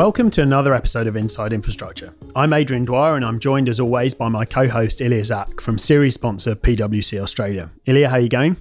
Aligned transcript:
Welcome 0.00 0.30
to 0.30 0.42
another 0.42 0.72
episode 0.72 1.06
of 1.06 1.14
Inside 1.14 1.52
Infrastructure. 1.52 2.14
I'm 2.34 2.54
Adrian 2.54 2.86
Dwyer 2.86 3.16
and 3.16 3.24
I'm 3.24 3.38
joined 3.38 3.68
as 3.68 3.78
always 3.78 4.14
by 4.14 4.30
my 4.30 4.46
co-host 4.46 5.02
Ilya 5.02 5.26
Zak 5.26 5.60
from 5.60 5.76
series 5.76 6.14
sponsor 6.14 6.54
PwC 6.54 7.20
Australia. 7.20 7.68
Ilya, 7.84 8.08
how 8.08 8.16
are 8.16 8.20
you 8.20 8.30
going? 8.30 8.56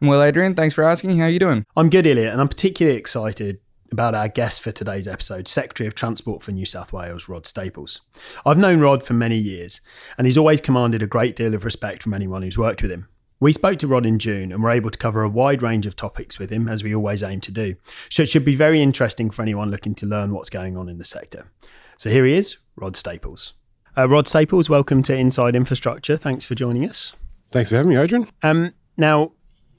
Well, 0.00 0.22
Adrian. 0.22 0.54
Thanks 0.54 0.72
for 0.72 0.84
asking. 0.84 1.18
How 1.18 1.24
are 1.24 1.30
you 1.30 1.40
doing? 1.40 1.64
I'm 1.74 1.90
good, 1.90 2.06
Ilya, 2.06 2.30
and 2.30 2.40
I'm 2.40 2.46
particularly 2.46 2.96
excited 2.96 3.58
about 3.90 4.14
our 4.14 4.28
guest 4.28 4.62
for 4.62 4.70
today's 4.70 5.08
episode, 5.08 5.48
Secretary 5.48 5.88
of 5.88 5.96
Transport 5.96 6.44
for 6.44 6.52
New 6.52 6.64
South 6.64 6.92
Wales, 6.92 7.28
Rodd 7.28 7.44
Staples. 7.44 8.00
I've 8.46 8.56
known 8.56 8.78
Rodd 8.78 9.02
for 9.02 9.14
many 9.14 9.36
years, 9.36 9.80
and 10.16 10.28
he's 10.28 10.38
always 10.38 10.60
commanded 10.60 11.02
a 11.02 11.08
great 11.08 11.34
deal 11.34 11.54
of 11.54 11.64
respect 11.64 12.04
from 12.04 12.14
anyone 12.14 12.42
who's 12.42 12.56
worked 12.56 12.82
with 12.82 12.92
him. 12.92 13.08
We 13.44 13.52
spoke 13.52 13.78
to 13.80 13.86
Rodd 13.86 14.06
in 14.06 14.18
June 14.18 14.52
and 14.52 14.62
were 14.62 14.70
able 14.70 14.90
to 14.90 14.96
cover 14.96 15.22
a 15.22 15.28
wide 15.28 15.62
range 15.62 15.84
of 15.84 15.94
topics 15.94 16.38
with 16.38 16.48
him, 16.48 16.66
as 16.66 16.82
we 16.82 16.94
always 16.94 17.22
aim 17.22 17.42
to 17.42 17.52
do. 17.52 17.74
So 18.08 18.22
it 18.22 18.30
should 18.30 18.42
be 18.42 18.56
very 18.56 18.80
interesting 18.80 19.28
for 19.28 19.42
anyone 19.42 19.70
looking 19.70 19.94
to 19.96 20.06
learn 20.06 20.32
what's 20.32 20.48
going 20.48 20.78
on 20.78 20.88
in 20.88 20.96
the 20.96 21.04
sector. 21.04 21.52
So 21.98 22.08
here 22.08 22.24
he 22.24 22.32
is, 22.32 22.56
Rodd 22.74 22.96
Staples. 22.96 23.52
Uh, 23.98 24.08
Rodd 24.08 24.26
Staples, 24.26 24.70
welcome 24.70 25.02
to 25.02 25.14
Inside 25.14 25.54
Infrastructure. 25.54 26.16
Thanks 26.16 26.46
for 26.46 26.54
joining 26.54 26.88
us. 26.88 27.16
Thanks 27.50 27.68
for 27.68 27.76
having 27.76 27.90
me, 27.90 27.98
Adrian. 27.98 28.28
Um, 28.42 28.72
now, 28.96 29.32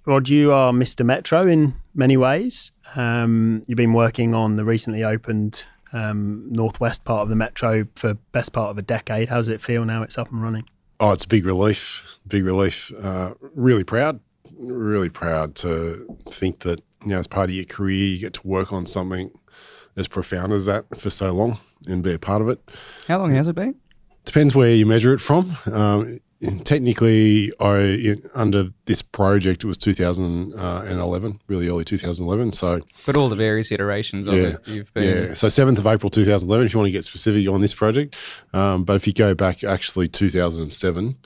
Rodd, 0.05 0.29
you 0.29 0.51
are 0.51 0.71
Mr. 0.71 1.03
Metro 1.03 1.47
in 1.47 1.73
many 1.95 2.17
ways. 2.17 2.71
Um, 2.95 3.63
you've 3.65 3.77
been 3.77 3.93
working 3.93 4.35
on 4.35 4.57
the 4.57 4.63
recently 4.63 5.03
opened 5.03 5.63
um, 5.91 6.45
northwest 6.51 7.03
part 7.03 7.23
of 7.23 7.29
the 7.29 7.35
metro 7.35 7.87
for 7.95 8.13
best 8.31 8.53
part 8.53 8.69
of 8.69 8.77
a 8.77 8.83
decade. 8.83 9.29
How 9.29 9.37
does 9.37 9.49
it 9.49 9.59
feel 9.59 9.85
now 9.85 10.03
it's 10.03 10.19
up 10.19 10.31
and 10.31 10.43
running? 10.43 10.65
Oh, 10.99 11.11
it's 11.11 11.25
a 11.25 11.27
big 11.27 11.45
relief. 11.45 12.19
Big 12.27 12.43
relief. 12.43 12.91
Uh, 13.01 13.31
really 13.55 13.83
proud. 13.83 14.19
Really 14.57 15.09
proud 15.09 15.55
to 15.55 16.17
think 16.29 16.59
that 16.59 16.81
you 17.03 17.09
know, 17.09 17.19
as 17.19 17.27
part 17.27 17.49
of 17.49 17.55
your 17.55 17.65
career, 17.65 18.05
you 18.05 18.19
get 18.19 18.33
to 18.33 18.47
work 18.47 18.71
on 18.71 18.85
something 18.85 19.31
as 19.97 20.07
profound 20.07 20.53
as 20.53 20.65
that 20.65 20.85
for 20.97 21.09
so 21.09 21.31
long 21.31 21.57
and 21.87 22.03
be 22.03 22.13
a 22.13 22.19
part 22.19 22.41
of 22.41 22.49
it. 22.49 22.59
How 23.07 23.19
long 23.19 23.31
has 23.31 23.47
it 23.47 23.55
been? 23.55 23.75
Depends 24.23 24.55
where 24.55 24.73
you 24.73 24.85
measure 24.85 25.13
it 25.13 25.21
from. 25.21 25.55
Um, 25.71 26.19
technically, 26.63 27.51
I 27.59 28.15
under 28.33 28.65
this 28.85 29.01
project 29.01 29.63
it 29.63 29.67
was 29.67 29.77
2011, 29.77 31.39
really 31.47 31.67
early 31.67 31.85
2011. 31.85 32.53
So, 32.53 32.81
but 33.05 33.17
all 33.17 33.29
the 33.29 33.35
various 33.35 33.71
iterations 33.71 34.27
of 34.27 34.33
yeah, 34.33 34.41
it, 34.41 34.67
you've 34.67 34.93
been 34.93 35.27
yeah. 35.27 35.33
So 35.33 35.47
7th 35.47 35.77
of 35.77 35.87
April 35.87 36.09
2011, 36.09 36.65
if 36.65 36.73
you 36.73 36.79
want 36.79 36.87
to 36.87 36.91
get 36.91 37.05
specific 37.05 37.47
on 37.47 37.61
this 37.61 37.73
project. 37.73 38.15
Um, 38.53 38.83
but 38.83 38.95
if 38.95 39.07
you 39.07 39.13
go 39.13 39.33
back, 39.33 39.63
actually 39.63 40.07
2007. 40.07 41.17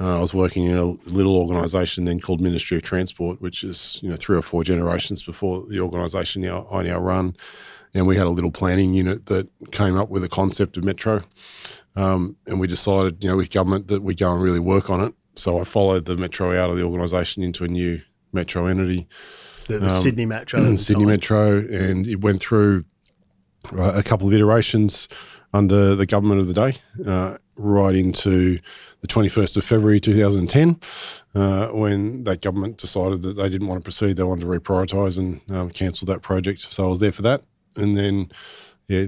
Uh, 0.00 0.18
I 0.18 0.20
was 0.20 0.32
working 0.32 0.64
in 0.64 0.78
a 0.78 0.84
little 0.84 1.36
organisation 1.36 2.04
then 2.04 2.20
called 2.20 2.40
Ministry 2.40 2.76
of 2.76 2.84
Transport, 2.84 3.42
which 3.42 3.64
is 3.64 3.98
you 4.00 4.08
know 4.08 4.14
three 4.14 4.36
or 4.36 4.42
four 4.42 4.62
generations 4.62 5.24
before 5.24 5.64
the 5.68 5.80
organisation 5.80 6.42
now, 6.42 6.68
I 6.70 6.84
now 6.84 7.00
run, 7.00 7.34
and 7.94 8.06
we 8.06 8.16
had 8.16 8.28
a 8.28 8.30
little 8.30 8.52
planning 8.52 8.94
unit 8.94 9.26
that 9.26 9.48
came 9.72 9.96
up 9.96 10.08
with 10.08 10.22
a 10.22 10.28
concept 10.28 10.76
of 10.76 10.84
metro. 10.84 11.24
Um, 11.98 12.36
and 12.46 12.60
we 12.60 12.68
decided, 12.68 13.22
you 13.22 13.28
know, 13.28 13.36
with 13.36 13.50
government 13.50 13.88
that 13.88 14.02
we 14.02 14.14
go 14.14 14.32
and 14.32 14.40
really 14.40 14.60
work 14.60 14.88
on 14.88 15.00
it. 15.00 15.14
So 15.34 15.60
I 15.60 15.64
followed 15.64 16.04
the 16.04 16.16
metro 16.16 16.56
out 16.56 16.70
of 16.70 16.76
the 16.76 16.84
organisation 16.84 17.42
into 17.42 17.64
a 17.64 17.68
new 17.68 18.00
metro 18.32 18.66
entity, 18.66 19.08
the, 19.66 19.78
the 19.78 19.86
um, 19.86 19.90
Sydney 19.90 20.26
Metro, 20.26 20.60
Sydney 20.76 21.04
time. 21.04 21.10
Metro, 21.10 21.58
and 21.58 22.06
it 22.06 22.20
went 22.20 22.40
through 22.40 22.84
uh, 23.76 23.94
a 23.96 24.02
couple 24.02 24.28
of 24.28 24.32
iterations 24.32 25.08
under 25.52 25.94
the 25.94 26.06
government 26.06 26.40
of 26.40 26.46
the 26.46 26.54
day, 26.54 26.76
uh, 27.06 27.36
right 27.56 27.94
into 27.94 28.58
the 29.00 29.06
21st 29.06 29.56
of 29.56 29.64
February 29.64 29.98
2010, 29.98 30.78
uh, 31.34 31.68
when 31.68 32.24
that 32.24 32.42
government 32.42 32.76
decided 32.76 33.22
that 33.22 33.34
they 33.34 33.48
didn't 33.48 33.66
want 33.66 33.80
to 33.80 33.84
proceed, 33.84 34.16
they 34.16 34.22
wanted 34.22 34.42
to 34.42 34.46
reprioritise 34.46 35.18
and 35.18 35.40
um, 35.50 35.70
cancel 35.70 36.06
that 36.06 36.22
project. 36.22 36.60
So 36.60 36.84
I 36.84 36.88
was 36.88 37.00
there 37.00 37.12
for 37.12 37.22
that, 37.22 37.42
and 37.76 37.96
then 37.96 38.30
yeah, 38.86 39.06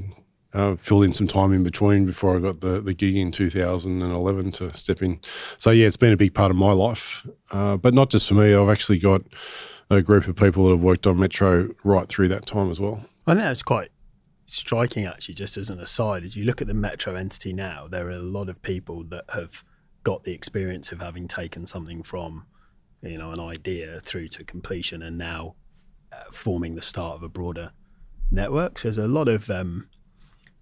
uh, 0.53 0.75
filled 0.75 1.05
in 1.05 1.13
some 1.13 1.27
time 1.27 1.53
in 1.53 1.63
between 1.63 2.07
before 2.07 2.37
I 2.37 2.41
got 2.41 2.61
the, 2.61 2.81
the 2.81 2.95
gig 2.95 3.17
in 3.17 3.31
2011 3.31 4.51
to 4.53 4.77
step 4.77 5.03
in. 5.03 5.21
So, 5.57 5.71
yeah, 5.71 5.87
it's 5.87 5.97
been 5.97 6.13
a 6.13 6.17
big 6.17 6.35
part 6.35 6.51
of 6.51 6.57
my 6.57 6.73
life, 6.73 7.27
uh, 7.53 7.77
but 7.77 7.95
not 7.95 8.11
just 8.11 8.29
for 8.29 8.35
me. 8.35 8.55
I've 8.55 8.69
actually 8.69 8.99
got 8.99 9.23
a 9.91 10.03
group 10.03 10.27
of 10.29 10.37
people 10.37 10.65
that 10.65 10.71
have 10.71 10.81
worked 10.81 11.07
on 11.07 11.19
Metro 11.19 11.69
right 11.85 12.09
through 12.09 12.29
that 12.29 12.47
time 12.47 12.71
as 12.71 12.81
well. 12.81 13.05
I 13.27 13.35
think 13.35 13.45
that's 13.45 13.63
quite 13.63 13.91
striking, 14.47 15.05
actually, 15.05 15.35
just 15.35 15.57
as 15.57 15.71
an 15.71 15.79
aside. 15.79 16.25
As 16.25 16.37
you 16.37 16.45
look 16.45 16.61
at 16.61 16.69
the 16.69 16.75
Metro 16.75 17.15
entity 17.15 17.53
now, 17.53 17.87
there 17.89 18.07
are 18.09 18.11
a 18.11 18.19
lot 18.19 18.49
of 18.49 18.63
people 18.63 19.05
that 19.05 19.25
have 19.33 19.65
got 20.03 20.25
the 20.25 20.33
experience 20.33 20.91
of 20.93 21.01
having 21.01 21.29
taken 21.29 21.67
something 21.67 22.03
from, 22.03 22.47
you 23.03 23.19
know, 23.19 23.31
an 23.31 23.41
idea 23.41 24.01
through 24.01 24.29
to 24.29 24.45
completion 24.45 25.03
and 25.03 25.19
now 25.19 25.55
uh, 26.13 26.25
forming 26.33 26.75
the 26.75 26.83
start 26.83 27.17
of 27.17 27.23
a 27.23 27.29
broader 27.29 27.73
network. 28.31 28.79
So 28.79 28.89
there's 28.89 28.99
a 28.99 29.09
lot 29.09 29.29
of 29.29 29.51
um, 29.51 29.89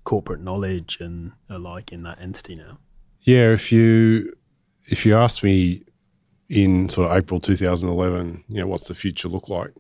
corporate 0.09 0.41
knowledge 0.41 0.97
and 1.03 1.33
alike 1.51 1.93
in 1.93 2.03
that 2.03 2.19
entity 2.19 2.57
now? 2.57 2.79
Yeah, 3.21 3.53
if 3.53 3.71
you 3.71 4.33
if 4.87 5.05
you 5.05 5.15
ask 5.15 5.43
me 5.45 5.83
in 6.49 6.89
sort 6.89 7.11
of 7.11 7.17
April 7.19 7.39
2011, 7.41 8.43
you 8.49 8.57
know, 8.57 8.67
what's 8.67 8.89
the 8.89 8.95
future 8.95 9.29
look 9.29 9.51
like? 9.51 9.71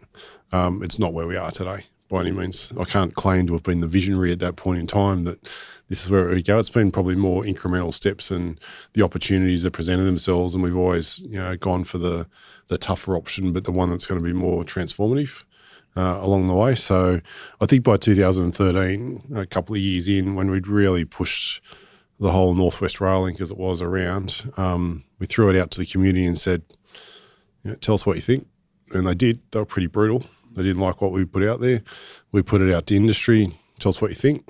Um, 0.53 0.83
it's 0.83 0.99
not 0.99 1.15
where 1.15 1.27
we 1.27 1.39
are 1.39 1.51
today 1.51 1.87
by 2.11 2.21
any 2.21 2.33
means. 2.33 2.75
I 2.79 2.85
can't 2.85 3.15
claim 3.15 3.47
to 3.47 3.55
have 3.55 3.63
been 3.63 3.81
the 3.81 3.89
visionary 3.89 4.31
at 4.31 4.41
that 4.41 4.57
point 4.57 4.79
in 4.79 4.87
time 4.87 5.25
that 5.25 5.43
this 5.89 6.05
is 6.05 6.11
where 6.11 6.29
we 6.29 6.43
go. 6.43 6.59
It's 6.59 6.69
been 6.69 6.93
probably 6.93 7.17
more 7.17 7.43
incremental 7.45 7.95
steps 7.95 8.31
and 8.31 8.61
the 8.93 9.03
opportunities 9.03 9.63
that 9.63 9.71
presented 9.71 10.05
themselves, 10.05 10.53
and 10.53 10.63
we've 10.63 10.77
always, 10.77 11.21
you 11.21 11.39
know, 11.39 11.57
gone 11.57 11.85
for 11.85 11.97
the 11.97 12.29
the 12.67 12.77
tougher 12.77 13.17
option, 13.17 13.55
but 13.55 13.65
the 13.65 13.73
one 13.73 13.89
that's 13.89 14.05
going 14.05 14.21
to 14.21 14.27
be 14.27 14.35
more 14.35 14.63
transformative 14.63 15.45
uh, 15.99 16.21
along 16.23 16.47
the 16.47 16.55
way. 16.55 16.77
So 16.77 17.21
I 17.61 17.67
think 17.67 17.83
by 17.83 17.97
2013, 17.97 19.35
a 19.35 19.47
couple 19.47 19.75
of 19.75 19.81
years 19.81 20.07
in, 20.07 20.37
when 20.37 20.49
we'd 20.49 20.69
really 20.69 21.05
pushed 21.05 21.61
the 22.21 22.31
whole 22.31 22.55
Northwest 22.55 23.01
Rail 23.01 23.23
Link 23.23 23.41
as 23.41 23.51
it 23.51 23.59
was 23.59 23.83
around, 23.83 24.45
um, 24.57 25.03
we 25.19 25.27
threw 25.27 25.51
it 25.51 25.57
out 25.57 25.73
to 25.73 25.81
the 25.81 25.87
community 25.87 26.25
and 26.25 26.39
said, 26.39 26.63
you 27.63 27.73
know, 27.73 27.77
"Tell 27.77 27.97
us 27.97 28.07
what 28.07 28.15
you 28.15 28.23
think." 28.23 28.47
And 28.93 29.07
they 29.07 29.15
did. 29.15 29.43
They 29.51 29.59
were 29.59 29.67
pretty 29.67 29.89
brutal. 29.89 30.25
They 30.53 30.63
didn't 30.63 30.81
like 30.81 31.03
what 31.03 31.11
we 31.11 31.25
put 31.25 31.43
out 31.43 31.61
there. 31.61 31.83
We 32.31 32.43
put 32.43 32.63
it 32.63 32.73
out 32.73 32.87
to 32.87 32.97
industry. 32.97 33.53
Tell 33.81 33.91
us 33.91 34.01
what 34.01 34.11
you 34.11 34.17
think, 34.17 34.49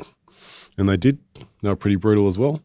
and 0.76 0.86
they 0.86 0.98
did. 0.98 1.18
They 1.62 1.70
were 1.70 1.76
pretty 1.76 1.96
brutal 1.96 2.28
as 2.28 2.38
well. 2.38 2.62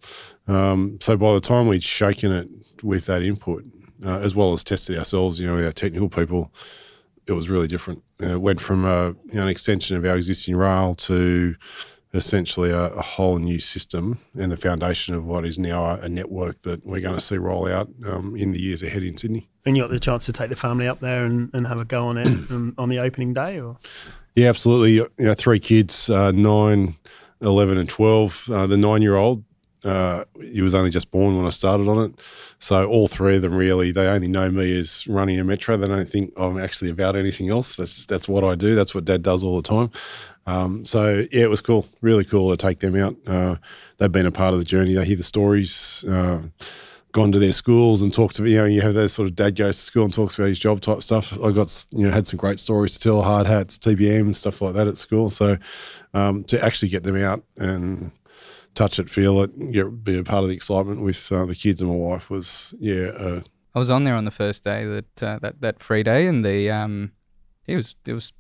Um, 0.48 0.98
so 1.00 1.16
by 1.16 1.34
the 1.34 1.40
time 1.40 1.68
we'd 1.68 1.84
shaken 1.84 2.32
it 2.34 2.50
with 2.84 3.06
that 3.06 3.24
input, 3.24 3.64
uh, 4.06 4.20
as 4.20 4.36
well 4.36 4.52
as 4.52 4.64
tested 4.64 4.98
ourselves, 4.98 5.40
you 5.40 5.48
know, 5.48 5.64
our 5.64 5.72
technical 5.72 6.10
people, 6.10 6.52
it 7.28 7.32
was 7.32 7.50
really 7.50 7.68
different. 7.68 8.04
It 8.32 8.42
went 8.42 8.62
from 8.62 8.86
a, 8.86 9.08
you 9.08 9.34
know, 9.34 9.44
an 9.44 9.48
extension 9.50 9.98
of 9.98 10.06
our 10.06 10.16
existing 10.16 10.56
rail 10.56 10.96
to 10.96 11.56
essentially 12.14 12.70
a, 12.70 12.88
a, 12.94 13.02
whole 13.02 13.40
new 13.40 13.60
system 13.60 14.20
and 14.36 14.52
the 14.52 14.58
foundation 14.58 15.16
of 15.16 15.26
what 15.26 15.46
is 15.46 15.58
now 15.58 15.86
a, 15.86 16.02
a 16.02 16.10
network 16.10 16.62
that 16.62 16.86
we're 16.86 17.02
going 17.02 17.16
to 17.16 17.20
see 17.20 17.38
roll 17.38 17.68
out 17.68 17.90
um, 18.06 18.36
in 18.36 18.52
the 18.52 18.60
years 18.60 18.84
ahead 18.84 19.04
in 19.04 19.18
Sydney. 19.18 19.50
And 19.66 19.76
you 19.76 19.84
got 19.84 19.90
the 19.90 20.00
chance 20.00 20.26
to 20.28 20.34
take 20.34 20.50
the 20.50 20.56
family 20.56 20.88
up 20.88 21.00
there 21.00 21.26
and, 21.26 21.50
and 21.54 21.66
have 21.68 21.80
a 21.80 21.86
go 21.86 22.08
on 22.08 22.18
it 22.18 22.28
um, 22.52 22.76
on 22.78 22.90
the 22.90 23.00
opening 23.00 23.34
day, 23.34 23.60
or? 23.60 23.78
Yeah, 24.36 24.50
absolutely. 24.50 24.94
You 24.94 25.10
know, 25.18 25.34
three 25.34 25.60
kids, 25.60 26.10
uh, 26.10 26.32
nine, 26.32 26.96
11 27.42 27.78
and 27.78 27.90
12. 27.90 28.50
Uh, 28.52 28.68
the 28.68 28.78
nine-year-old 28.78 29.44
uh, 29.84 30.24
he 30.40 30.62
was 30.62 30.76
only 30.76 30.90
just 30.90 31.12
born 31.12 31.38
when 31.38 31.46
I 31.46 31.50
started 31.50 31.88
on 31.88 32.06
it. 32.06 32.20
So 32.60 32.86
all 32.88 33.08
three 33.08 33.36
of 33.36 33.42
them 33.42 33.54
really, 33.54 33.92
they 33.92 34.08
only 34.08 34.28
know 34.28 34.50
me 34.50 34.78
as 34.78 35.08
running 35.08 35.40
a 35.40 35.44
metro. 35.44 35.78
They 35.78 35.88
don't 35.88 36.08
think 36.08 36.34
I'm 36.38 36.58
actually 36.58 36.90
about 36.90 37.16
anything 37.16 37.50
else. 37.50 37.76
That's 37.76 38.06
that's 38.06 38.30
what 38.30 38.44
I 38.44 38.56
do. 38.56 38.76
That's 38.76 38.96
what 38.96 39.06
Dad 39.06 39.22
does 39.22 39.44
all 39.44 39.58
the 39.58 39.68
time. 39.68 39.92
Um, 40.46 40.86
so 40.86 41.26
yeah, 41.32 41.44
it 41.44 41.50
was 41.50 41.62
cool, 41.62 41.86
really 42.02 42.26
cool 42.26 42.56
to 42.56 42.58
take 42.58 42.80
them 42.80 42.96
out. 42.96 43.16
Uh, 43.26 43.56
they've 43.98 44.12
been 44.12 44.26
a 44.26 44.32
part 44.32 44.54
of 44.54 44.60
the 44.60 44.66
journey. 44.66 44.94
They 44.94 45.06
hear 45.06 45.18
the 45.18 45.24
stories. 45.24 46.04
Uh, 46.08 46.44
gone 47.14 47.32
to 47.32 47.38
their 47.38 47.52
schools 47.52 48.02
and 48.02 48.12
talked 48.12 48.36
to 48.36 48.46
you 48.50 48.58
know 48.58 48.66
you 48.66 48.82
have 48.82 48.96
those 48.96 49.14
sort 49.14 49.30
of 49.30 49.36
dad 49.36 49.56
goes 49.56 49.78
to 49.78 49.84
school 49.84 50.04
and 50.04 50.12
talks 50.12 50.34
about 50.34 50.48
his 50.48 50.60
job 50.60 50.82
type 50.82 51.04
stuff. 51.04 51.40
I 51.44 51.52
got 51.52 51.86
you 51.92 52.08
know 52.08 52.12
had 52.12 52.26
some 52.26 52.38
great 52.38 52.60
stories 52.60 52.98
to 52.98 53.00
tell, 53.00 53.22
hard 53.22 53.46
hats, 53.46 53.78
TBM 53.78 54.22
and 54.22 54.36
stuff 54.36 54.62
like 54.62 54.74
that 54.74 54.88
at 54.88 54.98
school. 54.98 55.30
So 55.30 55.58
um, 56.14 56.44
to 56.46 56.64
actually 56.64 56.90
get 56.90 57.04
them 57.04 57.18
out 57.18 57.44
and 57.58 58.12
touch 58.74 59.00
it, 59.00 59.10
feel 59.10 59.42
it, 59.42 59.72
get, 59.72 60.04
be 60.04 60.18
a 60.18 60.24
part 60.24 60.44
of 60.44 60.50
the 60.50 60.56
excitement 60.56 61.02
with 61.02 61.32
uh, 61.32 61.46
the 61.46 61.56
kids 61.56 61.82
and 61.82 61.90
my 61.90 61.96
wife 61.96 62.30
was 62.30 62.76
yeah. 62.80 63.08
Uh, 63.18 63.42
I 63.76 63.80
was 63.80 63.90
on 63.90 64.04
there 64.04 64.16
on 64.16 64.26
the 64.26 64.32
first 64.32 64.64
day 64.64 64.86
that 64.86 65.24
uh, 65.24 65.40
that 65.40 65.62
that 65.62 65.82
free 65.82 66.04
day, 66.04 66.28
and 66.28 66.46
the 66.46 66.70
um, 66.70 67.12
it 67.66 67.76
was 67.76 67.96
it 68.06 68.14
was 68.14 68.34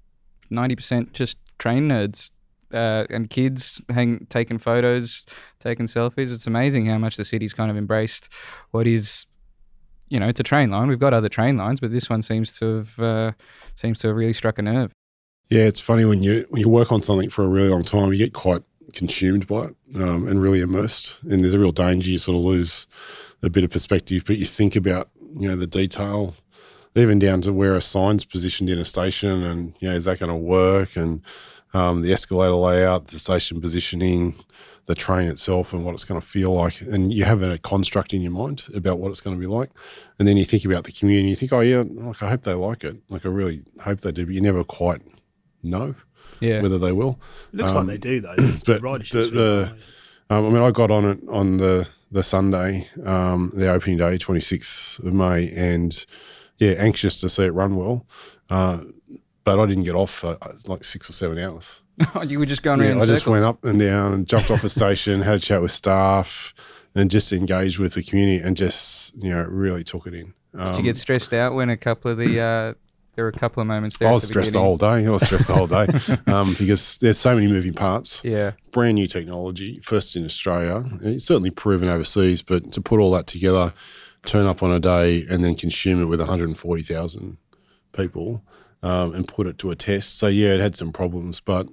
ninety 0.50 0.75
percent 0.75 1.13
just 1.13 1.38
train 1.57 1.89
nerds 1.89 2.31
uh, 2.74 3.06
and 3.09 3.30
kids 3.30 3.81
hang, 3.89 4.25
taking 4.30 4.57
photos, 4.57 5.25
taking 5.59 5.85
selfies. 5.85 6.31
It's 6.31 6.47
amazing 6.47 6.85
how 6.88 6.97
much 6.97 7.18
the 7.18 7.25
city's 7.25 7.53
kind 7.53 7.69
of 7.69 7.77
embraced 7.77 8.30
what 8.71 8.88
is, 8.88 9.27
you 10.09 10.19
know, 10.19 10.27
it's 10.27 10.39
a 10.39 10.44
train 10.44 10.71
line. 10.71 10.88
We've 10.88 11.00
got 11.00 11.13
other 11.13 11.30
train 11.30 11.57
lines, 11.57 11.80
but 11.80 11.91
this 11.91 12.09
one 12.09 12.21
seems 12.21 12.57
to 12.59 12.77
have 12.77 13.00
uh, 13.00 13.31
seems 13.75 14.00
to 14.00 14.07
have 14.07 14.18
really 14.18 14.33
struck 14.33 14.57
a 14.57 14.62
nerve. 14.62 14.91
Yeah, 15.50 15.63
it's 15.63 15.80
funny 15.80 16.06
when 16.06 16.24
you 16.24 16.45
when 16.50 16.62
you 16.62 16.69
work 16.69 16.91
on 16.91 17.01
something 17.01 17.30
for 17.30 17.44
a 17.44 17.47
really 17.47 17.69
long 17.69 17.83
time, 17.83 18.12
you 18.12 18.18
get 18.18 18.33
quite 18.33 18.63
consumed 18.94 19.47
by 19.47 19.65
it 19.65 19.75
um, 19.95 20.27
and 20.27 20.41
really 20.41 20.59
immersed. 20.59 21.21
And 21.24 21.44
there's 21.44 21.53
a 21.53 21.59
real 21.59 21.71
danger 21.71 22.12
you 22.12 22.18
sort 22.18 22.38
of 22.38 22.44
lose 22.44 22.88
a 23.44 23.50
bit 23.50 23.63
of 23.63 23.71
perspective, 23.71 24.24
but 24.25 24.38
you 24.38 24.45
think 24.45 24.75
about 24.75 25.09
you 25.35 25.47
know 25.47 25.56
the 25.56 25.68
detail 25.68 26.35
even 26.95 27.19
down 27.19 27.41
to 27.41 27.53
where 27.53 27.74
a 27.74 27.81
sign's 27.81 28.24
positioned 28.24 28.69
in 28.69 28.77
a 28.77 28.85
station, 28.85 29.44
and 29.44 29.74
you 29.80 29.89
know, 29.89 29.95
is 29.95 30.06
that 30.06 30.19
going 30.19 30.30
to 30.30 30.35
work? 30.35 30.95
And 30.95 31.21
um, 31.74 32.01
the 32.01 32.13
escalator 32.13 32.53
layout, 32.53 33.07
the 33.07 33.18
station 33.18 33.59
positioning, 33.59 34.35
the 34.85 34.94
train 34.94 35.27
itself, 35.27 35.74
and 35.74 35.83
what 35.83 35.94
it's 35.94 36.03
going 36.03 36.21
to 36.21 36.25
feel 36.25 36.53
like. 36.53 36.81
And 36.81 37.12
you 37.12 37.24
have 37.24 37.41
a 37.41 37.57
construct 37.57 38.13
in 38.13 38.21
your 38.21 38.31
mind 38.31 38.63
about 38.75 39.00
what 39.00 39.09
it's 39.09 39.21
going 39.21 39.35
to 39.35 39.39
be 39.39 39.47
like, 39.47 39.71
and 40.19 40.27
then 40.27 40.38
you 40.38 40.45
think 40.45 40.65
about 40.65 40.83
the 40.83 40.91
community. 40.91 41.30
You 41.30 41.35
think, 41.35 41.53
oh 41.53 41.62
yeah, 41.62 41.83
like 41.88 42.21
I 42.21 42.30
hope 42.30 42.44
they 42.44 42.53
like 42.53 42.83
it. 42.83 42.97
Like 43.09 43.25
I 43.25 43.30
really 43.30 43.63
hope 43.81 44.01
they 44.01 44.12
do, 44.12 44.25
but 44.25 44.35
you 44.35 44.41
never 44.41 44.63
quite 44.63 45.01
know 45.63 45.95
Yeah. 46.44 46.62
whether 46.62 46.78
they 46.80 46.92
will. 46.92 47.19
Looks 47.51 47.74
Um, 47.74 47.88
like 47.88 48.01
they 48.01 48.10
do 48.10 48.22
though. 48.22 48.36
but 48.66 48.81
the- 49.10 49.30
the- 49.31 49.75
Um, 50.30 50.45
I 50.45 50.50
mean, 50.50 50.63
I 50.63 50.72
got 50.72 50.90
on 50.92 51.06
it 51.06 51.19
on 51.30 51.57
the 51.57 51.88
the 52.12 52.24
Sunday, 52.24 52.88
um, 53.06 53.51
the 53.56 53.69
opening 53.69 53.98
day, 53.98 54.18
twenty 54.18 54.40
sixth 54.40 55.00
of 55.00 55.13
May, 55.13 55.51
and 55.56 56.06
yeah, 56.60 56.72
anxious 56.78 57.19
to 57.22 57.30
see 57.30 57.44
it 57.44 57.51
run 57.54 57.75
well. 57.75 58.06
Uh, 58.50 58.80
but 59.44 59.60
I 59.60 59.66
didn't 59.66 59.84
get 59.84 59.95
off 59.95 60.12
for 60.12 60.38
uh, 60.42 60.54
like 60.68 60.84
six 60.86 61.10
or 61.10 61.13
seven 61.13 61.38
hours. 61.38 61.81
you 62.28 62.40
were 62.40 62.45
just 62.45 62.63
going 62.63 62.80
Yeah, 62.80 62.90
around. 62.90 63.00
I 63.00 63.04
in 63.04 63.07
just 63.10 63.28
went 63.28 63.44
up 63.44 63.63
and 63.66 63.80
down 63.80 64.13
and 64.13 64.25
jumped 64.28 64.50
off 64.50 64.62
the 64.62 64.69
station, 64.69 65.22
had 65.22 65.36
a 65.36 65.40
chat 65.40 65.62
with 65.62 65.72
staff, 65.72 66.54
and 66.95 67.12
just 67.12 67.34
engaged 67.34 67.78
with 67.80 67.94
the 67.94 68.01
community 68.04 68.42
and 68.44 68.56
just 68.56 69.16
you 69.22 69.30
know 69.31 69.44
really 69.44 69.84
took 69.84 70.07
it 70.07 70.13
in. 70.13 70.34
Um, 70.57 70.68
Did 70.72 70.78
you 70.78 70.84
get 70.84 70.98
stressed 70.98 71.34
out 71.34 71.54
when 71.54 71.69
a 71.69 71.78
couple 71.78 72.10
of 72.12 72.18
the 72.18 72.40
uh, 72.40 72.74
there 73.15 73.25
were 73.25 73.30
a 73.30 73.33
couple 73.33 73.62
of 73.62 73.68
moments 73.68 73.98
there? 73.98 74.10
I 74.10 74.12
was 74.12 74.24
the 74.24 74.27
stressed 74.27 74.54
the 74.54 74.60
whole 74.60 74.77
day. 74.77 75.06
I 75.06 75.10
was 75.10 75.24
stressed 75.24 75.48
the 75.48 75.56
whole 75.56 75.68
day 75.68 75.88
um, 76.31 76.56
because 76.56 76.98
there's 76.98 77.18
so 77.18 77.36
many 77.36 77.48
moving 77.48 77.74
parts. 77.74 78.24
Yeah. 78.24 78.51
brand 78.71 78.95
new 78.95 79.07
technology, 79.07 79.80
first 79.80 80.15
in 80.15 80.25
Australia. 80.25 80.83
It's 81.01 81.25
certainly 81.25 81.51
proven 81.51 81.89
overseas, 81.89 82.42
but 82.42 82.71
to 82.74 82.81
put 82.81 83.00
all 83.00 83.12
that 83.12 83.27
together, 83.27 83.74
turn 84.25 84.48
up 84.48 84.63
on 84.63 84.71
a 84.71 84.80
day 84.80 85.25
and 85.30 85.44
then 85.44 85.56
consume 85.56 86.01
it 86.01 86.06
with 86.06 86.19
140,000 86.19 87.38
people 87.92 88.44
um, 88.81 89.13
and 89.13 89.27
put 89.27 89.48
it 89.48 89.57
to 89.59 89.71
a 89.71 89.75
test. 89.75 90.18
So, 90.18 90.27
yeah, 90.27 90.54
it 90.54 90.59
had 90.59 90.75
some 90.75 90.92
problems, 90.92 91.39
but 91.39 91.68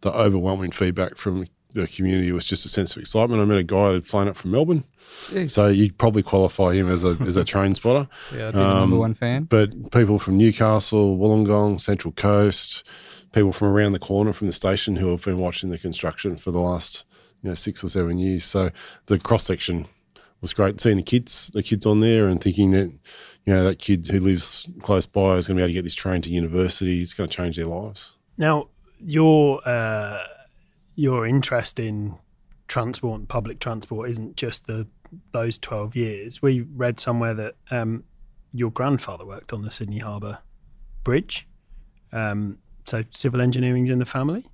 the 0.00 0.12
overwhelming 0.12 0.72
feedback 0.72 1.16
from 1.16 1.46
the 1.82 1.86
community 1.88 2.32
was 2.32 2.46
just 2.46 2.64
a 2.64 2.68
sense 2.68 2.94
of 2.96 3.00
excitement. 3.00 3.40
I 3.40 3.44
met 3.44 3.58
a 3.58 3.62
guy 3.62 3.92
who'd 3.92 4.06
flown 4.06 4.28
up 4.28 4.36
from 4.36 4.50
Melbourne. 4.50 4.84
Jeez. 5.28 5.50
So 5.50 5.68
you'd 5.68 5.96
probably 5.98 6.22
qualify 6.22 6.74
him 6.74 6.88
as 6.88 7.04
a, 7.04 7.16
as 7.20 7.36
a 7.36 7.44
train 7.44 7.74
spotter. 7.74 8.08
Yeah, 8.34 8.48
I'd 8.48 8.52
be 8.54 8.58
the 8.58 8.74
number 8.74 8.96
Um, 8.96 9.00
one 9.00 9.14
fan. 9.14 9.44
But 9.44 9.92
people 9.92 10.18
from 10.18 10.36
Newcastle, 10.36 11.16
Wollongong, 11.18 11.80
Central 11.80 12.12
Coast, 12.12 12.84
people 13.32 13.52
from 13.52 13.68
around 13.68 13.92
the 13.92 13.98
corner 13.98 14.32
from 14.32 14.46
the 14.48 14.52
station 14.52 14.96
who 14.96 15.08
have 15.10 15.24
been 15.24 15.38
watching 15.38 15.70
the 15.70 15.78
construction 15.78 16.36
for 16.36 16.50
the 16.50 16.58
last 16.60 17.04
you 17.42 17.48
know 17.50 17.54
six 17.54 17.84
or 17.84 17.88
seven 17.88 18.18
years. 18.18 18.44
So 18.44 18.70
the 19.06 19.18
cross 19.18 19.44
section 19.44 19.86
was 20.40 20.52
great. 20.52 20.80
Seeing 20.80 20.96
the 20.96 21.02
kids, 21.02 21.50
the 21.54 21.62
kids 21.62 21.86
on 21.86 22.00
there, 22.00 22.28
and 22.28 22.42
thinking 22.42 22.72
that 22.72 22.88
you 23.44 23.52
know 23.54 23.64
that 23.64 23.78
kid 23.78 24.08
who 24.08 24.20
lives 24.20 24.68
close 24.82 25.06
by 25.06 25.34
is 25.36 25.46
going 25.48 25.56
to 25.56 25.60
be 25.60 25.62
able 25.64 25.68
to 25.70 25.74
get 25.74 25.84
this 25.84 25.94
train 25.94 26.20
to 26.22 26.30
university. 26.30 27.00
It's 27.02 27.14
going 27.14 27.28
to 27.30 27.36
change 27.36 27.56
their 27.56 27.66
lives. 27.66 28.16
Now, 28.38 28.68
your 29.00 29.60
uh, 29.66 30.18
your 30.96 31.26
interest 31.26 31.78
in 31.78 32.18
transport 32.66 33.28
public 33.28 33.60
transport 33.60 34.10
isn't 34.10 34.36
just 34.36 34.66
the 34.66 34.88
those 35.32 35.56
twelve 35.56 35.94
years. 35.94 36.42
We 36.42 36.62
read 36.62 36.98
somewhere 36.98 37.34
that 37.34 37.54
um, 37.70 38.02
your 38.52 38.70
grandfather 38.70 39.24
worked 39.24 39.52
on 39.52 39.62
the 39.62 39.70
Sydney 39.70 39.98
Harbour 39.98 40.38
Bridge. 41.04 41.46
Um, 42.12 42.58
so 42.84 43.04
civil 43.10 43.40
engineering's 43.40 43.90
in 43.90 43.98
the 43.98 44.06
family. 44.06 44.46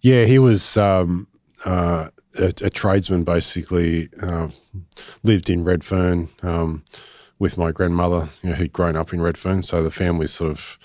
Yeah, 0.00 0.24
he 0.24 0.38
was 0.38 0.76
um, 0.76 1.26
uh, 1.66 2.08
a, 2.38 2.52
a 2.62 2.70
tradesman, 2.70 3.24
basically. 3.24 4.08
Uh, 4.22 4.48
lived 5.22 5.50
in 5.50 5.64
Redfern 5.64 6.28
um, 6.42 6.84
with 7.38 7.58
my 7.58 7.72
grandmother, 7.72 8.28
you 8.42 8.50
know, 8.50 8.56
who'd 8.56 8.72
grown 8.72 8.96
up 8.96 9.12
in 9.12 9.20
Redfern. 9.20 9.62
So 9.62 9.82
the 9.82 9.90
family 9.90 10.28
sort 10.28 10.52
of 10.52 10.78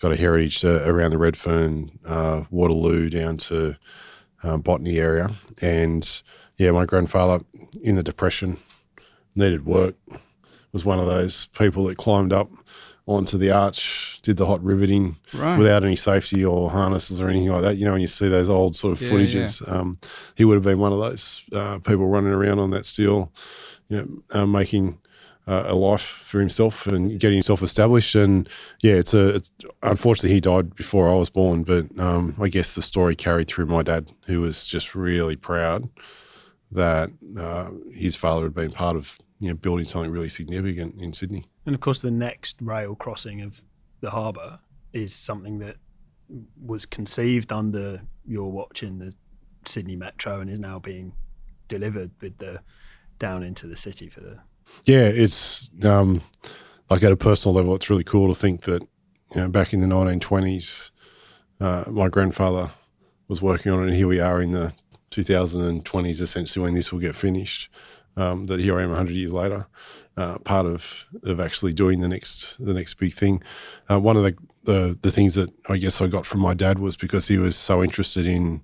got 0.00 0.12
a 0.12 0.16
heritage 0.16 0.64
uh, 0.64 0.82
around 0.86 1.10
the 1.10 1.18
Redfern, 1.18 1.98
uh, 2.06 2.42
Waterloo 2.50 3.10
down 3.10 3.36
to 3.38 3.76
uh, 4.42 4.56
Botany 4.56 4.98
area. 4.98 5.30
And 5.60 6.22
yeah, 6.58 6.70
my 6.72 6.84
grandfather 6.84 7.44
in 7.82 7.94
the 7.96 8.02
Depression 8.02 8.56
needed 9.34 9.64
work. 9.66 9.94
Was 10.72 10.84
one 10.86 10.98
of 10.98 11.06
those 11.06 11.46
people 11.46 11.84
that 11.86 11.98
climbed 11.98 12.32
up 12.32 12.50
onto 13.06 13.36
the 13.36 13.50
arch, 13.50 14.20
did 14.22 14.36
the 14.38 14.46
hot 14.46 14.62
riveting 14.64 15.16
Right. 15.34 15.58
without 15.58 15.84
any 15.84 15.96
safety 15.96 16.42
or 16.44 16.70
harnesses 16.70 17.20
or 17.20 17.28
anything 17.28 17.50
like 17.50 17.62
that. 17.62 17.76
You 17.76 17.84
know, 17.84 17.92
when 17.92 18.00
you 18.00 18.06
see 18.06 18.28
those 18.28 18.48
old 18.48 18.74
sort 18.74 18.92
of 18.92 19.02
Yeah, 19.02 19.10
footages, 19.10 19.68
Um, 19.70 19.98
he 20.36 20.44
would 20.44 20.54
have 20.54 20.62
been 20.62 20.78
one 20.78 20.92
of 20.92 20.98
those 21.00 21.42
uh, 21.52 21.78
people 21.80 22.06
running 22.06 22.32
around 22.32 22.58
on 22.60 22.70
that 22.70 22.86
steel, 22.86 23.30
you 23.88 23.96
know, 23.98 24.40
uh, 24.40 24.46
making 24.46 24.98
uh, 25.46 25.64
a 25.66 25.74
life 25.74 26.02
for 26.02 26.38
himself 26.38 26.86
and 26.86 27.18
getting 27.18 27.36
himself 27.36 27.62
established. 27.62 28.14
And 28.14 28.48
yeah, 28.80 28.94
it's 28.94 29.14
a. 29.14 29.36
It's, 29.36 29.50
unfortunately, 29.82 30.34
he 30.34 30.40
died 30.40 30.74
before 30.74 31.10
I 31.10 31.14
was 31.14 31.30
born, 31.30 31.64
but 31.64 31.86
um, 31.98 32.34
I 32.40 32.48
guess 32.48 32.74
the 32.74 32.82
story 32.82 33.14
carried 33.14 33.48
through 33.48 33.66
my 33.66 33.82
dad, 33.82 34.12
who 34.26 34.40
was 34.40 34.66
just 34.66 34.94
really 34.94 35.36
proud 35.36 35.88
that 36.70 37.10
uh, 37.38 37.70
his 37.92 38.16
father 38.16 38.44
had 38.44 38.54
been 38.54 38.70
part 38.70 38.96
of 38.96 39.18
you 39.40 39.48
know 39.48 39.54
building 39.54 39.84
something 39.84 40.10
really 40.10 40.28
significant 40.28 41.00
in 41.00 41.12
Sydney. 41.12 41.44
And 41.66 41.74
of 41.74 41.80
course, 41.80 42.00
the 42.00 42.10
next 42.10 42.56
rail 42.60 42.94
crossing 42.94 43.40
of 43.40 43.62
the 44.00 44.10
harbour 44.10 44.60
is 44.92 45.14
something 45.14 45.58
that 45.58 45.76
was 46.60 46.86
conceived 46.86 47.52
under 47.52 48.02
your 48.24 48.50
watch 48.50 48.82
in 48.82 48.98
the 48.98 49.12
Sydney 49.64 49.96
Metro 49.96 50.40
and 50.40 50.50
is 50.50 50.60
now 50.60 50.78
being 50.78 51.12
delivered 51.68 52.10
with 52.20 52.38
the 52.38 52.62
down 53.18 53.42
into 53.42 53.66
the 53.66 53.76
city 53.76 54.08
for 54.08 54.20
the. 54.20 54.38
Yeah, 54.84 55.10
it's 55.12 55.70
um, 55.84 56.20
like 56.90 57.02
at 57.02 57.12
a 57.12 57.16
personal 57.16 57.54
level, 57.54 57.74
it's 57.74 57.90
really 57.90 58.04
cool 58.04 58.32
to 58.32 58.38
think 58.38 58.62
that 58.62 58.82
you 59.34 59.40
know 59.40 59.48
back 59.48 59.72
in 59.72 59.80
the 59.80 59.86
1920s, 59.86 60.90
uh, 61.60 61.84
my 61.88 62.08
grandfather 62.08 62.70
was 63.28 63.40
working 63.40 63.72
on 63.72 63.82
it, 63.82 63.86
and 63.86 63.94
here 63.94 64.08
we 64.08 64.20
are 64.20 64.42
in 64.42 64.52
the 64.52 64.74
2020s, 65.10 66.20
essentially 66.20 66.62
when 66.62 66.74
this 66.74 66.92
will 66.92 67.00
get 67.00 67.16
finished. 67.16 67.70
Um, 68.14 68.46
that 68.46 68.60
here 68.60 68.78
I 68.78 68.82
am 68.82 68.90
100 68.90 69.14
years 69.14 69.32
later, 69.32 69.66
uh, 70.18 70.38
part 70.38 70.66
of 70.66 71.06
of 71.22 71.40
actually 71.40 71.72
doing 71.72 72.00
the 72.00 72.08
next 72.08 72.62
the 72.62 72.74
next 72.74 72.94
big 72.94 73.14
thing. 73.14 73.42
Uh, 73.90 73.98
one 74.00 74.16
of 74.18 74.22
the, 74.24 74.36
the 74.64 74.98
the 75.00 75.10
things 75.10 75.34
that 75.36 75.50
I 75.70 75.78
guess 75.78 76.02
I 76.02 76.08
got 76.08 76.26
from 76.26 76.40
my 76.40 76.52
dad 76.52 76.78
was 76.78 76.96
because 76.96 77.28
he 77.28 77.38
was 77.38 77.56
so 77.56 77.82
interested 77.82 78.26
in 78.26 78.62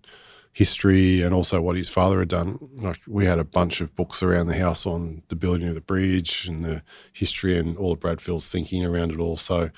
history 0.52 1.22
and 1.22 1.32
also 1.34 1.60
what 1.60 1.76
his 1.76 1.88
father 1.88 2.18
had 2.20 2.28
done. 2.28 2.58
Like 2.82 3.00
we 3.06 3.24
had 3.26 3.38
a 3.38 3.44
bunch 3.44 3.80
of 3.80 3.94
books 3.94 4.22
around 4.22 4.46
the 4.48 4.58
house 4.58 4.86
on 4.86 5.22
the 5.28 5.36
building 5.36 5.68
of 5.68 5.74
the 5.74 5.80
bridge 5.80 6.46
and 6.48 6.64
the 6.64 6.82
history 7.12 7.56
and 7.58 7.76
all 7.76 7.92
of 7.92 8.00
Bradfield's 8.00 8.48
thinking 8.50 8.84
around 8.84 9.12
it 9.12 9.18
all. 9.20 9.36
So 9.36 9.70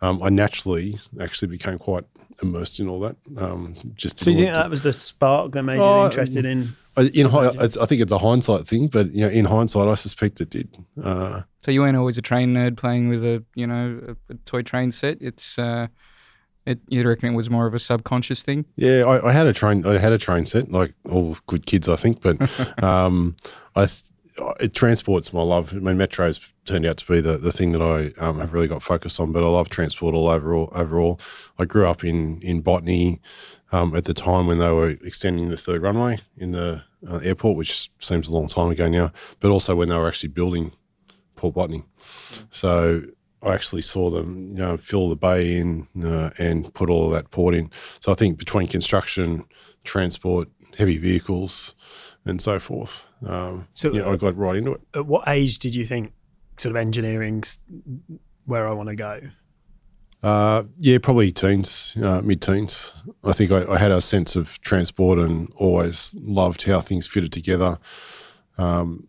um, 0.00 0.22
I 0.22 0.28
naturally 0.30 0.98
actually 1.20 1.48
became 1.48 1.78
quite 1.78 2.04
immersed 2.42 2.80
in 2.80 2.88
all 2.88 3.00
that. 3.00 3.16
Um, 3.36 3.74
just 3.94 4.18
So 4.18 4.30
you 4.30 4.36
think 4.36 4.46
want 4.46 4.56
that 4.56 4.70
was 4.70 4.82
the 4.82 4.92
spark 4.92 5.52
that 5.52 5.62
made 5.62 5.78
Oh, 5.78 6.00
you 6.00 6.06
interested 6.06 6.44
in? 6.44 6.74
I- 6.96 7.10
in 7.14 7.28
hi- 7.28 7.52
it's, 7.60 7.76
I 7.76 7.86
think 7.86 8.00
it's 8.02 8.12
a 8.12 8.18
hindsight 8.18 8.66
thing, 8.66 8.88
but 8.88 9.10
you 9.12 9.22
know, 9.22 9.28
in 9.30 9.44
hindsight, 9.46 9.88
I 9.88 9.94
suspect 9.94 10.40
it 10.40 10.50
did. 10.50 10.68
Uh, 11.02 11.42
So 11.62 11.70
you 11.70 11.80
weren't 11.82 11.96
always 11.96 12.18
a 12.18 12.22
train 12.22 12.54
nerd 12.54 12.76
playing 12.76 13.08
with 13.08 13.24
a 13.24 13.42
you 13.54 13.66
know 13.66 14.00
a, 14.30 14.32
a 14.32 14.36
toy 14.46 14.62
train 14.62 14.90
set. 14.92 15.18
It's 15.20 15.58
uh, 15.58 15.88
it 16.66 16.80
you 16.88 17.06
reckon 17.06 17.32
it 17.32 17.36
was 17.36 17.50
more 17.50 17.66
of 17.66 17.74
a 17.74 17.78
subconscious 17.78 18.42
thing. 18.42 18.64
Yeah, 18.76 19.04
I, 19.06 19.28
I 19.28 19.32
had 19.32 19.46
a 19.46 19.52
train. 19.52 19.86
I 19.86 19.98
had 19.98 20.12
a 20.12 20.18
train 20.18 20.46
set, 20.46 20.70
like 20.70 20.90
all 21.08 21.36
good 21.46 21.66
kids, 21.66 21.88
I 21.88 21.96
think. 21.96 22.22
But 22.22 22.82
um, 22.82 23.36
I, 23.76 23.86
it 24.60 24.74
transport's 24.74 25.32
my 25.32 25.42
love. 25.42 25.74
I 25.74 25.78
mean, 25.78 25.96
metros 25.96 26.46
turned 26.64 26.86
out 26.86 26.96
to 26.98 27.12
be 27.12 27.20
the, 27.20 27.36
the 27.36 27.52
thing 27.52 27.72
that 27.72 27.82
I 27.82 28.18
um, 28.24 28.38
have 28.38 28.52
really 28.52 28.68
got 28.68 28.82
focused 28.82 29.20
on. 29.20 29.32
But 29.32 29.44
I 29.44 29.48
love 29.48 29.68
transport 29.68 30.14
all 30.14 30.28
overall. 30.28 30.70
Overall, 30.74 31.20
I 31.58 31.64
grew 31.64 31.86
up 31.86 32.04
in 32.04 32.40
in 32.40 32.62
Botany 32.62 33.20
um, 33.72 33.94
at 33.94 34.04
the 34.04 34.14
time 34.14 34.46
when 34.46 34.58
they 34.58 34.72
were 34.72 34.90
extending 34.90 35.48
the 35.48 35.56
third 35.56 35.82
runway 35.82 36.18
in 36.36 36.52
the 36.52 36.82
uh, 37.08 37.20
airport, 37.22 37.56
which 37.56 37.90
seems 37.98 38.28
a 38.28 38.34
long 38.34 38.48
time 38.48 38.70
ago 38.70 38.88
now. 38.88 39.12
But 39.40 39.50
also 39.50 39.76
when 39.76 39.88
they 39.88 39.96
were 39.96 40.08
actually 40.08 40.30
building 40.30 40.72
Port 41.36 41.54
Botany. 41.54 41.84
So 42.50 43.02
I 43.44 43.52
actually 43.54 43.82
saw 43.82 44.10
them, 44.10 44.48
you 44.50 44.56
know, 44.58 44.76
fill 44.76 45.08
the 45.08 45.16
bay 45.16 45.58
in 45.58 45.86
uh, 46.02 46.30
and 46.38 46.72
put 46.74 46.88
all 46.90 47.06
of 47.06 47.12
that 47.12 47.30
port 47.30 47.54
in. 47.54 47.70
So 48.00 48.10
I 48.12 48.14
think 48.14 48.38
between 48.38 48.66
construction, 48.66 49.44
transport, 49.84 50.48
heavy 50.78 50.96
vehicles, 50.98 51.74
and 52.24 52.40
so 52.40 52.58
forth, 52.58 53.06
um, 53.26 53.68
So- 53.74 53.92
you 53.92 54.00
know, 54.00 54.10
I 54.12 54.16
got 54.16 54.36
right 54.36 54.56
into 54.56 54.72
it. 54.72 54.80
At 54.94 55.06
what 55.06 55.28
age 55.28 55.58
did 55.58 55.74
you 55.74 55.86
think 55.86 56.12
sort 56.56 56.70
of 56.70 56.76
engineering's 56.76 57.58
where 58.46 58.66
I 58.68 58.72
want 58.72 58.88
to 58.88 58.94
go? 58.94 59.20
Uh, 60.22 60.62
yeah, 60.78 60.96
probably 60.98 61.30
teens, 61.30 61.96
uh, 62.02 62.22
mid-teens. 62.22 62.94
I 63.24 63.32
think 63.34 63.50
I, 63.50 63.70
I 63.70 63.78
had 63.78 63.90
a 63.92 64.00
sense 64.00 64.36
of 64.36 64.58
transport 64.62 65.18
and 65.18 65.52
always 65.56 66.16
loved 66.18 66.62
how 66.62 66.80
things 66.80 67.06
fitted 67.06 67.30
together. 67.30 67.76
Um, 68.56 69.08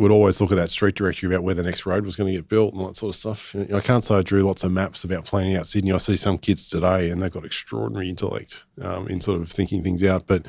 would 0.00 0.10
always 0.10 0.40
look 0.40 0.50
at 0.50 0.56
that 0.56 0.70
street 0.70 0.94
directory 0.96 1.28
about 1.32 1.42
where 1.44 1.54
the 1.54 1.62
next 1.62 1.86
road 1.86 2.04
was 2.04 2.16
going 2.16 2.30
to 2.32 2.36
get 2.38 2.48
built 2.48 2.72
and 2.72 2.80
all 2.82 2.88
that 2.88 2.96
sort 2.96 3.14
of 3.14 3.16
stuff. 3.16 3.54
You 3.54 3.66
know, 3.66 3.76
I 3.76 3.80
can't 3.80 4.02
say 4.02 4.16
I 4.16 4.22
drew 4.22 4.42
lots 4.42 4.64
of 4.64 4.72
maps 4.72 5.04
about 5.04 5.24
planning 5.24 5.54
out 5.56 5.66
Sydney. 5.66 5.92
I 5.92 5.98
see 5.98 6.16
some 6.16 6.38
kids 6.38 6.68
today 6.68 7.10
and 7.10 7.22
they've 7.22 7.30
got 7.30 7.44
extraordinary 7.44 8.08
intellect 8.08 8.64
um, 8.82 9.06
in 9.08 9.20
sort 9.20 9.40
of 9.40 9.48
thinking 9.48 9.82
things 9.82 10.02
out, 10.04 10.26
but 10.26 10.46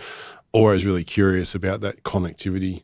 always 0.53 0.85
really 0.85 1.03
curious 1.03 1.53
about 1.55 1.81
that 1.81 2.03
connectivity 2.03 2.83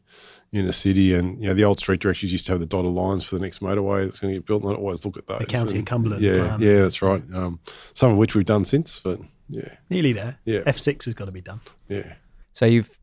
in 0.52 0.66
a 0.66 0.74
city. 0.74 1.14
And 1.14 1.42
you 1.42 1.48
know, 1.48 1.54
the 1.54 1.64
old 1.64 1.80
street 1.80 2.00
directories 2.00 2.32
used 2.32 2.46
to 2.46 2.54
have 2.54 2.60
the 2.60 2.66
dotted 2.66 2.92
lines 2.92 3.24
for 3.24 3.36
the 3.36 3.42
next 3.42 3.60
motorway 3.62 4.06
that's 4.06 4.20
going 4.20 4.34
to 4.34 4.40
get 4.40 4.46
built, 4.46 4.64
and 4.64 4.72
I'd 4.72 4.78
always 4.78 5.06
look 5.06 5.18
at 5.18 5.28
those. 5.28 5.40
The 5.40 5.46
County 5.46 5.72
and, 5.72 5.80
of 5.80 5.86
Cumberland 5.86 6.22
Yeah, 6.22 6.48
plan. 6.48 6.62
yeah, 6.62 6.82
that's 6.82 7.02
right. 7.02 7.22
Um, 7.34 7.60
some 7.94 8.12
of 8.12 8.18
which 8.18 8.36
we've 8.36 8.46
done 8.46 8.64
since, 8.64 9.00
but 9.00 9.20
yeah, 9.50 9.76
Nearly 9.90 10.14
there. 10.14 10.38
Yeah. 10.46 10.62
F6 10.62 11.06
has 11.06 11.14
got 11.14 11.26
to 11.26 11.32
be 11.32 11.42
done. 11.42 11.60
yeah. 11.88 12.14
So 12.54 12.66
you've 12.66 12.98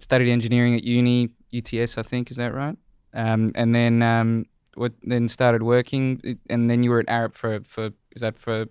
studied 0.00 0.30
engineering 0.30 0.74
at 0.74 0.82
uni, 0.84 1.30
UTS, 1.56 1.96
I 1.98 2.02
think, 2.02 2.30
is 2.30 2.36
that 2.38 2.52
right? 2.52 2.76
Um, 3.14 3.52
and 3.54 3.74
then 3.74 4.02
um, 4.02 4.46
what? 4.74 4.92
Then 5.02 5.28
started 5.28 5.62
working, 5.62 6.38
and 6.48 6.70
then 6.70 6.82
you 6.82 6.90
were 6.90 7.00
at 7.00 7.06
Arup 7.06 7.34
for 7.34 7.60
for 7.60 7.90
is 8.12 8.22
that 8.22 8.38
for 8.38 8.66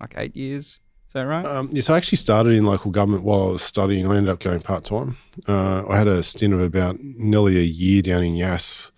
like 0.00 0.14
eight 0.16 0.36
years? 0.36 0.80
Is 1.08 1.14
that 1.14 1.26
right? 1.26 1.44
Um, 1.44 1.68
yes, 1.72 1.90
I 1.90 1.98
actually 1.98 2.16
started 2.16 2.54
in 2.54 2.64
local 2.64 2.90
government 2.90 3.22
while 3.22 3.48
I 3.48 3.52
was 3.52 3.62
studying. 3.62 4.08
I 4.08 4.16
ended 4.16 4.32
up 4.32 4.40
going 4.40 4.60
part 4.60 4.84
time. 4.84 5.18
Uh, 5.46 5.84
I 5.86 5.98
had 5.98 6.08
a 6.08 6.22
stint 6.22 6.54
of 6.54 6.60
about 6.60 6.98
nearly 7.00 7.58
a 7.58 7.62
year 7.62 8.00
down 8.00 8.22
in 8.22 8.34
Yass. 8.34 8.92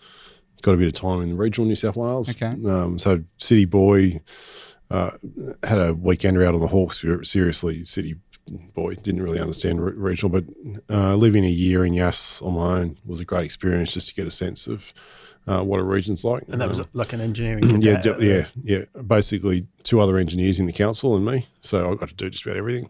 Got 0.63 0.75
a 0.75 0.79
bit 0.79 0.87
of 0.87 0.93
time 0.93 1.23
in 1.23 1.37
regional 1.37 1.67
New 1.67 1.75
South 1.75 1.97
Wales. 1.97 2.31
Okay. 2.31 2.55
Um, 2.67 2.99
so 2.99 3.25
city 3.39 3.65
boy, 3.65 4.21
uh, 4.91 5.11
had 5.65 5.79
a 5.79 5.93
weekender 5.93 6.47
out 6.47 6.55
on 6.55 6.61
the 6.61 6.69
Hawks. 6.69 7.05
Seriously, 7.23 7.85
city 7.85 8.15
boy 8.75 8.95
didn't 8.95 9.23
really 9.23 9.41
understand 9.41 9.85
re- 9.85 9.93
regional, 9.93 10.41
but 10.41 10.45
uh, 10.91 11.15
living 11.15 11.45
a 11.45 11.49
year 11.49 11.85
in 11.85 11.95
Yass 11.95 12.43
on 12.43 12.55
my 12.55 12.79
own 12.81 12.99
was 13.05 13.21
a 13.21 13.25
great 13.25 13.45
experience 13.45 13.95
just 13.95 14.09
to 14.09 14.15
get 14.15 14.27
a 14.27 14.31
sense 14.31 14.67
of 14.67 14.93
uh, 15.47 15.63
what 15.63 15.79
a 15.81 15.83
region's 15.83 16.25
like. 16.25 16.43
And 16.49 16.61
that 16.61 16.69
was 16.69 16.81
Um, 16.81 16.89
like 16.95 17.13
an 17.13 17.21
engineering 17.21 17.65
yeah, 17.81 17.97
cadet. 17.97 18.19
d- 18.21 18.29
yeah, 18.29 18.47
yeah. 18.63 19.03
Basically, 19.03 19.67
two 19.83 20.01
other 20.01 20.17
engineers 20.17 20.59
in 20.59 20.67
the 20.67 20.73
council 20.73 21.15
and 21.17 21.25
me. 21.27 21.47
So 21.61 21.93
I 21.93 21.95
got 21.97 22.09
to 22.09 22.15
do 22.15 22.31
just 22.31 22.45
about 22.47 22.57
everything. 22.57 22.89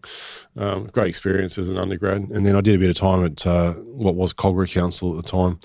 Um, 0.57 0.87
great 0.87 1.09
experience 1.09 1.59
as 1.59 1.69
an 1.69 1.79
undergrad, 1.79 2.17
and 2.31 2.47
then 2.47 2.55
I 2.57 2.61
did 2.61 2.77
a 2.77 2.79
bit 2.79 2.91
of 2.91 2.97
time 2.97 3.25
at 3.25 3.47
uh, 3.47 3.73
what 3.73 4.15
was 4.15 4.33
Kogarah 4.33 4.73
Council 4.73 5.17
at 5.19 5.25
the 5.25 5.29
time. 5.31 5.59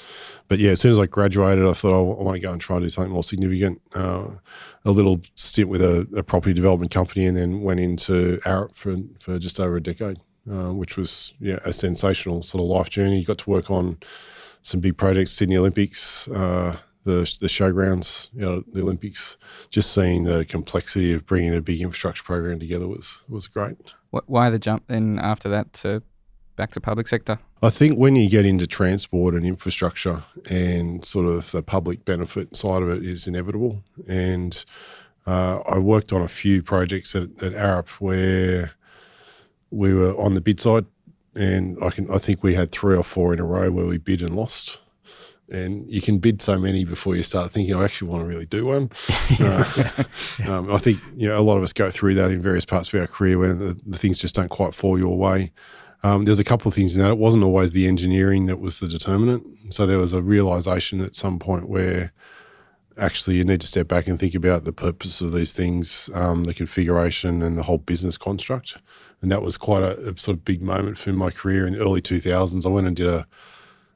But 0.47 0.57
yeah, 0.59 0.71
as 0.71 0.81
soon 0.81 0.91
as 0.91 0.99
I 0.99 1.05
graduated, 1.05 1.65
I 1.65 1.73
thought 1.73 1.93
oh, 1.93 2.17
I 2.19 2.23
want 2.23 2.35
to 2.35 2.41
go 2.41 2.51
and 2.51 2.59
try 2.59 2.77
and 2.77 2.83
do 2.85 2.89
something 2.89 3.13
more 3.13 3.23
significant. 3.23 3.81
Uh, 3.93 4.27
a 4.85 4.91
little 4.91 5.21
stint 5.35 5.69
with 5.69 5.81
a, 5.81 6.07
a 6.15 6.23
property 6.23 6.53
development 6.53 6.91
company, 6.91 7.25
and 7.25 7.35
then 7.37 7.61
went 7.61 7.79
into 7.79 8.37
Arup 8.45 8.75
for 8.75 8.95
for 9.19 9.37
just 9.37 9.59
over 9.59 9.75
a 9.75 9.81
decade, 9.81 10.17
uh, 10.49 10.71
which 10.71 10.97
was 10.97 11.33
yeah 11.39 11.59
a 11.65 11.73
sensational 11.73 12.41
sort 12.41 12.63
of 12.63 12.67
life 12.69 12.89
journey. 12.89 13.19
You 13.19 13.25
got 13.25 13.37
to 13.39 13.49
work 13.49 13.69
on 13.69 13.97
some 14.61 14.79
big 14.79 14.97
projects, 14.97 15.31
Sydney 15.31 15.57
Olympics, 15.57 16.27
uh, 16.29 16.77
the 17.03 17.37
the 17.39 17.47
showgrounds, 17.47 18.29
you 18.33 18.41
know, 18.41 18.63
the 18.67 18.81
Olympics. 18.81 19.37
Just 19.69 19.93
seeing 19.93 20.25
the 20.25 20.45
complexity 20.45 21.13
of 21.13 21.25
bringing 21.25 21.55
a 21.55 21.61
big 21.61 21.81
infrastructure 21.81 22.23
program 22.23 22.59
together 22.59 22.87
was 22.87 23.21
was 23.29 23.47
great. 23.47 23.77
Why 24.11 24.49
the 24.49 24.59
jump 24.59 24.83
then 24.87 25.19
after 25.19 25.49
that 25.49 25.73
to 25.73 26.03
back 26.55 26.71
to 26.71 26.81
public 26.81 27.07
sector? 27.07 27.39
I 27.61 27.69
think 27.69 27.97
when 27.97 28.15
you 28.15 28.29
get 28.29 28.45
into 28.45 28.67
transport 28.67 29.33
and 29.33 29.45
infrastructure 29.45 30.23
and 30.49 31.03
sort 31.03 31.25
of 31.25 31.51
the 31.51 31.63
public 31.63 32.05
benefit 32.05 32.55
side 32.55 32.81
of 32.81 32.89
it 32.89 33.03
is 33.03 33.27
inevitable. 33.27 33.83
And 34.09 34.63
uh, 35.25 35.59
I 35.59 35.77
worked 35.77 36.11
on 36.11 36.21
a 36.21 36.27
few 36.27 36.63
projects 36.63 37.15
at, 37.15 37.29
at 37.43 37.53
Arup 37.53 37.89
where 38.01 38.71
we 39.71 39.93
were 39.93 40.19
on 40.19 40.33
the 40.33 40.41
bid 40.41 40.59
side, 40.59 40.85
and 41.39 41.81
I 41.81 41.89
can 41.89 42.11
I 42.11 42.17
think 42.17 42.43
we 42.43 42.53
had 42.53 42.71
three 42.71 42.95
or 42.95 43.03
four 43.03 43.33
in 43.33 43.39
a 43.39 43.45
row 43.45 43.71
where 43.71 43.85
we 43.85 43.97
bid 43.97 44.21
and 44.21 44.35
lost. 44.35 44.79
And 45.51 45.89
you 45.89 45.99
can 45.99 46.19
bid 46.19 46.43
so 46.43 46.59
many 46.59 46.85
before 46.85 47.15
you 47.15 47.23
start 47.23 47.49
thinking, 47.49 47.73
I 47.73 47.83
actually 47.83 48.11
want 48.11 48.21
to 48.21 48.27
really 48.27 48.45
do 48.45 48.65
one. 48.65 48.91
Uh, 49.41 50.03
um, 50.47 50.71
I 50.71 50.77
think 50.77 50.99
you 51.15 51.27
know 51.27 51.39
a 51.39 51.41
lot 51.41 51.57
of 51.57 51.63
us 51.63 51.71
go 51.71 51.89
through 51.89 52.15
that 52.15 52.29
in 52.29 52.41
various 52.41 52.65
parts 52.65 52.93
of 52.93 52.99
our 52.99 53.07
career 53.07 53.37
when 53.37 53.59
the, 53.59 53.79
the 53.85 53.97
things 53.97 54.19
just 54.19 54.35
don't 54.35 54.49
quite 54.49 54.73
fall 54.73 54.99
your 54.99 55.17
way. 55.17 55.51
Um, 56.03 56.25
there's 56.25 56.39
a 56.39 56.43
couple 56.43 56.69
of 56.69 56.75
things 56.75 56.95
in 56.95 57.01
that. 57.01 57.11
It 57.11 57.17
wasn't 57.17 57.43
always 57.43 57.71
the 57.71 57.87
engineering 57.87 58.45
that 58.47 58.59
was 58.59 58.79
the 58.79 58.87
determinant. 58.87 59.45
So 59.73 59.85
there 59.85 59.97
was 59.97 60.13
a 60.13 60.21
realization 60.21 61.01
at 61.01 61.15
some 61.15 61.39
point 61.39 61.69
where 61.69 62.11
actually 62.97 63.37
you 63.37 63.43
need 63.43 63.61
to 63.61 63.67
step 63.67 63.87
back 63.87 64.07
and 64.07 64.19
think 64.19 64.35
about 64.35 64.63
the 64.63 64.73
purpose 64.73 65.21
of 65.21 65.31
these 65.31 65.53
things, 65.53 66.09
um, 66.13 66.45
the 66.45 66.53
configuration, 66.53 67.41
and 67.41 67.57
the 67.57 67.63
whole 67.63 67.77
business 67.77 68.17
construct. 68.17 68.77
And 69.21 69.31
that 69.31 69.41
was 69.41 69.57
quite 69.57 69.83
a, 69.83 69.99
a 69.99 70.17
sort 70.17 70.37
of 70.37 70.45
big 70.45 70.61
moment 70.61 70.97
for 70.97 71.11
my 71.11 71.29
career 71.29 71.65
in 71.65 71.73
the 71.73 71.79
early 71.79 72.01
2000s. 72.01 72.65
I 72.65 72.69
went 72.69 72.87
and 72.87 72.95
did 72.95 73.07
a, 73.07 73.27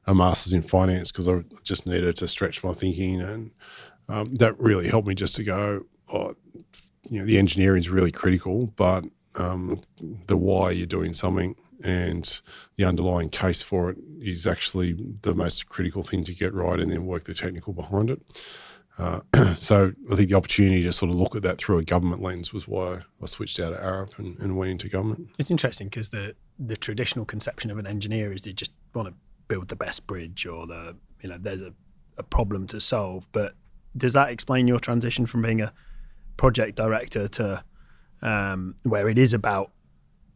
a 0.06 0.14
master's 0.14 0.52
in 0.52 0.62
finance 0.62 1.10
because 1.10 1.28
I 1.28 1.42
just 1.62 1.86
needed 1.86 2.16
to 2.16 2.28
stretch 2.28 2.62
my 2.62 2.72
thinking, 2.72 3.20
and 3.20 3.50
um, 4.08 4.34
that 4.34 4.58
really 4.60 4.88
helped 4.88 5.08
me 5.08 5.14
just 5.14 5.36
to 5.36 5.44
go. 5.44 5.86
Oh, 6.12 6.36
you 7.08 7.20
know, 7.20 7.24
the 7.24 7.38
engineering 7.38 7.80
is 7.80 7.88
really 7.88 8.12
critical, 8.12 8.72
but 8.76 9.04
um, 9.36 9.80
the 10.26 10.36
why 10.36 10.70
you're 10.70 10.86
doing 10.86 11.14
something 11.14 11.56
and 11.82 12.40
the 12.76 12.84
underlying 12.84 13.28
case 13.28 13.62
for 13.62 13.90
it 13.90 13.98
is 14.18 14.46
actually 14.46 14.94
the 15.22 15.34
most 15.34 15.68
critical 15.68 16.02
thing 16.02 16.24
to 16.24 16.34
get 16.34 16.54
right, 16.54 16.80
and 16.80 16.90
then 16.90 17.06
work 17.06 17.24
the 17.24 17.34
technical 17.34 17.72
behind 17.72 18.10
it. 18.10 18.20
Uh, 18.98 19.20
so 19.56 19.92
I 20.10 20.14
think 20.14 20.28
the 20.28 20.36
opportunity 20.36 20.82
to 20.84 20.92
sort 20.92 21.10
of 21.10 21.16
look 21.16 21.34
at 21.34 21.42
that 21.42 21.58
through 21.58 21.78
a 21.78 21.84
government 21.84 22.22
lens 22.22 22.52
was 22.52 22.68
why 22.68 23.00
I 23.22 23.26
switched 23.26 23.58
out 23.58 23.72
of 23.72 23.80
Arup 23.80 24.18
and, 24.18 24.38
and 24.38 24.56
went 24.56 24.70
into 24.70 24.88
government. 24.88 25.30
It's 25.38 25.50
interesting 25.50 25.88
because 25.88 26.10
the 26.10 26.34
the 26.58 26.76
traditional 26.76 27.24
conception 27.24 27.70
of 27.70 27.78
an 27.78 27.86
engineer 27.86 28.32
is 28.32 28.42
they 28.42 28.52
just 28.52 28.72
want 28.94 29.08
to 29.08 29.14
build 29.48 29.68
the 29.68 29.76
best 29.76 30.06
bridge 30.06 30.46
or 30.46 30.66
the 30.66 30.96
you 31.20 31.28
know 31.28 31.38
there's 31.38 31.62
a, 31.62 31.72
a 32.18 32.22
problem 32.22 32.66
to 32.68 32.80
solve. 32.80 33.26
But 33.32 33.54
does 33.96 34.12
that 34.12 34.30
explain 34.30 34.68
your 34.68 34.78
transition 34.78 35.26
from 35.26 35.42
being 35.42 35.60
a 35.60 35.72
project 36.36 36.76
director 36.76 37.28
to 37.28 37.64
um, 38.22 38.76
where 38.84 39.08
it 39.08 39.18
is 39.18 39.34
about 39.34 39.70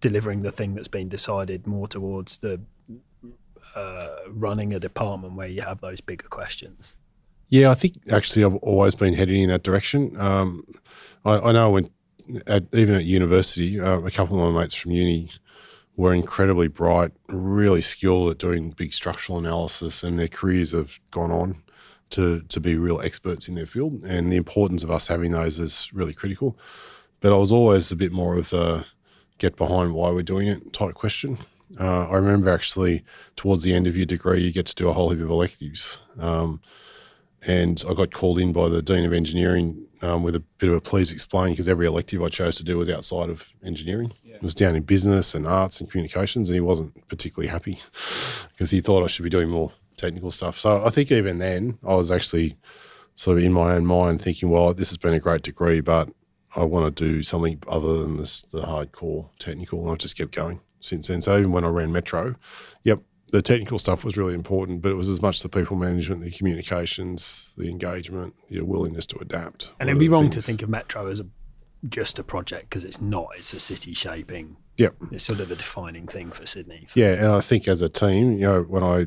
delivering 0.01 0.41
the 0.41 0.53
thing 0.53 0.75
that's 0.75 0.89
been 0.89 1.09
decided 1.09 1.67
more 1.67 1.89
towards 1.89 2.39
the 2.39 2.61
uh, 3.75 4.17
running 4.29 4.73
a 4.73 4.81
department 4.81 5.35
where 5.35 5.49
you 5.49 5.63
have 5.63 5.81
those 5.81 6.01
bigger 6.01 6.29
questions? 6.29 6.97
Yeah, 7.49 7.71
I 7.71 7.75
think 7.75 7.95
actually 8.13 8.45
I've 8.45 8.57
always 8.57 8.95
been 8.95 9.15
heading 9.15 9.43
in 9.43 9.49
that 9.49 9.63
direction. 9.63 10.15
Um, 10.19 10.65
I, 11.25 11.39
I 11.39 11.53
know 11.53 11.71
when 11.71 11.91
at, 12.47 12.65
even 12.75 12.95
at 12.95 13.05
university, 13.05 13.81
uh, 13.81 14.01
a 14.01 14.11
couple 14.11 14.43
of 14.43 14.53
my 14.53 14.61
mates 14.61 14.75
from 14.75 14.93
uni 14.93 15.31
were 15.97 16.15
incredibly 16.15 16.69
bright, 16.69 17.13
really 17.29 17.81
skilled 17.81 18.31
at 18.31 18.39
doing 18.39 18.71
big 18.71 18.93
structural 18.93 19.39
analysis, 19.39 20.03
and 20.03 20.19
their 20.19 20.29
careers 20.29 20.73
have 20.73 21.01
gone 21.11 21.33
on 21.33 21.63
to 22.11 22.43
to 22.43 22.61
be 22.61 22.77
real 22.77 23.01
experts 23.01 23.49
in 23.49 23.55
their 23.55 23.67
field. 23.67 24.05
And 24.05 24.31
the 24.31 24.37
importance 24.37 24.85
of 24.85 24.91
us 24.91 25.09
having 25.09 25.33
those 25.33 25.59
is 25.59 25.91
really 25.93 26.15
critical. 26.15 26.59
But 27.21 27.33
I 27.33 27.37
was 27.37 27.51
always 27.51 27.91
a 27.91 27.97
bit 27.97 28.13
more 28.13 28.37
of 28.37 28.51
the 28.51 28.85
get 29.39 29.57
behind 29.57 29.95
why 29.95 30.11
we're 30.11 30.23
doing 30.23 30.49
it 30.49 30.73
type 30.73 30.95
question. 30.95 31.39
Uh, 31.79 32.09
I 32.09 32.15
remember 32.15 32.51
actually 32.51 33.03
towards 33.37 33.63
the 33.63 33.75
end 33.75 33.87
of 33.87 33.97
your 33.97 34.07
degree, 34.07 34.41
you 34.41 34.53
get 34.53 34.67
to 34.67 34.75
do 34.75 34.89
a 34.89 34.93
whole 34.93 35.11
heap 35.11 35.21
of 35.21 35.31
electives. 35.31 36.01
Um, 36.19 36.61
and 37.47 37.83
I 37.89 37.95
got 37.95 38.13
called 38.13 38.39
in 38.39 38.53
by 38.53 38.69
the 38.69 38.83
Dean 38.83 39.05
of 39.05 39.13
Engineering 39.13 39.87
um, 40.03 40.23
with 40.23 40.37
a 40.37 40.41
bit 40.59 40.69
of 40.69 40.77
a 40.77 40.81
please 40.81 41.13
explain 41.13 41.51
because 41.51 41.69
every 41.69 41.87
elective 41.87 42.23
I 42.23 42.29
chose 42.29 42.57
to 42.57 42.65
do 42.65 42.79
was 42.79 42.91
outside 42.91 43.31
of 43.31 43.49
engineering. 43.65 44.13
It 44.39 44.43
was 44.43 44.55
down 44.55 44.77
in 44.77 44.85
business 44.85 45.35
and 45.35 45.49
arts 45.49 45.81
and 45.81 45.91
communications, 45.91 46.49
and 46.49 46.55
he 46.55 46.61
wasn't 46.61 47.09
particularly 47.09 47.49
happy 47.49 47.81
because 48.53 48.71
he 48.71 48.81
thought 48.81 49.03
I 49.03 49.09
should 49.09 49.25
be 49.25 49.31
doing 49.31 49.49
more 49.49 49.73
technical 49.97 50.31
stuff. 50.31 50.59
So 50.59 50.85
I 50.85 50.91
think 50.91 51.11
even 51.11 51.39
then, 51.39 51.79
I 51.87 51.95
was 51.95 52.11
actually 52.13 52.57
sort 53.17 53.39
of 53.39 53.45
in 53.45 53.53
my 53.53 53.75
own 53.75 53.85
mind 53.85 54.23
thinking, 54.23 54.49
well, 54.49 54.73
this 54.73 54.91
has 54.91 54.97
been 54.97 55.15
a 55.15 55.19
great 55.19 55.43
degree, 55.43 55.81
but 55.81 56.09
I 56.55 56.63
want 56.63 56.97
to 56.97 57.05
do 57.05 57.23
something 57.25 57.61
other 57.67 58.03
than 58.03 58.17
this, 58.17 58.43
the 58.43 58.63
hardcore 58.63 59.29
technical. 59.41 59.83
And 59.83 59.91
I've 59.91 59.99
just 59.99 60.17
kept 60.17 60.35
going 60.35 60.61
since 60.81 61.09
then. 61.09 61.21
So 61.21 61.37
even 61.37 61.51
when 61.51 61.65
I 61.65 61.69
ran 61.69 61.91
Metro, 61.91 62.37
yep, 62.85 63.01
the 63.33 63.43
technical 63.43 63.79
stuff 63.79 64.05
was 64.05 64.17
really 64.17 64.35
important, 64.35 64.83
but 64.83 64.91
it 64.91 64.95
was 64.95 65.09
as 65.09 65.21
much 65.21 65.43
the 65.43 65.49
people 65.49 65.77
management, 65.77 66.23
the 66.23 66.31
communications, 66.31 67.55
the 67.59 67.69
engagement, 67.69 68.35
your 68.49 68.65
willingness 68.65 69.07
to 69.07 69.19
adapt. 69.19 69.73
And 69.81 69.89
it'd 69.91 70.01
be 70.01 70.09
wrong 70.09 70.31
to 70.31 70.43
think 70.43 70.63
of 70.63 70.69
Metro 70.69 71.07
as 71.07 71.21
a 71.21 71.27
just 71.89 72.19
a 72.19 72.25
project 72.25 72.71
because 72.71 72.85
it's 72.85 73.01
not. 73.01 73.29
It's 73.37 73.53
a 73.53 73.61
city 73.61 73.95
shaping. 73.95 74.57
Yep. 74.79 74.95
It's 75.13 75.25
sort 75.25 75.41
of 75.41 75.49
the 75.49 75.57
defining 75.57 76.07
thing 76.07 76.31
for 76.31 76.47
Sydney. 76.47 76.87
Yeah, 76.95 77.15
and 77.15 77.33
I 77.33 77.41
think 77.41 77.67
as 77.67 77.83
a 77.83 77.89
team, 77.89 78.33
you 78.33 78.41
know, 78.41 78.63
when 78.63 78.85
I 78.85 79.07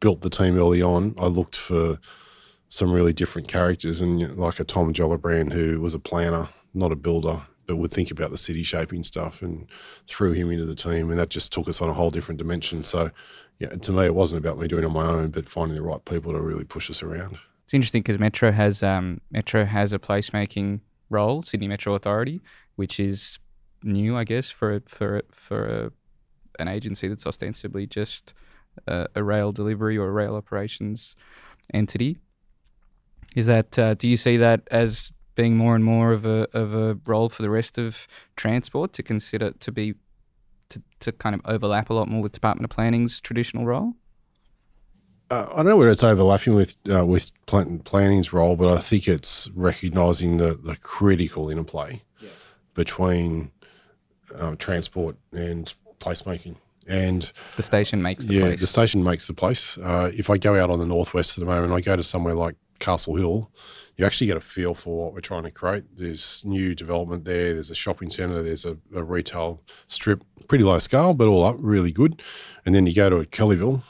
built 0.00 0.20
the 0.20 0.30
team 0.30 0.56
early 0.56 0.80
on, 0.80 1.14
I 1.18 1.26
looked 1.26 1.56
for 1.56 1.98
some 2.68 2.92
really 2.92 3.12
different 3.12 3.48
characters, 3.48 4.00
and 4.00 4.36
like 4.36 4.60
a 4.60 4.64
Tom 4.64 4.92
Gellibrand 4.92 5.52
who 5.52 5.80
was 5.80 5.94
a 5.94 5.98
planner, 5.98 6.48
not 6.74 6.92
a 6.92 6.96
builder, 6.96 7.42
but 7.66 7.76
would 7.76 7.90
think 7.90 8.10
about 8.10 8.30
the 8.30 8.38
city 8.38 8.62
shaping 8.62 9.02
stuff, 9.02 9.42
and 9.42 9.66
threw 10.06 10.32
him 10.32 10.50
into 10.50 10.66
the 10.66 10.74
team, 10.74 11.10
and 11.10 11.18
that 11.18 11.30
just 11.30 11.52
took 11.52 11.68
us 11.68 11.82
on 11.82 11.88
a 11.88 11.94
whole 11.94 12.10
different 12.10 12.38
dimension. 12.38 12.84
So, 12.84 13.10
yeah, 13.58 13.70
to 13.70 13.92
me, 13.92 14.04
it 14.04 14.14
wasn't 14.14 14.44
about 14.44 14.58
me 14.58 14.68
doing 14.68 14.84
it 14.84 14.86
on 14.86 14.92
my 14.92 15.04
own, 15.04 15.30
but 15.30 15.48
finding 15.48 15.76
the 15.76 15.82
right 15.82 16.04
people 16.04 16.32
to 16.32 16.40
really 16.40 16.64
push 16.64 16.90
us 16.90 17.02
around. 17.02 17.38
It's 17.64 17.74
interesting 17.74 18.02
because 18.02 18.18
Metro 18.18 18.52
has 18.52 18.82
um, 18.82 19.20
Metro 19.30 19.64
has 19.64 19.92
a 19.92 19.98
placemaking 19.98 20.80
role, 21.10 21.42
Sydney 21.42 21.68
Metro 21.68 21.94
Authority, 21.94 22.40
which 22.76 23.00
is 23.00 23.38
new, 23.82 24.16
I 24.16 24.24
guess, 24.24 24.50
for 24.50 24.80
for 24.86 25.22
for 25.30 25.66
a, 25.66 25.92
an 26.62 26.68
agency 26.68 27.08
that's 27.08 27.26
ostensibly 27.26 27.86
just 27.86 28.32
a, 28.86 29.08
a 29.14 29.22
rail 29.22 29.52
delivery 29.52 29.98
or 29.98 30.08
a 30.08 30.12
rail 30.12 30.36
operations 30.36 31.16
entity. 31.74 32.18
Is 33.34 33.46
that 33.46 33.78
uh, 33.78 33.94
do 33.94 34.08
you 34.08 34.16
see 34.16 34.36
that 34.36 34.66
as 34.70 35.12
being 35.34 35.56
more 35.56 35.74
and 35.74 35.84
more 35.84 36.12
of 36.12 36.24
a 36.24 36.48
of 36.52 36.74
a 36.74 36.98
role 37.06 37.28
for 37.28 37.42
the 37.42 37.50
rest 37.50 37.76
of 37.76 38.06
transport 38.36 38.92
to 38.94 39.02
consider 39.02 39.50
to 39.50 39.72
be 39.72 39.94
to, 40.70 40.82
to 41.00 41.12
kind 41.12 41.34
of 41.34 41.40
overlap 41.44 41.90
a 41.90 41.94
lot 41.94 42.08
more 42.08 42.22
with 42.22 42.32
Department 42.32 42.64
of 42.64 42.70
Planning's 42.74 43.20
traditional 43.20 43.64
role? 43.66 43.94
Uh, 45.30 45.46
I 45.52 45.56
don't 45.56 45.66
know 45.66 45.76
whether 45.76 45.90
it's 45.90 46.02
overlapping 46.02 46.54
with 46.54 46.74
uh, 46.90 47.04
with 47.04 47.30
plan- 47.46 47.80
planning's 47.80 48.32
role, 48.32 48.56
but 48.56 48.72
I 48.72 48.78
think 48.78 49.06
it's 49.06 49.50
recognising 49.54 50.38
the 50.38 50.54
the 50.54 50.76
critical 50.76 51.50
interplay 51.50 52.02
between 52.74 53.50
uh, 54.34 54.54
transport 54.56 55.16
and 55.32 55.72
placemaking. 56.00 56.56
And 56.86 57.30
The 57.56 57.62
station 57.62 58.00
makes 58.00 58.24
the 58.24 58.34
yeah, 58.34 58.40
place. 58.42 58.60
the 58.60 58.66
station 58.66 59.04
makes 59.04 59.26
the 59.26 59.34
place. 59.34 59.76
Uh, 59.76 60.10
if 60.16 60.30
I 60.30 60.38
go 60.38 60.54
out 60.58 60.70
on 60.70 60.78
the 60.78 60.86
northwest 60.86 61.36
at 61.36 61.44
the 61.44 61.50
moment, 61.50 61.72
I 61.74 61.82
go 61.82 61.96
to 61.96 62.02
somewhere 62.02 62.34
like 62.34 62.56
Castle 62.78 63.16
Hill, 63.16 63.50
you 63.98 64.06
actually 64.06 64.28
get 64.28 64.36
a 64.36 64.40
feel 64.40 64.74
for 64.74 65.04
what 65.04 65.12
we're 65.12 65.20
trying 65.20 65.42
to 65.42 65.50
create. 65.50 65.84
There's 65.96 66.44
new 66.44 66.74
development 66.74 67.24
there. 67.24 67.52
There's 67.52 67.70
a 67.70 67.74
shopping 67.74 68.10
centre. 68.10 68.40
There's 68.42 68.64
a, 68.64 68.78
a 68.94 69.02
retail 69.02 69.60
strip, 69.88 70.22
pretty 70.46 70.62
low 70.62 70.78
scale, 70.78 71.14
but 71.14 71.26
all 71.26 71.44
up 71.44 71.56
really 71.58 71.90
good. 71.90 72.22
And 72.64 72.74
then 72.74 72.86
you 72.86 72.94
go 72.94 73.10
to 73.10 73.28
Kellyville, 73.28 73.82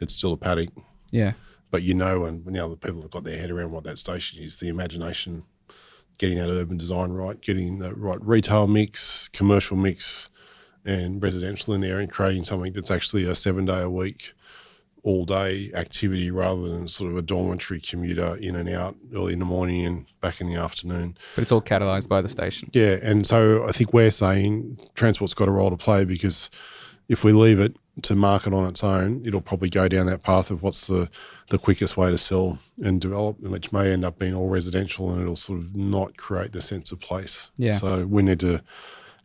it's 0.00 0.14
still 0.14 0.32
a 0.32 0.36
paddock, 0.36 0.70
yeah. 1.12 1.34
but 1.70 1.82
you 1.82 1.94
know, 1.94 2.24
and 2.24 2.44
now 2.46 2.66
the 2.66 2.76
people 2.76 3.02
have 3.02 3.12
got 3.12 3.22
their 3.22 3.38
head 3.38 3.52
around 3.52 3.70
what 3.70 3.84
that 3.84 3.98
station 3.98 4.42
is, 4.42 4.58
the 4.58 4.68
imagination, 4.68 5.44
getting 6.18 6.38
that 6.38 6.50
urban 6.50 6.76
design 6.76 7.12
right, 7.12 7.40
getting 7.40 7.78
the 7.78 7.94
right 7.94 8.20
retail 8.20 8.66
mix, 8.66 9.28
commercial 9.28 9.76
mix, 9.76 10.28
and 10.84 11.22
residential 11.22 11.72
in 11.72 11.80
there, 11.80 12.00
and 12.00 12.10
creating 12.10 12.42
something 12.42 12.72
that's 12.72 12.90
actually 12.90 13.24
a 13.24 13.36
seven 13.36 13.64
day 13.64 13.80
a 13.80 13.88
week, 13.88 14.32
all 15.04 15.26
day 15.26 15.70
activity 15.74 16.30
rather 16.30 16.66
than 16.66 16.88
sort 16.88 17.12
of 17.12 17.18
a 17.18 17.22
dormitory 17.22 17.78
commuter 17.78 18.36
in 18.36 18.56
and 18.56 18.68
out 18.70 18.96
early 19.14 19.34
in 19.34 19.38
the 19.38 19.44
morning 19.44 19.84
and 19.84 20.06
back 20.22 20.40
in 20.40 20.46
the 20.46 20.56
afternoon. 20.56 21.16
But 21.34 21.42
it's 21.42 21.52
all 21.52 21.62
catalyzed 21.62 22.08
by 22.08 22.22
the 22.22 22.28
station. 22.28 22.70
Yeah, 22.72 22.96
and 23.02 23.26
so 23.26 23.66
I 23.68 23.72
think 23.72 23.92
we're 23.92 24.10
saying 24.10 24.80
transport's 24.94 25.34
got 25.34 25.46
a 25.46 25.50
role 25.50 25.70
to 25.70 25.76
play 25.76 26.06
because 26.06 26.50
if 27.08 27.22
we 27.22 27.32
leave 27.32 27.60
it 27.60 27.76
to 28.02 28.16
market 28.16 28.54
on 28.54 28.66
its 28.66 28.82
own, 28.82 29.22
it'll 29.26 29.42
probably 29.42 29.68
go 29.68 29.88
down 29.88 30.06
that 30.06 30.22
path 30.22 30.50
of 30.50 30.62
what's 30.62 30.86
the, 30.86 31.10
the 31.50 31.58
quickest 31.58 31.98
way 31.98 32.10
to 32.10 32.16
sell 32.18 32.58
and 32.82 32.98
develop, 32.98 33.38
which 33.40 33.72
may 33.72 33.92
end 33.92 34.06
up 34.06 34.18
being 34.18 34.34
all 34.34 34.48
residential 34.48 35.10
and 35.12 35.20
it'll 35.20 35.36
sort 35.36 35.58
of 35.58 35.76
not 35.76 36.16
create 36.16 36.52
the 36.52 36.62
sense 36.62 36.92
of 36.92 36.98
place. 36.98 37.50
Yeah. 37.58 37.74
So 37.74 38.06
we 38.06 38.22
need 38.22 38.40
to. 38.40 38.62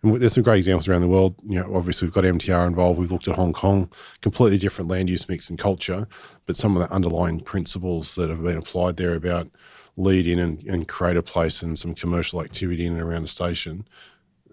And 0.01 0.15
there's 0.17 0.33
some 0.33 0.43
great 0.43 0.57
examples 0.57 0.87
around 0.87 1.01
the 1.01 1.07
world. 1.07 1.35
You 1.45 1.59
know, 1.59 1.75
obviously 1.75 2.05
we've 2.05 2.13
got 2.13 2.23
MTR 2.23 2.67
involved. 2.67 2.99
We've 2.99 3.11
looked 3.11 3.27
at 3.27 3.35
Hong 3.35 3.53
Kong, 3.53 3.91
completely 4.21 4.57
different 4.57 4.89
land 4.89 5.09
use 5.09 5.27
mix 5.27 5.49
and 5.49 5.59
culture, 5.59 6.07
but 6.45 6.55
some 6.55 6.75
of 6.77 6.87
the 6.87 6.93
underlying 6.93 7.41
principles 7.41 8.15
that 8.15 8.29
have 8.29 8.43
been 8.43 8.57
applied 8.57 8.97
there 8.97 9.15
about 9.15 9.49
lead 9.97 10.27
in 10.27 10.39
and, 10.39 10.63
and 10.63 10.87
create 10.87 11.17
a 11.17 11.23
place 11.23 11.61
and 11.61 11.77
some 11.77 11.93
commercial 11.93 12.41
activity 12.41 12.85
in 12.85 12.93
and 12.93 13.01
around 13.01 13.23
the 13.23 13.27
station, 13.27 13.85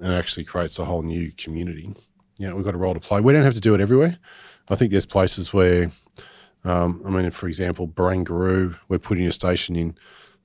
and 0.01 0.13
actually 0.13 0.45
creates 0.45 0.79
a 0.79 0.85
whole 0.85 1.03
new 1.03 1.31
community. 1.33 1.95
You 2.39 2.49
know, 2.49 2.57
we've 2.57 2.65
got 2.65 2.75
a 2.75 2.79
role 2.79 2.95
to 2.95 3.01
play. 3.01 3.21
We 3.21 3.33
don't 3.33 3.45
have 3.45 3.55
to 3.55 3.61
do 3.61 3.75
it 3.75 3.81
everywhere. 3.81 4.19
I 4.69 4.75
think 4.75 4.91
there's 4.91 5.07
places 5.07 5.53
where, 5.53 5.91
um, 6.65 7.01
I 7.07 7.11
mean, 7.11 7.31
for 7.31 7.47
example, 7.47 7.87
Barangaroo, 7.87 8.79
we're 8.89 8.99
putting 8.99 9.27
a 9.27 9.33
station 9.33 9.77
in. 9.77 9.97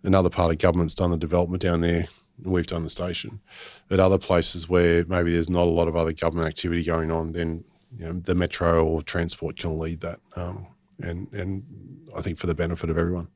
Another 0.03 0.29
part 0.29 0.51
of 0.51 0.57
government's 0.57 0.95
done 0.95 1.11
the 1.11 1.17
development 1.17 1.61
down 1.61 1.81
there, 1.81 2.07
we've 2.43 2.67
done 2.67 2.83
the 2.83 2.89
station. 2.89 3.41
At 3.89 3.99
other 3.99 4.17
places 4.17 4.69
where 4.69 5.05
maybe 5.07 5.31
there's 5.31 5.49
not 5.49 5.63
a 5.63 5.71
lot 5.71 5.87
of 5.87 5.95
other 5.95 6.13
government 6.13 6.47
activity 6.47 6.83
going 6.83 7.11
on, 7.11 7.33
then 7.33 7.63
you 7.95 8.05
know, 8.05 8.13
the 8.13 8.35
metro 8.35 8.85
or 8.85 9.01
transport 9.01 9.57
can 9.57 9.77
lead 9.77 10.01
that, 10.01 10.19
um, 10.35 10.67
and 11.01 11.31
and 11.33 12.09
I 12.15 12.21
think 12.21 12.37
for 12.37 12.47
the 12.47 12.55
benefit 12.55 12.89
of 12.89 12.97
everyone. 12.97 13.27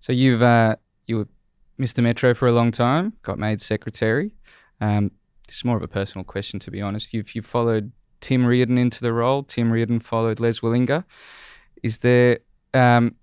So 0.00 0.12
you've 0.12 0.42
uh, 0.42 0.76
you 1.06 1.18
were 1.18 1.28
Mr. 1.78 2.02
Metro 2.02 2.34
for 2.34 2.48
a 2.48 2.52
long 2.52 2.70
time, 2.70 3.14
got 3.22 3.38
made 3.38 3.60
secretary. 3.60 4.32
Um, 4.80 5.10
this 5.46 5.56
is 5.56 5.64
more 5.64 5.76
of 5.76 5.82
a 5.82 5.88
personal 5.88 6.24
question, 6.24 6.58
to 6.60 6.70
be 6.70 6.80
honest. 6.80 7.12
You've 7.12 7.34
you 7.34 7.42
followed 7.42 7.92
Tim 8.20 8.46
Reardon 8.46 8.78
into 8.78 9.00
the 9.00 9.12
role. 9.12 9.42
Tim 9.42 9.72
Reardon 9.72 10.00
followed 10.00 10.40
Les 10.40 10.60
Wielinga. 10.60 11.04
Is 11.82 11.98
there 11.98 12.38
um, 12.72 13.14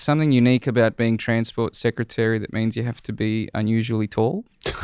something 0.00 0.32
unique 0.32 0.66
about 0.66 0.96
being 0.96 1.16
transport 1.16 1.76
secretary 1.76 2.38
that 2.38 2.52
means 2.52 2.76
you 2.76 2.84
have 2.84 3.02
to 3.02 3.12
be 3.12 3.48
unusually 3.54 4.08
tall? 4.08 4.44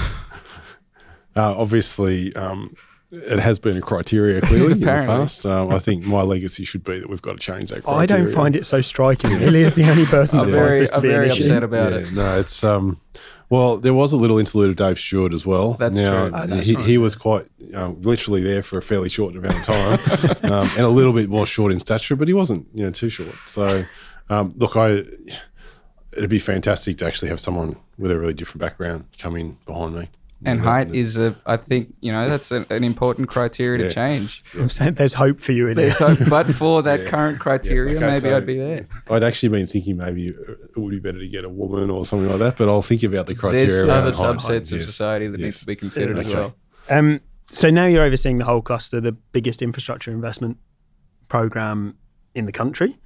Uh, 1.36 1.52
obviously, 1.58 2.32
um, 2.36 2.76
it 3.10 3.38
has 3.38 3.58
been 3.58 3.76
a 3.76 3.80
criteria 3.80 4.40
clearly 4.40 4.72
in 4.72 4.80
the 4.80 4.86
past. 4.86 5.46
Um, 5.46 5.72
I 5.72 5.78
think 5.78 6.04
my 6.04 6.22
legacy 6.22 6.64
should 6.64 6.84
be 6.84 6.98
that 6.98 7.08
we've 7.08 7.22
got 7.22 7.32
to 7.32 7.38
change 7.38 7.70
that 7.70 7.84
criteria. 7.84 8.02
I 8.02 8.06
don't 8.06 8.32
find 8.32 8.56
it 8.56 8.64
so 8.64 8.80
striking. 8.80 9.30
Billy 9.38 9.62
is 9.62 9.74
the 9.74 9.88
only 9.90 10.06
person 10.06 10.40
I'm 10.40 10.50
that 10.50 10.56
finds 10.56 10.68
very, 10.68 10.78
this 10.80 10.90
to 10.90 10.96
I'm 10.96 11.02
be 11.02 11.08
an 11.08 11.14
very 11.14 11.26
issue. 11.28 11.42
upset 11.42 11.62
about 11.62 11.92
yeah, 11.92 11.98
it. 11.98 12.12
No, 12.12 12.38
it's 12.38 12.64
um. 12.64 13.00
Well, 13.50 13.76
there 13.76 13.94
was 13.94 14.12
a 14.12 14.16
little 14.16 14.38
interlude 14.38 14.70
of 14.70 14.76
Dave 14.76 14.98
Stewart 14.98 15.34
as 15.34 15.44
well. 15.44 15.74
That's 15.74 15.98
now, 15.98 16.28
true. 16.28 16.30
Oh, 16.34 16.46
that's 16.46 16.66
he, 16.66 16.74
right, 16.74 16.84
he 16.84 16.98
was 16.98 17.14
quite 17.14 17.46
um, 17.76 18.00
literally 18.00 18.42
there 18.42 18.62
for 18.62 18.78
a 18.78 18.82
fairly 18.82 19.08
short 19.08 19.36
amount 19.36 19.56
of 19.56 19.64
time, 19.64 20.50
um, 20.52 20.68
and 20.76 20.80
a 20.80 20.88
little 20.88 21.12
bit 21.12 21.28
more 21.28 21.46
short 21.46 21.70
in 21.70 21.78
stature, 21.78 22.16
but 22.16 22.26
he 22.26 22.34
wasn't, 22.34 22.66
you 22.74 22.84
know, 22.84 22.90
too 22.90 23.10
short. 23.10 23.34
So, 23.44 23.84
um, 24.30 24.54
look, 24.56 24.76
I 24.76 25.02
it'd 26.16 26.30
be 26.30 26.38
fantastic 26.38 26.98
to 26.98 27.06
actually 27.06 27.28
have 27.28 27.40
someone 27.40 27.76
with 27.98 28.10
a 28.12 28.18
really 28.18 28.34
different 28.34 28.60
background 28.60 29.04
come 29.18 29.36
in 29.36 29.56
behind 29.66 29.94
me. 29.96 30.08
And 30.46 30.58
Yeah, 30.58 30.64
height 30.64 30.88
that- 30.90 30.96
is 30.96 31.16
a, 31.16 31.34
I 31.46 31.56
think, 31.56 31.94
you 32.00 32.12
know, 32.12 32.28
that's 32.28 32.50
an, 32.52 32.66
an 32.70 32.84
important 32.84 33.28
criteria 33.28 33.78
to 33.78 33.84
Yeah. 33.86 33.90
change. 33.92 34.42
I'm 34.58 34.68
saying 34.68 34.94
there's 34.94 35.14
hope 35.14 35.40
for 35.40 35.52
you 35.52 35.68
in 35.68 35.78
it. 35.78 35.92
Hope, 35.94 36.18
but 36.28 36.46
for 36.54 36.82
that 36.82 37.06
current 37.06 37.38
criteria, 37.40 37.94
like 37.94 38.02
I 38.04 38.06
maybe 38.08 38.20
say, 38.20 38.34
I'd 38.34 38.46
be 38.46 38.58
there. 38.58 38.84
I'd 39.10 39.22
actually 39.24 39.48
been 39.48 39.66
thinking 39.66 39.96
maybe 39.96 40.26
it 40.28 40.76
would 40.76 40.90
be 40.90 41.00
better 41.00 41.18
to 41.18 41.28
get 41.28 41.44
a 41.44 41.48
woman 41.48 41.88
or 41.90 42.04
something 42.04 42.28
like 42.28 42.40
that, 42.40 42.58
but 42.58 42.68
I'll 42.68 42.82
think 42.82 43.02
about 43.04 43.26
the 43.26 43.34
criteria. 43.34 43.66
There's 43.66 43.78
around 43.78 44.06
other 44.06 44.12
height. 44.16 44.36
subsets 44.38 44.70
of 44.72 44.78
Yes. 44.78 44.86
society 44.86 45.26
that 45.28 45.38
need 45.38 45.46
Yes. 45.46 45.60
to 45.60 45.66
be 45.66 45.76
considered 45.76 46.18
as 46.18 46.26
Okay. 46.26 46.34
well. 46.36 46.54
Um, 46.90 47.20
so 47.50 47.70
now 47.70 47.86
you're 47.86 48.04
overseeing 48.04 48.38
the 48.38 48.44
whole 48.44 48.60
cluster, 48.62 49.00
the 49.00 49.12
biggest 49.12 49.62
infrastructure 49.62 50.10
investment 50.10 50.58
program 51.28 51.96
in 52.34 52.46
the 52.46 52.52
country, 52.52 52.96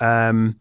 um, 0.00 0.58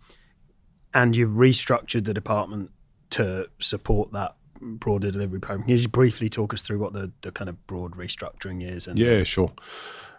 and 0.93 1.15
you've 1.15 1.31
restructured 1.31 2.05
the 2.05 2.13
department 2.13 2.71
to 3.11 3.47
support 3.59 4.11
that 4.13 4.35
broader 4.61 5.11
delivery 5.11 5.39
program. 5.39 5.63
Can 5.63 5.71
you 5.71 5.77
just 5.77 5.91
briefly 5.91 6.29
talk 6.29 6.53
us 6.53 6.61
through 6.61 6.79
what 6.79 6.93
the, 6.93 7.11
the 7.21 7.31
kind 7.31 7.49
of 7.49 7.65
broad 7.67 7.95
restructuring 7.95 8.67
is? 8.67 8.87
And 8.87 8.97
Yeah, 8.97 9.23
sure. 9.23 9.51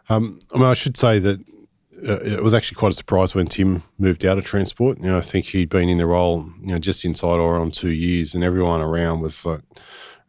Um, 0.09 0.39
I 0.53 0.59
mean, 0.59 0.67
I 0.67 0.75
should 0.75 0.97
say 0.97 1.19
that 1.19 1.41
uh, 2.07 2.19
it 2.21 2.43
was 2.43 2.55
actually 2.55 2.77
quite 2.77 2.93
a 2.93 2.95
surprise 2.95 3.35
when 3.35 3.47
Tim 3.47 3.83
moved 3.99 4.25
out 4.25 4.39
of 4.39 4.45
transport. 4.45 4.99
You 4.99 5.07
know, 5.07 5.19
I 5.19 5.23
think 5.23 5.47
he'd 5.47 5.71
been 5.71 5.89
in 5.89 5.99
the 5.99 6.07
role, 6.07 6.51
you 6.61 6.69
know, 6.69 6.79
just 6.79 7.05
inside 7.05 7.39
or 7.39 7.57
on 7.57 7.71
two 7.71 7.93
years, 7.93 8.35
and 8.35 8.45
everyone 8.45 8.81
around 8.81 9.21
was 9.21 9.47
like 9.47 9.63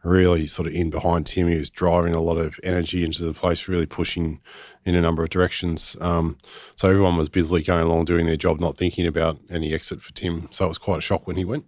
really 0.06 0.46
sort 0.46 0.68
of 0.68 0.74
in 0.74 0.90
behind 0.90 1.26
Tim. 1.26 1.48
He 1.48 1.58
was 1.58 1.70
driving 1.70 2.14
a 2.14 2.22
lot 2.22 2.38
of 2.38 2.60
energy 2.64 3.04
into 3.04 3.26
the 3.26 3.34
place, 3.34 3.68
really 3.68 3.86
pushing 3.86 4.40
in 4.86 4.96
a 4.96 5.02
number 5.02 5.24
of 5.24 5.30
directions. 5.30 5.98
Um, 6.00 6.38
so 6.76 6.88
everyone 6.88 7.18
was 7.18 7.28
busily 7.28 7.64
going 7.64 7.84
along 7.84 8.06
doing 8.06 8.28
their 8.28 8.38
job, 8.38 8.60
not 8.60 8.78
thinking 8.78 9.08
about 9.08 9.40
any 9.50 9.74
exit 9.74 10.02
for 10.02 10.14
Tim. 10.14 10.48
So 10.52 10.66
it 10.66 10.70
was 10.70 10.78
quite 10.78 11.00
a 11.00 11.02
shock 11.02 11.28
when 11.28 11.36
he 11.36 11.44
went. 11.44 11.66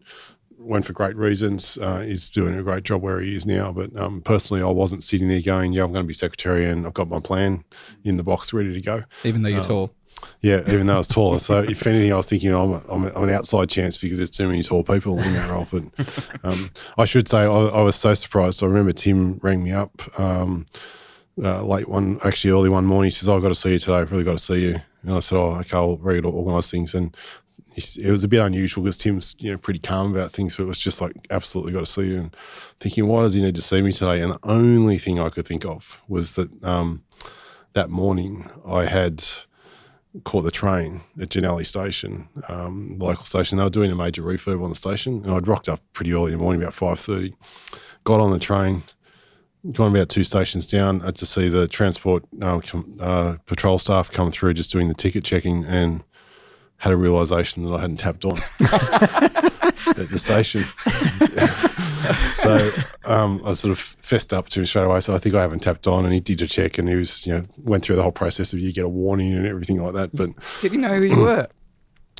Went 0.60 0.86
for 0.86 0.94
great 0.94 1.16
reasons. 1.16 1.78
Uh, 1.78 2.02
he's 2.02 2.30
doing 2.30 2.58
a 2.58 2.64
great 2.64 2.84
job 2.84 3.02
where 3.02 3.20
he 3.20 3.36
is 3.36 3.46
now. 3.46 3.72
But 3.72 3.98
um, 4.00 4.22
personally, 4.22 4.62
I 4.62 4.70
wasn't 4.70 5.04
sitting 5.04 5.28
there 5.28 5.42
going, 5.42 5.72
"Yeah, 5.74 5.84
I'm 5.84 5.94
going 5.94 6.04
to 6.04 6.08
be 6.08 6.14
secretary, 6.14 6.66
and 6.66 6.86
I've 6.86 6.94
got 6.94 7.08
my 7.08 7.20
plan 7.20 7.64
in 8.04 8.18
the 8.18 8.24
box 8.24 8.54
ready 8.54 8.74
to 8.74 8.82
go." 8.82 9.04
Even 9.24 9.44
though 9.44 9.50
you're 9.50 9.64
tall. 9.64 9.94
Yeah, 10.42 10.62
even 10.68 10.88
though 10.88 10.96
I 10.96 10.98
was 11.00 11.08
taller. 11.08 11.40
So 11.40 11.60
if 11.60 11.86
anything, 11.88 12.14
I 12.14 12.16
was 12.16 12.28
thinking 12.28 12.54
I'm, 12.54 12.74
a, 12.74 12.82
I'm, 12.92 13.06
I'm 13.06 13.24
an 13.24 13.30
outside 13.32 13.70
chance 13.70 13.98
because 13.98 14.18
there's 14.18 14.30
too 14.30 14.48
many 14.48 14.64
tall 14.64 14.84
people 14.84 15.20
in 15.20 15.34
that 15.34 15.50
role. 15.50 15.68
But 15.72 16.46
um, 16.46 16.70
I 16.98 17.06
should 17.06 17.28
say 17.28 17.40
I, 17.40 17.48
I 17.48 17.82
was 17.82 17.96
so 17.96 18.14
surprised. 18.14 18.64
I 18.64 18.68
remember 18.68 18.94
Tim 18.94 19.40
rang 19.42 19.64
me 19.64 19.72
up 19.72 19.92
um, 20.20 20.66
uh, 21.42 21.64
late 21.64 21.88
one, 21.90 22.20
actually 22.24 22.52
early 22.52 22.70
one 22.70 22.86
morning. 22.86 23.08
He 23.08 23.12
says, 23.12 23.30
"I've 23.30 23.42
got 23.42 23.50
to 23.50 23.56
see 23.56 23.74
you 23.74 23.80
today. 23.80 23.98
I've 23.98 24.12
really 24.12 24.24
got 24.24 24.38
to 24.38 24.44
see 24.44 24.62
you." 24.62 24.76
And 25.04 25.14
I 25.14 25.20
said, 25.20 25.38
"Oh, 25.38 25.56
okay, 25.60 25.78
I'll 25.78 25.98
ready 25.98 26.22
to 26.22 26.30
organise 26.30 26.72
things." 26.72 26.94
And 26.94 27.16
it 27.78 28.10
was 28.10 28.24
a 28.24 28.28
bit 28.28 28.42
unusual 28.42 28.84
because 28.84 28.98
Tim's 28.98 29.36
you 29.38 29.52
know 29.52 29.58
pretty 29.58 29.80
calm 29.80 30.16
about 30.16 30.32
things, 30.32 30.56
but 30.56 30.64
it 30.64 30.68
was 30.68 30.80
just 30.80 31.00
like 31.00 31.14
absolutely 31.30 31.74
got 31.74 31.80
to 31.80 31.86
see 31.86 32.12
you. 32.12 32.18
And 32.22 32.36
thinking, 32.80 33.08
why 33.08 33.22
does 33.22 33.34
he 33.34 33.42
need 33.42 33.56
to 33.56 33.62
see 33.62 33.82
me 33.82 33.92
today? 33.92 34.22
And 34.22 34.34
the 34.34 34.40
only 34.44 34.98
thing 34.98 35.20
I 35.20 35.30
could 35.30 35.48
think 35.48 35.66
of 35.66 36.02
was 36.08 36.34
that 36.34 36.64
um, 36.64 37.04
that 37.74 37.90
morning 37.90 38.50
I 38.66 38.86
had 38.86 39.24
caught 40.24 40.42
the 40.42 40.52
train 40.52 41.02
at 41.20 41.30
Jannali 41.30 41.66
Station, 41.66 42.28
um, 42.50 42.98
local 42.98 43.24
station. 43.24 43.58
They 43.58 43.64
were 43.64 43.70
doing 43.70 43.92
a 43.92 43.96
major 43.96 44.22
refurb 44.22 44.64
on 44.64 44.70
the 44.70 44.76
station, 44.76 45.24
and 45.24 45.34
I'd 45.34 45.48
rocked 45.48 45.70
up 45.70 45.82
pretty 45.94 46.14
early 46.14 46.32
in 46.34 46.38
the 46.38 46.44
morning, 46.44 46.62
about 46.62 46.74
five 46.74 47.00
thirty. 47.00 47.34
Got 48.04 48.20
on 48.20 48.32
the 48.32 48.40
train, 48.40 48.84
gone 49.72 49.96
about 49.96 50.10
two 50.10 50.24
stations 50.24 50.66
down 50.68 51.02
uh, 51.02 51.12
to 51.12 51.26
see 51.26 51.50
the 51.50 51.68
transport 51.68 52.24
com- 52.40 52.98
uh, 53.02 53.36
patrol 53.46 53.78
staff 53.80 54.12
come 54.12 54.32
through, 54.32 54.54
just 54.54 54.72
doing 54.72 54.88
the 54.88 54.94
ticket 54.94 55.24
checking, 55.24 55.66
and 55.66 56.04
had 56.78 56.94
a 56.94 56.98
realization 56.98 57.64
that 57.64 57.74
I 57.74 57.82
hadn't 57.82 57.98
tapped 57.98 58.24
on 58.24 58.38
at 58.60 60.10
the 60.10 60.20
station. 60.20 60.64
so 62.36 62.70
um, 63.06 63.42
I 63.46 63.54
sort 63.54 63.72
of 63.72 63.80
fessed 63.80 64.34
up 64.34 64.50
to 64.50 64.60
him 64.60 64.66
straight 64.66 64.84
away. 64.84 65.00
So 65.02 65.14
I 65.14 65.18
think 65.18 65.36
I 65.36 65.42
haven't 65.42 65.60
tapped 65.60 65.88
on, 65.88 66.06
and 66.06 66.14
he 66.14 66.20
did 66.20 66.42
a 66.42 66.48
check, 66.48 66.78
and 66.78 66.88
he 66.88 66.96
was, 66.96 67.26
you 67.26 67.34
know, 67.34 67.44
went 67.64 67.84
through 67.84 67.96
the 67.96 68.04
whole 68.04 68.12
process 68.12 68.54
of 68.54 68.60
you 68.60 68.74
get 68.74 68.86
a 68.86 68.90
warning 68.90 69.34
and 69.34 69.46
everything 69.46 69.82
like 69.82 69.94
that. 69.94 70.16
But 70.16 70.32
Did 70.62 70.72
he 70.72 70.78
know 70.78 70.96
who 70.96 71.06
you 71.06 71.20
were? 71.20 71.48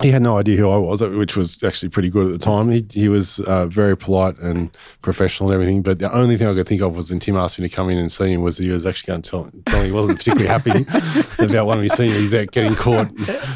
He 0.02 0.12
had 0.12 0.22
no 0.22 0.38
idea 0.38 0.58
who 0.58 0.70
I 0.70 0.78
was, 0.78 1.02
which 1.02 1.36
was 1.36 1.64
actually 1.64 1.90
pretty 1.90 2.10
good 2.10 2.28
at 2.28 2.32
the 2.32 2.38
time. 2.38 2.70
He, 2.70 2.86
he 2.94 3.10
was 3.10 3.40
uh, 3.40 3.66
very 3.66 3.98
polite 3.98 4.38
and 4.38 4.70
professional 5.02 5.50
and 5.50 5.56
everything. 5.56 5.82
But 5.82 5.98
the 5.98 6.14
only 6.14 6.38
thing 6.38 6.48
I 6.48 6.54
could 6.54 6.68
think 6.68 6.84
of 6.84 6.96
was 6.96 7.10
when 7.10 7.20
Tim 7.20 7.36
asked 7.36 7.58
me 7.58 7.68
to 7.68 7.76
come 7.76 7.90
in 7.90 7.98
and 7.98 8.12
see 8.12 8.32
him 8.32 8.44
was 8.44 8.60
he 8.60 8.70
was 8.70 8.86
actually 8.86 9.12
going 9.12 9.22
to 9.24 9.30
tell, 9.30 9.52
tell 9.66 9.80
me 9.80 9.88
he 9.88 9.92
wasn't 9.92 10.20
particularly 10.20 10.48
happy 10.48 10.86
about 11.44 11.66
one 11.66 11.78
of 11.78 11.84
his 11.84 11.94
seniors 11.94 12.32
out 12.36 12.52
getting 12.52 12.76
caught 12.76 13.10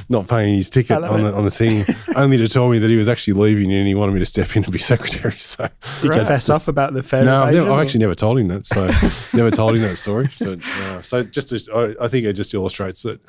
not 0.09 0.27
paying 0.27 0.55
his 0.55 0.71
ticket 0.71 1.03
on 1.03 1.21
the, 1.21 1.31
on 1.31 1.45
the 1.45 1.51
thing, 1.51 1.83
only 2.15 2.37
to 2.37 2.47
tell 2.47 2.69
me 2.69 2.79
that 2.79 2.89
he 2.89 2.97
was 2.97 3.07
actually 3.07 3.33
leaving 3.33 3.71
and 3.71 3.87
he 3.87 3.93
wanted 3.93 4.13
me 4.13 4.19
to 4.19 4.25
step 4.25 4.55
in 4.55 4.63
and 4.63 4.71
be 4.71 4.79
secretary. 4.79 5.35
So 5.41 5.67
Did 6.01 6.15
you 6.15 6.25
fess 6.25 6.49
up 6.49 6.67
about 6.67 6.93
the 6.93 7.03
fare? 7.03 7.23
no, 7.23 7.43
I've, 7.43 7.53
never, 7.53 7.71
I've 7.71 7.81
actually 7.81 7.99
never 7.99 8.15
told 8.15 8.39
him 8.39 8.47
that. 8.47 8.65
So 8.65 8.85
never 9.33 9.51
told 9.51 9.75
him 9.75 9.81
that 9.81 9.97
story. 9.97 10.27
But 10.39 10.59
uh, 10.65 11.01
so 11.01 11.23
just 11.23 11.49
to, 11.49 11.95
I, 11.99 12.05
I 12.05 12.07
think 12.07 12.25
it 12.25 12.33
just 12.33 12.53
illustrates 12.53 13.03
that 13.03 13.19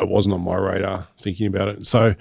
it 0.00 0.08
wasn't 0.08 0.34
on 0.34 0.42
my 0.42 0.56
radar 0.56 1.06
thinking 1.20 1.46
about 1.46 1.68
it. 1.68 1.86
So 1.86 2.14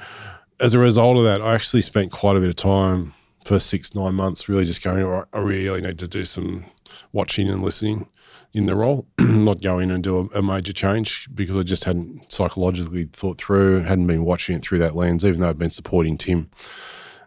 as 0.59 0.73
a 0.73 0.79
result 0.79 1.17
of 1.17 1.23
that, 1.23 1.41
I 1.41 1.53
actually 1.53 1.81
spent 1.81 2.11
quite 2.11 2.35
a 2.35 2.39
bit 2.39 2.49
of 2.49 2.55
time 2.55 3.13
for 3.45 3.59
six 3.59 3.95
nine 3.95 4.15
months 4.15 4.49
really 4.49 4.65
just 4.65 4.83
going. 4.83 5.03
"All 5.03 5.09
right, 5.09 5.25
I 5.33 5.39
really 5.39 5.81
need 5.81 5.99
to 5.99 6.07
do 6.07 6.25
some 6.25 6.65
watching 7.11 7.49
and 7.49 7.63
listening 7.63 8.07
in 8.53 8.65
the 8.65 8.75
role, 8.75 9.07
not 9.19 9.61
go 9.61 9.79
in 9.79 9.91
and 9.91 10.03
do 10.03 10.29
a, 10.33 10.39
a 10.39 10.41
major 10.41 10.73
change 10.73 11.29
because 11.33 11.57
I 11.57 11.63
just 11.63 11.83
hadn't 11.83 12.31
psychologically 12.31 13.05
thought 13.05 13.39
through, 13.39 13.81
hadn't 13.81 14.07
been 14.07 14.25
watching 14.25 14.55
it 14.55 14.63
through 14.63 14.79
that 14.79 14.95
lens, 14.95 15.23
even 15.23 15.41
though 15.41 15.49
I'd 15.49 15.59
been 15.59 15.69
supporting 15.69 16.17
Tim. 16.17 16.49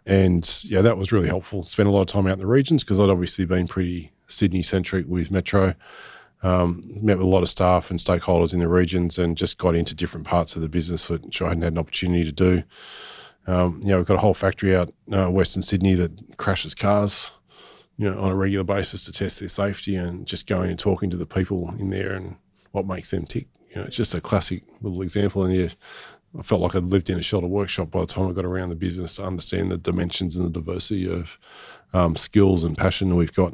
And 0.05 0.47
yeah, 0.65 0.81
that 0.81 0.97
was 0.97 1.13
really 1.13 1.27
helpful. 1.27 1.63
Spent 1.63 1.87
a 1.87 1.91
lot 1.91 2.01
of 2.01 2.07
time 2.07 2.27
out 2.27 2.33
in 2.33 2.39
the 2.39 2.47
regions 2.47 2.83
because 2.83 2.99
I'd 2.99 3.09
obviously 3.09 3.45
been 3.45 3.67
pretty 3.67 4.11
Sydney 4.27 4.63
centric 4.63 5.05
with 5.07 5.31
Metro. 5.31 5.75
Um, 6.43 6.83
met 7.01 7.17
with 7.17 7.25
a 7.25 7.29
lot 7.29 7.43
of 7.43 7.49
staff 7.49 7.89
and 7.89 7.99
stakeholders 7.99 8.53
in 8.53 8.59
the 8.59 8.67
regions 8.67 9.17
and 9.17 9.37
just 9.37 9.57
got 9.57 9.75
into 9.75 9.95
different 9.95 10.27
parts 10.27 10.55
of 10.55 10.61
the 10.61 10.67
business 10.67 11.09
which 11.09 11.41
I 11.41 11.47
hadn't 11.49 11.63
had 11.63 11.73
an 11.73 11.79
opportunity 11.79 12.25
to 12.25 12.31
do. 12.33 12.63
Um, 13.47 13.79
you 13.81 13.89
know, 13.89 13.97
we've 13.97 14.05
got 14.05 14.17
a 14.17 14.21
whole 14.21 14.33
factory 14.33 14.75
out 14.75 14.93
uh, 15.11 15.29
Western 15.29 15.61
Sydney 15.61 15.95
that 15.95 16.37
crashes 16.37 16.75
cars, 16.75 17.31
you 17.97 18.09
know, 18.09 18.19
on 18.19 18.29
a 18.29 18.35
regular 18.35 18.63
basis 18.63 19.05
to 19.05 19.11
test 19.11 19.39
their 19.39 19.49
safety 19.49 19.95
and 19.95 20.25
just 20.25 20.47
going 20.47 20.69
and 20.69 20.79
talking 20.79 21.09
to 21.09 21.17
the 21.17 21.25
people 21.25 21.73
in 21.79 21.89
there 21.89 22.11
and 22.11 22.35
what 22.71 22.87
makes 22.87 23.11
them 23.11 23.25
tick. 23.25 23.47
You 23.69 23.77
know, 23.77 23.83
it's 23.87 23.95
just 23.95 24.13
a 24.13 24.21
classic 24.21 24.63
little 24.81 25.01
example. 25.01 25.43
And 25.43 25.55
yeah, 25.55 25.69
I 26.37 26.41
felt 26.41 26.61
like 26.61 26.75
I'd 26.75 26.83
lived 26.83 27.09
in 27.09 27.19
a 27.19 27.23
shelter 27.23 27.47
workshop 27.47 27.91
by 27.91 28.01
the 28.01 28.05
time 28.07 28.27
I 28.27 28.31
got 28.31 28.45
around 28.45 28.69
the 28.69 28.75
business 28.75 29.17
to 29.17 29.23
understand 29.23 29.71
the 29.71 29.77
dimensions 29.77 30.35
and 30.35 30.45
the 30.45 30.59
diversity 30.59 31.07
of 31.11 31.37
um, 31.93 32.15
skills 32.15 32.63
and 32.63 32.77
passion 32.77 33.15
we've 33.15 33.33
got. 33.33 33.53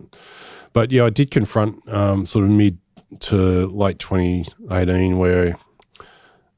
But 0.74 0.92
yeah, 0.92 1.06
I 1.06 1.10
did 1.10 1.32
confront 1.32 1.88
um, 1.92 2.26
sort 2.26 2.46
of 2.46 2.52
mid 2.52 2.78
to 3.22 3.36
late 3.68 4.00
2018 4.00 5.18
where 5.18 5.58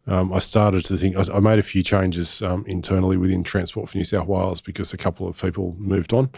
um, 0.07 0.33
I 0.33 0.39
started 0.39 0.83
to 0.85 0.97
think, 0.97 1.15
I, 1.15 1.37
I 1.37 1.39
made 1.39 1.59
a 1.59 1.63
few 1.63 1.83
changes 1.83 2.41
um, 2.41 2.65
internally 2.67 3.17
within 3.17 3.43
Transport 3.43 3.89
for 3.89 3.97
New 3.97 4.03
South 4.03 4.27
Wales 4.27 4.59
because 4.59 4.93
a 4.93 4.97
couple 4.97 5.27
of 5.27 5.39
people 5.39 5.75
moved 5.77 6.13
on. 6.13 6.29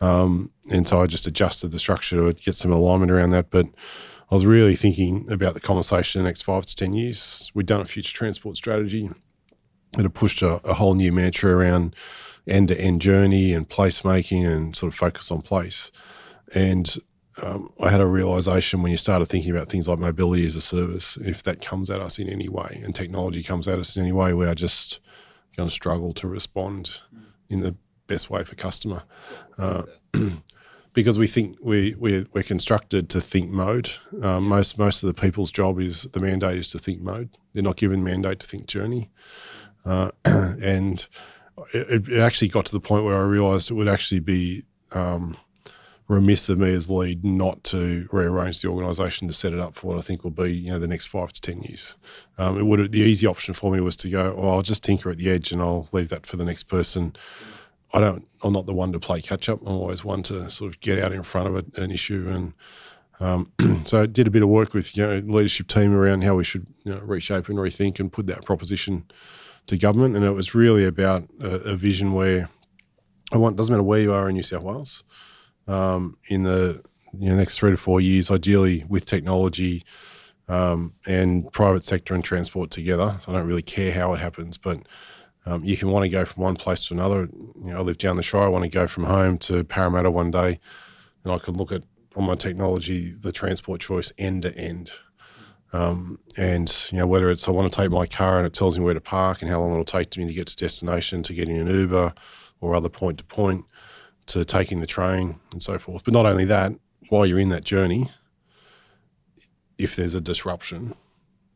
Um, 0.00 0.50
and 0.70 0.86
so 0.86 1.00
I 1.00 1.06
just 1.06 1.26
adjusted 1.26 1.68
the 1.68 1.78
structure 1.78 2.32
to 2.32 2.42
get 2.44 2.54
some 2.54 2.72
alignment 2.72 3.10
around 3.10 3.30
that. 3.30 3.50
But 3.50 3.66
I 4.30 4.34
was 4.34 4.44
really 4.44 4.74
thinking 4.74 5.30
about 5.30 5.54
the 5.54 5.60
conversation 5.60 6.18
in 6.18 6.24
the 6.24 6.28
next 6.28 6.42
five 6.42 6.66
to 6.66 6.76
10 6.76 6.94
years. 6.94 7.50
We'd 7.54 7.66
done 7.66 7.80
a 7.80 7.86
future 7.86 8.14
transport 8.14 8.56
strategy 8.56 9.10
it 9.98 10.02
had 10.02 10.14
pushed 10.14 10.42
a, 10.42 10.60
a 10.64 10.74
whole 10.74 10.94
new 10.94 11.12
mantra 11.12 11.54
around 11.54 11.94
end 12.48 12.68
to 12.68 12.80
end 12.80 13.00
journey 13.00 13.52
and 13.52 13.68
placemaking 13.68 14.46
and 14.46 14.74
sort 14.74 14.92
of 14.92 14.98
focus 14.98 15.30
on 15.30 15.42
place. 15.42 15.90
And 16.54 16.96
um, 17.42 17.72
I 17.82 17.90
had 17.90 18.00
a 18.00 18.06
realization 18.06 18.82
when 18.82 18.90
you 18.90 18.98
started 18.98 19.26
thinking 19.26 19.50
about 19.50 19.68
things 19.68 19.88
like 19.88 19.98
mobility 19.98 20.44
as 20.44 20.56
a 20.56 20.60
service, 20.60 21.16
if 21.18 21.42
that 21.44 21.62
comes 21.62 21.88
at 21.88 22.00
us 22.00 22.18
in 22.18 22.28
any 22.28 22.48
way 22.48 22.80
and 22.84 22.94
technology 22.94 23.42
comes 23.42 23.66
at 23.68 23.78
us 23.78 23.96
in 23.96 24.02
any 24.02 24.12
way, 24.12 24.34
we 24.34 24.46
are 24.46 24.54
just 24.54 25.00
going 25.56 25.68
to 25.68 25.74
struggle 25.74 26.12
to 26.14 26.28
respond 26.28 27.00
in 27.48 27.60
the 27.60 27.74
best 28.06 28.30
way 28.30 28.42
for 28.42 28.54
customer. 28.54 29.02
Uh, 29.58 29.82
because 30.92 31.18
we 31.18 31.26
think 31.26 31.56
we, 31.62 31.94
we're, 31.94 32.26
we're 32.34 32.42
constructed 32.42 33.08
to 33.08 33.20
think 33.20 33.50
mode. 33.50 33.90
Um, 34.22 34.44
most, 34.44 34.78
most 34.78 35.02
of 35.02 35.06
the 35.06 35.18
people's 35.18 35.50
job 35.50 35.80
is 35.80 36.02
the 36.02 36.20
mandate 36.20 36.58
is 36.58 36.70
to 36.72 36.78
think 36.78 37.00
mode. 37.00 37.30
They're 37.54 37.62
not 37.62 37.76
given 37.76 38.04
mandate 38.04 38.40
to 38.40 38.46
think 38.46 38.66
journey. 38.66 39.10
Uh, 39.86 40.10
and 40.24 41.06
it, 41.72 42.08
it 42.08 42.20
actually 42.20 42.48
got 42.48 42.66
to 42.66 42.72
the 42.72 42.80
point 42.80 43.04
where 43.04 43.16
I 43.16 43.22
realised 43.22 43.70
it 43.70 43.74
would 43.74 43.88
actually 43.88 44.20
be 44.20 44.64
um, 44.92 45.36
remiss 46.08 46.48
of 46.48 46.58
me 46.58 46.70
as 46.70 46.90
lead 46.90 47.24
not 47.24 47.62
to 47.64 48.08
rearrange 48.12 48.60
the 48.60 48.68
organisation 48.68 49.28
to 49.28 49.34
set 49.34 49.52
it 49.52 49.60
up 49.60 49.74
for 49.74 49.88
what 49.88 49.98
I 49.98 50.02
think 50.02 50.24
will 50.24 50.30
be 50.30 50.52
you 50.52 50.72
know 50.72 50.78
the 50.78 50.88
next 50.88 51.06
five 51.06 51.32
to 51.32 51.40
ten 51.40 51.62
years. 51.62 51.96
Um, 52.38 52.58
it 52.58 52.64
would 52.64 52.92
the 52.92 53.00
easy 53.00 53.26
option 53.26 53.54
for 53.54 53.72
me 53.72 53.80
was 53.80 53.96
to 53.96 54.10
go, 54.10 54.34
oh, 54.36 54.50
I'll 54.50 54.62
just 54.62 54.84
tinker 54.84 55.10
at 55.10 55.18
the 55.18 55.30
edge 55.30 55.52
and 55.52 55.62
I'll 55.62 55.88
leave 55.92 56.08
that 56.10 56.26
for 56.26 56.36
the 56.36 56.44
next 56.44 56.64
person. 56.64 57.16
I 57.94 58.00
don't. 58.00 58.26
I'm 58.42 58.52
not 58.52 58.66
the 58.66 58.74
one 58.74 58.92
to 58.92 59.00
play 59.00 59.20
catch 59.20 59.48
up. 59.48 59.60
I'm 59.62 59.74
always 59.74 60.04
one 60.04 60.22
to 60.24 60.50
sort 60.50 60.72
of 60.72 60.80
get 60.80 61.02
out 61.02 61.12
in 61.12 61.22
front 61.22 61.48
of 61.48 61.56
a, 61.56 61.82
an 61.82 61.90
issue 61.90 62.28
and. 62.30 62.54
Um, 63.20 63.52
so 63.84 64.00
I 64.00 64.06
did 64.06 64.26
a 64.26 64.30
bit 64.30 64.42
of 64.42 64.48
work 64.48 64.72
with 64.72 64.96
you 64.96 65.06
know 65.06 65.16
leadership 65.18 65.68
team 65.68 65.94
around 65.94 66.24
how 66.24 66.34
we 66.34 66.44
should 66.44 66.66
you 66.82 66.92
know, 66.92 67.00
reshape 67.00 67.48
and 67.50 67.58
rethink 67.58 68.00
and 68.00 68.10
put 68.10 68.26
that 68.26 68.44
proposition 68.44 69.04
to 69.66 69.76
government, 69.76 70.16
and 70.16 70.24
it 70.24 70.30
was 70.30 70.54
really 70.54 70.84
about 70.84 71.28
a, 71.40 71.56
a 71.56 71.76
vision 71.76 72.14
where 72.14 72.48
I 73.32 73.36
want 73.36 73.56
doesn't 73.56 73.72
matter 73.72 73.82
where 73.82 74.00
you 74.00 74.12
are 74.12 74.28
in 74.28 74.34
New 74.34 74.42
South 74.42 74.62
Wales, 74.62 75.04
um, 75.66 76.16
in 76.28 76.42
the 76.42 76.82
you 77.18 77.30
know, 77.30 77.36
next 77.36 77.58
three 77.58 77.70
to 77.70 77.76
four 77.76 78.00
years, 78.00 78.30
ideally 78.30 78.84
with 78.88 79.04
technology 79.04 79.84
um, 80.48 80.94
and 81.06 81.50
private 81.52 81.84
sector 81.84 82.14
and 82.14 82.24
transport 82.24 82.70
together. 82.70 83.20
I 83.26 83.32
don't 83.32 83.46
really 83.46 83.62
care 83.62 83.92
how 83.92 84.12
it 84.14 84.20
happens, 84.20 84.58
but 84.58 84.80
um, 85.46 85.64
you 85.64 85.76
can 85.76 85.88
want 85.88 86.04
to 86.04 86.08
go 86.08 86.24
from 86.24 86.42
one 86.42 86.56
place 86.56 86.86
to 86.88 86.94
another. 86.94 87.28
You 87.32 87.72
know, 87.72 87.78
I 87.78 87.80
live 87.80 87.98
down 87.98 88.16
the 88.16 88.22
shore. 88.22 88.44
I 88.44 88.48
want 88.48 88.64
to 88.64 88.70
go 88.70 88.86
from 88.86 89.04
home 89.04 89.38
to 89.38 89.64
Parramatta 89.64 90.10
one 90.10 90.30
day, 90.30 90.60
and 91.24 91.32
I 91.32 91.38
can 91.38 91.56
look 91.56 91.72
at 91.72 91.82
on 92.16 92.24
my 92.24 92.34
technology 92.34 93.10
the 93.10 93.32
transport 93.32 93.80
choice 93.80 94.12
end 94.18 94.42
to 94.42 94.56
end. 94.56 94.90
Um, 95.72 96.18
and 96.36 96.70
you 96.92 96.98
know 96.98 97.06
whether 97.06 97.30
it's 97.30 97.48
I 97.48 97.50
want 97.50 97.72
to 97.72 97.76
take 97.76 97.90
my 97.90 98.06
car 98.06 98.36
and 98.36 98.46
it 98.46 98.52
tells 98.52 98.76
me 98.76 98.84
where 98.84 98.92
to 98.92 99.00
park 99.00 99.40
and 99.40 99.50
how 99.50 99.60
long 99.60 99.72
it'll 99.72 99.84
take 99.84 100.14
me 100.18 100.26
to 100.26 100.34
get 100.34 100.46
to 100.48 100.56
destination, 100.56 101.22
to 101.22 101.32
getting 101.32 101.58
an 101.58 101.66
Uber 101.66 102.12
or 102.60 102.74
other 102.74 102.90
point 102.90 103.18
to 103.18 103.24
point, 103.24 103.64
to 104.26 104.44
taking 104.44 104.80
the 104.80 104.86
train 104.86 105.38
and 105.52 105.62
so 105.62 105.78
forth. 105.78 106.04
But 106.04 106.14
not 106.14 106.26
only 106.26 106.44
that, 106.46 106.72
while 107.08 107.26
you're 107.26 107.38
in 107.38 107.48
that 107.50 107.64
journey, 107.64 108.08
if 109.78 109.96
there's 109.96 110.14
a 110.14 110.20
disruption, 110.20 110.94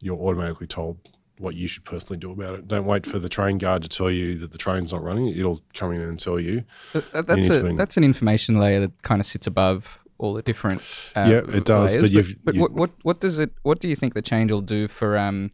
you're 0.01 0.19
automatically 0.19 0.67
told 0.67 0.99
what 1.39 1.55
you 1.55 1.69
should 1.69 1.85
personally 1.85 2.19
do 2.19 2.31
about 2.33 2.55
it. 2.55 2.67
Don't 2.67 2.87
wait 2.87 3.05
for 3.07 3.19
the 3.19 3.29
train 3.29 3.59
guard 3.59 3.83
to 3.83 3.89
tell 3.89 4.11
you 4.11 4.37
that 4.39 4.53
the 4.53 4.59
train's 4.59 4.93
not 4.93 5.03
running. 5.03 5.29
It'll 5.29 5.61
come 5.75 5.93
in 5.93 6.01
and 6.01 6.19
tell 6.19 6.41
you. 6.41 6.65
That- 6.93 7.13
that- 7.13 7.27
that's 7.27 7.51
a 7.51 7.63
that's 7.75 7.97
an 7.97 8.05
information 8.05 8.59
layer 8.59 8.81
that 8.81 9.03
kind 9.03 9.21
of 9.21 9.27
sits 9.27 9.47
above 9.47 10.01
all 10.19 10.33
the 10.33 10.43
different. 10.43 10.81
Uh, 11.15 11.27
Yeah, 11.29 11.57
it 11.57 11.65
does, 11.67 11.93
layers. 11.95 12.05
but 12.05 12.11
you've- 12.11 12.35
but 12.43 12.55
you- 12.55 12.61
what, 12.63 12.73
what 12.73 12.91
what 13.03 13.21
does 13.21 13.39
it? 13.39 13.51
What 13.63 13.81
do 13.81 13.89
you 13.89 13.97
think 13.97 14.15
the 14.15 14.23
change 14.23 14.51
will 14.51 14.63
do 14.63 14.89
for 14.89 15.17
um 15.19 15.51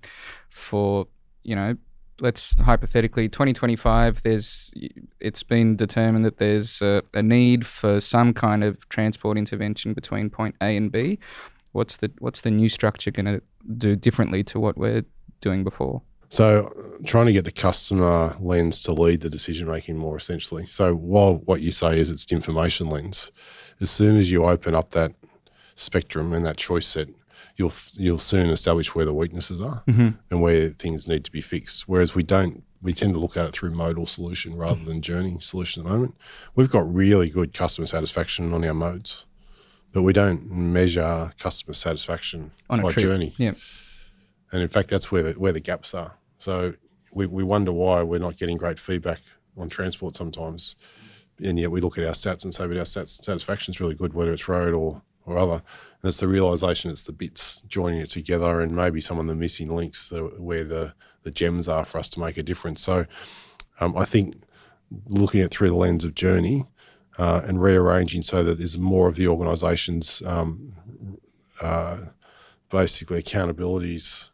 for 0.51 1.09
you 1.43 1.57
know? 1.57 1.77
Let's 2.23 2.59
hypothetically 2.61 3.29
2025. 3.29 4.23
There's 4.23 4.73
it's 5.21 5.43
been 5.43 5.75
determined 5.75 6.25
that 6.25 6.39
there's 6.39 6.81
a, 6.81 7.03
a 7.15 7.23
need 7.23 7.67
for 7.67 8.01
some 8.01 8.33
kind 8.33 8.63
of 8.63 8.89
transport 8.89 9.37
intervention 9.37 9.93
between 9.93 10.31
point 10.31 10.55
A 10.63 10.77
and 10.77 10.93
B. 10.93 11.19
What's 11.73 11.97
the 11.97 12.13
what's 12.21 12.43
the 12.43 12.53
new 12.53 12.69
structure 12.69 13.11
going 13.11 13.27
to 13.27 13.43
do 13.77 13.97
differently 13.97 14.45
to 14.45 14.61
what 14.61 14.79
we're 14.79 15.05
doing 15.41 15.65
before? 15.65 16.03
So, 16.29 16.73
trying 17.05 17.27
to 17.27 17.33
get 17.33 17.45
the 17.45 17.53
customer 17.53 18.35
lens 18.41 18.83
to 18.85 18.93
lead 18.93 19.21
the 19.21 19.29
decision 19.29 19.69
making 19.69 19.99
more 19.99 20.17
essentially. 20.17 20.67
So, 20.67 20.95
while 20.95 21.43
what 21.45 21.61
you 21.61 21.73
say 21.73 21.99
is 21.99 22.09
it's 22.09 22.25
the 22.25 22.37
information 22.37 22.87
lens, 22.89 23.33
as 23.81 23.91
soon 23.91 24.17
as 24.17 24.31
you 24.31 24.45
open 24.45 24.75
up 24.77 24.91
that 24.91 25.13
spectrum 25.75 26.33
and 26.33 26.47
that 26.47 26.57
choice 26.57 26.87
set, 26.87 27.09
you'll 27.57 27.73
you'll 27.95 28.19
soon 28.19 28.49
establish 28.51 28.95
where 28.95 29.05
the 29.05 29.15
weaknesses 29.15 29.61
are 29.61 29.83
mm-hmm. 29.87 30.11
and 30.31 30.43
where 30.43 30.71
things 30.71 31.07
need 31.09 31.25
to 31.25 31.31
be 31.31 31.41
fixed. 31.41 31.89
Whereas 31.89 32.15
we 32.15 32.23
don't, 32.23 32.65
we 32.81 32.93
tend 32.93 33.15
to 33.15 33.21
look 33.21 33.37
at 33.37 33.47
it 33.47 33.53
through 33.53 33.71
modal 33.71 34.07
solution 34.07 34.57
rather 34.57 34.85
than 34.85 35.03
journey 35.03 35.37
solution 35.41 35.83
at 35.83 35.89
the 35.89 35.93
moment. 35.93 36.17
We've 36.55 36.71
got 36.71 36.93
really 36.93 37.31
good 37.31 37.53
customer 37.53 37.87
satisfaction 37.87 38.53
on 38.53 38.65
our 38.65 38.75
modes, 38.75 39.27
but 39.93 40.03
we 40.03 40.13
don't 40.13 40.51
measure 40.51 41.31
customer 41.39 41.75
satisfaction 41.75 42.53
On 42.71 42.83
by 42.83 42.93
trip. 42.93 43.05
journey 43.05 43.35
Yeah. 43.39 43.55
and 44.51 44.63
in 44.63 44.69
fact, 44.69 44.89
that's 44.89 45.13
where 45.13 45.23
the, 45.23 45.33
where 45.33 45.53
the 45.53 45.61
gaps 45.61 45.95
are. 45.95 46.15
So 46.39 46.75
we, 47.15 47.27
we 47.27 47.45
wonder 47.45 47.73
why 47.73 48.03
we're 48.03 48.19
not 48.19 48.37
getting 48.37 48.57
great 48.57 48.79
feedback 48.79 49.21
on 49.57 49.69
transport 49.69 50.17
sometimes, 50.17 50.77
and 51.45 51.59
yet 51.59 51.71
we 51.71 51.81
look 51.81 51.99
at 51.99 52.05
our 52.05 52.13
stats 52.13 52.45
and 52.45 52.55
say, 52.55 52.67
but 52.67 52.77
our 52.77 52.85
stats 52.85 53.23
satisfaction 53.23 53.73
is 53.73 53.81
really 53.81 53.95
good, 53.95 54.15
whether 54.15 54.33
it's 54.33 54.49
road 54.49 54.75
or 54.75 55.03
or 55.27 55.39
other. 55.39 55.63
And 56.03 56.09
it's 56.09 56.21
the 56.21 56.29
realization 56.29 56.91
it's 56.91 57.05
the 57.05 57.13
bits 57.13 57.63
joining 57.63 58.01
it 58.01 58.11
together, 58.11 58.61
and 58.61 58.75
maybe 58.75 59.01
some 59.01 59.19
of 59.19 59.27
the 59.27 59.35
missing 59.35 59.75
links 59.75 60.13
where 60.39 60.65
the 60.65 60.95
the 61.23 61.31
gems 61.31 61.69
are 61.69 61.85
for 61.85 61.99
us 61.99 62.09
to 62.11 62.21
make 62.21 62.37
a 62.37 62.43
difference. 62.43 62.81
So 62.81 63.07
um, 63.81 63.97
I 63.97 64.05
think 64.05 64.43
looking 65.09 65.41
at 65.41 65.51
through 65.51 65.71
the 65.71 65.77
lens 65.77 66.05
of 66.05 66.15
journey. 66.15 66.67
Uh, 67.19 67.43
and 67.45 67.61
rearranging 67.61 68.23
so 68.23 68.43
that 68.43 68.57
there's 68.57 68.79
more 68.79 69.07
of 69.07 69.17
the 69.17 69.29
organisation's 69.29 70.23
um, 70.25 70.73
uh, 71.61 71.99
basically 72.71 73.23
accountabilities 73.23 74.31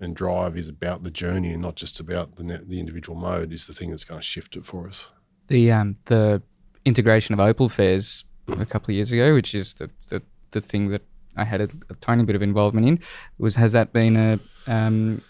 and 0.00 0.14
drive 0.14 0.56
is 0.56 0.68
about 0.68 1.02
the 1.02 1.10
journey 1.10 1.52
and 1.52 1.62
not 1.62 1.74
just 1.74 1.98
about 1.98 2.36
the 2.36 2.44
net, 2.44 2.68
the 2.68 2.78
individual 2.78 3.18
mode 3.18 3.52
is 3.52 3.66
the 3.66 3.74
thing 3.74 3.90
that's 3.90 4.04
going 4.04 4.20
to 4.20 4.26
shift 4.26 4.56
it 4.56 4.64
for 4.64 4.86
us. 4.86 5.10
The 5.48 5.72
um 5.72 5.96
the 6.04 6.42
integration 6.84 7.34
of 7.34 7.40
Opal 7.40 7.68
fares 7.68 8.24
a 8.48 8.66
couple 8.66 8.90
of 8.92 8.96
years 8.96 9.12
ago, 9.12 9.34
which 9.34 9.54
is 9.54 9.74
the 9.74 9.90
the, 10.08 10.22
the 10.52 10.60
thing 10.60 10.88
that 10.90 11.02
I 11.36 11.44
had 11.44 11.60
a, 11.60 11.68
a 11.90 11.94
tiny 12.00 12.24
bit 12.24 12.36
of 12.36 12.42
involvement 12.42 12.86
in, 12.86 13.00
was 13.38 13.56
has 13.56 13.72
that 13.72 13.92
been 13.92 14.16
a 14.16 14.38
um 14.66 15.22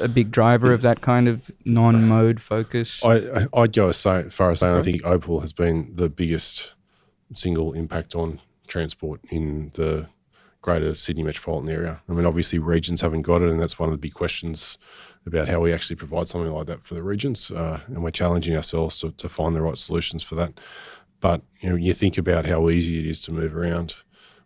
a 0.00 0.08
big 0.08 0.32
driver 0.32 0.72
of 0.72 0.82
that 0.82 1.00
kind 1.02 1.28
of 1.28 1.50
non-mode 1.64 2.40
focus? 2.40 3.04
I, 3.04 3.14
I- 3.54 3.60
I'd 3.62 3.72
go 3.72 3.88
as 3.88 4.02
far 4.02 4.50
as 4.50 4.58
saying 4.60 4.74
I 4.74 4.82
think 4.82 5.06
Opal 5.06 5.40
has 5.40 5.52
been 5.52 5.94
the 5.94 6.08
biggest 6.08 6.74
single 7.34 7.74
impact 7.74 8.16
on 8.16 8.40
transport 8.66 9.20
in 9.30 9.70
the 9.74 10.08
greater 10.62 10.94
Sydney 10.96 11.22
metropolitan 11.22 11.70
area. 11.70 12.00
I 12.08 12.12
mean, 12.12 12.26
obviously, 12.26 12.58
regions 12.58 13.00
haven't 13.02 13.22
got 13.22 13.40
it, 13.42 13.50
and 13.50 13.60
that's 13.60 13.78
one 13.78 13.88
of 13.88 13.92
the 13.92 13.98
big 14.00 14.14
questions 14.14 14.78
about 15.24 15.46
how 15.48 15.60
we 15.60 15.72
actually 15.72 15.94
provide 15.96 16.26
something 16.26 16.50
like 16.52 16.66
that 16.66 16.82
for 16.82 16.94
the 16.94 17.02
regions. 17.02 17.50
Uh, 17.52 17.78
and 17.86 18.02
we're 18.02 18.10
challenging 18.10 18.56
ourselves 18.56 18.98
to, 19.00 19.12
to 19.12 19.28
find 19.28 19.54
the 19.54 19.60
right 19.62 19.78
solutions 19.78 20.22
for 20.24 20.34
that. 20.34 20.58
But 21.20 21.42
you 21.60 21.70
know, 21.70 21.76
you 21.76 21.92
think 21.94 22.18
about 22.18 22.46
how 22.46 22.68
easy 22.68 23.00
it 23.00 23.06
is 23.06 23.20
to 23.22 23.32
move 23.32 23.56
around 23.56 23.94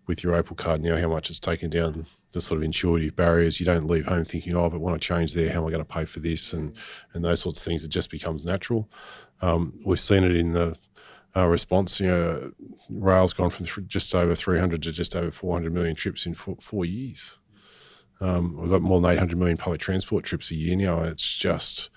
with 0.07 0.23
your 0.23 0.35
Opal 0.35 0.57
card 0.57 0.83
now, 0.83 0.97
how 0.97 1.09
much 1.09 1.31
it's 1.31 1.39
taken 1.39 1.71
down 1.71 2.07
the 2.33 2.41
sort 2.41 2.59
of 2.59 2.65
intuitive 2.65 3.15
barriers. 3.15 3.61
You 3.61 3.67
don't 3.67 3.87
leave 3.87 4.07
home 4.07 4.25
thinking, 4.25 4.57
oh, 4.57 4.71
but 4.71 4.81
when 4.81 4.95
I 4.95 4.99
change 4.99 5.35
there, 5.35 5.53
how 5.53 5.61
am 5.61 5.67
I 5.67 5.71
going 5.71 5.85
to 5.85 5.85
pay 5.85 6.05
for 6.05 6.21
this? 6.21 6.53
And 6.53 6.75
and 7.13 7.25
those 7.25 7.41
sorts 7.41 7.61
of 7.61 7.65
things. 7.65 7.85
It 7.85 7.91
just 7.91 8.11
becomes 8.11 8.45
natural. 8.45 8.89
Um, 9.41 9.75
we've 9.85 10.01
seen 10.01 10.25
it 10.25 10.35
in 10.37 10.53
the 10.53 10.77
uh, 11.37 11.47
response. 11.47 12.01
You 12.01 12.09
know, 12.09 12.53
rail's 12.89 13.33
gone 13.33 13.51
from 13.51 13.67
th- 13.67 13.87
just 13.89 14.15
over 14.15 14.35
300 14.35 14.83
to 14.83 14.93
just 14.93 15.15
over 15.15 15.31
400 15.31 15.73
million 15.73 15.95
trips 15.95 16.27
in 16.27 16.35
four, 16.35 16.57
four 16.61 16.85
years. 16.85 17.39
Um, 18.21 18.57
we've 18.57 18.71
got 18.71 18.83
more 18.83 19.01
than 19.01 19.11
800 19.11 19.37
million 19.37 19.57
public 19.57 19.81
transport 19.81 20.25
trips 20.25 20.51
a 20.51 20.55
year 20.55 20.77
now. 20.77 21.01
It's 21.01 21.37
just 21.37 21.91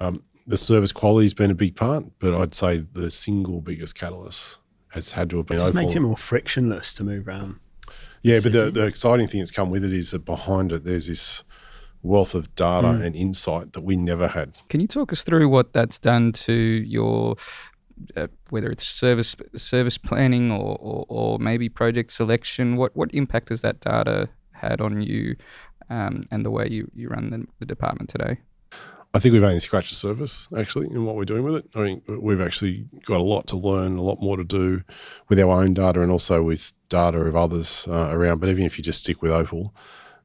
um, 0.00 0.22
the 0.46 0.56
service 0.56 0.92
quality 0.92 1.24
has 1.24 1.34
been 1.34 1.50
a 1.50 1.54
big 1.54 1.76
part, 1.76 2.04
but 2.18 2.34
I'd 2.34 2.54
say 2.54 2.78
the 2.92 3.10
single 3.10 3.60
biggest 3.60 3.94
catalyst 3.94 4.58
has 4.88 5.12
had 5.12 5.30
to 5.30 5.38
have 5.38 5.46
been 5.46 5.56
It 5.56 5.60
just 5.60 5.70
Opal. 5.70 5.80
makes 5.82 5.94
it 5.96 6.00
more 6.00 6.16
frictionless 6.16 6.92
to 6.94 7.04
move 7.04 7.26
around. 7.28 7.56
Yeah, 8.22 8.40
but 8.42 8.52
the, 8.52 8.70
the 8.70 8.86
exciting 8.86 9.26
thing 9.26 9.40
that's 9.40 9.50
come 9.50 9.70
with 9.70 9.84
it 9.84 9.92
is 9.92 10.10
that 10.12 10.24
behind 10.24 10.72
it, 10.72 10.84
there's 10.84 11.08
this 11.08 11.44
wealth 12.02 12.34
of 12.34 12.54
data 12.54 12.88
Mm. 12.88 13.02
and 13.04 13.16
insight 13.16 13.72
that 13.72 13.82
we 13.84 13.96
never 13.96 14.28
had. 14.28 14.56
Can 14.68 14.80
you 14.80 14.86
talk 14.86 15.12
us 15.12 15.24
through 15.24 15.48
what 15.48 15.72
that's 15.72 15.98
done 15.98 16.32
to 16.32 16.52
your, 16.52 17.36
uh, 18.16 18.28
whether 18.50 18.70
it's 18.70 18.86
service 18.86 19.34
service 19.56 19.96
planning 19.98 20.50
or, 20.52 20.76
or, 20.80 21.04
or 21.08 21.38
maybe 21.38 21.68
project 21.68 22.10
selection? 22.10 22.76
What 22.76 22.94
what 22.96 23.14
impact 23.14 23.48
has 23.50 23.62
that 23.62 23.80
data 23.80 24.28
had 24.52 24.80
on 24.80 25.00
you 25.02 25.36
um, 25.90 26.24
and 26.30 26.44
the 26.44 26.50
way 26.50 26.68
you, 26.70 26.90
you 26.94 27.08
run 27.08 27.30
the, 27.30 27.46
the 27.58 27.66
department 27.66 28.10
today? 28.10 28.38
I 29.14 29.20
think 29.20 29.32
we've 29.32 29.44
only 29.44 29.60
scratched 29.60 29.90
the 29.90 29.94
surface 29.94 30.48
actually 30.56 30.88
in 30.88 31.04
what 31.04 31.14
we're 31.14 31.24
doing 31.24 31.44
with 31.44 31.54
it. 31.54 31.70
I 31.76 31.82
mean, 31.82 32.02
we've 32.08 32.40
actually 32.40 32.88
got 33.04 33.20
a 33.20 33.22
lot 33.22 33.46
to 33.48 33.56
learn, 33.56 33.96
a 33.96 34.02
lot 34.02 34.20
more 34.20 34.36
to 34.36 34.42
do 34.42 34.82
with 35.28 35.38
our 35.38 35.62
own 35.62 35.72
data 35.72 36.02
and 36.02 36.10
also 36.10 36.42
with 36.42 36.72
data 36.88 37.18
of 37.20 37.36
others 37.36 37.86
uh, 37.88 38.08
around. 38.10 38.40
But 38.40 38.48
even 38.48 38.64
if 38.64 38.76
you 38.76 38.82
just 38.82 39.00
stick 39.00 39.22
with 39.22 39.30
Opal, 39.30 39.72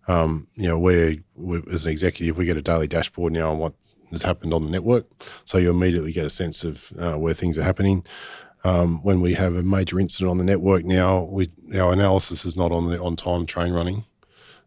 um, 0.08 0.48
you 0.56 0.68
know, 0.68 0.80
we're, 0.80 1.18
we 1.36 1.62
as 1.72 1.86
an 1.86 1.92
executive, 1.92 2.36
we 2.36 2.46
get 2.46 2.58
a 2.58 2.64
daily 2.64 2.88
dashboard 2.88 3.32
now 3.32 3.52
on 3.52 3.60
what 3.60 3.74
has 4.10 4.24
happened 4.24 4.56
on 4.56 4.66
the 4.66 4.72
network. 4.72 5.06
So 5.46 5.60
you 5.60 5.70
immediately 5.70 6.12
get 6.12 6.26
a 6.26 6.30
sense 6.32 6.64
of 6.64 6.92
uh, 6.98 7.14
where 7.14 7.36
things 7.36 7.60
are 7.60 7.64
happening. 7.64 8.04
Um, 8.64 9.04
when 9.04 9.22
we 9.22 9.36
have 9.36 9.54
a 9.54 9.62
major 9.62 10.00
incident 10.00 10.32
on 10.32 10.40
the 10.40 10.44
network 10.44 10.84
now, 10.84 11.30
we 11.32 11.52
our 11.76 11.94
analysis 11.94 12.44
is 12.44 12.58
not 12.58 12.72
on 12.72 12.90
the 12.90 13.00
on 13.00 13.16
time 13.16 13.46
train 13.46 13.72
running. 13.72 14.06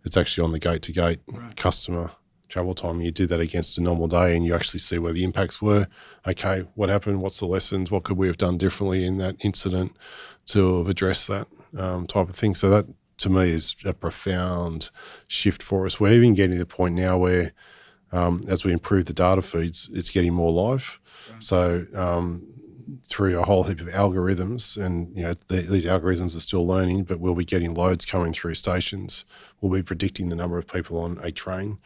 It's 0.05 0.17
actually 0.17 0.45
on 0.45 0.53
the 0.53 0.61
gate 0.61 0.83
to 0.83 0.93
gate 0.93 1.21
customer 1.57 2.13
travel 2.53 2.75
time. 2.75 3.01
You 3.01 3.11
do 3.11 3.27
that 3.27 3.41
against 3.41 3.79
a 3.79 3.83
normal 3.83 4.07
day 4.07 4.37
and 4.37 4.45
you 4.45 4.55
actually 4.55 4.81
see 4.81 4.99
where 4.99 5.15
the 5.15 5.25
impacts 5.25 5.63
were. 5.63 5.87
Okay, 6.29 6.67
what 6.75 6.91
happened? 6.91 7.23
What's 7.23 7.41
the 7.41 7.47
lessons? 7.47 7.91
What 7.91 8.05
could 8.05 8.19
we 8.19 8.27
have 8.27 8.37
done 8.37 8.59
differently 8.59 9.07
in 9.07 9.17
that 9.19 9.37
incident 9.43 9.97
to 10.47 10.79
have 10.79 10.89
addressed 10.89 11.29
that 11.29 11.49
um, 11.77 12.07
type 12.07 12.29
of 12.29 12.37
thing? 12.37 12.55
So 12.55 12.69
that 12.69 12.87
to 13.19 13.31
me 13.31 13.49
is 13.51 13.75
a 13.87 13.95
profound 13.95 14.91
shift 15.27 15.63
for 15.63 15.87
us. 15.87 15.99
We're 15.99 16.13
even 16.13 16.35
getting 16.35 16.53
to 16.53 16.59
the 16.59 16.67
point 16.67 16.95
now 16.95 17.17
where 17.17 17.53
um, 18.13 18.45
as 18.47 18.65
we 18.65 18.73
improve 18.73 19.07
the 19.07 19.15
data 19.15 19.41
feeds, 19.41 19.89
it's 19.95 20.11
getting 20.11 20.35
more 20.35 20.53
live. 20.53 21.01
So 21.39 21.87
um, 21.97 22.53
through 23.09 23.39
a 23.39 23.45
whole 23.45 23.63
heap 23.65 23.81
of 23.81 23.87
algorithms, 23.89 24.83
and 24.83 25.17
you 25.17 25.23
know 25.23 25.35
the, 25.49 25.63
these 25.63 25.87
algorithms 25.87 26.37
are 26.37 26.41
still 26.41 26.67
learning, 26.67 27.05
but 27.05 27.21
we'll 27.21 27.35
be 27.35 27.45
getting 27.45 27.73
loads 27.75 28.05
coming 28.05 28.33
through 28.33 28.55
stations. 28.55 29.25
We'll 29.61 29.73
be 29.73 29.83
predicting 29.83 30.29
the 30.29 30.37
number 30.37 30.59
of 30.59 30.67
people 30.67 31.01
on 31.01 31.19
a 31.23 31.31
train, 31.31 31.79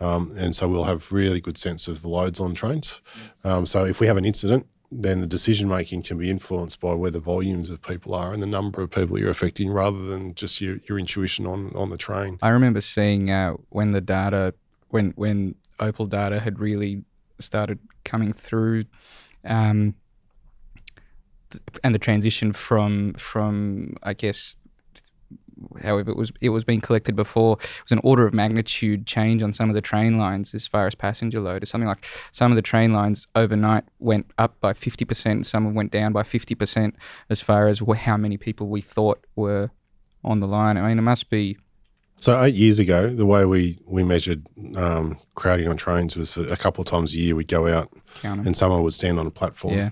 um, 0.00 0.32
and 0.36 0.54
so 0.54 0.68
we'll 0.68 0.84
have 0.84 1.10
really 1.12 1.40
good 1.40 1.58
sense 1.58 1.88
of 1.88 2.02
the 2.02 2.08
loads 2.08 2.40
on 2.40 2.54
trains. 2.54 3.00
Um, 3.44 3.66
so 3.66 3.84
if 3.84 4.00
we 4.00 4.06
have 4.06 4.16
an 4.16 4.24
incident, 4.24 4.66
then 4.92 5.20
the 5.20 5.26
decision 5.26 5.68
making 5.68 6.02
can 6.02 6.18
be 6.18 6.30
influenced 6.30 6.80
by 6.80 6.94
where 6.94 7.10
the 7.10 7.18
volumes 7.18 7.68
of 7.70 7.82
people 7.82 8.14
are 8.14 8.32
and 8.32 8.42
the 8.42 8.46
number 8.46 8.80
of 8.82 8.90
people 8.90 9.18
you're 9.18 9.30
affecting, 9.30 9.72
rather 9.72 9.98
than 10.06 10.34
just 10.34 10.60
your, 10.60 10.78
your 10.88 10.98
intuition 10.98 11.46
on 11.46 11.72
on 11.74 11.90
the 11.90 11.96
train. 11.96 12.38
I 12.42 12.50
remember 12.50 12.80
seeing 12.80 13.30
uh, 13.30 13.54
when 13.70 13.92
the 13.92 14.00
data, 14.00 14.54
when 14.90 15.12
when 15.16 15.56
Opal 15.80 16.06
data 16.06 16.38
had 16.38 16.60
really 16.60 17.02
started 17.40 17.80
coming 18.04 18.32
through, 18.32 18.84
um, 19.44 19.94
and 21.82 21.94
the 21.94 21.98
transition 21.98 22.52
from 22.52 23.14
from 23.14 23.96
I 24.02 24.12
guess, 24.14 24.56
however 25.82 26.10
it 26.10 26.16
was 26.16 26.32
it 26.40 26.50
was 26.50 26.64
being 26.64 26.80
collected 26.80 27.14
before 27.16 27.58
it 27.60 27.82
was 27.84 27.92
an 27.92 28.00
order 28.02 28.26
of 28.26 28.34
magnitude 28.34 29.06
change 29.06 29.42
on 29.42 29.52
some 29.52 29.68
of 29.68 29.74
the 29.74 29.80
train 29.80 30.18
lines 30.18 30.54
as 30.54 30.66
far 30.66 30.86
as 30.86 30.94
passenger 30.94 31.40
load. 31.40 31.62
It's 31.62 31.70
something 31.70 31.88
like 31.88 32.06
some 32.32 32.52
of 32.52 32.56
the 32.56 32.62
train 32.62 32.92
lines 32.92 33.26
overnight 33.34 33.84
went 33.98 34.26
up 34.38 34.60
by 34.60 34.72
fifty 34.72 35.04
percent, 35.04 35.46
some 35.46 35.74
went 35.74 35.90
down 35.92 36.12
by 36.12 36.22
fifty 36.22 36.54
percent 36.54 36.96
as 37.28 37.40
far 37.40 37.68
as 37.68 37.82
how 37.96 38.16
many 38.16 38.36
people 38.36 38.68
we 38.68 38.80
thought 38.80 39.24
were 39.36 39.70
on 40.22 40.40
the 40.40 40.46
line. 40.46 40.76
I 40.76 40.88
mean, 40.88 40.98
it 40.98 41.02
must 41.02 41.28
be 41.30 41.56
So 42.16 42.40
eight 42.42 42.54
years 42.54 42.78
ago, 42.78 43.08
the 43.08 43.26
way 43.26 43.44
we 43.44 43.78
we 43.86 44.02
measured 44.02 44.46
um, 44.76 45.18
crowding 45.34 45.68
on 45.68 45.76
trains 45.76 46.16
was 46.16 46.36
a 46.36 46.56
couple 46.56 46.82
of 46.82 46.88
times 46.88 47.12
a 47.14 47.18
year 47.18 47.34
we'd 47.34 47.48
go 47.48 47.66
out 47.66 47.92
and 48.22 48.56
someone 48.56 48.82
would 48.82 48.94
stand 48.94 49.18
on 49.18 49.26
a 49.26 49.30
platform 49.30 49.74
Yeah. 49.74 49.90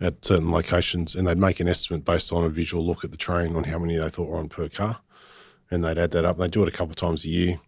At 0.00 0.24
certain 0.24 0.50
locations 0.50 1.14
and 1.14 1.26
they'd 1.26 1.38
make 1.38 1.60
an 1.60 1.68
estimate 1.68 2.04
based 2.04 2.32
on 2.32 2.44
a 2.44 2.48
visual 2.48 2.84
look 2.84 3.04
at 3.04 3.10
the 3.10 3.16
train 3.16 3.56
on 3.56 3.64
how 3.64 3.78
many 3.78 3.96
they 3.96 4.08
thought 4.08 4.28
were 4.28 4.38
on 4.38 4.48
per 4.48 4.68
car, 4.68 5.00
and 5.70 5.84
they'd 5.84 5.98
add 5.98 6.10
that 6.12 6.24
up. 6.24 6.38
They'd 6.38 6.50
do 6.50 6.62
it 6.62 6.68
a 6.68 6.72
couple 6.72 6.90
of 6.90 6.96
times 6.96 7.24
a 7.24 7.28
year. 7.28 7.58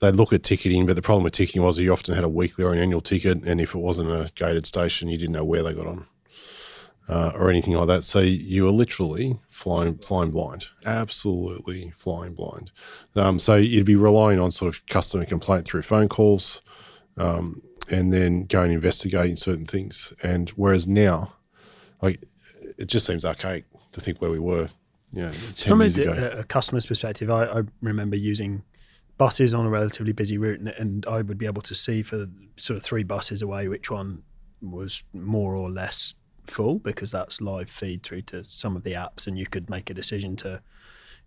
They'd 0.00 0.14
look 0.14 0.32
at 0.32 0.44
ticketing, 0.44 0.86
but 0.86 0.94
the 0.94 1.02
problem 1.02 1.24
with 1.24 1.32
ticketing 1.32 1.62
was 1.62 1.78
you 1.78 1.92
often 1.92 2.14
had 2.14 2.24
a 2.24 2.28
weekly 2.28 2.64
or 2.64 2.72
an 2.72 2.78
annual 2.78 3.00
ticket, 3.00 3.42
and 3.42 3.60
if 3.60 3.74
it 3.74 3.78
wasn't 3.78 4.10
a 4.10 4.30
gated 4.34 4.66
station, 4.66 5.08
you 5.08 5.18
didn't 5.18 5.32
know 5.32 5.44
where 5.44 5.62
they 5.62 5.74
got 5.74 5.86
on. 5.86 6.06
Uh, 7.10 7.32
or 7.36 7.48
anything 7.48 7.72
like 7.72 7.86
that. 7.86 8.04
So 8.04 8.20
you 8.20 8.64
were 8.64 8.70
literally 8.70 9.40
flying 9.48 9.96
flying 9.96 10.30
blind, 10.30 10.66
absolutely 10.84 11.90
flying 11.96 12.34
blind. 12.34 12.70
Um, 13.16 13.38
so 13.38 13.56
you'd 13.56 13.86
be 13.86 13.96
relying 13.96 14.38
on 14.38 14.50
sort 14.50 14.68
of 14.74 14.84
customer 14.84 15.24
complaint 15.24 15.66
through 15.66 15.80
phone 15.82 16.08
calls, 16.08 16.60
um, 17.16 17.62
and 17.90 18.12
then 18.12 18.44
go 18.44 18.62
and 18.62 18.74
investigating 18.74 19.36
certain 19.36 19.64
things. 19.64 20.12
And 20.22 20.50
whereas 20.50 20.86
now, 20.86 21.32
like 22.02 22.22
it 22.78 22.86
just 22.86 23.06
seems 23.06 23.24
archaic 23.24 23.64
to 23.92 24.00
think 24.00 24.20
where 24.20 24.30
we 24.30 24.38
were, 24.38 24.68
ten 25.54 25.68
From 25.68 25.82
a, 25.82 26.40
a 26.40 26.44
customer's 26.44 26.86
perspective, 26.86 27.30
I, 27.30 27.44
I 27.44 27.62
remember 27.80 28.16
using 28.16 28.62
buses 29.16 29.54
on 29.54 29.66
a 29.66 29.70
relatively 29.70 30.12
busy 30.12 30.38
route, 30.38 30.60
and, 30.60 30.68
and 30.68 31.06
I 31.06 31.22
would 31.22 31.38
be 31.38 31.46
able 31.46 31.62
to 31.62 31.74
see 31.74 32.02
for 32.02 32.26
sort 32.56 32.76
of 32.76 32.82
three 32.82 33.04
buses 33.04 33.42
away 33.42 33.68
which 33.68 33.90
one 33.90 34.22
was 34.60 35.04
more 35.12 35.54
or 35.54 35.70
less 35.70 36.14
full 36.46 36.78
because 36.78 37.10
that's 37.10 37.40
live 37.40 37.70
feed 37.70 38.02
through 38.02 38.22
to 38.22 38.44
some 38.44 38.76
of 38.76 38.84
the 38.84 38.92
apps, 38.92 39.26
and 39.26 39.38
you 39.38 39.46
could 39.46 39.70
make 39.70 39.90
a 39.90 39.94
decision 39.94 40.36
to, 40.36 40.62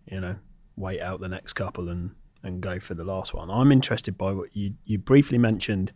you 0.06 0.22
know, 0.22 0.36
wait 0.76 1.02
out 1.02 1.20
the 1.20 1.30
next 1.30 1.54
couple 1.54 1.90
and 1.90 2.12
and 2.44 2.62
go 2.62 2.80
for 2.80 2.96
the 2.96 3.04
last 3.04 3.34
one. 3.34 3.52
I'm 3.52 3.72
interested 3.72 4.18
by 4.18 4.32
what 4.32 4.56
you 4.56 4.74
you 4.86 4.98
briefly 4.98 5.38
mentioned 5.38 5.92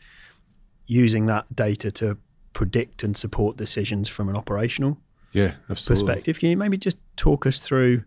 using 0.86 1.26
that 1.26 1.56
data 1.56 1.92
to 1.92 2.18
predict 2.56 3.04
and 3.04 3.16
support 3.16 3.58
decisions 3.58 4.10
from 4.10 4.30
an 4.30 4.36
operational 4.36 4.98
yeah, 5.34 5.52
absolutely. 5.70 6.06
perspective. 6.08 6.40
Can 6.40 6.50
you 6.50 6.58
maybe 6.58 6.78
just 6.78 6.98
talk 7.18 7.46
us 7.46 7.60
through 7.60 8.04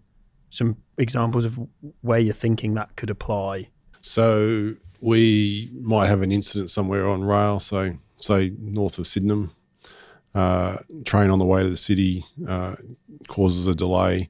some 0.51 0.79
examples 0.97 1.45
of 1.45 1.59
where 2.01 2.19
you're 2.19 2.35
thinking 2.35 2.75
that 2.75 2.97
could 2.97 3.11
apply? 3.11 3.69
So 4.01 4.75
we 5.01 5.71
might 5.81 6.09
have 6.09 6.23
an 6.23 6.33
incident 6.33 6.71
somewhere 6.71 7.07
on 7.07 7.23
rail, 7.23 7.61
so 7.61 7.99
say 8.17 8.53
north 8.59 8.99
of 8.99 9.07
Sydenham. 9.07 9.55
Uh, 10.35 10.77
train 11.05 11.31
on 11.31 11.39
the 11.39 11.45
way 11.45 11.63
to 11.63 11.69
the 11.69 11.77
city 11.77 12.25
uh, 12.49 12.77
causes 13.29 13.67
a 13.67 13.75
delay. 13.75 14.29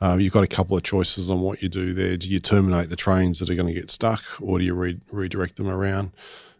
Uh, 0.00 0.16
you've 0.20 0.32
got 0.32 0.44
a 0.44 0.48
couple 0.48 0.76
of 0.76 0.82
choices 0.82 1.30
on 1.30 1.40
what 1.40 1.62
you 1.62 1.68
do 1.68 1.92
there. 1.92 2.16
Do 2.16 2.28
you 2.28 2.38
terminate 2.38 2.90
the 2.90 2.96
trains 2.96 3.40
that 3.40 3.50
are 3.50 3.54
going 3.54 3.68
to 3.68 3.74
get 3.74 3.90
stuck, 3.90 4.22
or 4.40 4.58
do 4.58 4.64
you 4.64 4.74
re- 4.74 5.00
redirect 5.10 5.56
them 5.56 5.68
around? 5.68 6.12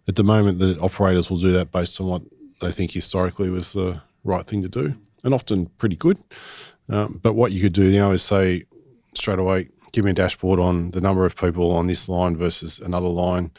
At 0.08 0.16
the 0.16 0.24
moment, 0.24 0.58
the 0.58 0.78
operators 0.80 1.30
will 1.30 1.38
do 1.38 1.52
that 1.52 1.70
based 1.70 2.00
on 2.00 2.06
what 2.06 2.22
they 2.60 2.72
think 2.72 2.92
historically 2.92 3.50
was 3.50 3.72
the 3.72 4.00
right 4.24 4.46
thing 4.46 4.62
to 4.62 4.68
do, 4.68 4.94
and 5.24 5.34
often 5.34 5.66
pretty 5.78 5.96
good. 5.96 6.18
Um, 6.88 7.20
but 7.22 7.34
what 7.34 7.52
you 7.52 7.60
could 7.60 7.72
do 7.72 7.90
now 7.92 8.10
is 8.12 8.22
say 8.22 8.64
straight 9.14 9.38
away, 9.38 9.68
give 9.92 10.04
me 10.04 10.10
a 10.12 10.14
dashboard 10.14 10.60
on 10.60 10.90
the 10.92 11.00
number 11.00 11.24
of 11.24 11.36
people 11.36 11.72
on 11.72 11.86
this 11.86 12.08
line 12.08 12.36
versus 12.36 12.78
another 12.78 13.08
line. 13.08 13.50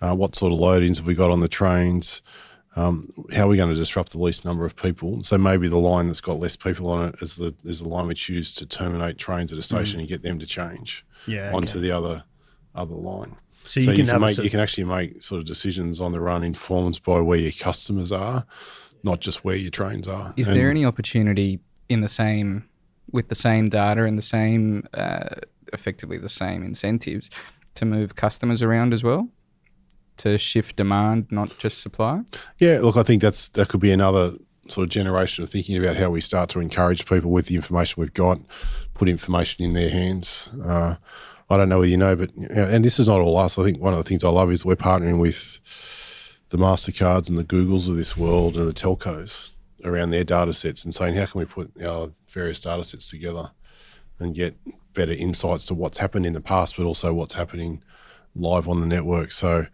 Uh, 0.00 0.14
what 0.14 0.34
sort 0.36 0.52
of 0.52 0.58
loadings 0.60 0.98
have 0.98 1.06
we 1.06 1.14
got 1.14 1.30
on 1.30 1.40
the 1.40 1.48
trains? 1.48 2.22
Um, 2.76 3.08
how 3.34 3.44
are 3.46 3.48
we 3.48 3.56
going 3.56 3.70
to 3.70 3.74
disrupt 3.74 4.12
the 4.12 4.18
least 4.18 4.44
number 4.44 4.64
of 4.64 4.76
people? 4.76 5.22
So 5.24 5.36
maybe 5.38 5.66
the 5.68 5.78
line 5.78 6.06
that's 6.06 6.20
got 6.20 6.38
less 6.38 6.54
people 6.54 6.88
on 6.90 7.08
it 7.08 7.16
is 7.20 7.36
the 7.36 7.54
is 7.64 7.80
the 7.80 7.88
line 7.88 8.06
we 8.06 8.14
choose 8.14 8.54
to 8.56 8.66
terminate 8.66 9.18
trains 9.18 9.52
at 9.52 9.58
a 9.58 9.62
station 9.62 9.98
and 9.98 10.08
get 10.08 10.22
them 10.22 10.38
to 10.38 10.46
change 10.46 11.04
Yeah. 11.26 11.50
onto 11.52 11.78
okay. 11.78 11.88
the 11.88 11.90
other 11.96 12.24
other 12.74 12.94
line. 12.94 13.34
So 13.68 13.80
So 13.82 13.90
you 13.90 13.90
you 13.90 13.96
can 13.96 14.06
can, 14.06 14.12
have 14.14 14.22
a 14.22 14.26
make 14.26 14.38
you 14.38 14.50
can 14.50 14.60
actually 14.60 14.84
make 14.84 15.20
sort 15.22 15.40
of 15.40 15.44
decisions 15.44 16.00
on 16.00 16.12
the 16.12 16.20
run 16.20 16.42
informed 16.42 17.02
by 17.04 17.20
where 17.20 17.38
your 17.38 17.52
customers 17.52 18.10
are, 18.12 18.46
not 19.02 19.20
just 19.20 19.44
where 19.44 19.56
your 19.56 19.70
trains 19.70 20.08
are. 20.08 20.32
Is 20.36 20.48
And- 20.48 20.56
there 20.56 20.70
any 20.70 20.84
opportunity 20.86 21.60
in 21.88 22.00
the 22.00 22.08
same, 22.08 22.64
with 23.12 23.28
the 23.28 23.34
same 23.34 23.68
data 23.68 24.04
and 24.04 24.16
the 24.16 24.22
same, 24.22 24.86
uh, 24.94 25.36
effectively 25.72 26.16
the 26.18 26.28
same 26.30 26.62
incentives, 26.62 27.28
to 27.74 27.84
move 27.84 28.14
customers 28.16 28.62
around 28.62 28.94
as 28.94 29.04
well, 29.04 29.28
to 30.16 30.38
shift 30.38 30.76
demand, 30.76 31.26
not 31.30 31.58
just 31.58 31.80
supply? 31.82 32.22
Yeah, 32.58 32.80
look, 32.80 32.96
I 32.96 33.02
think 33.02 33.20
that's 33.20 33.50
that 33.50 33.68
could 33.68 33.80
be 33.80 33.92
another 33.92 34.32
sort 34.68 34.84
of 34.84 34.90
generation 34.90 35.44
of 35.44 35.50
thinking 35.50 35.76
about 35.82 35.96
how 35.96 36.10
we 36.10 36.20
start 36.22 36.48
to 36.50 36.60
encourage 36.60 37.04
people 37.06 37.30
with 37.30 37.46
the 37.46 37.54
information 37.54 38.00
we've 38.00 38.14
got, 38.14 38.38
put 38.94 39.08
information 39.08 39.64
in 39.64 39.72
their 39.74 39.90
hands. 39.90 40.48
Uh, 40.64 40.96
I 41.50 41.56
don't 41.56 41.68
know 41.68 41.78
whether 41.78 41.90
you 41.90 41.96
know, 41.96 42.14
but 42.14 42.30
you 42.36 42.48
know, 42.48 42.68
and 42.68 42.84
this 42.84 42.98
is 42.98 43.08
not 43.08 43.20
all 43.20 43.38
us. 43.38 43.58
I 43.58 43.64
think 43.64 43.80
one 43.80 43.94
of 43.94 43.98
the 43.98 44.04
things 44.04 44.24
I 44.24 44.28
love 44.28 44.50
is 44.50 44.64
we're 44.64 44.76
partnering 44.76 45.20
with 45.20 45.60
the 46.50 46.58
Mastercards 46.58 47.28
and 47.28 47.38
the 47.38 47.44
Googles 47.44 47.88
of 47.88 47.96
this 47.96 48.16
world 48.16 48.56
and 48.56 48.68
the 48.68 48.74
telcos 48.74 49.52
around 49.84 50.10
their 50.10 50.24
data 50.24 50.52
sets 50.52 50.84
and 50.84 50.94
saying 50.94 51.14
how 51.14 51.26
can 51.26 51.38
we 51.38 51.44
put 51.44 51.70
our 51.82 52.10
various 52.28 52.60
data 52.60 52.84
sets 52.84 53.10
together 53.10 53.50
and 54.18 54.34
get 54.34 54.56
better 54.94 55.12
insights 55.12 55.66
to 55.66 55.74
what's 55.74 55.98
happened 55.98 56.26
in 56.26 56.32
the 56.32 56.40
past, 56.40 56.76
but 56.76 56.84
also 56.84 57.14
what's 57.14 57.34
happening 57.34 57.82
live 58.34 58.68
on 58.68 58.80
the 58.80 58.86
network. 58.86 59.30
So 59.30 59.66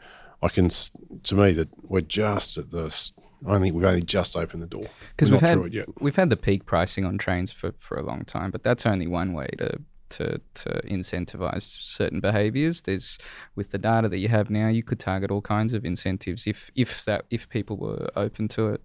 I 0.43 0.49
can, 0.49 0.69
to 0.69 1.35
me, 1.35 1.53
that 1.53 1.69
we're 1.89 2.03
just 2.03 2.59
at 2.59 2.71
the. 2.71 3.13
I 3.47 3.59
think 3.59 3.75
we've 3.75 3.85
only 3.85 4.03
just 4.03 4.37
opened 4.37 4.63
the 4.63 4.67
door. 4.67 4.87
Because 5.11 5.31
we've 5.31 5.41
had 5.41 5.59
we've 6.01 6.17
had 6.17 6.31
the 6.31 6.37
peak 6.37 6.65
pricing 6.65 7.05
on 7.05 7.19
trains 7.19 7.53
for, 7.53 7.73
for 7.77 7.99
a 7.99 8.03
long 8.03 8.25
time, 8.25 8.51
but 8.51 8.63
that's 8.63 8.87
only 8.87 9.07
one 9.07 9.35
way 9.35 9.49
to 9.59 9.81
to 10.11 10.41
to 10.55 10.81
incentivize 10.85 11.63
certain 11.63 12.21
behaviours. 12.21 12.83
There's 12.83 13.19
with 13.55 13.71
the 13.71 13.79
data 13.79 14.09
that 14.09 14.19
you 14.19 14.29
have 14.29 14.51
now, 14.51 14.69
you 14.69 14.83
could 14.83 15.01
target 15.01 15.31
all 15.31 15.43
kinds 15.43 15.75
of 15.75 15.85
incentives 15.85 16.47
if 16.47 16.71
if 16.75 17.05
that 17.05 17.25
if 17.31 17.49
people 17.49 17.77
were 17.77 18.09
open 18.17 18.49
to 18.49 18.69
it. 18.69 18.83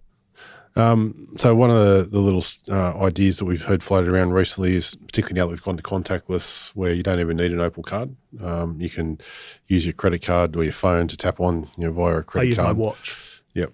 Um, 0.76 1.26
so 1.36 1.54
one 1.54 1.70
of 1.70 1.76
the, 1.76 2.08
the 2.10 2.20
little 2.20 2.44
uh, 2.70 3.04
ideas 3.04 3.38
that 3.38 3.44
we've 3.44 3.64
heard 3.64 3.82
floated 3.82 4.08
around 4.08 4.32
recently 4.32 4.74
is, 4.76 4.94
particularly 4.94 5.40
now 5.40 5.46
that 5.46 5.52
we've 5.52 5.62
gone 5.62 5.76
to 5.76 5.82
contactless, 5.82 6.70
where 6.76 6.92
you 6.92 7.02
don't 7.02 7.18
even 7.18 7.36
need 7.36 7.52
an 7.52 7.60
Opal 7.60 7.82
card. 7.82 8.14
Um, 8.40 8.80
you 8.80 8.88
can 8.88 9.18
use 9.66 9.84
your 9.84 9.94
credit 9.94 10.24
card 10.24 10.54
or 10.54 10.62
your 10.62 10.72
phone 10.72 11.08
to 11.08 11.16
tap 11.16 11.40
on, 11.40 11.68
you 11.76 11.86
know, 11.86 11.92
via 11.92 12.18
a 12.18 12.22
credit 12.22 12.50
use 12.50 12.58
my 12.58 12.64
card. 12.64 12.76
watch. 12.76 13.42
Yep. 13.54 13.72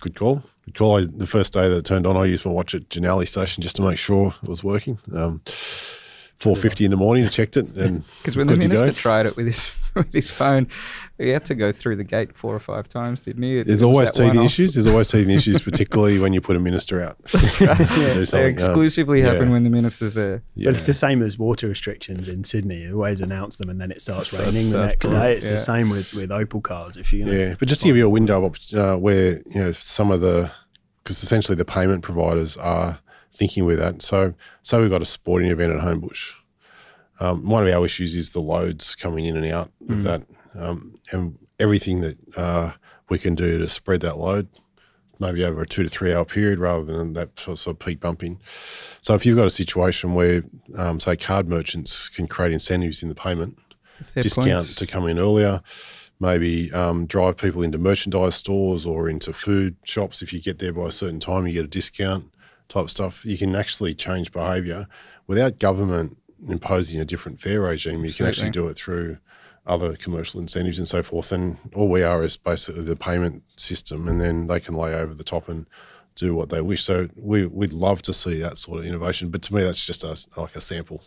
Good 0.00 0.16
call. 0.16 0.42
Good 0.64 0.74
call. 0.74 0.96
I, 0.98 1.02
the 1.02 1.26
first 1.26 1.52
day 1.52 1.68
that 1.68 1.76
it 1.76 1.84
turned 1.84 2.06
on, 2.06 2.16
I 2.16 2.24
used 2.24 2.46
my 2.46 2.52
watch 2.52 2.74
at 2.74 2.88
Jannali 2.88 3.28
station 3.28 3.62
just 3.62 3.76
to 3.76 3.82
make 3.82 3.98
sure 3.98 4.32
it 4.42 4.48
was 4.48 4.64
working. 4.64 4.98
Um, 5.14 5.42
Four 6.40 6.56
fifty 6.56 6.86
in 6.86 6.90
the 6.90 6.96
morning, 6.96 7.24
I 7.24 7.28
checked 7.28 7.56
it, 7.58 7.76
and 7.76 8.02
Because 8.18 8.34
when 8.36 8.46
the 8.46 8.54
good 8.54 8.62
to 8.62 8.68
minister 8.68 8.92
tried 8.98 9.26
it 9.26 9.36
with 9.36 9.44
his 9.46 9.76
with 9.94 10.10
his 10.12 10.30
phone, 10.30 10.68
he 11.18 11.28
had 11.28 11.44
to 11.44 11.54
go 11.54 11.70
through 11.70 11.96
the 11.96 12.04
gate 12.04 12.34
four 12.34 12.54
or 12.54 12.58
five 12.58 12.88
times, 12.88 13.20
didn't 13.20 13.42
he? 13.42 13.58
It- 13.58 13.66
There's 13.66 13.82
it 13.82 13.84
always 13.84 14.10
that 14.12 14.22
teething 14.24 14.42
issues. 14.42 14.72
There's 14.72 14.86
always 14.86 15.08
teething 15.12 15.34
issues, 15.34 15.60
particularly 15.60 16.18
when 16.18 16.32
you 16.32 16.40
put 16.40 16.56
a 16.56 16.60
minister 16.60 17.02
out. 17.02 17.18
to 17.26 17.36
do 17.36 17.66
They 17.66 18.24
something. 18.24 18.40
Um, 18.40 18.50
exclusively 18.50 19.20
happen 19.20 19.46
yeah. 19.48 19.50
when 19.52 19.64
the 19.64 19.70
minister's 19.70 20.14
there. 20.14 20.42
yeah. 20.54 20.68
But 20.70 20.76
it's 20.76 20.86
the 20.86 20.94
same 20.94 21.20
as 21.22 21.38
water 21.38 21.68
restrictions 21.68 22.26
in 22.26 22.44
Sydney. 22.44 22.82
You 22.84 22.94
always 22.94 23.20
announce 23.20 23.58
them 23.58 23.68
and 23.68 23.78
then 23.78 23.90
it 23.90 24.00
starts 24.00 24.28
Starts- 24.28 24.46
raining 24.46 24.70
the 24.70 24.76
starts 24.78 24.92
next 24.92 25.06
pouring, 25.08 25.20
day. 25.20 25.32
It's 25.36 25.44
yeah. 25.44 25.52
the 25.52 25.58
same 25.58 25.90
with, 25.90 26.14
with 26.14 26.30
Opal 26.32 26.62
cards. 26.62 26.96
If 26.96 27.12
you're 27.12 27.28
Yeah, 27.28 27.54
but 27.58 27.68
just 27.68 27.82
to 27.82 27.86
give 27.88 27.98
you 27.98 28.06
a 28.06 28.10
window 28.10 28.46
of 28.46 28.56
uh, 28.74 28.96
where 28.96 29.32
you 29.46 29.60
know 29.60 29.72
some 29.72 30.10
of 30.10 30.22
the 30.22 30.50
because 31.04 31.22
essentially 31.22 31.56
the 31.56 31.64
payment 31.66 32.02
providers 32.02 32.56
are 32.56 32.98
thinking 33.30 33.64
with 33.64 33.78
that. 33.78 34.02
So, 34.02 34.34
so 34.62 34.80
we've 34.80 34.90
got 34.90 35.02
a 35.02 35.06
sporting 35.06 35.50
event 35.50 35.72
at 35.72 35.80
Homebush. 35.80 36.32
Um, 37.20 37.48
one 37.48 37.66
of 37.66 37.72
our 37.72 37.84
issues 37.84 38.14
is 38.14 38.30
the 38.30 38.40
loads 38.40 38.94
coming 38.94 39.26
in 39.26 39.36
and 39.36 39.46
out 39.46 39.70
of 39.88 40.02
that, 40.04 40.22
um, 40.54 40.94
and 41.12 41.38
everything 41.58 42.00
that 42.00 42.16
uh, 42.36 42.72
we 43.10 43.18
can 43.18 43.34
do 43.34 43.58
to 43.58 43.68
spread 43.68 44.00
that 44.00 44.16
load, 44.16 44.48
maybe 45.18 45.44
over 45.44 45.60
a 45.60 45.66
two 45.66 45.82
to 45.82 45.88
three 45.90 46.14
hour 46.14 46.24
period 46.24 46.58
rather 46.58 46.84
than 46.84 47.12
that 47.12 47.38
sort 47.38 47.66
of 47.66 47.78
peak 47.78 48.00
bumping. 48.00 48.40
So, 49.02 49.14
if 49.14 49.26
you've 49.26 49.36
got 49.36 49.46
a 49.46 49.50
situation 49.50 50.14
where, 50.14 50.44
um, 50.78 50.98
say, 50.98 51.14
card 51.14 51.46
merchants 51.46 52.08
can 52.08 52.26
create 52.26 52.52
incentives 52.52 53.02
in 53.02 53.10
the 53.10 53.14
payment, 53.14 53.58
discount 54.14 54.46
points. 54.48 54.74
to 54.76 54.86
come 54.86 55.06
in 55.06 55.18
earlier. 55.18 55.60
Maybe 56.22 56.70
um, 56.72 57.06
drive 57.06 57.38
people 57.38 57.62
into 57.62 57.78
merchandise 57.78 58.34
stores 58.34 58.84
or 58.84 59.08
into 59.08 59.32
food 59.32 59.76
shops. 59.84 60.20
If 60.20 60.34
you 60.34 60.40
get 60.40 60.58
there 60.58 60.72
by 60.72 60.86
a 60.86 60.90
certain 60.90 61.18
time, 61.18 61.46
you 61.46 61.54
get 61.54 61.64
a 61.64 61.68
discount 61.68 62.29
type 62.70 62.88
stuff. 62.88 63.26
You 63.26 63.36
can 63.36 63.54
actually 63.54 63.94
change 63.94 64.32
behaviour 64.32 64.86
without 65.26 65.58
government 65.58 66.16
imposing 66.48 67.00
a 67.00 67.04
different 67.04 67.40
fare 67.40 67.60
regime. 67.60 68.04
You 68.04 68.12
can 68.12 68.26
actually 68.26 68.50
do 68.50 68.66
it 68.68 68.78
through 68.78 69.18
other 69.66 69.94
commercial 69.94 70.40
incentives 70.40 70.78
and 70.78 70.88
so 70.88 71.02
forth. 71.02 71.32
And 71.32 71.58
all 71.74 71.88
we 71.88 72.02
are 72.02 72.22
is 72.22 72.38
basically 72.38 72.84
the 72.84 72.96
payment 72.96 73.42
system, 73.56 74.08
and 74.08 74.20
then 74.20 74.46
they 74.46 74.60
can 74.60 74.74
lay 74.74 74.94
over 74.94 75.12
the 75.12 75.24
top 75.24 75.48
and 75.48 75.66
do 76.14 76.34
what 76.34 76.50
they 76.50 76.60
wish. 76.60 76.82
So 76.82 77.08
we 77.16 77.46
we'd 77.46 77.72
love 77.72 78.02
to 78.02 78.12
see 78.12 78.40
that 78.40 78.58
sort 78.58 78.80
of 78.80 78.86
innovation. 78.86 79.30
But 79.30 79.42
to 79.42 79.54
me, 79.54 79.62
that's 79.62 79.84
just 79.84 80.02
a, 80.02 80.40
like 80.40 80.56
a 80.56 80.60
sample. 80.60 81.02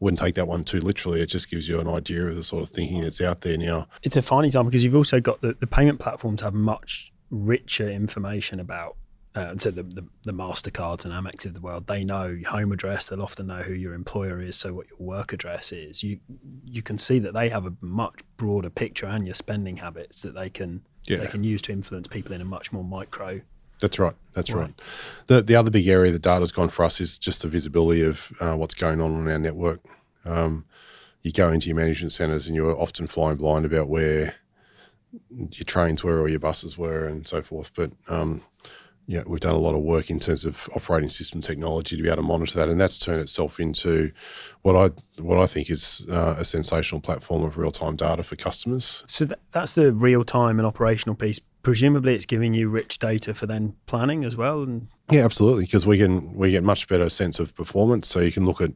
Wouldn't 0.00 0.18
take 0.18 0.34
that 0.36 0.46
one 0.46 0.64
too 0.64 0.80
literally. 0.80 1.20
It 1.20 1.26
just 1.26 1.50
gives 1.50 1.68
you 1.68 1.80
an 1.80 1.88
idea 1.88 2.26
of 2.26 2.36
the 2.36 2.44
sort 2.44 2.62
of 2.62 2.70
thinking 2.70 3.02
that's 3.02 3.20
out 3.20 3.40
there 3.40 3.58
now. 3.58 3.88
it's 4.02 4.16
a 4.16 4.22
fine 4.22 4.44
example 4.44 4.70
because 4.70 4.84
you've 4.84 4.94
also 4.94 5.20
got 5.20 5.40
the, 5.40 5.56
the 5.58 5.66
payment 5.66 6.00
platforms 6.00 6.42
have 6.42 6.54
much 6.54 7.12
richer 7.30 7.88
information 7.88 8.60
about 8.60 8.96
uh, 9.36 9.56
so 9.56 9.70
the, 9.70 9.82
the 9.84 10.04
the 10.24 10.32
Mastercards 10.32 11.04
and 11.04 11.14
Amex 11.14 11.46
of 11.46 11.54
the 11.54 11.60
world 11.60 11.86
they 11.86 12.02
know 12.02 12.26
your 12.26 12.50
home 12.50 12.72
address 12.72 13.08
they'll 13.08 13.22
often 13.22 13.46
know 13.46 13.62
who 13.62 13.72
your 13.74 13.94
employer 13.94 14.40
is 14.40 14.56
so 14.56 14.72
what 14.74 14.88
your 14.88 14.98
work 14.98 15.32
address 15.32 15.70
is 15.72 16.02
you 16.02 16.18
you 16.64 16.82
can 16.82 16.98
see 16.98 17.18
that 17.20 17.34
they 17.34 17.48
have 17.50 17.64
a 17.66 17.72
much 17.80 18.20
broader 18.36 18.70
picture 18.70 19.06
and 19.06 19.26
your 19.26 19.34
spending 19.34 19.76
habits 19.76 20.22
that 20.22 20.34
they 20.34 20.50
can 20.50 20.82
Yeah. 21.06 21.18
they 21.18 21.26
can 21.28 21.44
use 21.44 21.62
to 21.62 21.72
influence 21.72 22.08
people 22.08 22.32
in 22.32 22.40
a 22.40 22.44
much 22.44 22.72
more 22.72 22.82
micro 22.84 23.40
That's 23.80 23.98
right. 23.98 24.14
That's 24.32 24.50
Right. 24.52 24.62
right. 24.62 24.80
The 25.26 25.42
the 25.42 25.54
other 25.54 25.70
big 25.70 25.86
area 25.86 26.10
that 26.12 26.22
data's 26.22 26.50
gone 26.52 26.70
for 26.70 26.84
us 26.84 27.00
is 27.00 27.18
just 27.18 27.42
the 27.42 27.48
visibility 27.48 28.02
of 28.02 28.32
uh, 28.40 28.56
what's 28.56 28.74
going 28.74 29.00
on 29.02 29.14
on 29.14 29.28
our 29.28 29.38
network. 29.38 29.80
Um, 30.24 30.64
you 31.22 31.30
go 31.32 31.50
into 31.52 31.66
your 31.68 31.76
management 31.76 32.12
centres 32.12 32.46
and 32.46 32.56
you're 32.56 32.74
often 32.80 33.06
flying 33.06 33.36
blind 33.36 33.64
about 33.66 33.88
where 33.88 34.36
your 35.38 35.64
trains 35.64 36.02
were 36.04 36.20
or 36.20 36.28
your 36.28 36.38
buses 36.40 36.76
were 36.78 37.06
and 37.06 37.26
so 37.26 37.42
forth. 37.42 37.72
But 37.74 37.90
um, 38.08 38.42
yeah, 39.06 39.22
we've 39.26 39.40
done 39.40 39.54
a 39.54 39.58
lot 39.58 39.74
of 39.74 39.82
work 39.82 40.10
in 40.10 40.18
terms 40.18 40.44
of 40.44 40.68
operating 40.74 41.08
system 41.08 41.40
technology 41.40 41.96
to 41.96 42.02
be 42.02 42.08
able 42.08 42.16
to 42.16 42.22
monitor 42.22 42.58
that, 42.58 42.68
and 42.68 42.80
that's 42.80 42.98
turned 42.98 43.20
itself 43.20 43.60
into 43.60 44.10
what 44.62 44.76
I 44.76 45.22
what 45.22 45.38
I 45.38 45.46
think 45.46 45.70
is 45.70 46.06
uh, 46.10 46.36
a 46.38 46.44
sensational 46.44 47.00
platform 47.00 47.42
of 47.44 47.56
real 47.56 47.70
time 47.70 47.96
data 47.96 48.22
for 48.22 48.36
customers. 48.36 49.04
so 49.06 49.24
that, 49.26 49.38
that's 49.52 49.74
the 49.74 49.92
real 49.92 50.24
time 50.24 50.58
and 50.58 50.66
operational 50.66 51.14
piece 51.14 51.40
presumably 51.66 52.14
it's 52.14 52.26
giving 52.26 52.54
you 52.54 52.68
rich 52.68 52.96
data 53.00 53.34
for 53.34 53.44
then 53.44 53.74
planning 53.86 54.22
as 54.22 54.36
well 54.36 54.62
and 54.62 54.86
Yeah, 55.10 55.24
absolutely. 55.24 55.64
Because 55.64 55.84
we 55.84 55.98
can 55.98 56.32
we 56.32 56.52
get 56.52 56.62
much 56.62 56.86
better 56.86 57.08
sense 57.08 57.40
of 57.40 57.56
performance. 57.56 58.06
So 58.06 58.20
you 58.20 58.30
can 58.30 58.46
look 58.46 58.60
at 58.60 58.70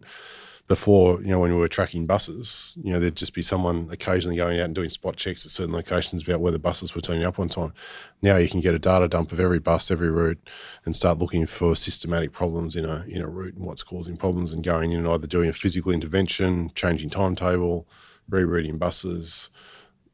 before, 0.71 1.21
you 1.21 1.33
know, 1.33 1.41
when 1.41 1.51
we 1.51 1.59
were 1.59 1.67
tracking 1.67 2.07
buses, 2.07 2.79
you 2.81 2.93
know, 2.93 3.01
there'd 3.01 3.17
just 3.17 3.35
be 3.35 3.43
someone 3.43 3.89
occasionally 3.91 4.37
going 4.37 4.61
out 4.61 4.67
and 4.67 4.75
doing 4.77 4.89
spot 4.89 5.17
checks 5.17 5.45
at 5.45 5.51
certain 5.51 5.75
locations 5.75 6.23
about 6.23 6.41
whether 6.41 6.61
buses 6.61 6.95
were 6.95 7.01
turning 7.01 7.25
up 7.25 7.41
on 7.41 7.49
time. 7.49 7.73
Now 8.23 8.37
you 8.37 8.49
can 8.49 8.61
get 8.61 8.73
a 8.73 8.79
data 8.79 9.09
dump 9.09 9.33
of 9.33 9.41
every 9.41 9.59
bus, 9.59 9.91
every 9.91 10.13
route, 10.13 10.39
and 10.85 10.95
start 10.95 11.19
looking 11.19 11.45
for 11.47 11.75
systematic 11.75 12.31
problems 12.31 12.77
in 12.77 12.85
a 12.85 13.05
in 13.09 13.21
a 13.21 13.27
route 13.27 13.57
and 13.57 13.67
what's 13.67 13.83
causing 13.83 14.17
problems, 14.17 14.53
and 14.53 14.63
going 14.63 14.93
in 14.93 15.01
and 15.01 15.09
either 15.09 15.27
doing 15.27 15.51
a 15.51 15.53
physical 15.53 15.91
intervention, 15.91 16.71
changing 16.77 17.11
timetable, 17.11 17.89
rerouting 18.31 18.79
buses. 18.79 19.51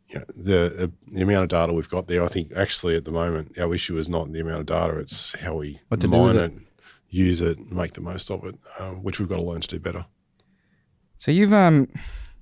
You 0.09 0.21
know, 0.21 0.25
the 0.35 0.85
uh, 0.85 0.87
the 1.09 1.21
amount 1.21 1.43
of 1.43 1.49
data 1.51 1.75
we've 1.75 1.91
got 1.91 2.09
there, 2.09 2.25
I 2.25 2.29
think 2.29 2.53
actually 2.57 2.97
at 2.97 3.05
the 3.05 3.13
moment 3.13 3.59
our 3.59 3.75
issue 3.75 3.99
is 3.99 4.09
not 4.09 4.33
the 4.33 4.41
amount 4.41 4.61
of 4.61 4.67
data; 4.67 4.97
it's 4.97 5.39
how 5.39 5.57
we 5.57 5.81
What 5.89 6.01
to 6.01 6.07
do 6.07 6.17
mine 6.17 6.37
it. 6.37 6.45
it, 6.45 6.53
use 7.11 7.43
it, 7.43 7.71
make 7.71 7.93
the 7.93 8.01
most 8.01 8.31
of 8.31 8.43
it, 8.45 8.55
um, 8.81 9.03
which 9.03 9.21
we've 9.21 9.29
got 9.29 9.37
to 9.37 9.43
learn 9.43 9.61
to 9.61 9.69
do 9.69 9.79
better. 9.79 10.07
So 11.19 11.31
you've 11.31 11.53
um 11.53 11.89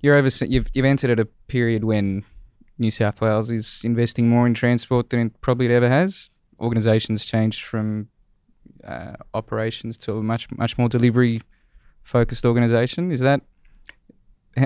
you're 0.00 0.16
over 0.16 0.28
you've 0.46 0.68
you've 0.74 0.84
entered 0.84 1.10
at 1.10 1.20
a 1.20 1.26
period 1.46 1.84
when 1.84 2.24
New 2.78 2.90
South 2.90 3.20
Wales 3.20 3.50
is 3.50 3.82
investing 3.84 4.28
more 4.28 4.46
in 4.46 4.54
transport 4.54 5.10
than 5.10 5.20
it 5.20 5.40
probably 5.40 5.66
it 5.66 5.72
ever 5.72 5.88
has. 5.88 6.30
Organisations 6.60 7.24
changed 7.24 7.62
from 7.64 8.08
uh, 8.86 9.14
operations 9.32 9.96
to 9.98 10.18
a 10.18 10.22
much 10.22 10.50
much 10.52 10.76
more 10.76 10.88
delivery 10.88 11.40
focused 12.02 12.44
organisation. 12.44 13.10
Is 13.12 13.20
that 13.20 13.42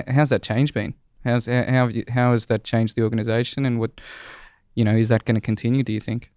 how's 0.07 0.29
that 0.29 0.43
change 0.43 0.73
been? 0.73 0.95
How's 1.23 1.45
how 1.45 1.89
how, 2.11 2.31
has 2.31 2.47
that 2.47 2.63
changed 2.63 2.95
the 2.95 3.03
organisation 3.03 3.65
and 3.65 3.79
what 3.79 4.01
you 4.75 4.83
know 4.83 4.95
is 4.95 5.09
that 5.09 5.25
going 5.25 5.35
to 5.35 5.41
continue? 5.41 5.83
Do 5.83 5.93
you 5.93 5.99
think? 5.99 6.31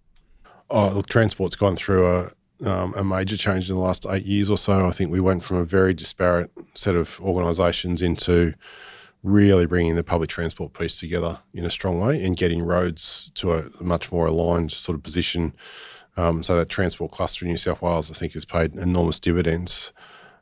Oh, 0.69 0.91
look, 0.95 1.07
transport's 1.07 1.55
gone 1.55 1.75
through 1.75 2.07
a 2.07 2.29
um, 2.65 2.93
a 2.95 3.03
major 3.03 3.37
change 3.37 3.69
in 3.69 3.75
the 3.75 3.81
last 3.81 4.05
eight 4.09 4.23
years 4.23 4.49
or 4.49 4.57
so. 4.57 4.87
I 4.87 4.91
think 4.91 5.11
we 5.11 5.19
went 5.19 5.43
from 5.43 5.57
a 5.57 5.65
very 5.65 5.93
disparate 5.93 6.51
set 6.73 6.95
of 6.95 7.19
organisations 7.21 8.01
into 8.01 8.53
really 9.23 9.65
bringing 9.65 9.95
the 9.95 10.03
public 10.03 10.29
transport 10.29 10.73
piece 10.73 10.99
together 10.99 11.39
in 11.53 11.65
a 11.65 11.69
strong 11.69 11.99
way 11.99 12.23
and 12.23 12.35
getting 12.35 12.61
roads 12.61 13.31
to 13.35 13.53
a 13.53 13.63
much 13.81 14.11
more 14.11 14.27
aligned 14.27 14.71
sort 14.71 14.97
of 14.97 15.03
position. 15.03 15.53
Um, 16.17 16.43
so 16.43 16.57
that 16.57 16.69
transport 16.69 17.11
cluster 17.11 17.45
in 17.45 17.51
New 17.51 17.57
South 17.57 17.81
Wales, 17.81 18.11
I 18.11 18.13
think, 18.13 18.33
has 18.33 18.45
paid 18.45 18.75
enormous 18.75 19.19
dividends. 19.19 19.93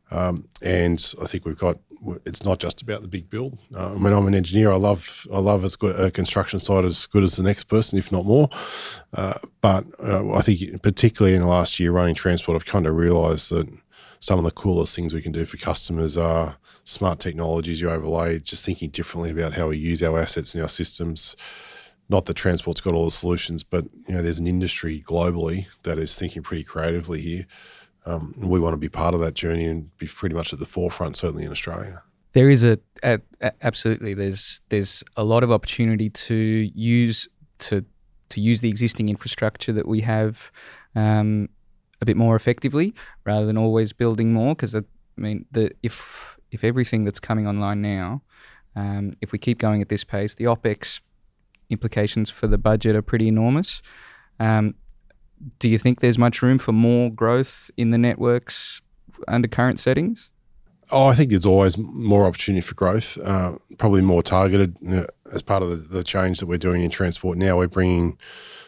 Um, 0.09 0.47
and 0.61 1.13
I 1.21 1.25
think 1.25 1.45
we've 1.45 1.57
got 1.57 1.77
it's 2.25 2.43
not 2.43 2.59
just 2.59 2.81
about 2.81 3.01
the 3.01 3.07
big 3.07 3.29
build. 3.29 3.57
Uh, 3.75 3.93
I 3.93 3.97
mean, 3.97 4.13
I'm 4.13 4.27
an 4.27 4.35
engineer. 4.35 4.71
I 4.71 4.77
love 4.77 5.25
I 5.33 5.39
love 5.39 5.63
as 5.63 5.75
good 5.75 5.99
a 5.99 6.11
construction 6.11 6.59
site 6.59 6.85
as 6.85 7.05
good 7.05 7.23
as 7.23 7.35
the 7.35 7.43
next 7.43 7.65
person, 7.65 7.99
if 7.99 8.11
not 8.11 8.25
more. 8.25 8.49
Uh, 9.13 9.33
but 9.61 9.85
uh, 10.03 10.33
I 10.33 10.41
think, 10.41 10.81
particularly 10.81 11.35
in 11.35 11.41
the 11.41 11.47
last 11.47 11.79
year 11.79 11.91
running 11.91 12.15
transport, 12.15 12.55
I've 12.55 12.65
kind 12.65 12.87
of 12.87 12.95
realised 12.95 13.51
that 13.51 13.69
some 14.19 14.37
of 14.37 14.45
the 14.45 14.51
coolest 14.51 14.95
things 14.95 15.13
we 15.13 15.21
can 15.21 15.31
do 15.31 15.45
for 15.45 15.57
customers 15.57 16.17
are 16.17 16.57
smart 16.83 17.19
technologies 17.19 17.81
you 17.81 17.89
overlay, 17.89 18.39
just 18.39 18.65
thinking 18.65 18.89
differently 18.89 19.31
about 19.31 19.53
how 19.53 19.69
we 19.69 19.77
use 19.77 20.03
our 20.03 20.19
assets 20.19 20.53
and 20.53 20.61
our 20.61 20.69
systems. 20.69 21.35
Not 22.09 22.25
that 22.25 22.33
transport's 22.33 22.81
got 22.81 22.93
all 22.93 23.05
the 23.05 23.11
solutions, 23.11 23.63
but 23.63 23.85
you 24.07 24.13
know, 24.13 24.21
there's 24.21 24.39
an 24.39 24.47
industry 24.47 25.01
globally 25.05 25.67
that 25.83 25.97
is 25.97 26.17
thinking 26.17 26.43
pretty 26.43 26.63
creatively 26.63 27.21
here. 27.21 27.47
Um, 28.05 28.33
we 28.37 28.59
want 28.59 28.73
to 28.73 28.77
be 28.77 28.89
part 28.89 29.13
of 29.13 29.19
that 29.19 29.35
journey 29.35 29.65
and 29.65 29.95
be 29.97 30.07
pretty 30.07 30.35
much 30.35 30.53
at 30.53 30.59
the 30.59 30.65
forefront, 30.65 31.17
certainly 31.17 31.45
in 31.45 31.51
Australia. 31.51 32.03
There 32.33 32.49
is 32.49 32.63
a, 32.63 32.79
a, 33.03 33.19
a 33.41 33.51
absolutely 33.61 34.13
there's 34.13 34.61
there's 34.69 35.03
a 35.17 35.23
lot 35.23 35.43
of 35.43 35.51
opportunity 35.51 36.09
to 36.09 36.35
use 36.73 37.27
to 37.59 37.85
to 38.29 38.41
use 38.41 38.61
the 38.61 38.69
existing 38.69 39.09
infrastructure 39.09 39.73
that 39.73 39.87
we 39.87 40.01
have 40.01 40.51
um, 40.95 41.49
a 41.99 42.05
bit 42.05 42.17
more 42.17 42.35
effectively 42.35 42.93
rather 43.25 43.45
than 43.45 43.57
always 43.57 43.93
building 43.93 44.33
more. 44.33 44.55
Because 44.55 44.75
I 44.75 44.81
mean, 45.17 45.45
the 45.51 45.71
if 45.83 46.37
if 46.51 46.63
everything 46.63 47.03
that's 47.03 47.19
coming 47.19 47.47
online 47.47 47.81
now, 47.81 48.21
um, 48.75 49.13
if 49.21 49.31
we 49.31 49.37
keep 49.37 49.57
going 49.59 49.81
at 49.81 49.89
this 49.89 50.03
pace, 50.03 50.35
the 50.35 50.45
opex 50.45 51.01
implications 51.69 52.29
for 52.29 52.47
the 52.47 52.57
budget 52.57 52.95
are 52.95 53.01
pretty 53.01 53.27
enormous. 53.27 53.81
Um, 54.39 54.75
do 55.59 55.69
you 55.69 55.77
think 55.77 55.99
there's 55.99 56.17
much 56.17 56.41
room 56.41 56.57
for 56.57 56.71
more 56.71 57.11
growth 57.11 57.71
in 57.77 57.91
the 57.91 57.97
networks 57.97 58.81
under 59.27 59.47
current 59.47 59.79
settings? 59.79 60.29
Oh, 60.91 61.07
I 61.07 61.15
think 61.15 61.29
there's 61.29 61.45
always 61.45 61.77
more 61.77 62.25
opportunity 62.25 62.61
for 62.61 62.75
growth, 62.75 63.17
uh, 63.23 63.53
probably 63.77 64.01
more 64.01 64.21
targeted 64.21 64.75
as 65.31 65.41
part 65.41 65.63
of 65.63 65.69
the, 65.69 65.75
the, 65.75 66.03
change 66.03 66.39
that 66.39 66.47
we're 66.47 66.57
doing 66.57 66.83
in 66.83 66.89
transport. 66.89 67.37
Now 67.37 67.57
we're 67.57 67.69
bringing 67.69 68.17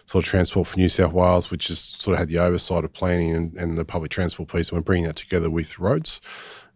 sort 0.06 0.24
of 0.24 0.30
transport 0.30 0.68
for 0.68 0.80
New 0.80 0.88
South 0.88 1.12
Wales, 1.12 1.52
which 1.52 1.68
has 1.68 1.80
sort 1.80 2.14
of 2.14 2.20
had 2.20 2.30
the 2.30 2.40
oversight 2.40 2.86
of 2.86 2.94
planning 2.94 3.36
and, 3.36 3.54
and 3.56 3.78
the 3.78 3.84
public 3.84 4.10
transport 4.10 4.50
piece. 4.50 4.70
And 4.70 4.78
we're 4.78 4.84
bringing 4.84 5.06
that 5.06 5.18
together 5.18 5.50
with 5.50 5.80
roads. 5.80 6.22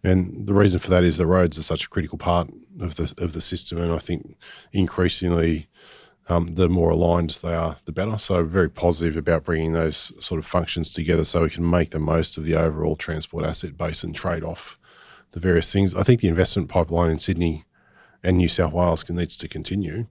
And 0.03 0.47
the 0.47 0.53
reason 0.53 0.79
for 0.79 0.89
that 0.89 1.03
is 1.03 1.17
the 1.17 1.25
roads 1.25 1.57
are 1.57 1.63
such 1.63 1.85
a 1.85 1.89
critical 1.89 2.17
part 2.17 2.49
of 2.81 2.95
the 2.95 3.13
of 3.19 3.33
the 3.33 3.41
system, 3.41 3.79
and 3.79 3.91
I 3.91 3.97
think 3.97 4.37
increasingly, 4.71 5.67
um, 6.29 6.55
the 6.55 6.69
more 6.69 6.89
aligned 6.89 7.31
they 7.41 7.55
are, 7.55 7.77
the 7.85 7.91
better. 7.91 8.17
So 8.17 8.43
very 8.43 8.69
positive 8.69 9.17
about 9.17 9.45
bringing 9.45 9.73
those 9.73 10.13
sort 10.23 10.39
of 10.39 10.45
functions 10.45 10.91
together, 10.91 11.23
so 11.23 11.43
we 11.43 11.49
can 11.49 11.69
make 11.69 11.91
the 11.91 11.99
most 11.99 12.37
of 12.37 12.45
the 12.45 12.55
overall 12.55 12.95
transport 12.95 13.45
asset 13.45 13.77
base 13.77 14.03
and 14.03 14.15
trade 14.15 14.43
off 14.43 14.77
the 15.31 15.39
various 15.39 15.71
things. 15.71 15.95
I 15.95 16.03
think 16.03 16.21
the 16.21 16.27
investment 16.27 16.69
pipeline 16.69 17.11
in 17.11 17.19
Sydney 17.19 17.65
and 18.23 18.37
New 18.37 18.47
South 18.47 18.73
Wales 18.73 19.09
needs 19.09 19.37
to 19.37 19.47
continue. 19.47 20.07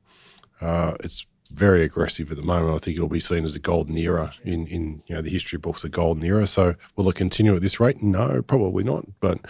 Uh, 0.60 0.92
it's 1.00 1.26
very 1.50 1.82
aggressive 1.82 2.30
at 2.30 2.36
the 2.36 2.42
moment. 2.42 2.74
I 2.74 2.78
think 2.78 2.96
it'll 2.96 3.08
be 3.08 3.20
seen 3.20 3.44
as 3.44 3.54
a 3.54 3.60
golden 3.60 3.96
era 3.96 4.32
in, 4.44 4.66
in 4.66 5.02
you 5.06 5.14
know 5.14 5.22
the 5.22 5.30
history 5.30 5.58
books, 5.58 5.84
a 5.84 5.88
golden 5.88 6.24
era. 6.24 6.46
So 6.46 6.74
will 6.96 7.08
it 7.08 7.14
continue 7.14 7.54
at 7.54 7.62
this 7.62 7.78
rate? 7.78 8.02
No, 8.02 8.42
probably 8.42 8.84
not. 8.84 9.06
But 9.20 9.40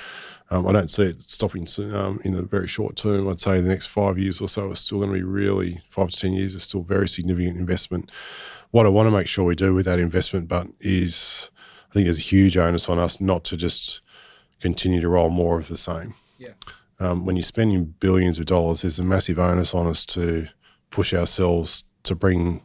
um, 0.51 0.67
I 0.67 0.73
don't 0.73 0.91
see 0.91 1.03
it 1.03 1.23
stopping 1.23 1.67
um, 1.93 2.21
in 2.25 2.35
the 2.35 2.43
very 2.43 2.69
short 2.69 2.97
term. 2.97 3.29
I'd 3.29 3.41
say 3.41 3.61
the 3.61 3.69
next 3.69 3.87
five 3.87 4.19
years 4.19 4.41
or 4.41 4.49
so 4.49 4.71
is 4.71 4.79
still 4.79 4.99
going 4.99 5.11
to 5.11 5.17
be 5.17 5.25
really 5.25 5.81
five 5.87 6.11
to 6.11 6.17
ten 6.17 6.33
years 6.33 6.55
is 6.55 6.63
still 6.63 6.83
very 6.83 7.09
significant 7.09 7.59
investment. 7.59 8.13
What 8.71 8.87
I 8.87 8.91
want 8.91 9.07
to 9.09 9.11
make 9.11 9.27
sure 9.27 9.45
we 9.45 9.57
do 9.57 9.75
with 9.75 9.87
that 9.87 9.99
investment, 9.99 10.49
but 10.49 10.69
is 10.81 11.51
I 11.91 11.95
think 11.95 12.05
there's 12.05 12.19
a 12.19 12.23
huge 12.23 12.57
onus 12.57 12.89
on 12.89 12.99
us 12.99 13.21
not 13.21 13.45
to 13.45 13.57
just 13.57 14.03
continue 14.61 15.01
to 15.01 15.09
roll 15.09 15.31
more 15.31 15.59
of 15.59 15.69
the 15.69 15.77
same. 15.77 16.15
Yeah. 16.39 16.55
Um, 16.99 17.27
when 17.27 17.37
you're 17.37 17.43
spending 17.43 17.95
billions 18.01 18.39
of 18.39 18.47
dollars, 18.47 18.83
there's 18.83 18.99
a 18.99 19.05
massive 19.05 19.39
onus 19.39 19.75
on 19.75 19.87
us 19.87 20.07
to 20.07 20.49
push 20.91 21.13
ourselves 21.13 21.85
to 22.05 22.15
bring 22.15 22.65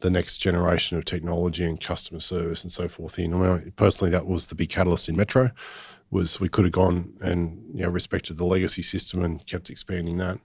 the 0.00 0.10
next 0.10 0.38
generation 0.38 0.98
of 0.98 1.04
technology 1.04 1.64
and 1.64 1.80
customer 1.80 2.20
service 2.20 2.64
and 2.64 2.72
so 2.72 2.88
forth 2.88 3.18
in. 3.18 3.32
I 3.32 3.36
mean, 3.36 3.72
personally, 3.76 4.10
that 4.10 4.26
was 4.26 4.48
the 4.48 4.54
big 4.54 4.68
catalyst 4.68 5.08
in 5.08 5.16
Metro. 5.16 5.50
Was 6.12 6.38
we 6.38 6.48
could 6.48 6.64
have 6.66 6.72
gone 6.72 7.14
and 7.20 7.60
you 7.74 7.82
know 7.82 7.88
respected 7.88 8.36
the 8.36 8.44
legacy 8.44 8.82
system 8.82 9.22
and 9.22 9.44
kept 9.46 9.70
expanding 9.70 10.18
that, 10.18 10.38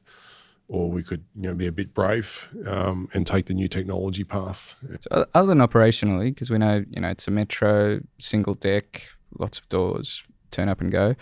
or 0.68 0.90
we 0.90 1.04
could 1.04 1.26
you 1.36 1.50
know 1.50 1.54
be 1.54 1.68
a 1.68 1.72
bit 1.72 1.94
brave 1.94 2.50
um, 2.66 3.10
and 3.14 3.28
take 3.28 3.48
the 3.48 3.54
new 3.54 3.68
technology 3.68 4.24
path. 4.24 4.76
So 5.02 5.26
other 5.36 5.48
than 5.48 5.60
operationally, 5.60 6.30
because 6.34 6.50
we 6.50 6.58
know 6.58 6.86
you 6.90 7.02
know 7.02 7.10
it's 7.10 7.28
a 7.28 7.32
Metro 7.32 8.00
single 8.18 8.56
deck, 8.56 9.10
lots 9.38 9.60
of 9.60 9.68
doors, 9.68 10.24
turn 10.52 10.70
up 10.70 10.82
and 10.82 10.92
go. 10.92 11.16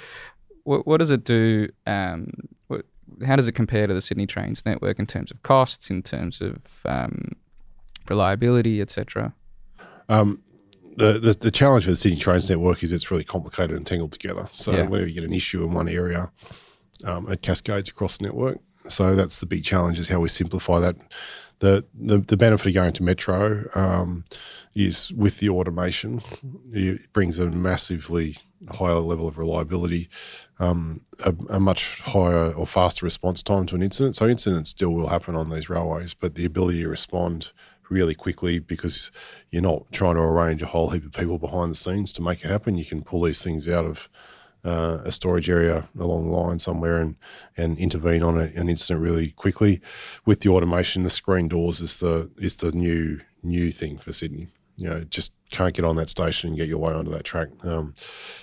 What, 0.64 0.88
what 0.88 1.00
does 1.00 1.12
it 1.12 1.24
do? 1.24 1.70
Um, 1.86 2.32
what, 2.68 2.86
how 3.26 3.36
does 3.36 3.48
it 3.48 3.54
compare 3.54 3.88
to 3.88 3.94
the 3.94 4.02
Sydney 4.02 4.28
Trains 4.28 4.66
network 4.66 5.00
in 5.00 5.06
terms 5.06 5.32
of 5.32 5.44
costs, 5.44 5.90
in 5.90 6.02
terms 6.02 6.42
of 6.42 6.82
um, 6.86 7.32
reliability, 8.10 8.82
etc.? 8.82 9.34
Um, 10.10 10.42
the, 10.96 11.14
the, 11.14 11.38
the 11.40 11.52
challenge 11.52 11.86
with 11.86 11.94
the 11.94 11.98
Sydney 11.98 12.18
Trains 12.18 12.50
network 12.50 12.84
is 12.84 12.92
it's 12.92 13.12
really 13.12 13.24
complicated 13.24 13.76
and 13.76 13.86
tangled 13.86 14.12
together. 14.12 14.48
So 14.52 14.72
yeah. 14.72 14.84
whenever 14.84 15.08
you 15.08 15.16
get 15.16 15.24
an 15.24 15.34
issue 15.34 15.64
in 15.64 15.72
one 15.74 15.90
area, 15.90 16.32
um, 17.04 17.30
it 17.30 17.42
cascades 17.42 17.90
across 17.90 18.18
the 18.18 18.26
network. 18.26 18.60
So 18.88 19.16
that's 19.16 19.40
the 19.40 19.46
big 19.46 19.64
challenge 19.64 20.00
is 20.00 20.10
how 20.10 20.20
we 20.20 20.30
simplify 20.30 20.80
that. 20.80 20.96
The, 21.60 21.86
the, 21.94 22.18
the 22.18 22.36
benefit 22.36 22.68
of 22.68 22.74
going 22.74 22.94
to 22.94 23.04
Metro 23.04 23.64
um, 23.76 24.26
is 24.76 25.14
with 25.14 25.40
the 25.40 25.50
automation, 25.50 26.22
it 26.74 27.12
brings 27.14 27.40
a 27.40 27.50
massively 27.50 28.36
higher 28.72 28.96
level 28.96 29.28
of 29.28 29.38
reliability, 29.38 30.10
um, 30.60 31.02
a, 31.24 31.34
a, 31.50 31.60
much 31.60 32.02
higher 32.02 32.52
or 32.54 32.66
faster 32.66 33.06
response 33.06 33.42
time 33.42 33.66
to 33.68 33.76
an 33.76 33.84
incident. 33.84 34.18
So 34.18 34.28
incidents 34.28 34.72
still 34.72 34.90
will 34.90 35.08
happen 35.08 35.36
on 35.36 35.50
these 35.50 35.70
railways, 35.70 36.14
but 36.14 36.36
the 36.36 36.46
ability 36.46 36.82
to 36.82 36.90
respond 36.90 37.54
really 37.90 38.16
quickly 38.16 38.60
because 38.60 39.12
you're 39.50 39.62
not 39.62 39.92
trying 39.92 40.16
to 40.16 40.22
arrange 40.22 40.62
a 40.62 40.68
whole 40.68 40.90
heap 40.90 41.06
of 41.06 41.12
people 41.12 41.38
behind 41.38 41.72
the 41.72 41.76
scenes 41.76 42.12
to 42.14 42.22
make 42.22 42.44
it 42.44 42.50
happen. 42.50 42.78
You 42.78 42.86
can 42.86 43.04
pull 43.04 43.22
these 43.22 43.44
things 43.44 43.70
out 43.70 43.86
of 43.86 44.10
uh, 44.64 45.00
a 45.06 45.12
storage 45.12 45.50
area 45.50 45.88
along 46.00 46.26
the 46.26 46.36
line 46.36 46.58
somewhere 46.58 47.00
and 47.00 47.16
and 47.56 47.78
intervene 47.78 48.24
on 48.24 48.38
a, 48.38 48.50
an 48.56 48.68
incident 48.68 49.02
really 49.02 49.30
quickly. 49.30 49.80
With 50.26 50.40
the 50.40 50.50
automation, 50.50 51.04
the 51.04 51.10
screen 51.10 51.48
doors 51.48 51.80
is 51.80 52.00
the 52.00 52.32
is 52.38 52.58
the 52.58 52.72
new 52.72 53.20
new 53.44 53.72
thing 53.72 53.98
for 53.98 54.12
Sydney. 54.12 54.48
You 54.78 54.90
know, 54.90 55.04
just 55.04 55.32
can't 55.52 55.74
get 55.74 55.86
on 55.86 55.96
that 55.98 56.10
station 56.10 56.50
and 56.50 56.58
get 56.58 56.68
your 56.68 56.80
way 56.80 56.94
onto 56.94 57.12
that 57.12 57.24
track. 57.24 57.50
Um, 57.64 57.94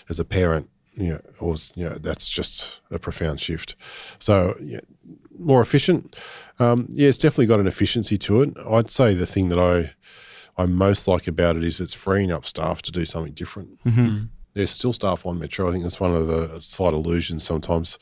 as 0.08 0.20
a 0.20 0.24
parent, 0.24 0.70
you 0.94 1.10
know, 1.10 1.20
or 1.40 1.56
you 1.74 1.88
know, 1.88 1.96
that's 1.96 2.28
just 2.28 2.80
a 2.90 2.98
profound 2.98 3.40
shift. 3.40 3.74
So 4.18 4.54
yeah, 4.60 4.80
more 5.38 5.60
efficient. 5.60 6.16
Um, 6.58 6.88
yeah, 6.90 7.08
it's 7.08 7.18
definitely 7.18 7.46
got 7.46 7.60
an 7.60 7.66
efficiency 7.66 8.18
to 8.18 8.42
it. 8.42 8.56
I'd 8.68 8.90
say 8.90 9.14
the 9.14 9.26
thing 9.26 9.48
that 9.48 9.58
I 9.58 9.92
I 10.56 10.66
most 10.66 11.08
like 11.08 11.26
about 11.26 11.56
it 11.56 11.64
is 11.64 11.80
it's 11.80 11.94
freeing 11.94 12.30
up 12.30 12.44
staff 12.44 12.82
to 12.82 12.92
do 12.92 13.04
something 13.04 13.32
different. 13.32 13.82
Mm-hmm. 13.84 14.24
There's 14.54 14.70
still 14.70 14.92
staff 14.92 15.24
on 15.24 15.38
Metro. 15.38 15.68
I 15.68 15.72
think 15.72 15.82
that's 15.82 16.00
one 16.00 16.14
of 16.14 16.26
the 16.26 16.60
slight 16.60 16.92
illusions 16.92 17.42
sometimes. 17.42 17.98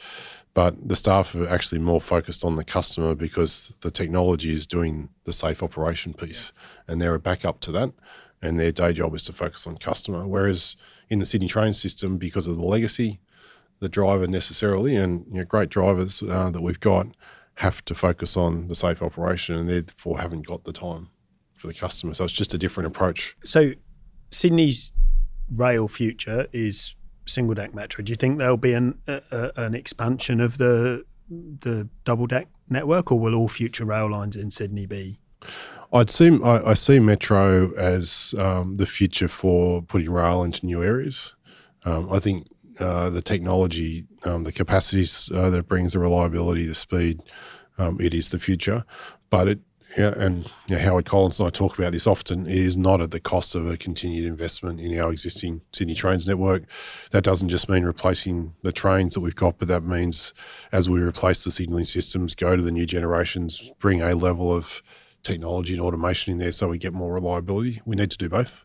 But 0.52 0.88
the 0.88 0.96
staff 0.96 1.34
are 1.36 1.48
actually 1.48 1.80
more 1.80 2.00
focused 2.00 2.44
on 2.44 2.56
the 2.56 2.64
customer 2.64 3.14
because 3.14 3.72
the 3.82 3.90
technology 3.90 4.52
is 4.52 4.66
doing 4.66 5.10
the 5.24 5.32
safe 5.32 5.62
operation 5.62 6.12
piece, 6.12 6.52
and 6.88 7.00
they're 7.00 7.14
a 7.14 7.20
backup 7.20 7.60
to 7.60 7.72
that. 7.72 7.92
And 8.42 8.58
their 8.58 8.72
day 8.72 8.92
job 8.92 9.14
is 9.14 9.24
to 9.26 9.32
focus 9.32 9.66
on 9.66 9.76
customer. 9.76 10.26
Whereas 10.26 10.74
in 11.08 11.20
the 11.20 11.26
Sydney 11.26 11.46
train 11.46 11.72
system, 11.72 12.18
because 12.18 12.48
of 12.48 12.56
the 12.56 12.64
legacy, 12.64 13.20
the 13.80 13.88
driver 13.88 14.26
necessarily, 14.26 14.96
and 14.96 15.26
you 15.28 15.38
know, 15.38 15.44
great 15.44 15.68
drivers 15.68 16.22
uh, 16.22 16.50
that 16.50 16.62
we've 16.62 16.80
got 16.80 17.08
have 17.56 17.84
to 17.86 17.94
focus 17.94 18.36
on 18.36 18.68
the 18.68 18.74
safe 18.74 19.02
operation, 19.02 19.56
and 19.56 19.68
therefore 19.68 20.20
haven't 20.20 20.46
got 20.46 20.64
the 20.64 20.72
time 20.72 21.08
for 21.54 21.66
the 21.66 21.74
customer. 21.74 22.14
So 22.14 22.24
it's 22.24 22.32
just 22.32 22.54
a 22.54 22.58
different 22.58 22.86
approach. 22.86 23.36
So 23.44 23.72
Sydney's 24.30 24.92
rail 25.54 25.88
future 25.88 26.46
is 26.52 26.94
single 27.26 27.54
deck 27.54 27.74
metro. 27.74 28.04
Do 28.04 28.10
you 28.10 28.16
think 28.16 28.38
there'll 28.38 28.56
be 28.56 28.74
an 28.74 28.98
a, 29.06 29.50
an 29.56 29.74
expansion 29.74 30.40
of 30.40 30.58
the 30.58 31.04
the 31.28 31.88
double 32.04 32.26
deck 32.26 32.48
network, 32.68 33.10
or 33.12 33.18
will 33.18 33.34
all 33.34 33.48
future 33.48 33.84
rail 33.84 34.10
lines 34.10 34.36
in 34.36 34.50
Sydney 34.50 34.86
be? 34.86 35.20
I'd 35.92 36.10
see 36.10 36.38
I, 36.42 36.70
I 36.70 36.74
see 36.74 37.00
metro 37.00 37.72
as 37.76 38.34
um, 38.38 38.76
the 38.76 38.86
future 38.86 39.28
for 39.28 39.82
putting 39.82 40.10
rail 40.10 40.42
into 40.42 40.66
new 40.66 40.82
areas. 40.82 41.34
Um, 41.84 42.12
I 42.12 42.18
think 42.18 42.46
uh, 42.80 43.10
the 43.10 43.22
technology, 43.22 44.04
um, 44.24 44.44
the 44.44 44.52
capacities 44.52 45.30
uh, 45.34 45.50
that 45.50 45.68
brings 45.68 45.92
the 45.92 45.98
reliability, 45.98 46.66
the 46.66 46.74
speed, 46.74 47.20
um, 47.78 47.98
it 48.00 48.14
is 48.14 48.30
the 48.30 48.38
future. 48.38 48.84
But 49.30 49.48
it 49.48 49.60
yeah, 49.98 50.12
and 50.16 50.44
you 50.68 50.76
know, 50.76 50.82
Howard 50.82 51.04
Collins 51.04 51.40
and 51.40 51.48
I 51.48 51.50
talk 51.50 51.78
about 51.78 51.92
this 51.92 52.06
often. 52.06 52.46
It 52.46 52.54
is 52.54 52.76
not 52.76 53.00
at 53.00 53.10
the 53.10 53.18
cost 53.18 53.54
of 53.54 53.68
a 53.68 53.76
continued 53.76 54.24
investment 54.24 54.78
in 54.78 54.96
our 55.00 55.10
existing 55.10 55.62
Sydney 55.72 55.94
Trains 55.94 56.28
network. 56.28 56.64
That 57.10 57.24
doesn't 57.24 57.48
just 57.48 57.68
mean 57.68 57.84
replacing 57.84 58.54
the 58.62 58.72
trains 58.72 59.14
that 59.14 59.20
we've 59.20 59.34
got, 59.34 59.58
but 59.58 59.68
that 59.68 59.82
means 59.82 60.32
as 60.70 60.88
we 60.88 61.00
replace 61.00 61.42
the 61.42 61.50
signalling 61.50 61.86
systems, 61.86 62.34
go 62.34 62.54
to 62.54 62.62
the 62.62 62.70
new 62.70 62.86
generations, 62.86 63.72
bring 63.78 64.00
a 64.00 64.14
level 64.14 64.54
of 64.54 64.82
technology 65.22 65.72
and 65.72 65.82
automation 65.82 66.32
in 66.32 66.38
there 66.38 66.52
so 66.52 66.68
we 66.68 66.78
get 66.78 66.92
more 66.92 67.12
reliability. 67.12 67.80
We 67.84 67.96
need 67.96 68.10
to 68.12 68.18
do 68.18 68.28
both 68.28 68.64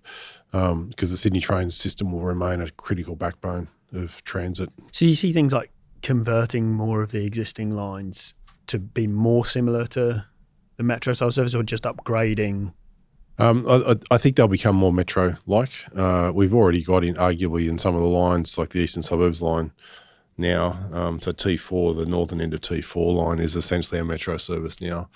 because 0.52 0.72
um, 0.72 0.92
the 0.96 1.06
Sydney 1.18 1.42
Trains 1.42 1.76
system 1.76 2.12
will 2.12 2.22
remain 2.22 2.62
a 2.62 2.70
critical 2.70 3.16
backbone 3.16 3.68
of 3.96 4.24
transit. 4.24 4.70
So 4.92 5.06
you 5.06 5.16
see 5.16 5.32
things 5.32 5.54
like 5.54 5.72
converting 6.02 6.72
more 6.72 7.02
of 7.02 7.12
the 7.12 7.26
existing 7.26 7.72
lines 7.72 8.34
to 8.68 8.80
be 8.80 9.08
more 9.08 9.46
similar 9.46 9.86
to 9.88 10.26
the 10.78 10.84
metro 10.84 11.14
style 11.14 11.32
service 11.32 11.56
or 11.56 11.64
just 11.64 11.84
upgrading? 11.84 12.74
Um, 13.38 13.66
I, 13.68 13.96
I, 14.12 14.18
think 14.18 14.38
they'll 14.38 14.48
become 14.48 14.78
more 14.78 14.94
metro 14.94 15.36
like. 15.46 15.70
Uh, 15.96 16.32
we've 16.34 16.54
already 16.54 16.82
got 16.82 17.04
in, 17.04 17.16
arguably, 17.16 17.68
in 17.68 17.78
some 17.78 17.94
of 17.94 18.02
the 18.02 18.08
lines, 18.08 18.58
like 18.58 18.70
the 18.70 18.80
Eastern 18.80 19.04
Suburbs 19.04 19.42
line 19.42 19.74
now. 20.38 20.78
Um, 20.94 21.20
so 21.20 21.34
T4, 21.34 21.98
the 21.98 22.06
northern 22.06 22.40
end 22.40 22.54
of 22.54 22.62
T4 22.62 23.14
line, 23.14 23.40
is 23.40 23.56
essentially 23.56 24.00
a 24.00 24.06
metro 24.06 24.38
service 24.38 24.80
now. 24.80 25.10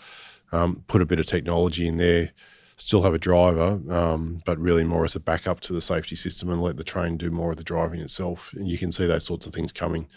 Um, 0.51 0.83
put 0.87 1.01
a 1.01 1.05
bit 1.05 1.19
of 1.19 1.27
technology 1.27 1.87
in 1.87 1.95
there, 1.95 2.31
still 2.79 3.03
have 3.03 3.13
a 3.13 3.19
driver, 3.19 3.81
um, 3.89 4.41
but 4.45 4.57
really 4.57 4.85
more 4.85 5.03
as 5.03 5.15
a 5.15 5.19
backup 5.19 5.59
to 5.59 5.73
the 5.73 5.81
safety 5.81 6.15
system 6.15 6.49
and 6.49 6.61
let 6.61 6.77
the 6.77 6.83
train 6.83 7.17
do 7.17 7.29
more 7.29 7.51
of 7.51 7.57
the 7.57 7.63
driving 7.63 7.99
itself. 7.99 8.53
And 8.53 8.67
you 8.67 8.77
can 8.77 8.91
see 8.91 9.05
those 9.05 9.25
sorts 9.25 9.45
of 9.45 9.53
things 9.53 9.73
coming 9.73 10.07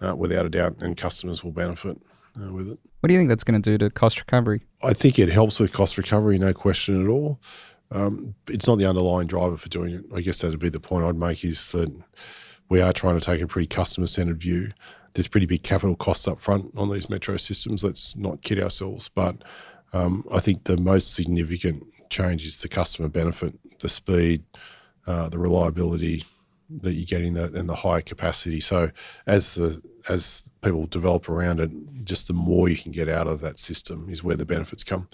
uh, 0.00 0.16
without 0.16 0.46
a 0.46 0.48
doubt, 0.48 0.76
and 0.80 0.96
customers 0.96 1.44
will 1.44 1.52
benefit 1.52 2.00
uh, 2.40 2.52
with 2.52 2.70
it. 2.70 2.78
What 3.00 3.08
do 3.08 3.14
you 3.14 3.20
think 3.20 3.28
that's 3.28 3.44
going 3.44 3.60
to 3.60 3.70
do 3.70 3.78
to 3.78 3.90
cost 3.90 4.18
recovery? 4.18 4.62
I 4.82 4.94
think 4.94 5.18
it 5.18 5.28
helps 5.28 5.60
with 5.60 5.72
cost 5.72 5.98
recovery, 5.98 6.38
no 6.38 6.54
question 6.54 7.04
at 7.04 7.08
all. 7.08 7.38
Um, 7.90 8.34
it's 8.48 8.66
not 8.66 8.76
the 8.76 8.86
underlying 8.86 9.26
driver 9.26 9.58
for 9.58 9.68
doing 9.68 9.94
it. 9.94 10.04
I 10.14 10.22
guess 10.22 10.40
that'd 10.40 10.58
be 10.58 10.70
the 10.70 10.80
point 10.80 11.04
I'd 11.04 11.16
make 11.16 11.44
is 11.44 11.70
that 11.72 11.94
we 12.68 12.80
are 12.80 12.92
trying 12.94 13.20
to 13.20 13.24
take 13.24 13.42
a 13.42 13.46
pretty 13.46 13.68
customer 13.68 14.06
centered 14.06 14.38
view. 14.38 14.70
There's 15.12 15.28
pretty 15.28 15.46
big 15.46 15.62
capital 15.62 15.96
costs 15.96 16.26
up 16.26 16.40
front 16.40 16.72
on 16.76 16.90
these 16.90 17.10
metro 17.10 17.36
systems. 17.36 17.84
Let's 17.84 18.16
not 18.16 18.42
kid 18.42 18.60
ourselves. 18.60 19.08
But 19.08 19.44
um, 19.92 20.26
I 20.32 20.40
think 20.40 20.64
the 20.64 20.76
most 20.76 21.14
significant 21.14 21.86
change 22.10 22.44
is 22.44 22.60
the 22.62 22.68
customer 22.68 23.08
benefit, 23.08 23.54
the 23.80 23.88
speed, 23.88 24.44
uh, 25.06 25.28
the 25.28 25.38
reliability, 25.38 26.24
that 26.68 26.94
you're 26.94 27.04
getting 27.04 27.34
that 27.34 27.54
and 27.54 27.68
the 27.68 27.74
higher 27.74 28.00
capacity. 28.00 28.60
So 28.60 28.90
as 29.26 29.54
the 29.54 29.80
as 30.08 30.50
people 30.62 30.86
develop 30.86 31.28
around 31.28 31.60
it, 31.60 31.70
just 32.04 32.28
the 32.28 32.34
more 32.34 32.68
you 32.68 32.76
can 32.76 32.92
get 32.92 33.08
out 33.08 33.26
of 33.26 33.40
that 33.40 33.58
system 33.58 34.08
is 34.08 34.22
where 34.22 34.36
the 34.36 34.46
benefits 34.46 34.84
come. 34.84 35.08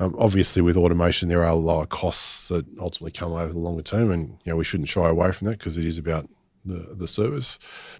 Um, 0.00 0.14
obviously, 0.18 0.62
with 0.62 0.76
automation, 0.76 1.28
there 1.28 1.44
are 1.44 1.54
lower 1.54 1.86
costs 1.86 2.48
that 2.48 2.64
ultimately 2.78 3.10
come 3.10 3.32
over 3.32 3.52
the 3.52 3.58
longer 3.58 3.82
term, 3.82 4.10
and 4.10 4.38
you 4.44 4.52
know 4.52 4.56
we 4.56 4.64
shouldn't 4.64 4.88
shy 4.88 5.08
away 5.08 5.32
from 5.32 5.46
that 5.46 5.58
because 5.58 5.76
it 5.76 5.84
is 5.84 5.98
about 5.98 6.26
the 6.64 6.94
the 6.94 7.08
service, 7.08 7.58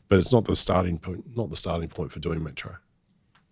but 0.08 0.18
it's 0.18 0.32
not 0.32 0.44
the 0.44 0.56
starting 0.56 0.98
point. 0.98 1.24
Not 1.36 1.50
the 1.50 1.56
starting 1.56 1.88
point 1.88 2.12
for 2.12 2.20
doing 2.20 2.42
metro. 2.42 2.76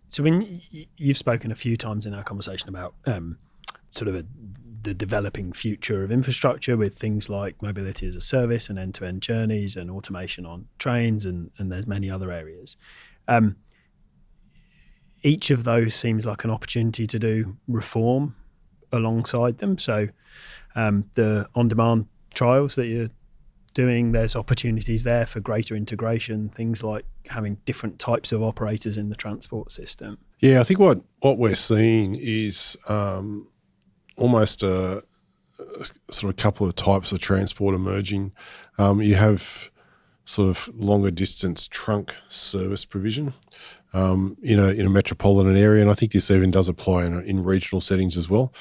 So 0.09 0.23
when 0.23 0.61
you've 0.95 1.17
spoken 1.17 1.51
a 1.51 1.55
few 1.55 1.75
times 1.75 2.05
in 2.05 2.13
our 2.13 2.23
conversation 2.23 2.69
about 2.69 2.95
um, 3.05 3.37
sort 3.89 4.07
of 4.07 4.15
a 4.15 4.23
the 4.87 4.93
developing 4.93 5.51
future 5.51 6.01
of 6.05 6.11
infrastructure 6.11 6.77
with 6.77 6.97
things 6.97 7.29
like 7.29 7.61
mobility 7.61 8.07
as 8.07 8.15
a 8.15 8.21
service 8.21 8.69
and 8.69 8.79
end-to-end 8.79 9.21
journeys 9.21 9.75
and 9.75 9.91
automation 9.91 10.45
on 10.45 10.65
trains 10.79 11.25
and, 11.25 11.51
and 11.57 11.69
there's 11.69 11.85
many 11.85 12.09
other 12.09 12.31
areas. 12.31 12.77
Um, 13.27 13.57
each 15.23 15.51
of 15.51 15.65
those 15.65 15.93
seems 15.93 16.25
like 16.25 16.45
an 16.45 16.51
opportunity 16.51 17.05
to 17.05 17.19
do 17.19 17.57
reform 17.67 18.37
alongside 18.93 19.57
them. 19.57 19.77
So 19.77 20.07
um, 20.73 21.09
the 21.15 21.47
on-demand 21.53 22.05
trials 22.33 22.75
that 22.75 22.87
you're 22.87 23.09
doing, 23.73 24.13
there's 24.13 24.37
opportunities 24.37 25.03
there 25.03 25.25
for 25.25 25.41
greater 25.41 25.75
integration. 25.75 26.47
Things 26.47 26.81
like 26.81 27.03
having 27.25 27.55
different 27.65 27.99
types 27.99 28.31
of 28.31 28.41
operators 28.41 28.97
in 28.97 29.09
the 29.09 29.15
transport 29.15 29.73
system. 29.73 30.17
Yeah, 30.39 30.61
I 30.61 30.63
think 30.63 30.79
what 30.79 31.01
what 31.19 31.37
we're 31.37 31.55
seeing 31.55 32.15
is 32.15 32.77
um, 32.87 33.49
almost 34.17 34.63
a, 34.63 35.03
a, 35.59 35.85
sort 36.11 36.31
of 36.31 36.35
couple 36.35 36.67
of 36.67 36.75
types 36.75 37.11
of 37.11 37.19
transport 37.19 37.75
emerging. 37.75 38.33
Um, 38.77 39.01
you 39.01 39.15
have 39.15 39.71
sort 40.25 40.49
of 40.49 40.69
longer 40.75 41.09
distance 41.09 41.67
trunk 41.67 42.13
service 42.27 42.83
provision 42.83 43.33
um, 43.93 44.37
in 44.43 44.59
a 44.59 44.67
in 44.69 44.85
a 44.85 44.89
metropolitan 44.89 45.55
area, 45.55 45.81
and 45.81 45.89
I 45.89 45.93
think 45.93 46.11
this 46.11 46.29
even 46.29 46.51
does 46.51 46.67
apply 46.67 47.05
in, 47.05 47.21
in 47.23 47.43
regional 47.43 47.81
settings 47.81 48.17
as 48.17 48.29
well. 48.29 48.53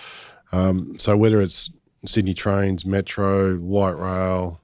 Um, 0.52 0.96
so 0.98 1.16
whether 1.16 1.40
it's 1.40 1.70
Sydney 2.04 2.34
trains, 2.34 2.86
metro, 2.86 3.54
light 3.54 3.98
rail, 3.98 4.60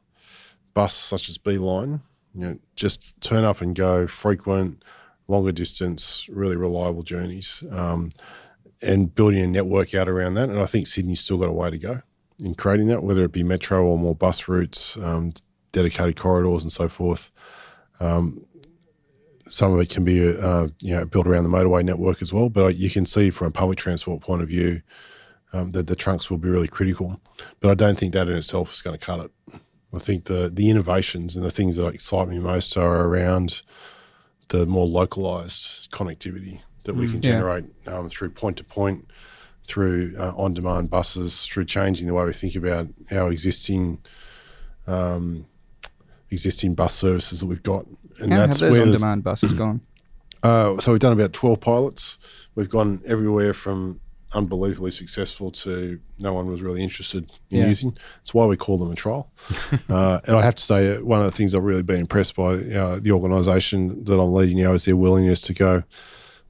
bus 0.74 0.94
such 0.94 1.28
as 1.28 1.38
B-Line, 1.38 2.00
you 2.34 2.40
know, 2.40 2.58
just 2.76 3.20
turn 3.20 3.44
up 3.44 3.60
and 3.60 3.74
go, 3.74 4.06
frequent, 4.06 4.84
longer 5.28 5.52
distance, 5.52 6.28
really 6.28 6.56
reliable 6.56 7.02
journeys. 7.02 7.64
Um, 7.70 8.12
and 8.82 9.14
building 9.14 9.42
a 9.42 9.46
network 9.46 9.94
out 9.94 10.08
around 10.08 10.34
that. 10.34 10.48
And 10.48 10.58
I 10.58 10.66
think 10.66 10.86
Sydney's 10.86 11.20
still 11.20 11.38
got 11.38 11.48
a 11.48 11.52
way 11.52 11.70
to 11.70 11.78
go 11.78 12.02
in 12.42 12.54
creating 12.54 12.88
that, 12.88 13.02
whether 13.02 13.24
it 13.24 13.32
be 13.32 13.42
metro 13.42 13.84
or 13.84 13.98
more 13.98 14.14
bus 14.14 14.48
routes, 14.48 14.96
um, 14.98 15.32
dedicated 15.70 16.16
corridors, 16.16 16.62
and 16.62 16.72
so 16.72 16.88
forth. 16.88 17.30
Um, 18.00 18.44
some 19.48 19.72
of 19.72 19.80
it 19.80 19.90
can 19.90 20.04
be 20.04 20.34
uh, 20.36 20.68
you 20.80 20.94
know 20.94 21.04
built 21.04 21.26
around 21.26 21.44
the 21.44 21.50
motorway 21.50 21.84
network 21.84 22.22
as 22.22 22.32
well, 22.32 22.48
but 22.48 22.76
you 22.76 22.90
can 22.90 23.06
see 23.06 23.30
from 23.30 23.48
a 23.48 23.52
public 23.52 23.78
transport 23.78 24.22
point 24.22 24.42
of 24.42 24.48
view 24.48 24.82
um, 25.52 25.72
that 25.72 25.86
the 25.86 25.96
trunks 25.96 26.30
will 26.30 26.38
be 26.38 26.48
really 26.48 26.68
critical. 26.68 27.20
But 27.60 27.70
I 27.70 27.74
don't 27.74 27.98
think 27.98 28.14
that 28.14 28.28
in 28.28 28.36
itself 28.36 28.72
is 28.72 28.82
going 28.82 28.98
to 28.98 29.04
cut 29.04 29.20
it. 29.20 29.30
I 29.94 29.98
think 29.98 30.24
the 30.24 30.50
the 30.52 30.70
innovations 30.70 31.36
and 31.36 31.44
the 31.44 31.50
things 31.50 31.76
that 31.76 31.86
excite 31.88 32.28
me 32.28 32.38
most 32.38 32.76
are 32.76 33.06
around 33.06 33.62
the 34.48 34.66
more 34.66 34.86
localized 34.86 35.90
connectivity 35.90 36.60
that 36.84 36.94
we 36.94 37.06
mm. 37.06 37.12
can 37.12 37.22
generate 37.22 37.64
yeah. 37.84 37.98
um, 37.98 38.08
through 38.08 38.30
point 38.30 38.56
to 38.58 38.64
point, 38.64 39.06
through 39.62 40.14
uh, 40.18 40.32
on 40.36 40.54
demand 40.54 40.90
buses, 40.90 41.46
through 41.46 41.64
changing 41.64 42.06
the 42.06 42.14
way 42.14 42.24
we 42.24 42.32
think 42.32 42.54
about 42.54 42.88
our 43.12 43.30
existing 43.30 43.98
um, 44.86 45.46
existing 46.30 46.74
bus 46.74 46.94
services 46.94 47.40
that 47.40 47.46
we've 47.46 47.62
got. 47.62 47.86
And 48.20 48.32
How 48.32 48.38
that's 48.38 48.60
have 48.60 48.70
those 48.70 48.78
where 48.78 48.86
on 48.86 48.92
demand 48.92 49.24
buses 49.24 49.52
gone? 49.52 49.80
Uh, 50.44 50.76
so 50.78 50.90
we've 50.90 51.00
done 51.00 51.12
about 51.12 51.32
12 51.32 51.60
pilots. 51.60 52.18
We've 52.56 52.68
gone 52.68 53.00
everywhere 53.06 53.54
from 53.54 54.00
unbelievably 54.34 54.90
successful 54.90 55.50
to 55.50 56.00
no 56.18 56.32
one 56.32 56.46
was 56.46 56.62
really 56.62 56.82
interested 56.82 57.30
in 57.50 57.60
yeah. 57.60 57.66
using. 57.66 57.96
It's 58.20 58.32
why 58.32 58.46
we 58.46 58.56
call 58.56 58.78
them 58.78 58.90
a 58.90 58.94
trial. 58.94 59.30
uh, 59.88 60.20
and 60.26 60.36
I 60.36 60.42
have 60.42 60.54
to 60.56 60.62
say, 60.62 60.96
uh, 60.96 61.04
one 61.04 61.20
of 61.20 61.26
the 61.26 61.30
things 61.30 61.54
I've 61.54 61.62
really 61.62 61.82
been 61.82 62.00
impressed 62.00 62.36
by 62.36 62.54
uh, 62.54 62.98
the 63.00 63.12
organisation 63.12 64.04
that 64.04 64.18
I'm 64.18 64.32
leading 64.32 64.58
now 64.58 64.72
is 64.72 64.84
their 64.84 64.96
willingness 64.96 65.42
to 65.42 65.54
go, 65.54 65.84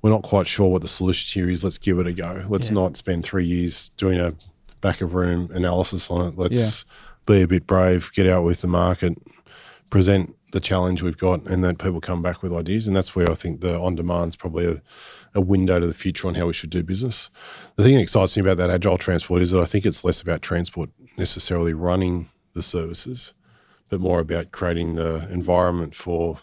we're 0.03 0.11
not 0.11 0.23
quite 0.23 0.47
sure 0.47 0.69
what 0.69 0.83
the 0.83 0.89
solution 0.89 1.41
here 1.41 1.51
is. 1.51 1.63
Let's 1.63 1.79
give 1.79 1.99
it 1.99 2.07
a 2.07 2.13
go. 2.13 2.45
Let's 2.49 2.69
yeah. 2.69 2.75
not 2.75 2.97
spend 2.97 3.25
three 3.25 3.47
years 3.47 3.91
doing 3.91 4.21
a 4.21 4.35
back 4.81 5.01
of 5.01 5.15
room 5.15 5.49
analysis 5.55 6.11
on 6.11 6.27
it. 6.29 6.37
Let's 6.37 6.85
yeah. 6.85 7.35
be 7.35 7.43
a 7.43 7.49
bit 7.49 7.67
brave, 7.67 8.11
get 8.13 8.27
out 8.27 8.43
with 8.43 8.61
the 8.61 8.67
market, 8.69 9.17
present 9.91 10.37
the 10.53 10.61
challenge 10.61 11.03
we've 11.03 11.17
got, 11.17 11.47
and 11.47 11.65
then 11.65 11.77
people 11.77 12.01
come 12.01 12.21
back 12.21 12.43
with 12.43 12.53
ideas. 12.53 12.87
And 12.87 12.97
that's 12.97 13.15
where 13.15 13.31
I 13.31 13.35
think 13.35 13.61
the 13.61 13.79
on 13.79 13.95
demand 13.95 14.31
is 14.31 14.37
probably 14.37 14.67
a, 14.67 14.83
a 15.35 15.41
window 15.41 15.79
to 15.79 15.87
the 15.87 15.95
future 15.95 16.27
on 16.29 16.35
how 16.35 16.47
we 16.47 16.53
should 16.53 16.71
do 16.71 16.83
business. 16.83 17.31
The 17.77 17.85
thing 17.85 17.95
that 17.95 18.03
excites 18.03 18.37
me 18.37 18.43
about 18.43 18.57
that 18.59 18.71
agile 18.71 18.99
transport 18.99 19.41
is 19.41 19.53
that 19.53 19.61
I 19.61 19.67
think 19.67 19.87
it's 19.87 20.05
less 20.05 20.21
about 20.21 20.43
transport 20.43 20.91
necessarily 21.17 21.73
running 21.73 22.29
the 22.55 22.63
services, 22.63 23.35
but 23.89 24.01
more 24.01 24.19
about 24.21 24.51
creating 24.51 24.97
the 24.97 25.27
environment 25.31 25.95
for 25.95 26.39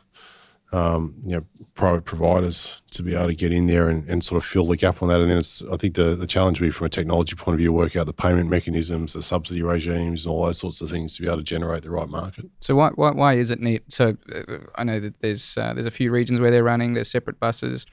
um, 0.72 1.16
you 1.24 1.36
know, 1.36 1.46
private 1.74 2.06
providers 2.06 2.82
to 2.92 3.02
be 3.02 3.16
able 3.16 3.28
to 3.28 3.36
get 3.36 3.52
in 3.52 3.68
there 3.68 3.90
and, 3.90 4.08
and 4.08 4.24
sort 4.24 4.42
of 4.42 4.48
fill 4.48 4.68
the 4.68 4.78
gap 4.78 5.02
on 5.02 5.10
that. 5.10 5.20
And 5.20 5.30
then 5.30 5.38
it's, 5.38 5.64
I 5.64 5.78
think 5.78 5.96
the, 5.96 6.16
the 6.16 6.28
challenge 6.28 6.60
will 6.60 6.68
be 6.68 6.72
from 6.72 6.86
a 6.86 6.90
technology 6.90 7.36
point 7.36 7.56
of 7.56 7.60
view, 7.60 7.74
work 7.74 7.96
out 7.96 8.06
the 8.06 8.14
payment 8.14 8.50
mechanisms, 8.50 9.14
the 9.14 9.24
subsidy 9.24 9.64
regimes, 9.64 10.26
and 10.26 10.34
all 10.34 10.46
those 10.46 10.60
sorts 10.60 10.82
of 10.82 10.90
things 10.90 11.16
to 11.16 11.22
be 11.22 11.28
able 11.28 11.38
to 11.38 11.44
generate 11.44 11.84
the 11.84 11.90
right 11.90 12.10
market. 12.10 12.46
So 12.60 12.76
why, 12.76 12.90
why, 12.96 13.12
why 13.12 13.34
is 13.34 13.50
it 13.50 13.60
neat? 13.60 13.92
So 13.92 14.18
uh, 14.34 14.58
I 14.76 14.84
know 14.84 15.00
that 15.00 15.22
there's 15.22 15.58
uh, 15.58 15.74
there's 15.74 15.88
a 15.88 15.92
few 15.92 16.12
regions 16.12 16.40
where 16.40 16.52
they're 16.52 16.64
running, 16.64 16.94
there's 16.94 17.10
separate 17.10 17.40
buses. 17.40 17.86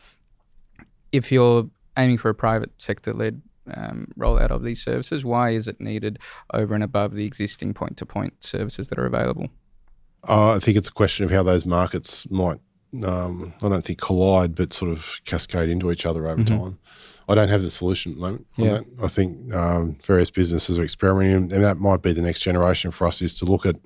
If 1.13 1.33
you're 1.33 1.71
aiming 1.97 2.19
for 2.19 2.29
a 2.29 2.35
private 2.35 2.73
sector 2.77 3.13
led 3.15 3.41
um, 3.75 4.09
rollout 4.19 4.51
of 4.51 4.65
these 4.65 4.83
services, 4.83 5.25
why 5.25 5.51
is 5.51 5.67
it 5.67 5.81
needed 5.81 6.19
over 6.53 6.75
and 6.75 6.85
above 6.85 7.15
the 7.15 7.25
existing 7.25 7.73
point 7.73 7.97
to 7.97 8.07
point 8.07 8.45
services 8.45 8.89
that 8.89 8.99
are 8.99 9.07
available? 9.07 9.49
Uh, 10.29 10.55
I 10.55 10.59
think 10.59 10.77
it's 10.77 10.89
a 10.89 10.93
question 10.93 11.25
of 11.25 11.31
how 11.31 11.43
those 11.43 11.65
markets 11.67 12.31
might, 12.31 12.59
um, 13.05 13.53
I 13.63 13.69
don't 13.69 13.85
think 13.85 14.01
collide, 14.01 14.55
but 14.55 14.73
sort 14.73 14.91
of 14.91 15.21
cascade 15.25 15.69
into 15.69 15.91
each 15.91 16.07
other 16.07 16.27
over 16.27 16.43
mm-hmm. 16.43 16.57
time. 16.57 16.79
I 17.29 17.35
don't 17.35 17.49
have 17.49 17.63
the 17.63 17.71
solution 17.71 18.13
at 18.13 18.17
the 18.17 18.23
moment 18.23 18.47
on 18.57 18.65
Yeah. 18.65 18.71
that. 18.71 18.85
I 19.03 19.09
think 19.09 19.53
um, 19.53 19.97
various 20.05 20.31
businesses 20.31 20.79
are 20.79 20.85
experimenting, 20.85 21.53
and 21.53 21.65
that 21.65 21.79
might 21.79 22.01
be 22.01 22.13
the 22.13 22.23
next 22.23 22.43
generation 22.43 22.93
for 22.93 23.07
us 23.07 23.21
is 23.21 23.35
to 23.41 23.45
look 23.45 23.67
at 23.67 23.77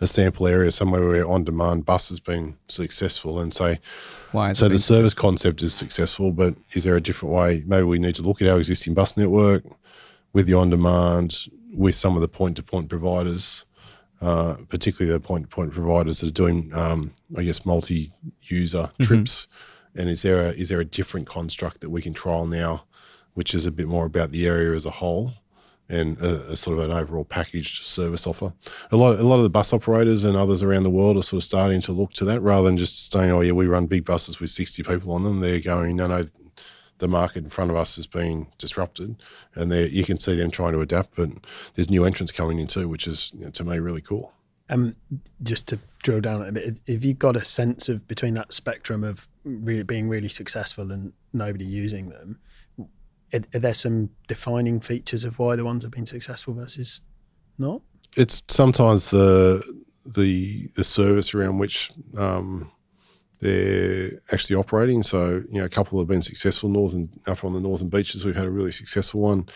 a 0.00 0.06
sample 0.06 0.46
area 0.46 0.70
somewhere 0.70 1.06
where 1.06 1.26
on-demand 1.26 1.84
bus 1.84 2.10
has 2.10 2.20
been 2.20 2.56
successful 2.68 3.40
and 3.40 3.52
say, 3.52 3.80
Why 4.30 4.52
so 4.52 4.68
the 4.68 4.78
service 4.78 5.14
concept 5.14 5.62
is 5.62 5.74
successful, 5.74 6.30
but 6.30 6.54
is 6.74 6.84
there 6.84 6.94
a 6.96 7.00
different 7.00 7.34
way? 7.34 7.64
Maybe 7.66 7.84
we 7.84 7.98
need 7.98 8.14
to 8.16 8.22
look 8.22 8.40
at 8.40 8.48
our 8.48 8.58
existing 8.58 8.94
bus 8.94 9.16
network 9.16 9.64
with 10.32 10.46
the 10.46 10.54
on-demand, 10.54 11.48
with 11.76 11.96
some 11.96 12.14
of 12.14 12.22
the 12.22 12.28
point-to-point 12.28 12.88
providers, 12.88 13.64
uh, 14.20 14.56
particularly 14.68 15.12
the 15.12 15.20
point-to-point 15.20 15.72
providers 15.72 16.20
that 16.20 16.28
are 16.28 16.32
doing, 16.32 16.72
um, 16.74 17.12
I 17.36 17.42
guess, 17.42 17.66
multi-user 17.66 18.90
trips. 19.02 19.48
And 19.94 20.08
is 20.08 20.22
there 20.22 20.40
a 20.40 20.50
is 20.50 20.68
there 20.68 20.80
a 20.80 20.84
different 20.84 21.26
construct 21.26 21.80
that 21.80 21.90
we 21.90 22.02
can 22.02 22.14
trial 22.14 22.46
now, 22.46 22.84
which 23.34 23.54
is 23.54 23.66
a 23.66 23.72
bit 23.72 23.86
more 23.88 24.06
about 24.06 24.30
the 24.30 24.46
area 24.46 24.72
as 24.72 24.86
a 24.86 24.90
whole? 24.90 25.32
and 25.88 26.18
a, 26.20 26.52
a 26.52 26.56
sort 26.56 26.78
of 26.78 26.84
an 26.84 26.90
overall 26.90 27.24
packaged 27.24 27.84
service 27.84 28.26
offer. 28.26 28.52
A 28.90 28.96
lot, 28.96 29.18
a 29.18 29.22
lot 29.22 29.36
of 29.36 29.44
the 29.44 29.50
bus 29.50 29.72
operators 29.72 30.24
and 30.24 30.36
others 30.36 30.62
around 30.62 30.82
the 30.82 30.90
world 30.90 31.16
are 31.16 31.22
sort 31.22 31.40
of 31.40 31.44
starting 31.44 31.80
to 31.82 31.92
look 31.92 32.12
to 32.14 32.24
that 32.24 32.40
rather 32.40 32.66
than 32.66 32.76
just 32.76 33.12
saying, 33.12 33.30
"Oh 33.30 33.40
yeah, 33.40 33.52
we 33.52 33.66
run 33.66 33.86
big 33.86 34.04
buses 34.04 34.40
with 34.40 34.50
sixty 34.50 34.82
people 34.82 35.12
on 35.12 35.24
them." 35.24 35.40
They're 35.40 35.60
going, 35.60 35.96
"No, 35.96 36.08
no, 36.08 36.24
the 36.98 37.08
market 37.08 37.44
in 37.44 37.50
front 37.50 37.70
of 37.70 37.76
us 37.76 37.98
is 37.98 38.06
being 38.06 38.48
disrupted," 38.58 39.16
and 39.54 39.72
you 39.72 40.04
can 40.04 40.18
see 40.18 40.36
them 40.36 40.50
trying 40.50 40.72
to 40.72 40.80
adapt. 40.80 41.16
But 41.16 41.30
there's 41.74 41.90
new 41.90 42.04
entrants 42.04 42.32
coming 42.32 42.58
in 42.58 42.66
too, 42.66 42.88
which 42.88 43.06
is 43.06 43.32
you 43.34 43.44
know, 43.44 43.50
to 43.50 43.64
me 43.64 43.78
really 43.78 44.02
cool. 44.02 44.32
Um, 44.68 44.96
just 45.42 45.68
to 45.68 45.78
drill 46.02 46.20
down 46.20 46.42
a 46.42 46.50
bit, 46.50 46.80
have 46.88 47.04
you 47.04 47.14
got 47.14 47.36
a 47.36 47.44
sense 47.44 47.88
of 47.88 48.08
between 48.08 48.34
that 48.34 48.52
spectrum 48.52 49.04
of 49.04 49.28
really 49.44 49.84
being 49.84 50.08
really 50.08 50.28
successful 50.28 50.90
and 50.90 51.12
nobody 51.32 51.64
using 51.64 52.08
them? 52.08 52.40
Are, 53.32 53.40
are 53.54 53.60
there 53.60 53.74
some 53.74 54.10
defining 54.26 54.80
features 54.80 55.24
of 55.24 55.38
why 55.38 55.54
the 55.54 55.64
ones 55.64 55.84
have 55.84 55.92
been 55.92 56.06
successful 56.06 56.54
versus 56.54 57.00
not? 57.58 57.82
it's 58.16 58.42
sometimes 58.48 59.10
the 59.10 59.62
the 60.16 60.68
the 60.74 60.84
service 60.84 61.34
around 61.34 61.58
which 61.58 61.90
um, 62.16 62.70
they're 63.40 64.10
actually 64.32 64.56
operating. 64.56 65.02
So 65.02 65.42
you 65.50 65.58
know, 65.58 65.64
a 65.64 65.68
couple 65.68 65.98
have 65.98 66.08
been 66.08 66.22
successful. 66.22 66.68
Northern 66.68 67.08
up 67.26 67.44
on 67.44 67.52
the 67.52 67.60
northern 67.60 67.88
beaches, 67.88 68.24
we've 68.24 68.36
had 68.36 68.46
a 68.46 68.50
really 68.50 68.72
successful 68.72 69.20
one. 69.20 69.48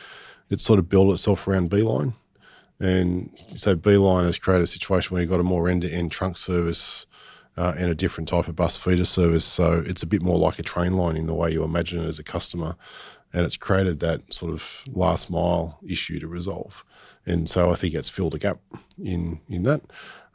It's 0.50 0.64
sort 0.64 0.78
of 0.78 0.88
built 0.88 1.12
itself 1.12 1.46
around 1.46 1.70
B-Line, 1.70 2.14
and 2.80 3.30
so 3.54 3.76
B-Line 3.76 4.24
has 4.24 4.38
created 4.38 4.64
a 4.64 4.66
situation 4.66 5.14
where 5.14 5.22
you've 5.22 5.30
got 5.30 5.40
a 5.40 5.44
more 5.44 5.68
end 5.68 5.82
to 5.82 5.92
end 5.92 6.12
trunk 6.12 6.36
service. 6.36 7.06
Uh, 7.56 7.74
and 7.76 7.90
a 7.90 7.96
different 7.96 8.28
type 8.28 8.46
of 8.46 8.54
bus 8.54 8.82
feeder 8.82 9.04
service, 9.04 9.44
so 9.44 9.82
it's 9.84 10.04
a 10.04 10.06
bit 10.06 10.22
more 10.22 10.38
like 10.38 10.60
a 10.60 10.62
train 10.62 10.92
line 10.92 11.16
in 11.16 11.26
the 11.26 11.34
way 11.34 11.50
you 11.50 11.64
imagine 11.64 12.00
it 12.00 12.06
as 12.06 12.20
a 12.20 12.24
customer, 12.24 12.76
and 13.34 13.44
it's 13.44 13.56
created 13.56 13.98
that 13.98 14.32
sort 14.32 14.52
of 14.52 14.84
last 14.92 15.30
mile 15.30 15.76
issue 15.84 16.20
to 16.20 16.28
resolve 16.28 16.84
and 17.26 17.48
so 17.48 17.70
I 17.70 17.74
think 17.74 17.94
it's 17.94 18.08
filled 18.08 18.34
a 18.34 18.38
gap 18.38 18.58
in 19.02 19.40
in 19.48 19.64
that. 19.64 19.82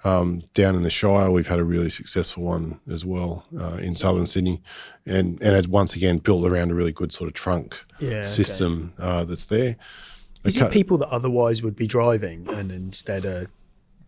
Um, 0.06 0.43
down 0.53 0.76
in 0.76 0.84
the 0.84 0.89
Shire, 0.89 1.32
we've 1.32 1.47
had 1.47 1.60
a 1.60 1.64
really 1.64 1.89
successful 1.89 2.43
one 2.43 2.80
as 2.91 3.03
well 3.06 3.45
uh, 3.60 3.80
in 3.82 3.95
southern 3.95 4.26
Sydney, 4.28 4.62
and 5.06 5.41
and 5.41 5.56
it's 5.56 5.68
once 5.68 5.95
again 5.95 6.20
built 6.20 6.45
around 6.45 6.72
a 6.72 6.76
really 6.76 6.91
good 6.91 7.12
sort 7.12 7.28
of 7.28 7.34
trunk 7.34 7.84
Yeah, 7.99 8.10
okay. 8.10 8.24
system 8.24 8.93
uh, 8.99 9.24
that's 9.26 9.45
there. 9.47 9.76
Is 10.43 10.58
Okay. 10.58 10.68
it 10.68 10.72
people 10.72 10.97
that 10.99 11.10
otherwise 11.10 11.64
would 11.64 11.76
be 11.76 11.88
driving 11.88 12.47
and 12.49 12.72
instead 12.72 13.26
are 13.26 13.47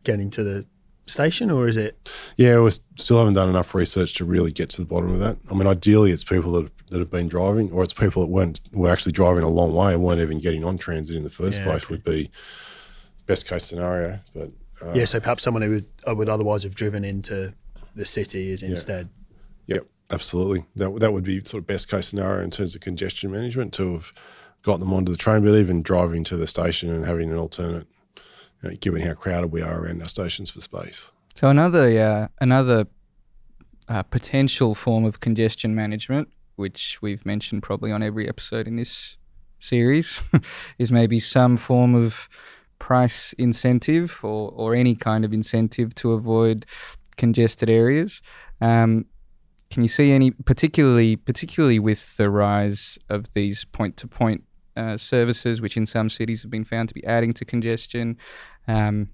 getting 0.04 0.30
to 0.32 0.44
the 0.44 0.66
station, 1.06 1.50
or 1.50 1.68
is 1.68 1.78
it? 1.78 1.98
Yeah, 2.38 2.62
we 2.62 2.70
still 2.96 3.18
haven't 3.18 3.34
done 3.34 3.50
enough 3.50 3.74
research 3.74 4.14
to 4.16 4.26
really 4.26 4.52
get 4.52 4.70
to 4.72 4.82
the 4.82 4.88
bottom 4.88 5.10
of 5.10 5.20
that. 5.20 5.38
I 5.50 5.56
mean, 5.56 5.68
ideally, 5.68 6.12
it's 6.12 6.24
people 6.24 6.52
that 6.54 6.72
that 6.92 7.00
have 7.00 7.12
been 7.12 7.28
driving, 7.28 7.72
or 7.72 7.84
it's 7.84 7.94
people 7.94 8.22
that 8.22 8.30
weren't 8.30 8.62
were 8.72 8.90
actually 8.92 9.12
driving 9.14 9.44
a 9.44 9.50
long 9.50 9.74
way 9.74 9.94
and 9.94 10.04
weren't 10.04 10.22
even 10.22 10.40
getting 10.40 10.64
on 10.64 10.78
transit 10.78 11.18
in 11.18 11.24
the 11.24 11.30
first 11.30 11.60
Yeah, 11.60 11.66
place. 11.66 11.84
okay. 11.86 11.96
Would 11.96 12.04
be 12.04 12.30
best 13.26 13.48
case 13.48 13.66
scenario, 13.66 14.20
but 14.34 14.50
uh, 14.82 14.94
yeah, 14.94 15.06
so 15.06 15.20
perhaps 15.20 15.44
someone 15.44 15.64
who 15.64 15.70
would, 15.72 15.86
uh, 16.08 16.16
would 16.16 16.30
otherwise 16.30 16.64
have 16.64 16.76
driven 16.76 17.04
into 17.04 17.54
the 17.96 18.06
city 18.06 18.52
is 18.52 18.62
instead. 18.62 19.10
Yep, 19.66 19.88
absolutely. 20.12 20.66
That 20.76 21.00
that 21.00 21.14
would 21.14 21.24
be 21.24 21.44
sort 21.44 21.64
of 21.64 21.68
best 21.68 21.90
case 21.90 22.08
scenario 22.08 22.44
in 22.44 22.52
terms 22.52 22.76
of 22.76 22.82
congestion 22.82 23.32
management 23.32 23.74
to 23.74 23.94
have 23.94 24.14
got 24.62 24.80
them 24.80 24.94
onto 24.94 25.12
the 25.12 25.18
train, 25.18 25.44
but 25.44 25.56
even 25.56 25.82
driving 25.82 26.24
to 26.26 26.38
the 26.38 26.48
station 26.48 26.90
and 26.90 27.06
having 27.06 27.32
an 27.32 27.38
alternate, 27.38 27.88
you 28.62 28.70
know, 28.70 28.76
given 28.76 29.02
how 29.02 29.14
crowded 29.14 29.48
we 29.48 29.62
are 29.62 29.82
around 29.82 30.02
our 30.02 30.08
stations 30.08 30.50
for 30.50 30.62
space. 30.62 31.12
So 31.36 31.50
another 31.50 31.88
uh, 32.00 32.28
another 32.40 32.88
uh, 33.88 34.04
potential 34.04 34.76
form 34.76 35.06
of 35.06 35.20
congestion 35.20 35.74
management, 35.76 36.30
which 36.56 37.02
we've 37.02 37.26
mentioned 37.26 37.64
probably 37.64 37.92
on 37.92 38.04
every 38.04 38.28
episode 38.28 38.68
in 38.68 38.76
this 38.76 39.18
series, 39.60 40.22
is 40.78 40.92
maybe 40.92 41.20
some 41.20 41.58
form 41.58 41.96
of 41.96 42.30
price 42.80 43.34
incentive 43.34 44.20
or, 44.24 44.52
or 44.52 44.76
any 44.76 44.96
kind 44.96 45.26
of 45.26 45.34
incentive 45.34 45.94
to 45.96 46.14
avoid 46.14 46.66
congested 47.18 47.70
areas. 47.70 48.22
Um, 48.62 49.06
can 49.70 49.84
you 49.84 49.90
see 49.90 50.12
any 50.12 50.32
particularly 50.32 51.16
particularly 51.16 51.80
with 51.80 52.16
the 52.18 52.30
rise 52.30 52.98
of 53.10 53.34
these 53.34 53.66
point 53.66 53.98
to 53.98 54.08
point 54.08 54.44
services, 54.98 55.62
which 55.62 55.76
in 55.76 55.86
some 55.86 56.10
cities 56.10 56.44
have 56.44 56.52
been 56.52 56.64
found 56.64 56.90
to 56.90 56.94
be 56.94 57.06
adding 57.06 57.34
to 57.34 57.46
congestion? 57.46 58.18
Um, 58.68 59.10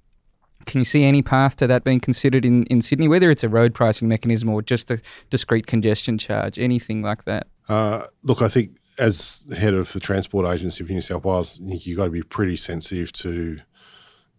can 0.66 0.80
you 0.80 0.86
see 0.86 1.03
any 1.03 1.22
path 1.22 1.55
to 1.57 1.68
that 1.68 1.84
being 1.84 1.99
considered 1.99 2.45
in, 2.45 2.64
in 2.66 2.82
Sydney, 2.82 3.07
whether 3.07 3.30
it's 3.30 3.43
a 3.43 3.49
road 3.49 3.74
pricing 3.74 4.07
mechanism 4.07 4.49
or 4.49 4.61
just 4.61 4.89
a 4.91 5.01
discrete 5.30 5.68
congestion 5.68 6.18
charge, 6.18 6.57
anything 6.57 7.01
like 7.01 7.26
that? 7.26 7.47
Uh, 7.68 8.03
look, 8.24 8.41
I 8.41 8.47
think 8.47 8.78
as 8.97 9.47
head 9.57 9.73
of 9.73 9.91
the 9.93 9.99
Transport 9.99 10.47
Agency 10.47 10.83
of 10.83 10.89
New 10.89 11.01
South 11.01 11.25
Wales, 11.25 11.59
you've 11.59 11.97
got 11.97 12.05
to 12.05 12.11
be 12.11 12.21
pretty 12.21 12.57
sensitive 12.57 13.11
to 13.13 13.59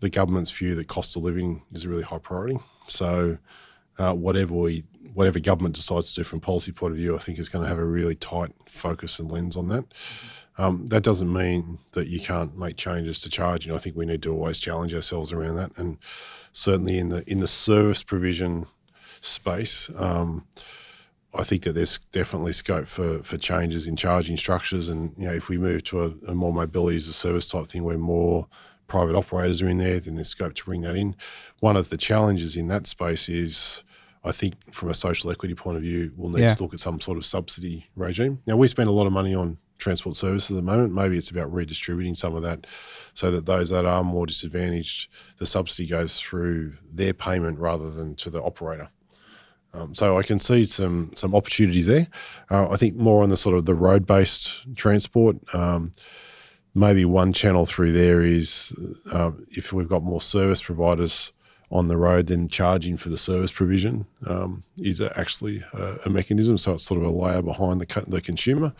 the 0.00 0.10
government's 0.10 0.50
view 0.50 0.74
that 0.74 0.88
cost 0.88 1.16
of 1.16 1.22
living 1.22 1.62
is 1.72 1.84
a 1.84 1.88
really 1.88 2.02
high 2.02 2.18
priority. 2.18 2.58
So, 2.86 3.38
uh, 3.98 4.12
whatever 4.12 4.54
we, 4.54 4.84
whatever 5.14 5.38
government 5.38 5.76
decides 5.76 6.12
to 6.14 6.20
do 6.20 6.24
from 6.24 6.40
policy 6.40 6.72
point 6.72 6.92
of 6.92 6.98
view, 6.98 7.14
I 7.14 7.18
think 7.18 7.38
is 7.38 7.48
going 7.48 7.64
to 7.64 7.68
have 7.68 7.78
a 7.78 7.84
really 7.84 8.14
tight 8.14 8.52
focus 8.66 9.18
and 9.18 9.30
lens 9.30 9.56
on 9.56 9.68
that. 9.68 9.84
Um, 10.56 10.86
that 10.88 11.02
doesn't 11.02 11.32
mean 11.32 11.78
that 11.92 12.08
you 12.08 12.20
can't 12.20 12.56
make 12.56 12.76
changes 12.76 13.20
to 13.22 13.30
charge. 13.30 13.66
You 13.66 13.74
I 13.74 13.78
think 13.78 13.96
we 13.96 14.06
need 14.06 14.22
to 14.22 14.32
always 14.32 14.60
challenge 14.60 14.94
ourselves 14.94 15.32
around 15.32 15.56
that, 15.56 15.76
and 15.76 15.98
certainly 16.52 16.98
in 16.98 17.08
the 17.08 17.24
in 17.26 17.40
the 17.40 17.48
service 17.48 18.02
provision 18.02 18.66
space. 19.20 19.90
Um, 19.96 20.46
I 21.36 21.42
think 21.44 21.62
that 21.64 21.72
there's 21.72 21.98
definitely 21.98 22.52
scope 22.52 22.86
for, 22.86 23.22
for 23.22 23.36
changes 23.38 23.88
in 23.88 23.96
charging 23.96 24.36
structures, 24.36 24.88
and 24.88 25.12
you 25.18 25.26
know, 25.26 25.32
if 25.34 25.48
we 25.48 25.58
move 25.58 25.82
to 25.84 26.02
a, 26.04 26.30
a 26.30 26.34
more 26.34 26.52
mobility 26.52 26.96
as 26.96 27.08
a 27.08 27.12
service 27.12 27.48
type 27.48 27.66
thing, 27.66 27.82
where 27.84 27.98
more 27.98 28.46
private 28.86 29.16
operators 29.16 29.60
are 29.62 29.68
in 29.68 29.78
there, 29.78 29.98
then 29.98 30.14
there's 30.16 30.28
scope 30.28 30.54
to 30.54 30.64
bring 30.64 30.82
that 30.82 30.94
in. 30.96 31.16
One 31.60 31.76
of 31.76 31.88
the 31.88 31.96
challenges 31.96 32.56
in 32.56 32.68
that 32.68 32.86
space 32.86 33.28
is, 33.28 33.82
I 34.22 34.30
think, 34.32 34.54
from 34.72 34.90
a 34.90 34.94
social 34.94 35.30
equity 35.30 35.54
point 35.54 35.76
of 35.76 35.82
view, 35.82 36.12
we'll 36.16 36.30
need 36.30 36.42
Yeah. 36.42 36.54
to 36.54 36.62
look 36.62 36.74
at 36.74 36.80
some 36.80 37.00
sort 37.00 37.16
of 37.18 37.24
subsidy 37.24 37.86
regime. 37.96 38.40
Now, 38.46 38.56
we 38.56 38.68
spend 38.68 38.88
a 38.88 38.92
lot 38.92 39.06
of 39.06 39.12
money 39.12 39.34
on 39.34 39.56
transport 39.78 40.14
services 40.16 40.50
at 40.50 40.56
the 40.56 40.62
moment. 40.62 40.94
Maybe 40.94 41.18
it's 41.18 41.30
about 41.30 41.52
redistributing 41.52 42.14
some 42.14 42.34
of 42.36 42.42
that, 42.42 42.66
so 43.12 43.30
that 43.32 43.46
those 43.46 43.70
that 43.70 43.84
are 43.86 44.04
more 44.04 44.26
disadvantaged, 44.26 45.10
the 45.38 45.46
subsidy 45.46 45.88
goes 45.88 46.20
through 46.20 46.74
their 46.92 47.12
payment 47.12 47.58
rather 47.58 47.90
than 47.90 48.14
to 48.16 48.30
the 48.30 48.42
operator. 48.42 48.88
Um, 49.74 49.94
so 49.94 50.16
I 50.18 50.22
can 50.22 50.40
see 50.40 50.64
some 50.64 51.10
some 51.16 51.34
opportunities 51.34 51.86
there. 51.86 52.06
Uh, 52.50 52.70
I 52.70 52.76
think 52.76 52.96
more 52.96 53.22
on 53.22 53.30
the 53.30 53.36
sort 53.36 53.56
of 53.56 53.64
the 53.64 53.74
road 53.74 54.06
based 54.06 54.74
transport. 54.76 55.36
Um, 55.54 55.92
maybe 56.74 57.04
one 57.04 57.32
channel 57.32 57.66
through 57.66 57.92
there 57.92 58.20
is 58.20 58.72
uh, 59.12 59.32
if 59.50 59.72
we've 59.72 59.88
got 59.88 60.02
more 60.02 60.20
service 60.20 60.62
providers 60.62 61.32
on 61.70 61.88
the 61.88 61.96
road, 61.96 62.26
then 62.28 62.46
charging 62.46 62.96
for 62.96 63.08
the 63.08 63.16
service 63.16 63.50
provision 63.50 64.06
um, 64.28 64.62
is 64.76 65.00
actually 65.00 65.60
a, 65.72 65.96
a 66.06 66.10
mechanism. 66.10 66.56
So 66.56 66.74
it's 66.74 66.84
sort 66.84 67.00
of 67.00 67.06
a 67.06 67.10
layer 67.10 67.42
behind 67.42 67.80
the 67.80 67.86
co- 67.86 68.04
the 68.06 68.20
consumer. 68.20 68.72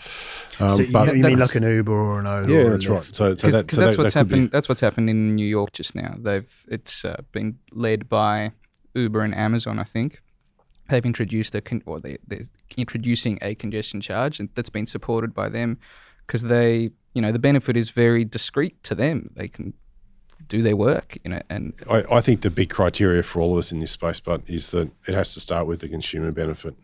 Um, 0.61 0.77
so 0.77 0.83
you, 0.83 0.93
but 0.93 1.17
you 1.17 1.23
mean 1.23 1.39
like 1.39 1.55
an 1.57 1.65
Uber 1.65 1.93
or 1.93 2.21
an 2.21 2.27
Ola? 2.29 2.47
yeah, 2.49 2.69
that's 2.71 2.87
right. 2.87 3.03
So, 3.03 3.35
so 3.35 3.49
Because 3.49 3.53
that, 3.53 3.71
so 3.71 3.81
that's 3.81 3.97
that, 3.97 4.03
what's 4.03 4.15
that 4.15 4.21
could 4.21 4.29
be- 4.29 4.35
happened. 4.37 4.51
That's 4.53 4.69
what's 4.69 4.81
happened 4.81 5.11
in 5.11 5.35
New 5.35 5.47
York 5.47 5.73
just 5.73 5.95
now. 5.97 6.15
They've 6.19 6.67
it's 6.69 7.05
uh, 7.05 7.23
been 7.33 7.59
led 7.73 8.09
by 8.09 8.53
Uber 8.95 9.23
and 9.23 9.35
Amazon, 9.35 9.79
I 9.81 9.85
think. 9.85 10.21
They've 10.89 11.05
introduced 11.05 11.55
a 11.55 11.61
con- 11.61 11.83
or 11.87 12.01
they, 12.01 12.19
they're 12.27 12.43
introducing 12.77 13.39
a 13.41 13.55
congestion 13.55 14.01
charge, 14.01 14.39
and 14.41 14.49
that's 14.55 14.71
been 14.71 14.87
supported 14.87 15.33
by 15.35 15.49
them 15.49 15.79
because 16.27 16.43
they, 16.43 16.91
you 17.15 17.23
know, 17.23 17.33
the 17.33 17.39
benefit 17.39 17.77
is 17.77 17.91
very 17.91 18.25
discreet 18.25 18.83
to 18.85 18.95
them. 18.95 19.31
They 19.35 19.49
can 19.49 19.73
do 20.47 20.61
their 20.61 20.77
work, 20.77 21.17
you 21.25 21.31
know, 21.31 21.41
and 21.49 21.73
I, 21.91 22.03
I 22.13 22.21
think 22.21 22.43
the 22.43 22.51
big 22.51 22.69
criteria 22.69 23.23
for 23.23 23.41
all 23.41 23.53
of 23.55 23.59
us 23.61 23.73
in 23.73 23.81
this 23.81 23.93
space, 23.93 24.21
but 24.21 24.43
is 24.49 24.73
that 24.73 24.91
it 25.09 25.15
has 25.15 25.33
to 25.35 25.41
start 25.41 25.67
with 25.67 25.81
the 25.81 25.89
consumer 25.89 26.33
benefit. 26.33 26.75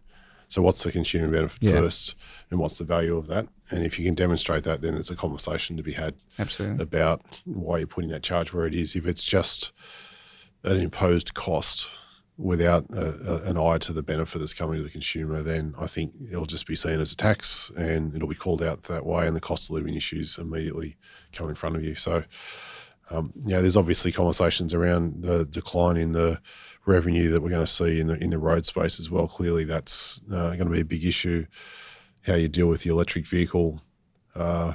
So, 0.49 0.63
what's 0.63 0.83
the 0.83 0.91
consumer 0.91 1.29
benefit 1.29 1.63
Yeah. 1.63 1.73
first, 1.73 2.17
and 2.51 2.59
what's 2.59 2.79
the 2.79 2.85
value 2.85 3.17
of 3.17 3.27
that? 3.29 3.49
And 3.71 3.85
if 3.85 3.99
you 3.99 4.05
can 4.05 4.15
demonstrate 4.15 4.65
that, 4.65 4.81
then 4.81 4.95
it's 4.95 5.11
a 5.11 5.15
conversation 5.15 5.77
to 5.77 5.83
be 5.83 5.93
had 5.93 6.15
absolutely. 6.39 6.83
about 6.83 7.23
why 7.45 7.79
you're 7.79 7.87
putting 7.87 8.11
that 8.11 8.23
charge 8.23 8.53
where 8.53 8.67
it 8.67 8.75
is. 8.75 8.97
If 8.97 9.07
it's 9.07 9.25
just 9.25 9.73
an 10.65 10.79
imposed 10.79 11.35
cost, 11.35 11.89
without 12.41 12.87
a, 12.91 13.15
a, 13.29 13.51
an 13.51 13.59
eye 13.59 13.79
to 13.79 13.93
the 13.93 14.03
benefit 14.03 14.39
that's 14.39 14.55
coming 14.55 14.79
to 14.79 14.83
the 14.83 14.91
consumer, 14.91 15.43
then 15.43 15.75
I 15.79 15.87
think 15.87 16.15
it'll 16.33 16.47
just 16.47 16.67
be 16.67 16.75
seen 16.75 17.01
as 17.01 17.13
a 17.13 17.17
tax 17.17 17.71
and 17.77 18.15
it'll 18.15 18.29
be 18.29 18.35
called 18.35 18.63
out 18.63 18.83
that 18.85 19.05
way, 19.05 19.27
and 19.27 19.37
the 19.37 19.41
cost 19.41 19.69
of 19.69 19.75
living 19.75 19.95
issues 19.95 20.39
immediately 20.39 20.97
come 21.33 21.49
in 21.49 21.55
front 21.55 21.77
of 21.77 21.85
you. 21.85 21.95
So, 21.95 22.25
um, 23.11 23.33
yeah, 23.35 23.61
there's 23.61 23.77
obviously 23.77 24.13
conversations 24.13 24.73
around 24.73 25.23
the 25.23 25.45
decline 25.45 25.97
in 25.97 26.13
the 26.13 26.41
revenue 26.87 27.31
that 27.31 27.43
we're 27.43 27.51
going 27.51 27.61
to 27.61 27.67
see 27.67 28.01
in 28.01 28.07
the 28.07 28.17
in 28.23 28.31
the 28.31 28.39
road 28.39 28.65
space 28.65 28.99
as 28.99 29.11
well. 29.11 29.29
Clearly, 29.29 29.65
that's 29.65 30.21
uh, 30.33 30.55
going 30.57 30.67
to 30.67 30.71
be 30.71 30.81
a 30.81 30.85
big 30.85 31.05
issue. 31.05 31.47
How 32.27 32.35
you 32.35 32.49
deal 32.49 32.69
with 32.69 32.83
the 32.83 32.91
electric 32.91 33.27
vehicle 33.27 33.83
uh, 34.35 34.75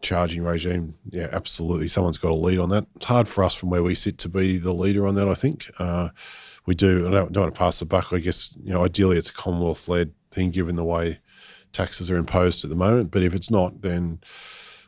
charging 0.00 0.44
regime? 0.44 0.94
Yeah, 1.04 1.28
absolutely. 1.32 1.88
Someone's 1.88 2.18
got 2.18 2.28
to 2.28 2.34
lead 2.34 2.58
on 2.58 2.70
that. 2.70 2.86
It's 2.96 3.06
hard 3.06 3.28
for 3.28 3.44
us 3.44 3.54
from 3.54 3.70
where 3.70 3.82
we 3.82 3.94
sit 3.94 4.18
to 4.18 4.28
be 4.28 4.56
the 4.58 4.72
leader 4.72 5.06
on 5.06 5.14
that. 5.16 5.28
I 5.28 5.34
think 5.34 5.66
uh, 5.78 6.10
we 6.66 6.74
do. 6.74 7.06
I 7.06 7.10
don't, 7.10 7.32
don't 7.32 7.44
want 7.44 7.54
to 7.54 7.58
pass 7.58 7.78
the 7.78 7.84
buck. 7.84 8.12
I 8.12 8.18
guess 8.18 8.56
you 8.62 8.72
know, 8.72 8.84
ideally, 8.84 9.16
it's 9.16 9.30
a 9.30 9.34
Commonwealth 9.34 9.88
led 9.88 10.12
thing, 10.30 10.50
given 10.50 10.76
the 10.76 10.84
way 10.84 11.18
taxes 11.72 12.10
are 12.10 12.16
imposed 12.16 12.64
at 12.64 12.70
the 12.70 12.76
moment. 12.76 13.10
But 13.10 13.22
if 13.22 13.34
it's 13.34 13.50
not, 13.50 13.82
then 13.82 14.20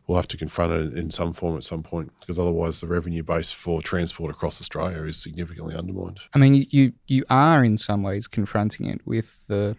we'll 0.06 0.16
have 0.16 0.28
to 0.28 0.36
confront 0.36 0.72
it 0.72 0.98
in 0.98 1.10
some 1.10 1.32
form 1.32 1.56
at 1.56 1.64
some 1.64 1.82
point 1.82 2.12
because 2.20 2.38
otherwise 2.38 2.80
the 2.80 2.86
revenue 2.86 3.22
base 3.22 3.52
for 3.52 3.80
transport 3.80 4.30
across 4.30 4.60
Australia 4.60 5.02
is 5.04 5.16
significantly 5.16 5.74
undermined. 5.74 6.20
I 6.34 6.38
mean, 6.38 6.66
you 6.70 6.92
you 7.06 7.24
are 7.30 7.64
in 7.64 7.78
some 7.78 8.02
ways 8.02 8.28
confronting 8.28 8.86
it 8.86 9.00
with 9.06 9.46
the 9.46 9.76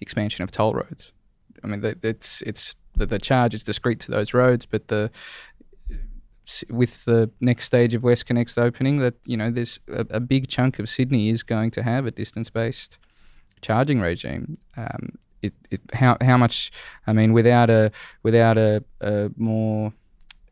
expansion 0.00 0.42
of 0.42 0.50
toll 0.50 0.74
roads. 0.74 1.12
I 1.62 1.66
mean, 1.66 1.82
it's 2.02 2.42
it's 2.42 2.74
the, 2.94 3.06
the 3.06 3.18
charge 3.18 3.54
is 3.54 3.64
discrete 3.64 4.00
to 4.00 4.10
those 4.10 4.34
roads, 4.34 4.66
but 4.66 4.88
the 4.88 5.10
with 6.70 7.04
the 7.04 7.30
next 7.40 7.64
stage 7.64 7.94
of 7.94 8.02
WestConnex 8.02 8.58
opening, 8.58 8.98
that 8.98 9.14
you 9.24 9.36
know, 9.36 9.50
there's 9.50 9.80
a, 9.88 10.06
a 10.10 10.20
big 10.20 10.48
chunk 10.48 10.78
of 10.78 10.88
Sydney 10.88 11.28
is 11.28 11.42
going 11.42 11.70
to 11.72 11.82
have 11.82 12.06
a 12.06 12.10
distance-based 12.10 12.98
charging 13.62 14.00
regime. 14.00 14.54
Um, 14.76 15.18
it, 15.42 15.52
it, 15.70 15.80
how 15.92 16.16
how 16.20 16.36
much? 16.36 16.70
I 17.06 17.12
mean, 17.12 17.32
without 17.32 17.70
a 17.70 17.90
without 18.22 18.56
a, 18.58 18.82
a 19.00 19.30
more 19.36 19.92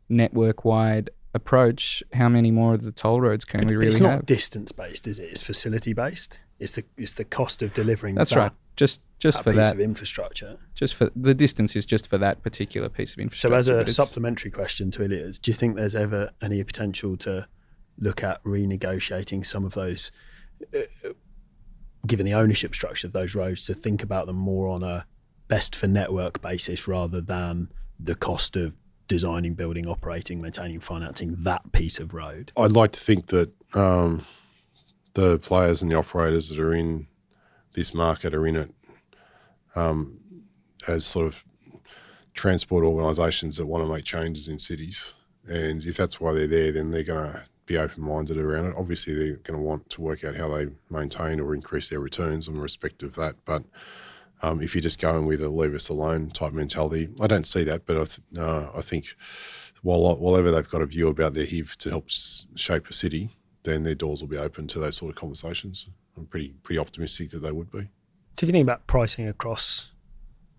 network 0.09 0.65
wide 0.65 1.09
approach, 1.33 2.03
how 2.13 2.29
many 2.29 2.51
more 2.51 2.73
of 2.73 2.83
the 2.83 2.91
toll 2.91 3.19
roads 3.21 3.45
can 3.45 3.65
we 3.67 3.75
really 3.75 3.87
it's 3.87 3.99
not 3.99 4.11
have? 4.11 4.25
distance 4.25 4.71
based, 4.71 5.07
is 5.07 5.19
it? 5.19 5.29
It's 5.31 5.41
facility 5.41 5.93
based. 5.93 6.39
It's 6.59 6.75
the 6.75 6.83
it's 6.97 7.15
the 7.15 7.25
cost 7.25 7.61
of 7.61 7.73
delivering. 7.73 8.15
That's 8.15 8.31
that, 8.31 8.37
right. 8.37 8.51
Just 8.75 9.01
just 9.19 9.37
that 9.37 9.43
for 9.43 9.53
piece 9.53 9.67
that 9.67 9.73
of 9.75 9.79
infrastructure. 9.79 10.57
Just 10.73 10.95
for 10.95 11.09
the 11.15 11.33
distance 11.33 11.75
is 11.75 11.85
just 11.85 12.09
for 12.09 12.17
that 12.17 12.43
particular 12.43 12.89
piece 12.89 13.13
of 13.13 13.19
infrastructure. 13.19 13.63
So, 13.63 13.77
as 13.77 13.89
a 13.89 13.93
supplementary 13.93 14.51
question 14.51 14.91
to 14.91 15.03
Ilya's, 15.03 15.39
do 15.39 15.51
you 15.51 15.55
think 15.55 15.75
there's 15.75 15.95
ever 15.95 16.31
any 16.41 16.63
potential 16.63 17.15
to 17.17 17.47
look 17.97 18.23
at 18.23 18.43
renegotiating 18.43 19.45
some 19.45 19.63
of 19.63 19.73
those? 19.73 20.11
Uh, 20.75 21.09
given 22.05 22.25
the 22.25 22.33
ownership 22.33 22.75
structure 22.75 23.07
of 23.07 23.13
those 23.13 23.33
roads, 23.33 23.65
to 23.65 23.73
think 23.73 24.03
about 24.03 24.27
them 24.27 24.35
more 24.35 24.67
on 24.67 24.83
a 24.83 25.05
best 25.47 25.75
for 25.75 25.87
network 25.87 26.41
basis 26.41 26.87
rather 26.87 27.21
than 27.21 27.69
the 27.99 28.15
cost 28.15 28.55
of 28.55 28.75
designing, 29.07 29.53
building, 29.53 29.87
operating, 29.87 30.39
maintaining, 30.39 30.79
financing 30.79 31.35
that 31.39 31.71
piece 31.71 31.99
of 31.99 32.13
road. 32.13 32.51
I'd 32.57 32.71
like 32.71 32.91
to 32.93 32.99
think 32.99 33.27
that 33.27 33.51
um, 33.73 34.25
the 35.13 35.39
players 35.39 35.81
and 35.81 35.91
the 35.91 35.97
operators 35.97 36.49
that 36.49 36.59
are 36.59 36.73
in 36.73 37.07
this 37.73 37.93
market 37.93 38.33
are 38.33 38.45
in 38.47 38.55
it 38.55 38.71
um, 39.75 40.19
as 40.87 41.05
sort 41.05 41.27
of 41.27 41.43
transport 42.33 42.83
organisations 42.83 43.57
that 43.57 43.67
want 43.67 43.83
to 43.83 43.91
make 43.91 44.05
changes 44.05 44.47
in 44.47 44.59
cities. 44.59 45.13
And 45.47 45.83
if 45.83 45.97
that's 45.97 46.19
why 46.19 46.33
they're 46.33 46.47
there, 46.47 46.71
then 46.71 46.91
they're 46.91 47.03
going 47.03 47.31
to 47.31 47.45
be 47.65 47.77
open 47.77 48.03
minded 48.03 48.37
around 48.37 48.67
it. 48.67 48.75
Obviously, 48.77 49.13
they're 49.13 49.37
going 49.37 49.59
to 49.59 49.65
want 49.65 49.89
to 49.91 50.01
work 50.01 50.23
out 50.23 50.35
how 50.35 50.49
they 50.49 50.67
maintain 50.89 51.39
or 51.39 51.53
increase 51.53 51.89
their 51.89 51.99
returns 51.99 52.47
in 52.47 52.59
respect 52.59 53.03
of 53.03 53.15
that. 53.15 53.35
But 53.45 53.63
um, 54.41 54.61
if 54.61 54.75
you're 54.75 54.81
just 54.81 55.01
going 55.01 55.25
with 55.25 55.41
a 55.41 55.49
leave 55.49 55.73
us 55.73 55.89
alone 55.89 56.29
type 56.29 56.53
mentality, 56.53 57.09
I 57.21 57.27
don't 57.27 57.47
see 57.47 57.63
that. 57.65 57.85
But 57.85 57.97
I, 57.97 58.03
th- 58.05 58.37
uh, 58.37 58.69
I 58.75 58.81
think 58.81 59.15
while 59.81 60.17
whatever 60.17 60.51
they've 60.51 60.69
got 60.69 60.81
a 60.81 60.85
view 60.85 61.09
about 61.09 61.33
their 61.33 61.45
HIV 61.45 61.77
to 61.79 61.89
help 61.89 62.05
s- 62.05 62.47
shape 62.55 62.87
a 62.89 62.93
city, 62.93 63.29
then 63.63 63.83
their 63.83 63.95
doors 63.95 64.21
will 64.21 64.29
be 64.29 64.37
open 64.37 64.67
to 64.67 64.79
those 64.79 64.97
sort 64.97 65.09
of 65.09 65.15
conversations. 65.15 65.87
I'm 66.17 66.25
pretty 66.25 66.55
pretty 66.63 66.79
optimistic 66.79 67.29
that 67.31 67.39
they 67.39 67.51
would 67.51 67.71
be. 67.71 67.89
So 68.37 68.43
if 68.43 68.43
you 68.43 68.51
think 68.51 68.65
about 68.65 68.87
pricing 68.87 69.27
across 69.27 69.91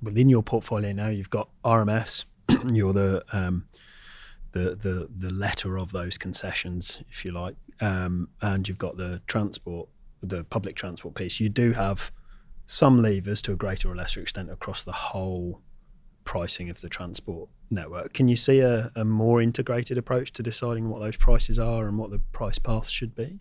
within 0.03 0.29
your 0.29 0.43
portfolio 0.43 0.93
now, 0.93 1.09
you've 1.09 1.31
got 1.31 1.49
RMS, 1.65 2.25
you're 2.73 2.93
the 2.93 3.25
um, 3.33 3.67
the 4.53 4.77
the 4.77 5.09
the 5.15 5.31
letter 5.31 5.77
of 5.79 5.93
those 5.93 6.19
concessions, 6.19 7.03
if 7.11 7.25
you 7.25 7.33
like, 7.33 7.57
um, 7.81 8.29
and 8.41 8.69
you've 8.69 8.79
got 8.79 8.97
the 8.97 9.23
transport, 9.27 9.89
the 10.23 10.45
public 10.45 10.77
transport 10.77 11.15
piece. 11.15 11.41
You 11.41 11.49
do 11.49 11.73
have 11.73 12.13
some 12.67 13.03
levers 13.03 13.43
to 13.43 13.53
a 13.53 13.57
greater 13.57 13.91
or 13.91 13.97
lesser 13.97 14.21
extent 14.21 14.51
across 14.51 14.83
the 14.83 14.93
whole 14.93 15.61
pricing 16.25 16.71
of 16.71 16.81
the 16.81 16.89
transport 16.89 17.49
network. 17.71 18.15
Can 18.15 18.29
you 18.29 18.37
see 18.37 18.61
a, 18.61 18.91
a 18.97 19.05
more 19.05 19.43
integrated 19.43 19.99
approach 19.99 20.33
to 20.33 20.43
deciding 20.43 20.89
what 20.89 21.01
those 21.01 21.17
prices 21.17 21.59
are 21.59 21.87
and 21.87 21.99
what 21.99 22.11
the 22.11 22.21
price 22.33 22.59
paths 22.59 22.91
should 22.91 23.15
be? 23.15 23.41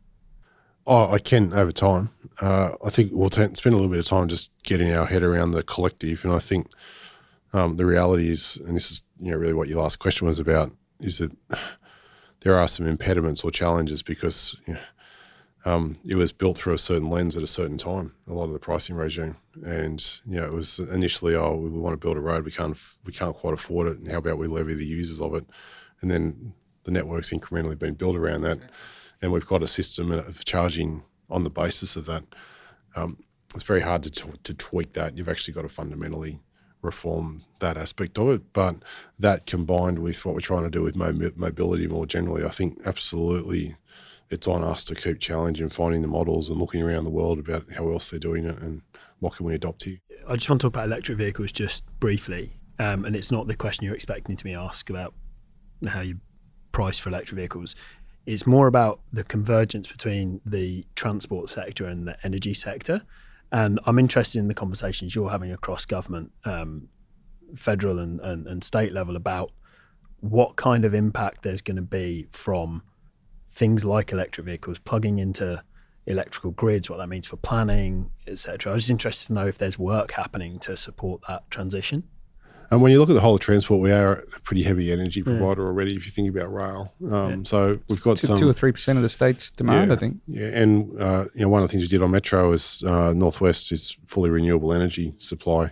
Oh, 0.86 1.12
I 1.12 1.20
can 1.20 1.54
over 1.54 1.72
time. 1.72 2.10
Uh, 2.42 2.72
I 2.86 2.90
think 2.90 3.12
we'll 3.14 3.30
t- 3.30 3.54
spend 3.54 3.74
a 3.74 3.78
little 3.78 3.90
bit 3.92 4.00
of 4.00 4.08
time 4.08 4.28
just 4.28 4.52
getting 4.64 4.92
our 4.92 5.06
head 5.06 5.24
around 5.24 5.52
the 5.52 5.64
collective, 5.64 6.26
and 6.26 6.34
I 6.34 6.40
think 6.40 6.68
um, 7.54 7.78
the 7.78 7.86
reality 7.86 8.28
is, 8.28 8.58
and 8.66 8.76
this 8.76 8.92
is 8.92 9.04
you 9.20 9.32
know 9.32 9.38
really 9.38 9.54
what 9.54 9.70
your 9.70 9.82
last 9.82 10.00
question 10.00 10.28
was 10.28 10.40
about, 10.40 10.72
is 11.00 11.20
that 11.20 11.32
there 12.42 12.58
are 12.58 12.68
some 12.68 12.88
impediments 12.88 13.44
or 13.44 13.52
challenges 13.52 14.04
because 14.04 14.62
you 14.68 14.74
know, 14.74 14.80
um, 15.66 15.98
it 16.06 16.16
was 16.16 16.34
built 16.34 16.58
through 16.58 16.74
a 16.74 16.78
certain 16.78 17.10
lens 17.10 17.38
at 17.38 17.44
a 17.44 17.48
certain 17.48 17.78
time. 17.78 18.14
A 18.28 18.34
lot 18.34 18.46
of 18.46 18.54
the 18.54 18.60
pricing 18.60 18.98
regime, 18.98 19.38
and 19.64 20.04
you 20.26 20.42
know, 20.42 20.46
it 20.46 20.54
was 20.54 20.80
initially, 20.80 21.36
oh, 21.36 21.56
we 21.56 21.70
want 21.70 21.94
to 21.94 22.06
build 22.06 22.18
a 22.18 22.22
road, 22.22 22.44
we 22.44 22.52
can't, 22.52 22.78
we 23.06 23.14
can't 23.14 23.36
quite 23.36 23.54
afford 23.54 23.88
it, 23.88 24.00
and 24.00 24.12
how 24.12 24.18
about 24.18 24.38
we 24.38 24.48
levy 24.48 24.74
the 24.74 24.86
users 24.86 25.22
of 25.22 25.34
it, 25.36 25.46
and 26.02 26.12
then 26.12 26.54
the 26.84 26.92
network's 26.92 27.32
incrementally 27.32 27.80
been 27.80 27.94
built 27.94 28.18
around 28.18 28.42
that, 28.42 28.60
and 29.24 29.32
we've 29.32 29.48
got 29.48 29.64
a 29.64 29.68
system 29.68 30.12
of 30.12 30.44
charging 30.44 31.02
on 31.30 31.44
the 31.44 31.50
basis 31.50 31.96
of 31.96 32.06
that. 32.06 32.24
Um, 32.96 33.24
it's 33.54 33.64
very 33.64 33.82
hard 33.82 34.04
to, 34.04 34.12
t- 34.12 34.30
to 34.44 34.54
tweak 34.54 34.94
that. 34.94 35.18
You've 35.18 35.30
actually 35.30 35.54
got 35.54 35.62
to 35.62 35.70
fundamentally 35.70 36.42
reform 36.82 37.40
that 37.60 37.78
aspect 37.78 38.20
of 38.20 38.30
it. 38.30 38.52
But 38.52 38.76
that 39.18 39.46
combined 39.46 40.00
with 40.00 40.26
what 40.26 40.36
we're 40.36 40.42
trying 40.42 40.64
to 40.64 40.70
do 40.70 40.84
with 40.84 40.98
mobility 40.98 41.88
more 41.88 42.06
generally, 42.06 42.44
I 42.44 42.50
think 42.50 42.82
absolutely 42.86 43.76
it's 44.30 44.48
on 44.48 44.62
us 44.62 44.84
to 44.86 44.96
keep 44.96 45.20
challenging, 45.20 45.70
finding 45.70 46.02
the 46.02 46.08
models 46.10 46.50
and 46.50 46.60
looking 46.60 46.82
around 46.82 47.06
the 47.06 47.10
world 47.10 47.40
about 47.40 47.72
how 47.72 47.90
else 47.90 48.10
they're 48.10 48.20
doing 48.20 48.46
it 48.46 48.60
and 48.60 48.82
what 49.20 49.38
can 49.38 49.46
we 49.46 49.56
adopt 49.56 49.84
here. 49.84 50.00
I 50.28 50.36
just 50.36 50.50
want 50.50 50.60
to 50.62 50.68
talk 50.68 50.76
about 50.76 50.88
electric 50.88 51.18
vehicles 51.18 51.54
just 51.54 51.86
briefly. 52.02 52.52
Um, 52.78 53.06
and 53.06 53.16
it's 53.16 53.32
not 53.32 53.48
the 53.48 53.56
question 53.56 53.86
you're 53.86 53.96
expecting 53.96 54.36
to 54.36 54.44
be 54.44 54.54
asked 54.54 54.90
about 54.90 55.14
how 55.88 56.02
you 56.02 56.20
price 56.74 57.00
for 57.00 57.10
electric 57.10 57.38
vehicles. 57.38 57.76
It's 58.26 58.48
more 58.48 58.68
about 58.68 59.02
the 59.12 59.24
convergence 59.24 59.88
between 59.88 60.42
the 60.46 60.86
transport 60.96 61.50
sector 61.50 61.86
and 61.86 62.08
the 62.08 62.18
energy 62.24 62.54
sector. 62.54 63.02
And 63.52 63.80
I'm 63.86 64.00
interested 64.00 64.40
in 64.40 64.48
the 64.48 64.54
conversations 64.54 65.14
you're 65.14 65.30
having 65.30 65.52
across 65.52 65.86
government, 65.86 66.32
um, 66.46 66.88
federal 67.56 68.00
and, 68.00 68.20
and, 68.22 68.48
and 68.48 68.64
state 68.64 68.94
level 68.94 69.16
about 69.16 69.52
what 70.22 70.56
kind 70.56 70.86
of 70.86 70.94
impact 70.94 71.44
there's 71.44 71.62
going 71.62 71.76
to 71.76 71.82
be 71.82 72.28
from 72.32 72.82
things 73.50 73.84
like 73.84 74.12
electric 74.12 74.46
vehicles 74.46 74.80
plugging 74.80 75.20
into 75.20 75.62
electrical 76.06 76.52
grids, 76.52 76.90
what 76.90 76.98
that 76.98 77.08
means 77.08 77.28
for 77.28 77.38
planning, 77.38 78.12
etc. 78.28 78.72
I 78.72 78.76
was 78.76 78.84
just 78.84 78.92
interested 78.92 79.28
to 79.28 79.34
know 79.34 79.48
if 79.48 79.58
there's 79.58 79.78
work 79.78 80.12
happening 80.12 80.60
to 80.60 80.76
support 80.76 81.22
that 81.28 81.50
transition. 81.52 82.04
And 82.74 82.82
when 82.82 82.92
you 82.92 83.00
look 83.00 83.10
at 83.10 83.14
the 83.14 83.22
whole 83.22 83.36
of 83.36 83.40
transport, 83.40 83.82
we 83.82 83.92
are 83.92 84.14
a 84.14 84.40
pretty 84.40 84.64
heavy 84.64 84.92
energy 84.92 85.22
provider 85.22 85.62
yeah. 85.62 85.68
already. 85.68 85.96
If 85.96 86.08
you 86.08 86.12
think 86.12 86.28
about 86.28 86.52
rail, 86.52 86.94
um, 87.12 87.30
yeah. 87.30 87.44
so 87.44 87.80
we've 87.88 88.02
got 88.02 88.18
two, 88.18 88.28
some 88.28 88.40
two 88.40 88.50
or 88.50 88.54
three 88.54 88.72
percent 88.72 88.98
of 88.98 89.04
the 89.04 89.10
state's 89.10 89.52
demand, 89.52 89.90
yeah, 89.90 89.94
I 89.94 89.98
think. 89.98 90.18
Yeah, 90.28 90.48
and 90.48 91.00
uh, 91.00 91.26
you 91.36 91.44
know 91.44 91.50
one 91.50 91.62
of 91.62 91.68
the 91.68 91.72
things 91.72 91.84
we 91.84 91.88
did 91.88 92.02
on 92.02 92.10
Metro 92.10 92.52
is 92.52 92.84
uh, 92.84 93.14
Northwest 93.14 93.72
is 93.72 93.96
fully 94.08 94.32
renewable 94.32 94.74
energy 94.74 95.14
supply 95.20 95.70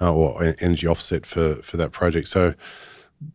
uh, 0.00 0.14
or 0.14 0.54
energy 0.60 0.86
offset 0.86 1.26
for 1.26 1.56
for 1.56 1.78
that 1.78 1.90
project. 1.90 2.28
So 2.28 2.54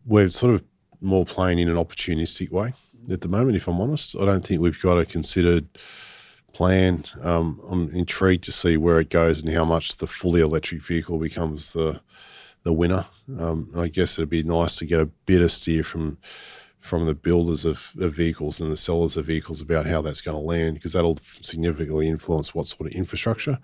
we're 0.06 0.30
sort 0.30 0.54
of 0.54 0.64
more 1.02 1.26
playing 1.26 1.58
in 1.58 1.68
an 1.68 1.76
opportunistic 1.76 2.50
way 2.50 2.72
at 3.10 3.20
the 3.20 3.28
moment. 3.28 3.56
If 3.56 3.68
I'm 3.68 3.80
honest, 3.80 4.16
I 4.16 4.24
don't 4.24 4.46
think 4.46 4.62
we've 4.62 4.80
got 4.80 4.98
a 4.98 5.04
considered 5.04 5.68
plan. 6.54 7.04
Um, 7.22 7.60
I'm 7.70 7.90
intrigued 7.90 8.44
to 8.44 8.52
see 8.52 8.78
where 8.78 9.00
it 9.00 9.10
goes 9.10 9.42
and 9.42 9.52
how 9.52 9.66
much 9.66 9.98
the 9.98 10.06
fully 10.06 10.40
electric 10.40 10.82
vehicle 10.82 11.18
becomes 11.18 11.74
the 11.74 12.00
the 12.62 12.72
winner. 12.72 13.06
Um, 13.38 13.72
I 13.76 13.88
guess 13.88 14.18
it'd 14.18 14.28
be 14.28 14.42
nice 14.42 14.76
to 14.76 14.86
get 14.86 15.00
a 15.00 15.06
bit 15.06 15.42
of 15.42 15.50
steer 15.50 15.82
from 15.82 16.18
from 16.78 17.06
the 17.06 17.14
builders 17.14 17.64
of, 17.64 17.92
of, 18.00 18.12
vehicles 18.12 18.60
and 18.60 18.68
the 18.68 18.76
sellers 18.76 19.16
of 19.16 19.24
vehicles 19.24 19.60
about 19.60 19.86
how 19.86 20.02
that's 20.02 20.20
going 20.20 20.36
to 20.36 20.44
land 20.44 20.74
because 20.74 20.94
that'll 20.94 21.16
significantly 21.16 22.08
influence 22.08 22.56
what 22.56 22.66
sort 22.66 22.90
of 22.90 22.96
infrastructure. 22.96 23.60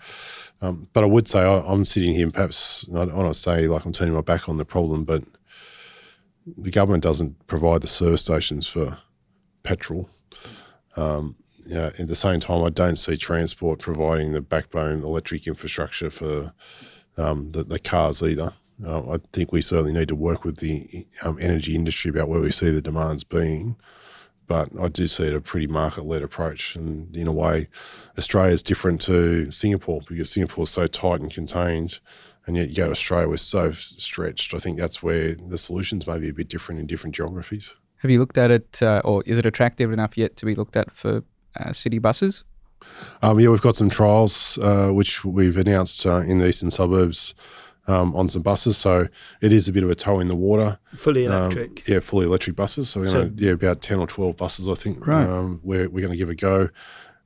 Um, 0.62 0.88
but 0.92 1.02
I 1.02 1.08
would 1.08 1.26
say 1.26 1.40
I, 1.40 1.72
am 1.72 1.84
sitting 1.84 2.14
here 2.14 2.26
and 2.26 2.32
perhaps 2.32 2.86
I 2.90 3.06
don't 3.06 3.16
want 3.16 3.34
to 3.34 3.38
say 3.38 3.66
like 3.66 3.84
I'm 3.84 3.92
turning 3.92 4.14
my 4.14 4.20
back 4.20 4.48
on 4.48 4.56
the 4.56 4.64
problem, 4.64 5.04
but 5.04 5.24
the 6.56 6.70
government 6.70 7.02
doesn't 7.02 7.44
provide 7.48 7.80
the 7.80 7.88
service 7.88 8.22
stations 8.22 8.68
for 8.68 8.98
petrol. 9.64 10.08
Um, 10.96 11.34
you 11.66 11.74
know, 11.74 11.86
at 11.86 12.08
the 12.08 12.14
same 12.14 12.38
time, 12.38 12.64
I 12.64 12.70
don't 12.70 12.96
see 12.96 13.16
transport 13.16 13.80
providing 13.80 14.32
the 14.32 14.40
backbone 14.40 15.02
electric 15.02 15.48
infrastructure 15.48 16.08
for 16.08 16.52
um, 17.18 17.50
the, 17.50 17.64
the 17.64 17.78
cars 17.80 18.22
either. 18.22 18.52
Uh, 18.84 19.14
I 19.14 19.16
think 19.32 19.52
we 19.52 19.60
certainly 19.60 19.92
need 19.92 20.08
to 20.08 20.14
work 20.14 20.44
with 20.44 20.58
the 20.58 21.06
um, 21.24 21.38
energy 21.40 21.74
industry 21.74 22.10
about 22.10 22.28
where 22.28 22.40
we 22.40 22.50
see 22.50 22.70
the 22.70 22.82
demands 22.82 23.24
being. 23.24 23.76
But 24.46 24.70
I 24.80 24.88
do 24.88 25.06
see 25.08 25.24
it 25.24 25.34
a 25.34 25.40
pretty 25.40 25.66
market 25.66 26.04
led 26.04 26.22
approach. 26.22 26.74
And 26.74 27.14
in 27.14 27.26
a 27.26 27.32
way, 27.32 27.68
Australia 28.16 28.52
is 28.52 28.62
different 28.62 29.00
to 29.02 29.50
Singapore 29.50 30.00
because 30.08 30.30
Singapore 30.30 30.64
is 30.64 30.70
so 30.70 30.86
tight 30.86 31.20
and 31.20 31.30
contained. 31.30 32.00
And 32.46 32.56
yet 32.56 32.70
you 32.70 32.76
go 32.76 32.86
to 32.86 32.92
Australia, 32.92 33.28
we're 33.28 33.36
so 33.36 33.72
stretched. 33.72 34.54
I 34.54 34.58
think 34.58 34.78
that's 34.78 35.02
where 35.02 35.34
the 35.34 35.58
solutions 35.58 36.06
may 36.06 36.18
be 36.18 36.30
a 36.30 36.34
bit 36.34 36.48
different 36.48 36.80
in 36.80 36.86
different 36.86 37.14
geographies. 37.14 37.76
Have 37.98 38.10
you 38.10 38.20
looked 38.20 38.38
at 38.38 38.50
it, 38.50 38.82
uh, 38.82 39.02
or 39.04 39.22
is 39.26 39.38
it 39.38 39.44
attractive 39.44 39.92
enough 39.92 40.16
yet 40.16 40.36
to 40.36 40.46
be 40.46 40.54
looked 40.54 40.76
at 40.76 40.90
for 40.90 41.24
uh, 41.58 41.72
city 41.72 41.98
buses? 41.98 42.44
Um, 43.20 43.40
yeah, 43.40 43.50
we've 43.50 43.60
got 43.60 43.76
some 43.76 43.90
trials 43.90 44.56
uh, 44.62 44.90
which 44.90 45.24
we've 45.24 45.56
announced 45.58 46.06
uh, 46.06 46.20
in 46.20 46.38
the 46.38 46.48
eastern 46.48 46.70
suburbs 46.70 47.34
um, 47.88 48.14
on 48.14 48.28
some 48.28 48.42
buses. 48.42 48.76
So 48.76 49.06
it 49.40 49.52
is 49.52 49.66
a 49.68 49.72
bit 49.72 49.82
of 49.82 49.90
a 49.90 49.94
toe 49.96 50.20
in 50.20 50.28
the 50.28 50.36
water. 50.36 50.78
Fully 50.96 51.26
Um, 51.26 51.32
electric. 51.52 51.88
yeah, 51.88 52.00
fully 52.00 52.26
electric 52.26 52.54
buses. 52.54 52.88
So 52.90 53.00
we're 53.00 53.08
So- 53.08 53.22
going 53.24 53.36
to 53.36 53.44
yeah 53.44 53.52
about 53.52 53.80
ten 53.82 53.98
or 53.98 54.06
twelve 54.06 54.36
buses, 54.36 54.68
I 54.68 54.74
think. 54.74 55.04
Right. 55.06 55.26
Um, 55.26 55.60
we're 55.64 55.88
we're 55.88 56.00
going 56.06 56.12
to 56.12 56.16
give 56.18 56.28
a 56.30 56.34
go 56.36 56.68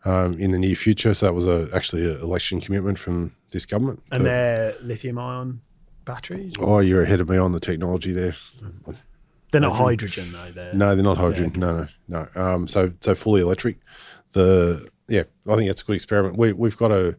um, 0.05 0.39
in 0.39 0.51
the 0.53 0.59
near 0.59 0.75
future. 0.75 1.13
So 1.15 1.27
that 1.27 1.33
was 1.35 1.47
a, 1.47 1.69
actually 1.75 2.11
an 2.11 2.21
election 2.23 2.61
commitment 2.61 2.99
from 2.99 3.33
this 3.53 3.67
government. 3.67 4.03
and 4.11 4.21
That- 4.25 4.25
they're 4.31 4.75
lithium 4.83 5.19
ion 5.19 5.61
batteries. 6.05 6.53
oh, 6.59 6.81
you're 6.81 7.03
ahead 7.03 7.21
of 7.21 7.29
me 7.29 7.37
on 7.37 7.53
the 7.53 7.61
technology 7.61 8.13
there. 8.13 8.35
They're 9.51 9.61
not 9.61 9.77
hydrogen 9.77 10.33
though. 10.33 10.51
They're 10.51 10.73
No, 10.75 10.95
they're 10.95 11.05
not 11.05 11.19
hydrogen. 11.19 11.53
No, 11.61 11.87
no, 12.09 12.27
no. 12.35 12.43
Um, 12.43 12.67
so 12.67 12.93
so 13.01 13.15
fully 13.15 13.43
electric. 13.43 13.77
The 14.33 14.89
yeah, 15.09 15.25
I 15.47 15.57
think 15.57 15.69
that's 15.69 15.83
a 15.83 15.85
good 15.85 15.95
experiment. 15.97 16.39
We 16.39 16.53
we've 16.55 16.77
got 16.77 16.89
to 16.89 17.17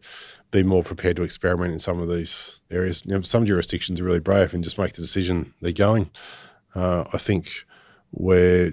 be 0.54 0.62
more 0.62 0.84
prepared 0.84 1.16
to 1.16 1.24
experiment 1.24 1.72
in 1.72 1.78
some 1.80 2.00
of 2.00 2.08
these 2.08 2.60
areas. 2.70 3.02
You 3.04 3.14
know, 3.14 3.20
some 3.22 3.44
jurisdictions 3.44 4.00
are 4.00 4.04
really 4.04 4.20
brave 4.20 4.54
and 4.54 4.62
just 4.62 4.78
make 4.78 4.92
the 4.92 5.02
decision 5.02 5.52
they're 5.60 5.72
going. 5.72 6.10
Uh, 6.74 7.04
I 7.12 7.18
think 7.18 7.66
we're 8.12 8.72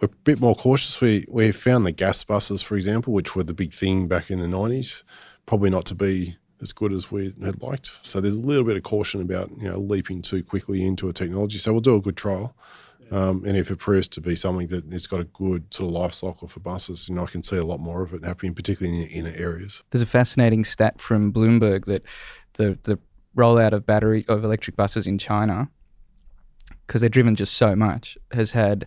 we're 0.00 0.08
a 0.08 0.24
bit 0.24 0.40
more 0.40 0.56
cautious. 0.56 1.00
We 1.00 1.24
we 1.30 1.52
found 1.52 1.86
the 1.86 1.92
gas 1.92 2.24
buses, 2.24 2.62
for 2.62 2.74
example, 2.74 3.12
which 3.12 3.36
were 3.36 3.44
the 3.44 3.54
big 3.54 3.72
thing 3.72 4.08
back 4.08 4.30
in 4.30 4.40
the 4.40 4.48
nineties, 4.48 5.04
probably 5.46 5.70
not 5.70 5.86
to 5.86 5.94
be 5.94 6.36
as 6.60 6.72
good 6.72 6.92
as 6.92 7.10
we 7.10 7.32
had 7.42 7.62
liked. 7.62 7.98
So 8.02 8.20
there's 8.20 8.34
a 8.34 8.40
little 8.40 8.64
bit 8.64 8.76
of 8.76 8.82
caution 8.82 9.22
about 9.22 9.50
you 9.56 9.70
know 9.70 9.78
leaping 9.78 10.22
too 10.22 10.42
quickly 10.42 10.84
into 10.84 11.08
a 11.08 11.12
technology. 11.12 11.58
So 11.58 11.72
we'll 11.72 11.80
do 11.80 11.96
a 11.96 12.00
good 12.00 12.16
trial. 12.16 12.56
Um, 13.12 13.44
and 13.44 13.56
if 13.56 13.70
it 13.70 13.78
proves 13.78 14.08
to 14.08 14.20
be 14.20 14.36
something 14.36 14.68
that 14.68 14.84
it's 14.92 15.08
got 15.08 15.20
a 15.20 15.24
good 15.24 15.74
sort 15.74 15.88
of 15.88 15.94
life 15.94 16.12
cycle 16.12 16.46
for 16.46 16.60
buses, 16.60 17.08
you 17.08 17.14
know, 17.16 17.24
I 17.24 17.26
can 17.26 17.42
see 17.42 17.56
a 17.56 17.64
lot 17.64 17.80
more 17.80 18.02
of 18.02 18.14
it 18.14 18.24
happening, 18.24 18.54
particularly 18.54 19.02
in 19.02 19.08
inner 19.08 19.36
areas. 19.36 19.82
There's 19.90 20.02
a 20.02 20.06
fascinating 20.06 20.64
stat 20.64 21.00
from 21.00 21.32
Bloomberg 21.32 21.86
that 21.86 22.04
the 22.54 22.78
the 22.84 22.98
rollout 23.36 23.72
of 23.72 23.84
battery 23.86 24.24
of 24.28 24.44
electric 24.44 24.76
buses 24.76 25.06
in 25.06 25.18
China, 25.18 25.68
because 26.86 27.00
they're 27.00 27.10
driven 27.10 27.34
just 27.34 27.54
so 27.54 27.74
much, 27.74 28.16
has 28.32 28.52
had 28.52 28.86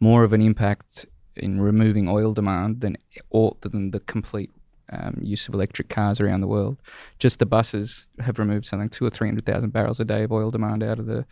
more 0.00 0.24
of 0.24 0.32
an 0.32 0.40
impact 0.40 1.06
in 1.36 1.60
removing 1.60 2.08
oil 2.08 2.32
demand 2.32 2.80
than 2.80 2.96
all 3.30 3.58
than 3.60 3.90
the 3.90 4.00
complete 4.00 4.50
um, 4.90 5.18
use 5.20 5.48
of 5.48 5.54
electric 5.54 5.88
cars 5.88 6.20
around 6.20 6.40
the 6.40 6.46
world. 6.46 6.76
Just 7.18 7.38
the 7.38 7.46
buses 7.46 8.08
have 8.20 8.38
removed 8.38 8.66
something 8.66 8.88
two 8.88 9.04
or 9.04 9.10
three 9.10 9.28
hundred 9.28 9.44
thousand 9.44 9.70
barrels 9.70 10.00
a 10.00 10.04
day 10.04 10.22
of 10.22 10.32
oil 10.32 10.50
demand 10.50 10.82
out 10.82 10.98
of 10.98 11.06
the 11.06 11.26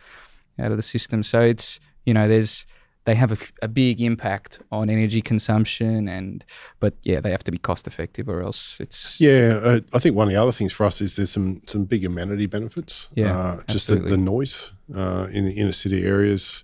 out 0.59 0.71
of 0.71 0.77
the 0.77 0.83
system. 0.83 1.23
So 1.23 1.41
it's 1.41 1.79
you 2.05 2.13
know 2.13 2.27
there's 2.27 2.65
they 3.05 3.15
have 3.15 3.31
a, 3.31 3.65
a, 3.65 3.67
big 3.67 4.01
impact 4.01 4.61
on 4.71 4.89
energy 4.89 5.21
consumption 5.21 6.07
and 6.07 6.45
but 6.79 6.93
yeah 7.03 7.19
they 7.19 7.31
have 7.31 7.43
to 7.43 7.51
be 7.51 7.57
cost 7.57 7.87
effective 7.87 8.29
or 8.29 8.41
else 8.41 8.77
it's 8.79 9.19
Yeah, 9.19 9.59
uh, 9.63 9.79
I 9.93 9.99
think 9.99 10.15
one 10.15 10.27
of 10.27 10.33
the 10.33 10.41
other 10.41 10.51
things 10.51 10.71
for 10.71 10.85
us 10.85 11.01
is 11.01 11.15
there's 11.15 11.31
some 11.31 11.61
some 11.67 11.85
big 11.85 12.05
amenity 12.05 12.45
benefits. 12.45 13.09
Yeah, 13.13 13.37
uh, 13.37 13.59
just 13.67 13.87
the, 13.87 13.95
the 13.95 14.17
noise 14.17 14.71
uh, 14.95 15.27
in 15.31 15.45
the 15.45 15.53
inner 15.53 15.71
city 15.71 16.05
areas. 16.05 16.63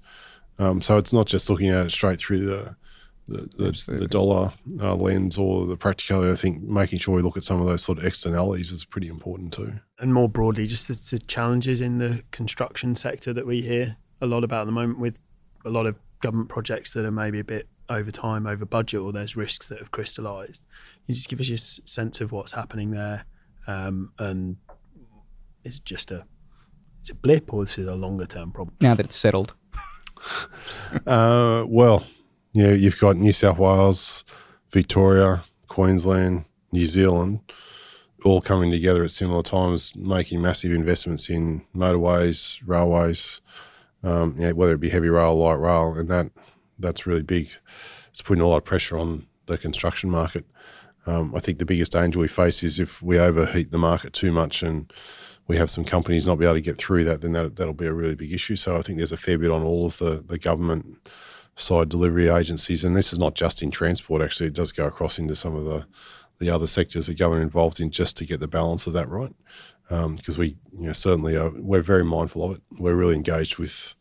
Um, 0.58 0.82
so 0.82 0.98
it's 0.98 1.14
not 1.14 1.26
just 1.26 1.50
looking 1.50 1.70
at 1.70 1.86
it 1.86 1.92
straight 1.92 2.20
through 2.20 2.46
the 2.46 2.76
the, 3.28 3.48
the, 3.58 3.98
the 4.00 4.08
dollar 4.08 4.52
uh, 4.82 4.96
lens 4.96 5.38
or 5.38 5.68
the 5.68 5.78
practicality. 5.78 6.32
I 6.32 6.36
think 6.36 6.64
making 6.64 6.98
sure 6.98 7.16
we 7.16 7.22
look 7.22 7.38
at 7.38 7.44
some 7.44 7.62
of 7.62 7.68
those 7.68 7.84
sort 7.84 8.00
of 8.00 8.06
externalities 8.06 8.72
is 8.72 8.86
pretty 8.86 9.08
important 9.08 9.54
too. 9.54 9.80
and 10.00 10.14
more 10.14 10.28
broadly, 10.28 10.66
just 10.66 10.88
the, 10.88 11.18
the 11.18 11.24
challenges 11.24 11.80
in 11.80 12.00
the 12.00 12.24
construction 12.32 12.96
sector 12.96 13.32
that 13.34 13.46
we 13.46 13.62
hear 13.62 13.98
a 14.22 14.26
lot 14.26 14.44
about 14.44 14.62
at 14.62 14.66
the 14.66 14.72
moment, 14.72 15.00
with 15.00 15.22
a 15.66 15.70
lot 15.70 15.86
of 15.86 15.98
government 16.22 16.50
projects 16.50 16.94
that 16.94 17.06
are 17.06 17.12
maybe 17.12 17.40
a 17.40 17.44
bit 17.44 17.68
over 17.90 18.12
time, 18.12 18.46
over 18.46 18.66
budget, 18.66 19.02
or 19.02 19.12
there's 19.12 19.36
risks 19.36 19.68
that 19.68 19.80
have 19.80 19.92
crystallised. 19.92 20.62
Can 21.06 21.06
you 21.08 21.16
just 21.16 21.30
give 21.30 21.40
us 21.40 21.50
your 21.50 21.58
sense 21.58 22.22
of 22.22 22.32
what's 22.32 22.52
happening 22.52 22.92
there, 22.92 23.26
um, 23.68 24.12
and 24.20 24.58
it's 25.64 25.80
just 25.80 26.12
a 26.12 26.26
it's 27.00 27.10
a 27.10 27.16
blip, 27.16 27.54
or 27.54 27.64
this 27.64 27.78
is 27.78 27.88
a 27.88 27.96
longer 27.96 28.26
term 28.26 28.52
problem. 28.52 28.76
now 28.82 28.94
that 28.94 29.06
it's 29.06 29.16
settled 29.16 29.56
Uh, 31.06 31.64
well, 31.68 32.04
yeah, 32.54 32.72
you've 32.72 33.00
got 33.00 33.16
New 33.16 33.32
South 33.32 33.58
Wales, 33.58 34.26
Victoria, 34.70 35.44
Queensland, 35.68 36.46
New 36.72 36.86
Zealand, 36.86 37.40
all 38.26 38.42
coming 38.42 38.72
together 38.72 39.04
at 39.04 39.12
similar 39.12 39.44
times, 39.44 39.96
making 39.96 40.42
massive 40.42 40.72
investments 40.72 41.30
in 41.30 41.64
motorways, 41.76 42.62
railways, 42.66 43.42
um, 44.04 44.36
yeah, 44.38 44.52
whether 44.52 44.74
it 44.74 44.80
be 44.80 44.90
heavy 44.90 45.10
rail, 45.10 45.36
light 45.36 45.60
rail, 45.60 45.94
and 45.96 46.10
that 46.10 46.32
that's 46.78 47.06
really 47.06 47.24
big. 47.24 47.50
It's 48.10 48.22
putting 48.22 48.44
a 48.44 48.48
lot 48.48 48.58
of 48.58 48.66
pressure 48.66 48.98
on 48.98 49.28
the 49.46 49.58
construction 49.58 50.10
market. 50.10 50.46
Um, 51.06 51.34
I 51.36 51.40
think 51.40 51.60
the 51.60 51.66
biggest 51.66 51.92
danger 51.92 52.20
we 52.20 52.28
face 52.28 52.64
is 52.64 52.80
if 52.80 53.02
we 53.02 53.20
overheat 53.20 53.72
the 53.72 53.78
market 53.78 54.14
too 54.14 54.32
much 54.32 54.62
and 54.62 54.92
we 55.48 55.58
have 55.58 55.70
some 55.70 55.84
companies 55.84 56.28
not 56.28 56.38
be 56.38 56.46
able 56.46 56.56
to 56.56 56.62
get 56.62 56.78
through 56.78 57.04
that, 57.06 57.22
then 57.22 57.34
that, 57.34 57.56
that'll 57.56 57.74
be 57.74 57.88
a 57.88 57.94
really 57.94 58.16
big 58.16 58.32
issue. 58.32 58.56
So 58.56 58.78
I 58.78 58.82
think 58.82 58.98
there's 58.98 59.12
a 59.12 59.18
fair 59.18 59.38
bit 59.38 59.50
on 59.50 59.64
all 59.64 59.88
of 59.88 59.98
the, 59.98 60.24
the 60.26 60.38
government 60.38 61.10
side 61.56 61.90
delivery 61.90 62.28
agencies. 62.28 62.84
And 62.84 62.96
this 62.96 63.12
is 63.12 63.20
not 63.20 63.34
just 63.34 63.64
in 63.64 63.72
transport, 63.72 64.22
actually, 64.22 64.48
it 64.48 64.54
does 64.54 64.72
go 64.72 64.86
across 64.86 65.18
into 65.18 65.36
some 65.36 65.56
of 65.56 65.66
the, 65.66 65.88
the 66.38 66.50
other 66.50 66.68
sectors 66.68 67.08
that 67.08 67.18
government 67.18 67.44
involved 67.44 67.80
in 67.80 67.90
just 67.90 68.16
to 68.18 68.26
get 68.26 68.40
the 68.40 68.48
balance 68.48 68.86
of 68.86 68.94
that 68.94 69.10
right. 69.10 69.34
Because 69.90 70.38
we, 70.38 70.58
you 70.78 70.88
know, 70.88 70.94
certainly 70.94 71.36
are, 71.36 71.52
we're 71.56 71.82
very 71.82 72.06
mindful 72.06 72.44
of 72.44 72.58
it. 72.58 72.62
We're 72.78 72.96
really 72.96 73.16
engaged 73.16 73.58
with 73.58 73.96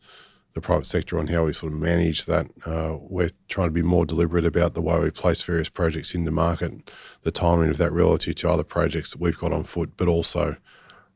the 0.53 0.61
private 0.61 0.85
sector 0.85 1.19
on 1.19 1.27
how 1.27 1.45
we 1.45 1.53
sort 1.53 1.73
of 1.73 1.79
manage 1.79 2.25
that. 2.25 2.47
Uh, 2.65 2.97
we're 3.01 3.31
trying 3.47 3.67
to 3.67 3.73
be 3.73 3.81
more 3.81 4.05
deliberate 4.05 4.45
about 4.45 4.73
the 4.73 4.81
way 4.81 4.99
we 4.99 5.11
place 5.11 5.41
various 5.41 5.69
projects 5.69 6.13
into 6.13 6.31
market, 6.31 6.91
the 7.23 7.31
timing 7.31 7.69
of 7.69 7.77
that 7.77 7.91
relative 7.91 8.35
to 8.35 8.49
other 8.49 8.63
projects 8.63 9.11
that 9.11 9.19
we've 9.19 9.37
got 9.37 9.51
on 9.51 9.63
foot, 9.63 9.91
but 9.97 10.07
also 10.07 10.55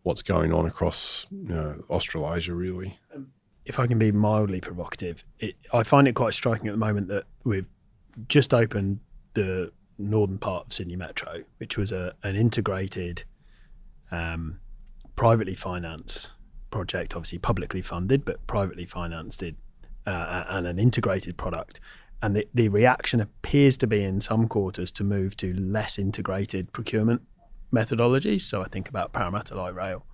what's 0.03 0.21
going 0.21 0.53
on 0.53 0.65
across 0.65 1.26
you 1.32 1.49
know, 1.49 1.84
Australasia, 1.89 2.53
really. 2.53 2.97
if 3.65 3.80
I 3.80 3.88
can 3.88 3.97
be 3.97 4.11
mildly 4.11 4.59
provocative, 4.59 5.24
it, 5.39 5.55
I 5.71 5.84
find 5.84 6.07
it 6.07 6.13
quite 6.13 6.34
striking 6.34 6.67
at 6.67 6.71
the 6.71 6.78
moment 6.78 7.07
that 7.07 7.26
we've 7.43 7.67
just 8.28 8.53
opened 8.53 8.99
the 9.34 9.71
northern 9.97 10.38
part 10.38 10.67
of 10.67 10.74
Sydney 10.74 10.95
Metro, 10.95 11.43
which 11.57 11.78
was 11.78 11.91
a, 11.91 12.13
an 12.24 12.36
integrated, 12.36 13.24
um, 14.11 14.59
privately 15.16 15.55
financed 15.55 16.34
project, 16.72 17.16
obviously 17.16 17.38
publicly 17.38 17.82
funded, 17.82 18.26
but 18.26 18.45
privately 18.47 18.86
financed 18.86 19.43
it, 19.43 19.55
uh, 20.05 20.45
and 20.49 20.68
an 20.68 20.80
integrated 20.80 21.38
product. 21.38 21.80
And 22.22 22.36
the, 22.36 22.47
the 22.53 22.70
reaction 22.70 23.20
appears 23.20 23.78
to 23.80 23.88
be 23.88 24.01
in 24.03 24.22
some 24.22 24.47
quarters 24.47 24.91
to 24.93 25.03
move 25.03 25.36
to 25.38 25.53
less 25.53 25.99
integrated 25.99 26.72
procurement 26.72 27.22
methodologies. 27.74 28.41
So 28.41 28.61
I 28.61 28.68
think 28.68 28.88
about 28.89 29.14
Parramatta 29.14 29.55
Light 29.55 29.76
Rail, 29.76 30.05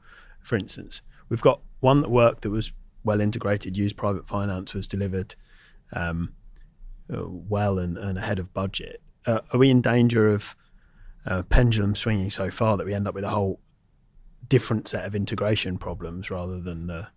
for 0.42 0.56
instance. 0.56 1.02
We've 1.30 1.42
got 1.42 1.62
one 1.80 2.02
that 2.02 2.10
worked 2.10 2.42
that 2.42 2.50
was 2.50 2.74
well 3.04 3.22
integrated, 3.22 3.78
used 3.78 3.96
private 3.96 4.28
finance, 4.28 4.74
was 4.74 4.88
delivered 4.88 5.36
um, 5.94 6.34
uh, 7.14 7.24
well 7.28 7.80
and, 7.80 7.98
and 7.98 8.18
ahead 8.18 8.40
of 8.40 8.54
budget. 8.54 9.02
Uh, 9.26 9.42
are 9.54 9.60
we 9.60 9.70
in 9.70 9.82
danger 9.82 10.28
of 10.28 10.56
uh, 11.26 11.44
pendulum 11.44 11.96
swinging 11.96 12.30
so 12.30 12.50
far 12.50 12.78
that 12.78 12.86
we 12.86 12.94
end 12.94 13.08
up 13.08 13.14
with 13.14 13.24
a 13.24 13.30
whole 13.30 13.60
different 14.48 14.88
set 14.88 15.06
of 15.06 15.16
integration 15.16 15.78
problems 15.78 16.32
rather 16.32 16.60
than 16.60 16.88
the 16.88 17.08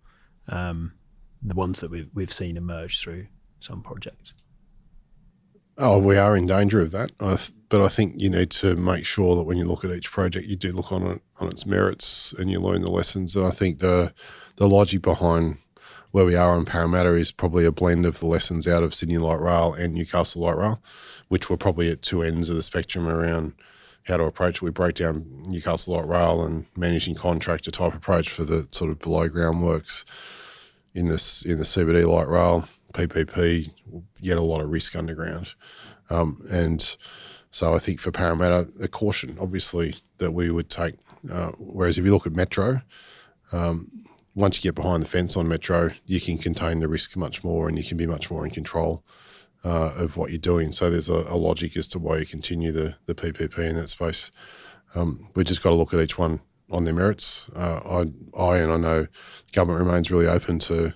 um, 0.47 0.93
the 1.41 1.55
ones 1.55 1.81
that 1.81 1.89
we've 1.89 2.09
we've 2.13 2.33
seen 2.33 2.57
emerge 2.57 3.01
through 3.01 3.27
some 3.59 3.81
projects? 3.81 4.33
Oh, 5.77 5.97
we 5.97 6.17
are 6.17 6.35
in 6.35 6.45
danger 6.45 6.81
of 6.81 6.91
that. 6.91 7.11
I 7.19 7.35
th- 7.35 7.51
but 7.69 7.81
I 7.81 7.87
think 7.87 8.21
you 8.21 8.29
need 8.29 8.51
to 8.51 8.75
make 8.75 9.05
sure 9.05 9.35
that 9.35 9.45
when 9.45 9.57
you 9.57 9.65
look 9.65 9.83
at 9.83 9.89
each 9.89 10.11
project, 10.11 10.45
you 10.45 10.55
do 10.55 10.71
look 10.71 10.91
on 10.91 11.03
it 11.03 11.21
on 11.39 11.47
its 11.47 11.65
merits 11.65 12.33
and 12.37 12.51
you 12.51 12.59
learn 12.59 12.83
the 12.83 12.91
lessons. 12.91 13.35
And 13.35 13.47
I 13.47 13.49
think 13.49 13.79
the 13.79 14.13
the 14.57 14.69
logic 14.69 15.01
behind 15.01 15.57
where 16.11 16.25
we 16.25 16.35
are 16.35 16.55
on 16.55 16.65
Parramatta 16.65 17.15
is 17.15 17.31
probably 17.31 17.65
a 17.65 17.71
blend 17.71 18.05
of 18.05 18.19
the 18.19 18.27
lessons 18.27 18.67
out 18.67 18.83
of 18.83 18.93
Sydney 18.93 19.17
Light 19.17 19.39
Rail 19.39 19.73
and 19.73 19.95
Newcastle 19.95 20.43
Light 20.43 20.55
Rail, 20.55 20.79
which 21.27 21.49
were 21.49 21.57
probably 21.57 21.89
at 21.89 22.03
two 22.03 22.21
ends 22.21 22.49
of 22.49 22.55
the 22.55 22.61
spectrum 22.61 23.07
around 23.07 23.53
how 24.05 24.17
to 24.17 24.23
approach. 24.23 24.57
it. 24.57 24.61
We 24.61 24.71
break 24.71 24.95
down 24.95 25.43
Newcastle 25.47 25.95
Light 25.95 26.07
Rail 26.07 26.43
and 26.43 26.65
managing 26.75 27.15
contractor 27.15 27.71
type 27.71 27.93
approach 27.93 28.29
for 28.29 28.43
the 28.43 28.67
sort 28.71 28.91
of 28.91 28.99
below 28.99 29.27
ground 29.29 29.63
works 29.63 30.05
in 30.93 31.07
this 31.07 31.43
in 31.43 31.57
the 31.57 31.63
CBD 31.63 32.05
light 32.07 32.27
rail 32.27 32.67
PPP. 32.93 33.71
Yet 34.21 34.37
a 34.37 34.41
lot 34.41 34.61
of 34.61 34.69
risk 34.69 34.95
underground, 34.95 35.53
um, 36.09 36.41
and 36.51 36.95
So 37.53 37.75
I 37.75 37.77
think 37.77 37.99
for 37.99 38.11
Parramatta, 38.11 38.67
a 38.81 38.87
caution, 38.87 39.37
obviously, 39.39 39.95
that 40.17 40.31
we 40.31 40.49
would 40.49 40.71
take. 40.71 40.95
Uh, 41.31 41.51
whereas 41.59 41.99
if 41.99 42.05
you 42.05 42.11
look 42.11 42.25
at 42.25 42.33
Metro, 42.33 42.81
um, 43.51 43.87
once 44.33 44.57
you 44.57 44.71
get 44.71 44.75
behind 44.75 45.03
the 45.03 45.07
fence 45.07 45.37
on 45.37 45.47
Metro, 45.47 45.91
you 46.07 46.19
can 46.19 46.39
contain 46.39 46.79
the 46.79 46.87
risk 46.87 47.15
much 47.15 47.43
more 47.43 47.69
and 47.69 47.77
you 47.77 47.83
can 47.83 47.95
be 47.95 48.07
much 48.07 48.31
more 48.31 48.43
in 48.43 48.51
control 48.51 49.03
uh, 49.63 49.93
of 49.97 50.17
what 50.17 50.29
you're 50.29 50.39
doing. 50.39 50.71
So 50.71 50.89
there's 50.89 51.09
a, 51.09 51.25
a, 51.29 51.37
logic 51.37 51.77
as 51.77 51.87
to 51.89 51.99
why 51.99 52.17
you 52.17 52.25
continue 52.25 52.71
the, 52.71 52.95
the 53.05 53.15
PPP 53.15 53.57
in 53.59 53.75
that 53.77 53.87
space. 53.87 54.31
Um, 54.95 55.29
we've 55.35 55.45
just 55.45 55.63
got 55.63 55.69
to 55.69 55.75
look 55.75 55.93
at 55.93 55.99
each 55.99 56.17
one 56.17 56.41
on 56.69 56.85
their 56.85 56.93
merits. 56.93 57.49
Uh, 57.55 57.79
I, 57.85 58.41
I 58.41 58.57
and 58.57 58.71
I 58.71 58.77
know 58.77 59.07
government 59.53 59.85
remains 59.85 60.11
really 60.11 60.27
open 60.27 60.59
to, 60.59 60.93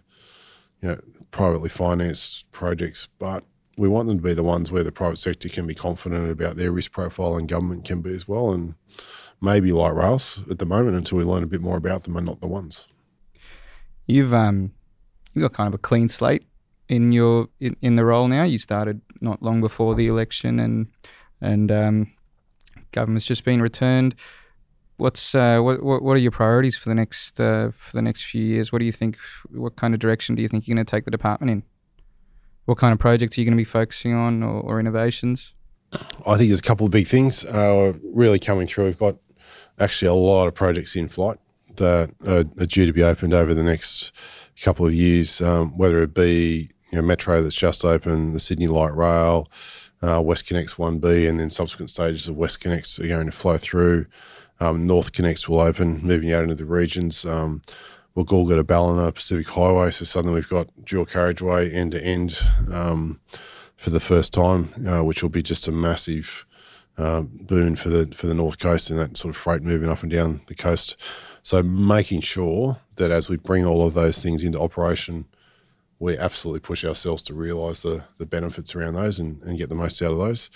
you 0.81 0.89
know, 0.89 0.99
privately 1.31 1.69
financed 1.69 2.51
projects, 2.51 3.07
but 3.19 3.43
we 3.77 3.87
want 3.87 4.07
them 4.07 4.17
to 4.17 4.23
be 4.23 4.33
the 4.33 4.43
ones 4.43 4.71
where 4.71 4.83
the 4.83 4.91
private 4.91 5.17
sector 5.17 5.49
can 5.49 5.67
be 5.67 5.75
confident 5.75 6.29
about 6.31 6.57
their 6.57 6.71
risk 6.71 6.91
profile 6.91 7.37
and 7.37 7.47
government 7.47 7.85
can 7.85 8.01
be 8.01 8.11
as 8.11 8.27
well. 8.27 8.51
And 8.51 8.75
maybe 9.39 9.71
light 9.71 9.93
rails 9.93 10.43
at 10.49 10.59
the 10.59 10.65
moment 10.65 10.97
until 10.97 11.19
we 11.19 11.23
learn 11.23 11.43
a 11.43 11.47
bit 11.47 11.61
more 11.61 11.77
about 11.77 12.03
them 12.03 12.17
are 12.17 12.21
not 12.21 12.41
the 12.41 12.47
ones. 12.47 12.87
You've 14.07 14.33
um, 14.33 14.71
you 15.33 15.41
got 15.41 15.53
kind 15.53 15.67
of 15.67 15.73
a 15.73 15.79
clean 15.79 16.09
slate 16.09 16.46
in 16.89 17.11
your 17.11 17.49
in, 17.59 17.75
in 17.81 17.95
the 17.95 18.05
role 18.05 18.27
now. 18.27 18.43
You 18.43 18.57
started 18.57 19.01
not 19.21 19.41
long 19.41 19.61
before 19.61 19.95
the 19.95 20.07
election, 20.07 20.59
and 20.59 20.87
and 21.41 21.71
um, 21.71 22.13
government's 22.91 23.25
just 23.25 23.43
been 23.43 23.61
returned. 23.61 24.15
What's 24.97 25.35
uh, 25.35 25.59
what, 25.59 25.83
what 25.83 26.17
are 26.17 26.19
your 26.19 26.31
priorities 26.31 26.77
for 26.77 26.89
the 26.89 26.95
next 26.95 27.39
uh, 27.39 27.71
for 27.71 27.95
the 27.95 28.01
next 28.01 28.23
few 28.25 28.43
years? 28.43 28.71
What 28.71 28.79
do 28.79 28.85
you 28.85 28.91
think? 28.91 29.17
What 29.51 29.75
kind 29.75 29.93
of 29.93 29.99
direction 29.99 30.35
do 30.35 30.41
you 30.41 30.47
think 30.47 30.67
you're 30.67 30.75
going 30.75 30.85
to 30.85 30.89
take 30.89 31.05
the 31.05 31.11
department 31.11 31.51
in? 31.51 31.63
What 32.65 32.77
kind 32.77 32.91
of 32.91 32.99
projects 32.99 33.37
are 33.37 33.41
you 33.41 33.45
going 33.45 33.57
to 33.57 33.61
be 33.61 33.63
focusing 33.63 34.13
on, 34.13 34.43
or, 34.43 34.59
or 34.61 34.79
innovations? 34.79 35.53
I 35.93 36.35
think 36.35 36.49
there's 36.49 36.59
a 36.59 36.63
couple 36.63 36.85
of 36.85 36.91
big 36.91 37.07
things 37.07 37.45
uh, 37.45 37.93
really 38.13 38.39
coming 38.39 38.67
through. 38.67 38.85
We've 38.85 38.99
got 38.99 39.15
actually 39.79 40.09
a 40.09 40.13
lot 40.13 40.47
of 40.47 40.53
projects 40.53 40.95
in 40.95 41.07
flight 41.07 41.37
that 41.77 42.13
are, 42.25 42.43
are 42.61 42.65
due 42.65 42.85
to 42.85 42.91
be 42.91 43.03
opened 43.03 43.33
over 43.33 43.53
the 43.53 43.63
next 43.63 44.11
couple 44.61 44.85
of 44.85 44.93
years, 44.93 45.41
um, 45.41 45.77
whether 45.77 46.01
it 46.01 46.13
be 46.13 46.69
you 46.91 46.97
know, 46.97 47.01
Metro 47.01 47.41
that's 47.41 47.55
just 47.55 47.83
opened, 47.83 48.33
the 48.33 48.39
Sydney 48.39 48.67
Light 48.67 48.95
Rail, 48.95 49.49
uh, 50.01 50.21
Connects 50.45 50.75
1B, 50.75 51.27
and 51.27 51.39
then 51.39 51.49
subsequent 51.49 51.89
stages 51.89 52.27
of 52.27 52.35
WestConnex 52.35 53.03
are 53.03 53.07
going 53.07 53.25
to 53.25 53.31
flow 53.31 53.57
through. 53.57 54.05
Um, 54.59 54.87
Connects 55.11 55.47
will 55.47 55.59
open, 55.59 56.01
moving 56.01 56.31
out 56.31 56.43
into 56.43 56.55
the 56.55 56.65
regions. 56.65 57.25
Um, 57.25 57.61
Woolgoolga 58.15 58.55
to 58.55 58.63
Ballina 58.63 59.11
Pacific 59.11 59.47
Highway, 59.47 59.91
so 59.91 60.03
suddenly 60.03 60.33
we've 60.33 60.49
got 60.49 60.69
dual 60.83 61.05
carriageway 61.05 61.71
end 61.71 61.91
to 61.91 62.03
end 62.03 62.39
um, 62.73 63.19
for 63.75 63.91
the 63.91 63.99
first 63.99 64.33
time, 64.33 64.69
uh, 64.87 65.03
which 65.03 65.21
will 65.21 65.29
be 65.29 65.43
just 65.43 65.67
a 65.67 65.71
massive 65.71 66.47
uh, 66.97 67.21
boon 67.21 67.75
for 67.75 67.89
the 67.89 68.07
for 68.15 68.25
the 68.25 68.33
north 68.33 68.57
coast 68.57 68.89
and 68.89 68.97
that 68.97 69.15
sort 69.15 69.29
of 69.29 69.37
freight 69.37 69.61
moving 69.61 69.87
up 69.87 70.01
and 70.01 70.11
down 70.11 70.41
the 70.47 70.55
coast. 70.55 70.99
So 71.43 71.61
making 71.61 72.21
sure 72.21 72.77
that 72.95 73.11
as 73.11 73.29
we 73.29 73.37
bring 73.37 73.65
all 73.65 73.85
of 73.85 73.93
those 73.93 74.21
things 74.21 74.43
into 74.43 74.59
operation, 74.59 75.25
we 75.99 76.17
absolutely 76.17 76.59
push 76.59 76.85
ourselves 76.85 77.23
to 77.23 77.33
realise 77.33 77.83
the 77.83 78.05
the 78.17 78.25
benefits 78.25 78.75
around 78.75 78.93
those 78.93 79.19
and, 79.19 79.41
and 79.43 79.57
get 79.57 79.69
the 79.69 79.75
most 79.75 80.01
out 80.01 80.11
of 80.11 80.17
those. 80.17 80.49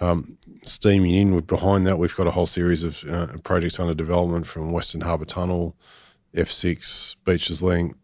Um, 0.00 0.36
steaming 0.62 1.14
in 1.14 1.34
with 1.34 1.46
behind 1.46 1.86
that, 1.86 1.98
we've 1.98 2.16
got 2.16 2.26
a 2.26 2.32
whole 2.32 2.46
series 2.46 2.82
of 2.82 3.04
uh, 3.08 3.38
projects 3.44 3.78
under 3.78 3.94
development 3.94 4.46
from 4.46 4.72
Western 4.72 5.02
Harbour 5.02 5.24
Tunnel, 5.24 5.76
F6, 6.34 7.14
Beaches 7.24 7.62
Link, 7.62 7.94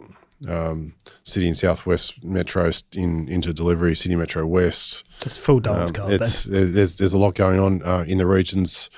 um, 0.48 0.94
City 1.24 1.48
and 1.48 1.56
Southwest 1.56 2.22
Metro 2.22 2.70
in 2.92 3.28
into 3.28 3.52
delivery, 3.52 3.94
Sydney 3.94 4.16
Metro 4.16 4.46
West. 4.46 5.04
It's 5.26 5.36
full 5.36 5.60
dance 5.60 5.90
um, 5.90 5.94
card. 5.94 6.12
It's 6.12 6.44
there's 6.44 6.98
there's 6.98 7.12
a 7.12 7.18
lot 7.18 7.34
going 7.34 7.58
on 7.58 7.82
uh, 7.84 8.04
in 8.06 8.18
the 8.18 8.26
regions 8.26 8.88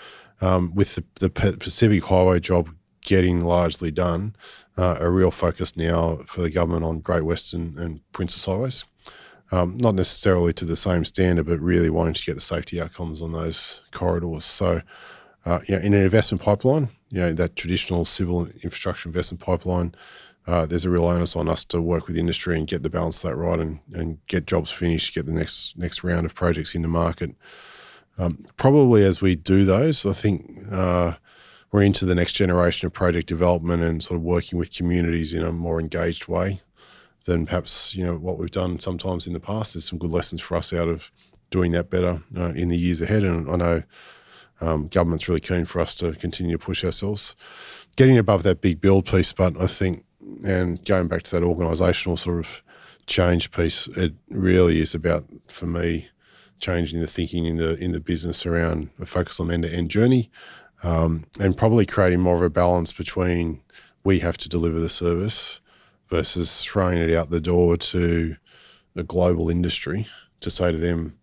um, 0.40 0.74
with 0.74 0.96
the, 0.96 1.04
the, 1.20 1.30
Pacific 1.30 2.04
Highway 2.04 2.40
job 2.40 2.68
getting 3.00 3.40
largely 3.40 3.90
done. 3.90 4.34
Uh, 4.78 4.96
a 5.00 5.10
real 5.10 5.30
focus 5.30 5.76
now 5.76 6.16
for 6.24 6.40
the 6.40 6.50
government 6.50 6.82
on 6.82 7.00
Great 7.00 7.24
Western 7.24 7.76
and 7.78 8.00
Princes 8.12 8.46
Highways. 8.46 8.86
Um, 9.50 9.76
not 9.76 9.94
necessarily 9.94 10.54
to 10.54 10.64
the 10.64 10.76
same 10.76 11.04
standard, 11.04 11.44
but 11.44 11.60
really 11.60 11.90
wanting 11.90 12.14
to 12.14 12.24
get 12.24 12.34
the 12.34 12.40
safety 12.40 12.80
outcomes 12.80 13.20
on 13.20 13.32
those 13.32 13.82
corridors. 13.90 14.46
So, 14.46 14.80
uh, 15.44 15.58
you 15.68 15.76
know, 15.76 15.82
in 15.82 15.92
an 15.92 16.02
investment 16.02 16.40
pipeline, 16.40 16.88
you 17.10 17.20
know, 17.20 17.34
that 17.34 17.54
traditional 17.54 18.06
civil 18.06 18.46
infrastructure 18.46 19.10
investment 19.10 19.42
pipeline, 19.42 19.94
uh, 20.46 20.64
there's 20.64 20.86
a 20.86 20.90
real 20.90 21.04
onus 21.04 21.36
on 21.36 21.50
us 21.50 21.66
to 21.66 21.82
work 21.82 22.06
with 22.06 22.16
industry 22.16 22.56
and 22.56 22.66
get 22.66 22.82
the 22.82 22.88
balance 22.88 23.22
of 23.22 23.30
that 23.30 23.36
right 23.36 23.60
and, 23.60 23.80
and 23.92 24.26
get 24.26 24.46
jobs 24.46 24.70
finished, 24.70 25.14
get 25.14 25.26
the 25.26 25.34
next 25.34 25.76
next 25.76 26.02
round 26.02 26.24
of 26.24 26.34
projects 26.34 26.74
in 26.74 26.80
the 26.80 26.88
market. 26.88 27.36
Um, 28.18 28.38
probably 28.56 29.04
as 29.04 29.20
we 29.20 29.36
do 29.36 29.64
those, 29.64 30.06
I 30.06 30.14
think 30.14 30.50
uh, 30.70 31.14
we're 31.72 31.82
into 31.82 32.04
the 32.04 32.14
next 32.14 32.34
generation 32.34 32.86
of 32.86 32.92
project 32.92 33.26
development 33.26 33.82
and 33.82 34.02
sort 34.02 34.18
of 34.18 34.22
working 34.22 34.58
with 34.58 34.74
communities 34.74 35.32
in 35.32 35.42
a 35.42 35.50
more 35.50 35.80
engaged 35.80 36.28
way 36.28 36.60
than 37.24 37.46
perhaps 37.46 37.94
you 37.94 38.04
know 38.04 38.16
what 38.16 38.38
we've 38.38 38.50
done 38.50 38.78
sometimes 38.78 39.26
in 39.26 39.32
the 39.32 39.40
past. 39.40 39.74
There's 39.74 39.88
some 39.88 39.98
good 39.98 40.10
lessons 40.10 40.40
for 40.40 40.56
us 40.56 40.72
out 40.72 40.88
of 40.88 41.10
doing 41.50 41.72
that 41.72 41.90
better 41.90 42.20
uh, 42.36 42.50
in 42.50 42.68
the 42.68 42.76
years 42.76 43.00
ahead, 43.00 43.22
and 43.22 43.50
I 43.50 43.56
know 43.56 43.82
um, 44.60 44.88
government's 44.88 45.28
really 45.28 45.40
keen 45.40 45.64
for 45.64 45.80
us 45.80 45.94
to 45.96 46.12
continue 46.12 46.56
to 46.56 46.64
push 46.64 46.84
ourselves. 46.84 47.34
Getting 47.96 48.18
above 48.18 48.42
that 48.42 48.60
big 48.60 48.80
build 48.80 49.06
piece, 49.06 49.32
but 49.32 49.60
I 49.60 49.66
think 49.66 50.04
and 50.44 50.84
going 50.86 51.08
back 51.08 51.22
to 51.24 51.30
that 51.32 51.44
organisational 51.44 52.18
sort 52.18 52.38
of 52.38 52.62
change 53.06 53.50
piece, 53.50 53.88
it 53.88 54.14
really 54.28 54.78
is 54.78 54.94
about 54.94 55.24
for 55.48 55.66
me 55.66 56.08
changing 56.58 57.00
the 57.00 57.06
thinking 57.08 57.44
in 57.44 57.56
the 57.56 57.76
in 57.78 57.92
the 57.92 58.00
business 58.00 58.46
around 58.46 58.90
a 59.00 59.06
focus 59.06 59.40
on 59.40 59.50
end 59.50 59.64
to 59.64 59.72
end 59.72 59.90
journey, 59.90 60.30
um, 60.82 61.24
and 61.40 61.56
probably 61.56 61.86
creating 61.86 62.20
more 62.20 62.34
of 62.34 62.42
a 62.42 62.50
balance 62.50 62.92
between 62.92 63.62
we 64.04 64.18
have 64.20 64.36
to 64.38 64.48
deliver 64.48 64.80
the 64.80 64.88
service 64.88 65.60
versus 66.08 66.64
throwing 66.64 66.98
it 66.98 67.14
out 67.14 67.30
the 67.30 67.40
door 67.40 67.76
to 67.76 68.36
a 68.96 69.02
global 69.02 69.48
industry 69.48 70.06
to 70.40 70.50
say 70.50 70.72
to 70.72 70.78
them, 70.78 71.18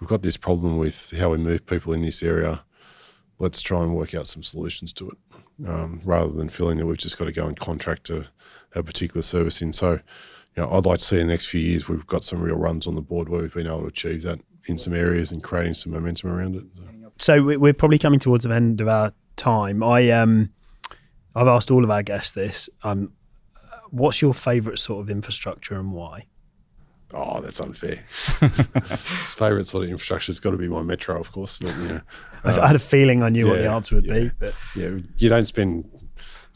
we've 0.00 0.08
got 0.08 0.22
this 0.22 0.36
problem 0.36 0.78
with 0.78 1.18
how 1.18 1.30
we 1.30 1.38
move 1.38 1.66
people 1.66 1.92
in 1.92 2.02
this 2.02 2.22
area. 2.22 2.62
Let's 3.38 3.60
try 3.60 3.82
and 3.82 3.96
work 3.96 4.14
out 4.14 4.28
some 4.28 4.42
solutions 4.42 4.92
to 4.94 5.10
it, 5.10 5.68
um, 5.68 6.00
rather 6.04 6.30
than 6.30 6.48
feeling 6.48 6.78
that 6.78 6.86
we've 6.86 6.98
just 6.98 7.18
got 7.18 7.24
to 7.24 7.32
go 7.32 7.46
and 7.46 7.58
contract 7.58 8.10
a 8.10 8.26
a 8.74 8.82
particular 8.82 9.22
service 9.22 9.60
in. 9.62 9.72
So, 9.72 9.92
you 9.92 10.62
know, 10.62 10.70
I'd 10.70 10.86
like 10.86 10.98
to 10.98 11.04
see 11.04 11.20
in 11.20 11.26
the 11.26 11.32
next 11.32 11.46
few 11.46 11.60
years 11.60 11.88
we've 11.88 12.06
got 12.06 12.24
some 12.24 12.40
real 12.42 12.56
runs 12.56 12.86
on 12.86 12.94
the 12.94 13.02
board 13.02 13.28
where 13.28 13.42
we've 13.42 13.52
been 13.52 13.66
able 13.66 13.80
to 13.80 13.86
achieve 13.86 14.22
that 14.22 14.40
in 14.66 14.78
some 14.78 14.94
areas 14.94 15.32
and 15.32 15.42
creating 15.42 15.74
some 15.74 15.92
momentum 15.92 16.30
around 16.30 16.56
it. 16.56 16.64
So, 16.74 16.82
so 17.20 17.42
we're 17.42 17.74
probably 17.74 17.98
coming 17.98 18.18
towards 18.18 18.44
the 18.44 18.54
end 18.54 18.80
of 18.80 18.88
our 18.88 19.12
time. 19.36 19.82
I 19.82 20.10
um, 20.10 20.50
I've 21.34 21.48
asked 21.48 21.70
all 21.70 21.84
of 21.84 21.90
our 21.90 22.02
guests 22.02 22.32
this. 22.32 22.70
Um, 22.82 23.12
what's 23.90 24.22
your 24.22 24.32
favourite 24.34 24.78
sort 24.78 25.00
of 25.00 25.10
infrastructure 25.10 25.78
and 25.78 25.92
why? 25.92 26.26
Oh, 27.12 27.40
that's 27.40 27.60
unfair. 27.60 27.96
favourite 28.06 29.66
sort 29.66 29.84
of 29.84 29.90
infrastructure 29.90 30.30
has 30.30 30.40
got 30.40 30.52
to 30.52 30.56
be 30.56 30.68
my 30.68 30.82
metro, 30.82 31.18
of 31.20 31.32
course. 31.32 31.58
But, 31.58 31.76
you 31.76 31.88
know, 31.88 32.00
I 32.44 32.68
had 32.68 32.76
a 32.76 32.80
feeling 32.80 33.22
I 33.22 33.28
knew 33.30 33.46
yeah, 33.46 33.52
what 33.52 33.58
the 33.58 33.70
answer 33.70 33.94
would 33.96 34.06
yeah, 34.06 34.14
be. 34.14 34.30
But. 34.38 34.54
Yeah, 34.76 34.98
you 35.18 35.28
don't 35.28 35.44
spend 35.44 35.90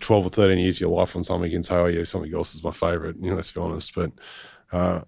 12 0.01 0.27
or 0.27 0.31
13 0.31 0.59
years 0.59 0.77
of 0.77 0.83
your 0.83 0.91
life 0.97 1.17
on 1.17 1.25
something 1.25 1.53
and 1.53 1.67
say, 1.67 1.75
oh, 1.75 1.87
yeah, 1.87 2.05
something 2.05 2.33
else 2.33 2.55
is 2.55 2.63
my 2.63 2.71
favorite. 2.71 3.17
You 3.21 3.31
know, 3.31 3.37
let's 3.37 3.51
be 3.51 3.61
honest. 3.61 3.95
But 3.97 4.13
uh, 4.73 5.01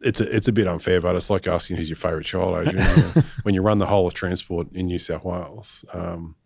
it's 0.00 0.20
a, 0.20 0.34
it's 0.34 0.48
a 0.48 0.52
bit 0.52 0.66
unfair, 0.66 1.00
but 1.00 1.16
it's 1.16 1.30
like 1.30 1.46
asking 1.46 1.76
who's 1.76 1.90
your 1.90 1.96
favorite 1.96 2.24
child, 2.24 2.66
Adrian. 2.66 2.86
when 3.42 3.54
you 3.54 3.62
run 3.62 3.78
the 3.78 3.86
whole 3.86 4.06
of 4.06 4.14
transport 4.14 4.72
in 4.72 4.86
New 4.86 4.98
South 4.98 5.24
Wales, 5.24 5.84
um, 5.92 6.36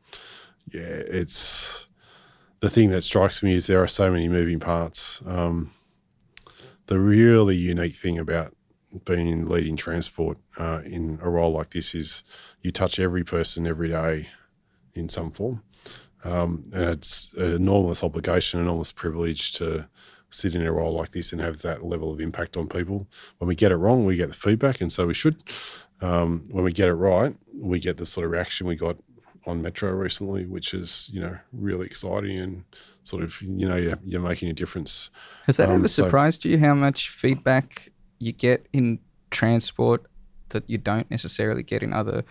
yeah, 0.72 0.82
it's 0.82 1.86
the 2.60 2.70
thing 2.70 2.90
that 2.90 3.02
strikes 3.02 3.42
me 3.42 3.52
is 3.52 3.66
there 3.66 3.82
are 3.82 3.88
so 3.88 4.10
many 4.10 4.28
moving 4.28 4.60
parts. 4.60 5.22
Um, 5.26 5.70
the 6.86 6.98
really 6.98 7.56
unique 7.56 7.94
thing 7.94 8.18
about 8.18 8.54
being 9.04 9.28
in 9.28 9.48
leading 9.48 9.76
transport 9.76 10.38
uh, 10.58 10.80
in 10.84 11.18
a 11.22 11.28
role 11.28 11.52
like 11.52 11.70
this 11.70 11.94
is 11.94 12.24
you 12.60 12.70
touch 12.70 12.98
every 12.98 13.24
person 13.24 13.66
every 13.66 13.88
day 13.88 14.28
in 14.94 15.08
some 15.08 15.30
form. 15.30 15.62
Um, 16.24 16.70
and 16.72 16.84
it's 16.84 17.32
an 17.34 17.54
enormous 17.54 18.02
obligation, 18.02 18.60
an 18.60 18.66
enormous 18.66 18.92
privilege 18.92 19.52
to 19.54 19.88
sit 20.34 20.54
in 20.54 20.66
a 20.66 20.72
role 20.72 20.92
like 20.92 21.10
this 21.10 21.32
and 21.32 21.40
have 21.40 21.62
that 21.62 21.84
level 21.84 22.12
of 22.12 22.20
impact 22.20 22.56
on 22.56 22.68
people. 22.68 23.06
When 23.38 23.48
we 23.48 23.54
get 23.54 23.72
it 23.72 23.76
wrong, 23.76 24.04
we 24.04 24.16
get 24.16 24.28
the 24.28 24.34
feedback, 24.34 24.80
and 24.80 24.92
so 24.92 25.06
we 25.06 25.14
should. 25.14 25.42
Um, 26.00 26.44
when 26.50 26.64
we 26.64 26.72
get 26.72 26.88
it 26.88 26.94
right, 26.94 27.34
we 27.56 27.78
get 27.78 27.98
the 27.98 28.06
sort 28.06 28.26
of 28.26 28.32
reaction 28.32 28.66
we 28.66 28.76
got 28.76 28.96
on 29.46 29.62
Metro 29.62 29.90
recently, 29.92 30.46
which 30.46 30.74
is 30.74 31.10
you 31.12 31.20
know 31.20 31.38
really 31.52 31.86
exciting 31.86 32.38
and 32.38 32.64
sort 33.02 33.22
of 33.22 33.40
you 33.42 33.68
know 33.68 33.76
you're, 33.76 33.98
you're 34.04 34.20
making 34.20 34.48
a 34.48 34.54
difference. 34.54 35.10
Has 35.46 35.56
that 35.58 35.68
um, 35.68 35.76
ever 35.76 35.88
surprised 35.88 36.42
so, 36.42 36.48
you 36.48 36.58
how 36.58 36.74
much 36.74 37.08
feedback 37.08 37.90
you 38.18 38.32
get 38.32 38.66
in 38.72 38.98
transport 39.30 40.06
that 40.50 40.68
you 40.68 40.78
don't 40.78 41.10
necessarily 41.10 41.62
get 41.62 41.82
in 41.82 41.92
other 41.92 42.24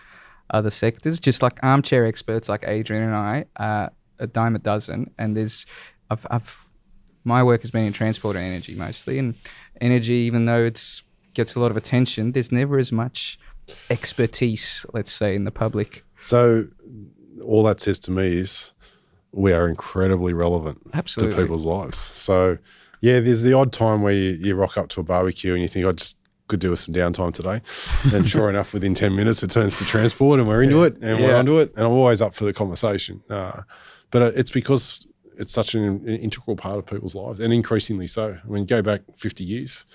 other 0.50 0.70
sectors, 0.70 1.18
just 1.18 1.42
like 1.42 1.58
armchair 1.62 2.04
experts 2.06 2.48
like 2.48 2.64
Adrian 2.66 3.02
and 3.02 3.14
I, 3.14 3.44
uh, 3.56 3.88
a 4.18 4.26
dime 4.26 4.54
a 4.54 4.58
dozen. 4.58 5.10
And 5.18 5.36
there's, 5.36 5.66
I've, 6.10 6.26
I've, 6.30 6.68
my 7.24 7.42
work 7.42 7.62
has 7.62 7.70
been 7.70 7.84
in 7.84 7.92
transport 7.92 8.36
and 8.36 8.44
energy 8.44 8.74
mostly, 8.74 9.18
and 9.18 9.34
energy, 9.80 10.14
even 10.14 10.44
though 10.44 10.64
it 10.64 11.02
gets 11.34 11.54
a 11.54 11.60
lot 11.60 11.70
of 11.70 11.76
attention, 11.76 12.32
there's 12.32 12.52
never 12.52 12.78
as 12.78 12.92
much 12.92 13.38
expertise, 13.90 14.84
let's 14.92 15.10
say, 15.12 15.34
in 15.34 15.44
the 15.44 15.50
public. 15.50 16.04
So 16.20 16.66
all 17.44 17.62
that 17.64 17.80
says 17.80 17.98
to 18.00 18.10
me 18.10 18.34
is 18.34 18.72
we 19.32 19.52
are 19.52 19.68
incredibly 19.68 20.32
relevant 20.32 20.80
Absolutely. 20.92 21.34
to 21.36 21.42
people's 21.42 21.64
lives. 21.64 21.98
So 21.98 22.58
yeah, 23.00 23.20
there's 23.20 23.42
the 23.42 23.52
odd 23.54 23.72
time 23.72 24.02
where 24.02 24.12
you, 24.14 24.30
you 24.40 24.54
rock 24.54 24.76
up 24.78 24.88
to 24.90 25.00
a 25.00 25.02
barbecue 25.02 25.52
and 25.52 25.62
you 25.62 25.68
think 25.68 25.86
I 25.86 25.92
just 25.92 26.16
could 26.48 26.60
do 26.60 26.70
with 26.70 26.78
some 26.80 26.94
downtime 26.94 27.32
today. 27.32 27.60
And 28.16 28.28
sure 28.28 28.48
enough, 28.50 28.72
within 28.74 28.94
10 28.94 29.16
minutes, 29.16 29.42
it 29.42 29.50
turns 29.50 29.78
to 29.78 29.84
transport 29.84 30.38
and 30.38 30.48
we're 30.48 30.62
into 30.62 30.82
it 30.84 30.94
and 31.02 31.18
we're 31.20 31.30
Yeah. 31.30 31.38
onto 31.38 31.58
it. 31.58 31.74
And 31.74 31.86
I'm 31.86 31.92
always 31.92 32.20
up 32.22 32.34
for 32.34 32.44
the 32.44 32.52
conversation. 32.52 33.22
Uh, 33.30 33.62
but 34.10 34.22
uh, 34.22 34.30
it's 34.36 34.50
because 34.50 35.06
it's 35.36 35.52
such 35.52 35.74
an, 35.74 35.84
an 35.84 36.16
integral 36.18 36.56
part 36.56 36.78
of 36.78 36.86
people's 36.86 37.14
lives 37.14 37.40
and 37.40 37.52
increasingly 37.52 38.06
so. 38.06 38.38
I 38.42 38.48
mean, 38.48 38.66
go 38.66 38.82
back 38.82 39.02
50 39.14 39.44
years, 39.44 39.86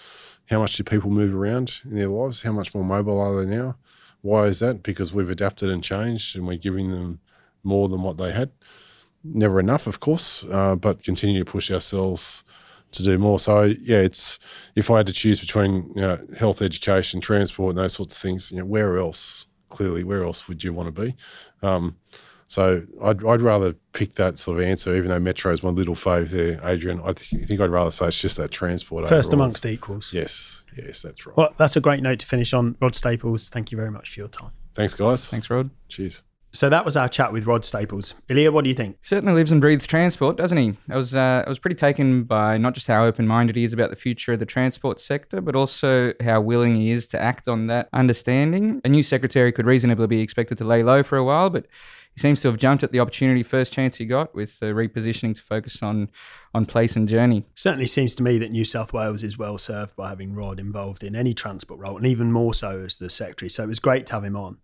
how 0.49 0.59
much 0.59 0.75
do 0.75 0.83
people 0.83 1.11
move 1.11 1.35
around 1.35 1.81
in 1.85 1.95
their 1.95 2.07
lives? 2.07 2.41
How 2.41 2.51
much 2.51 2.73
more 2.73 2.83
mobile 2.83 3.19
are 3.19 3.43
they 3.43 3.49
now? 3.49 3.75
Why 4.21 4.45
is 4.45 4.59
that? 4.59 4.83
Because 4.83 5.13
we've 5.13 5.29
adapted 5.29 5.69
and 5.69 5.83
changed 5.83 6.35
and 6.35 6.47
we're 6.47 6.57
giving 6.57 6.91
them 6.91 7.19
more 7.63 7.87
than 7.87 8.01
what 8.01 8.17
they 8.17 8.31
had. 8.31 8.51
Never 9.23 9.59
enough, 9.59 9.85
of 9.85 9.99
course, 9.99 10.45
uh, 10.49 10.75
but 10.75 11.03
continue 11.03 11.43
to 11.43 11.51
push 11.51 11.69
ourselves 11.71 12.43
to 12.91 13.03
do 13.03 13.17
more. 13.17 13.39
So 13.39 13.63
yeah, 13.63 13.99
it's 13.99 14.39
if 14.75 14.89
I 14.89 14.97
had 14.97 15.07
to 15.07 15.13
choose 15.13 15.39
between 15.39 15.91
you 15.95 16.01
know, 16.01 16.19
health, 16.37 16.61
education, 16.61 17.21
transport, 17.21 17.71
and 17.71 17.77
those 17.77 17.93
sorts 17.93 18.15
of 18.15 18.21
things, 18.21 18.51
you 18.51 18.59
know, 18.59 18.65
where 18.65 18.97
else? 18.97 19.45
Clearly, 19.67 20.03
where 20.03 20.23
else 20.23 20.47
would 20.47 20.63
you 20.63 20.73
want 20.73 20.93
to 20.95 21.01
be? 21.01 21.15
Um, 21.61 21.97
so 22.49 22.81
I'd, 23.03 23.23
I'd 23.23 23.41
rather 23.41 23.73
pick 23.93 24.13
that 24.13 24.39
sort 24.39 24.57
of 24.57 24.63
answer, 24.63 24.95
even 24.95 25.09
though 25.09 25.19
Metro 25.19 25.51
is 25.51 25.61
my 25.61 25.69
little 25.69 25.93
fave 25.93 26.31
there, 26.31 26.59
Adrian. 26.63 26.99
I 27.01 27.13
th- 27.13 27.45
think 27.45 27.61
I'd 27.61 27.69
rather 27.69 27.91
say 27.91 28.07
it's 28.07 28.19
just 28.19 28.37
that 28.37 28.49
transport. 28.49 29.07
First 29.07 29.29
overall. 29.29 29.43
amongst 29.43 29.67
equals. 29.67 30.11
Yes, 30.11 30.65
yes, 30.75 31.03
that's 31.03 31.27
right. 31.27 31.37
Well, 31.37 31.53
that's 31.59 31.75
a 31.75 31.79
great 31.79 32.01
note 32.01 32.17
to 32.19 32.25
finish 32.25 32.51
on. 32.51 32.75
Rodd 32.81 32.95
Staples, 32.95 33.49
thank 33.49 33.71
you 33.71 33.77
very 33.77 33.91
much 33.91 34.15
for 34.15 34.21
your 34.21 34.29
time. 34.29 34.49
Thanks, 34.73 34.95
guys. 34.95 35.29
Thanks, 35.29 35.47
Rodd. 35.47 35.69
Cheers. 35.89 36.23
So 36.51 36.67
that 36.69 36.83
was 36.83 36.97
our 36.97 37.07
chat 37.07 37.31
with 37.31 37.45
Rodd 37.45 37.63
Staples. 37.63 38.15
Ilya, 38.27 38.51
what 38.51 38.63
do 38.63 38.69
you 38.71 38.75
think? 38.75 38.97
Certainly 39.01 39.35
lives 39.35 39.51
and 39.51 39.61
breathes 39.61 39.85
transport, 39.85 40.35
doesn't 40.35 40.57
he? 40.57 40.73
I 40.89 40.97
was 40.97 41.15
uh, 41.15 41.43
I 41.45 41.49
was 41.49 41.59
pretty 41.59 41.75
taken 41.75 42.23
by 42.23 42.57
not 42.57 42.73
just 42.73 42.87
how 42.87 43.03
open 43.03 43.27
minded 43.27 43.55
he 43.55 43.63
is 43.63 43.73
about 43.73 43.91
the 43.91 43.95
future 43.95 44.33
of 44.33 44.39
the 44.39 44.47
transport 44.47 44.99
sector, 44.99 45.41
but 45.41 45.55
also 45.55 46.13
how 46.23 46.41
willing 46.41 46.75
he 46.75 46.89
is 46.89 47.05
to 47.09 47.21
act 47.21 47.47
on 47.47 47.67
that 47.67 47.89
understanding. 47.93 48.81
A 48.83 48.89
new 48.89 49.03
secretary 49.03 49.51
could 49.51 49.67
reasonably 49.67 50.07
be 50.07 50.21
expected 50.21 50.57
to 50.57 50.63
lay 50.63 50.81
low 50.81 51.03
for 51.03 51.19
a 51.19 51.23
while, 51.23 51.51
but 51.51 51.67
he 52.19 52.21
seems 52.21 52.41
to 52.41 52.49
have 52.49 52.57
jumped 52.57 52.83
at 52.83 52.91
the 52.91 52.99
opportunity 52.99 53.43
first 53.43 53.71
chance 53.71 53.95
he 53.95 54.05
got 54.05 54.35
with 54.35 54.59
the 54.59 54.67
repositioning 54.67 55.33
to 55.33 55.41
focus 55.41 55.81
on 55.81 56.09
on 56.53 56.65
place 56.65 56.97
and 56.97 57.07
journey. 57.07 57.45
Certainly 57.55 57.85
seems 57.87 58.13
to 58.15 58.23
me 58.23 58.37
that 58.39 58.51
New 58.51 58.65
South 58.65 58.91
Wales 58.91 59.23
is 59.23 59.37
well 59.37 59.57
served 59.57 59.95
by 59.95 60.09
having 60.09 60.35
Rodd 60.35 60.59
involved 60.59 61.01
in 61.01 61.15
any 61.15 61.33
transport 61.33 61.79
role, 61.79 61.95
and 61.95 62.05
even 62.05 62.33
more 62.33 62.53
so 62.53 62.81
as 62.81 62.97
the 62.97 63.09
secretary. 63.09 63.49
So 63.49 63.63
it 63.63 63.67
was 63.67 63.79
great 63.79 64.05
to 64.07 64.13
have 64.13 64.25
him 64.25 64.35
on. 64.35 64.57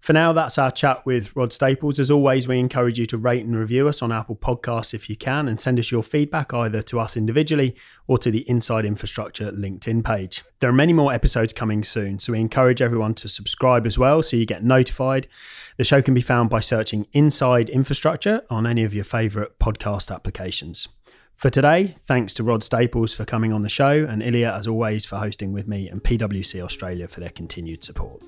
For 0.00 0.14
now, 0.14 0.32
that's 0.32 0.56
our 0.56 0.70
chat 0.70 1.04
with 1.04 1.36
Rodd 1.36 1.52
Staples. 1.52 2.00
As 2.00 2.10
always, 2.10 2.48
we 2.48 2.58
encourage 2.58 2.98
you 2.98 3.04
to 3.06 3.18
rate 3.18 3.44
and 3.44 3.54
review 3.54 3.86
us 3.86 4.00
on 4.00 4.10
Apple 4.10 4.34
Podcasts 4.34 4.94
if 4.94 5.10
you 5.10 5.16
can, 5.16 5.46
and 5.46 5.60
send 5.60 5.78
us 5.78 5.90
your 5.90 6.02
feedback 6.02 6.54
either 6.54 6.80
to 6.82 6.98
us 6.98 7.18
individually 7.18 7.76
or 8.06 8.16
to 8.18 8.30
the 8.30 8.48
Inside 8.48 8.86
Infrastructure 8.86 9.52
LinkedIn 9.52 10.02
page. 10.02 10.42
There 10.60 10.70
are 10.70 10.74
many 10.74 10.94
more 10.94 11.12
episodes 11.12 11.52
coming 11.52 11.84
soon, 11.84 12.18
so 12.18 12.32
we 12.32 12.40
encourage 12.40 12.80
everyone 12.80 13.12
to 13.16 13.28
subscribe 13.28 13.86
as 13.86 13.98
well 13.98 14.22
so 14.22 14.38
you 14.38 14.46
get 14.46 14.64
notified. 14.64 15.28
The 15.76 15.84
show 15.84 16.00
can 16.00 16.14
be 16.14 16.22
found 16.22 16.48
by 16.48 16.60
searching 16.60 17.06
Inside 17.12 17.68
Infrastructure 17.68 18.42
on 18.48 18.66
any 18.66 18.84
of 18.84 18.94
your 18.94 19.04
favourite 19.04 19.58
podcast 19.58 20.12
applications. 20.12 20.88
For 21.34 21.50
today, 21.50 21.96
thanks 22.00 22.32
to 22.34 22.42
Rodd 22.42 22.62
Staples 22.62 23.12
for 23.12 23.26
coming 23.26 23.52
on 23.52 23.62
the 23.62 23.68
show, 23.68 24.06
and 24.08 24.22
Ilya, 24.22 24.50
as 24.52 24.66
always, 24.66 25.04
for 25.04 25.16
hosting 25.16 25.52
with 25.52 25.68
me, 25.68 25.90
and 25.90 26.02
PwC 26.02 26.62
Australia 26.62 27.06
for 27.06 27.20
their 27.20 27.30
continued 27.30 27.84
support. 27.84 28.22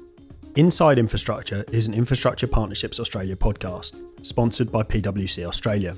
Inside 0.56 0.98
Infrastructure 0.98 1.64
is 1.72 1.86
an 1.86 1.94
Infrastructure 1.94 2.46
Partnerships 2.46 3.00
Australia 3.00 3.34
podcast, 3.34 4.04
sponsored 4.22 4.70
by 4.70 4.82
PwC 4.82 5.46
Australia. 5.46 5.94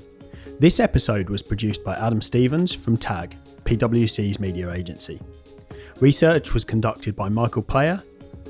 This 0.61 0.79
episode 0.79 1.29
was 1.29 1.43
produced 1.43 1.83
by 1.83 1.93
Adam 1.95 2.21
Stevens 2.21 2.73
from 2.73 2.95
TAG, 2.95 3.35
PwC's 3.65 4.39
media 4.39 4.71
agency. 4.71 5.19
Research 5.99 6.53
was 6.53 6.63
conducted 6.63 7.17
by 7.17 7.27
Michael 7.27 7.63
Player, 7.63 8.01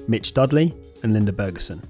Mitch 0.08 0.36
Dudley, 0.36 0.76
and 1.02 1.12
Linda 1.12 1.32
Bergerson. 1.32 1.84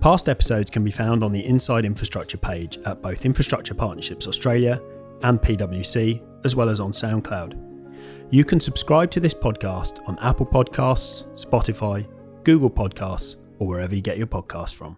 Past 0.00 0.28
episodes 0.28 0.68
can 0.68 0.82
be 0.82 0.90
found 0.90 1.22
on 1.22 1.32
the 1.32 1.46
Inside 1.46 1.84
Infrastructure 1.84 2.38
page 2.38 2.78
at 2.84 3.00
both 3.00 3.24
Infrastructure 3.24 3.74
Partnerships 3.74 4.26
Australia 4.26 4.80
and 5.22 5.40
PwC, 5.40 6.20
as 6.44 6.56
well 6.56 6.68
as 6.68 6.80
on 6.80 6.90
SoundCloud. 6.90 7.96
You 8.30 8.42
can 8.42 8.58
subscribe 8.58 9.12
to 9.12 9.20
this 9.20 9.34
podcast 9.34 10.00
on 10.08 10.18
Apple 10.18 10.46
Podcasts, 10.46 11.22
Spotify, 11.40 12.08
Google 12.44 12.70
Podcasts, 12.70 13.36
or 13.58 13.66
wherever 13.66 13.94
you 13.94 14.00
get 14.00 14.18
your 14.18 14.26
podcasts 14.26 14.74
from. 14.74 14.96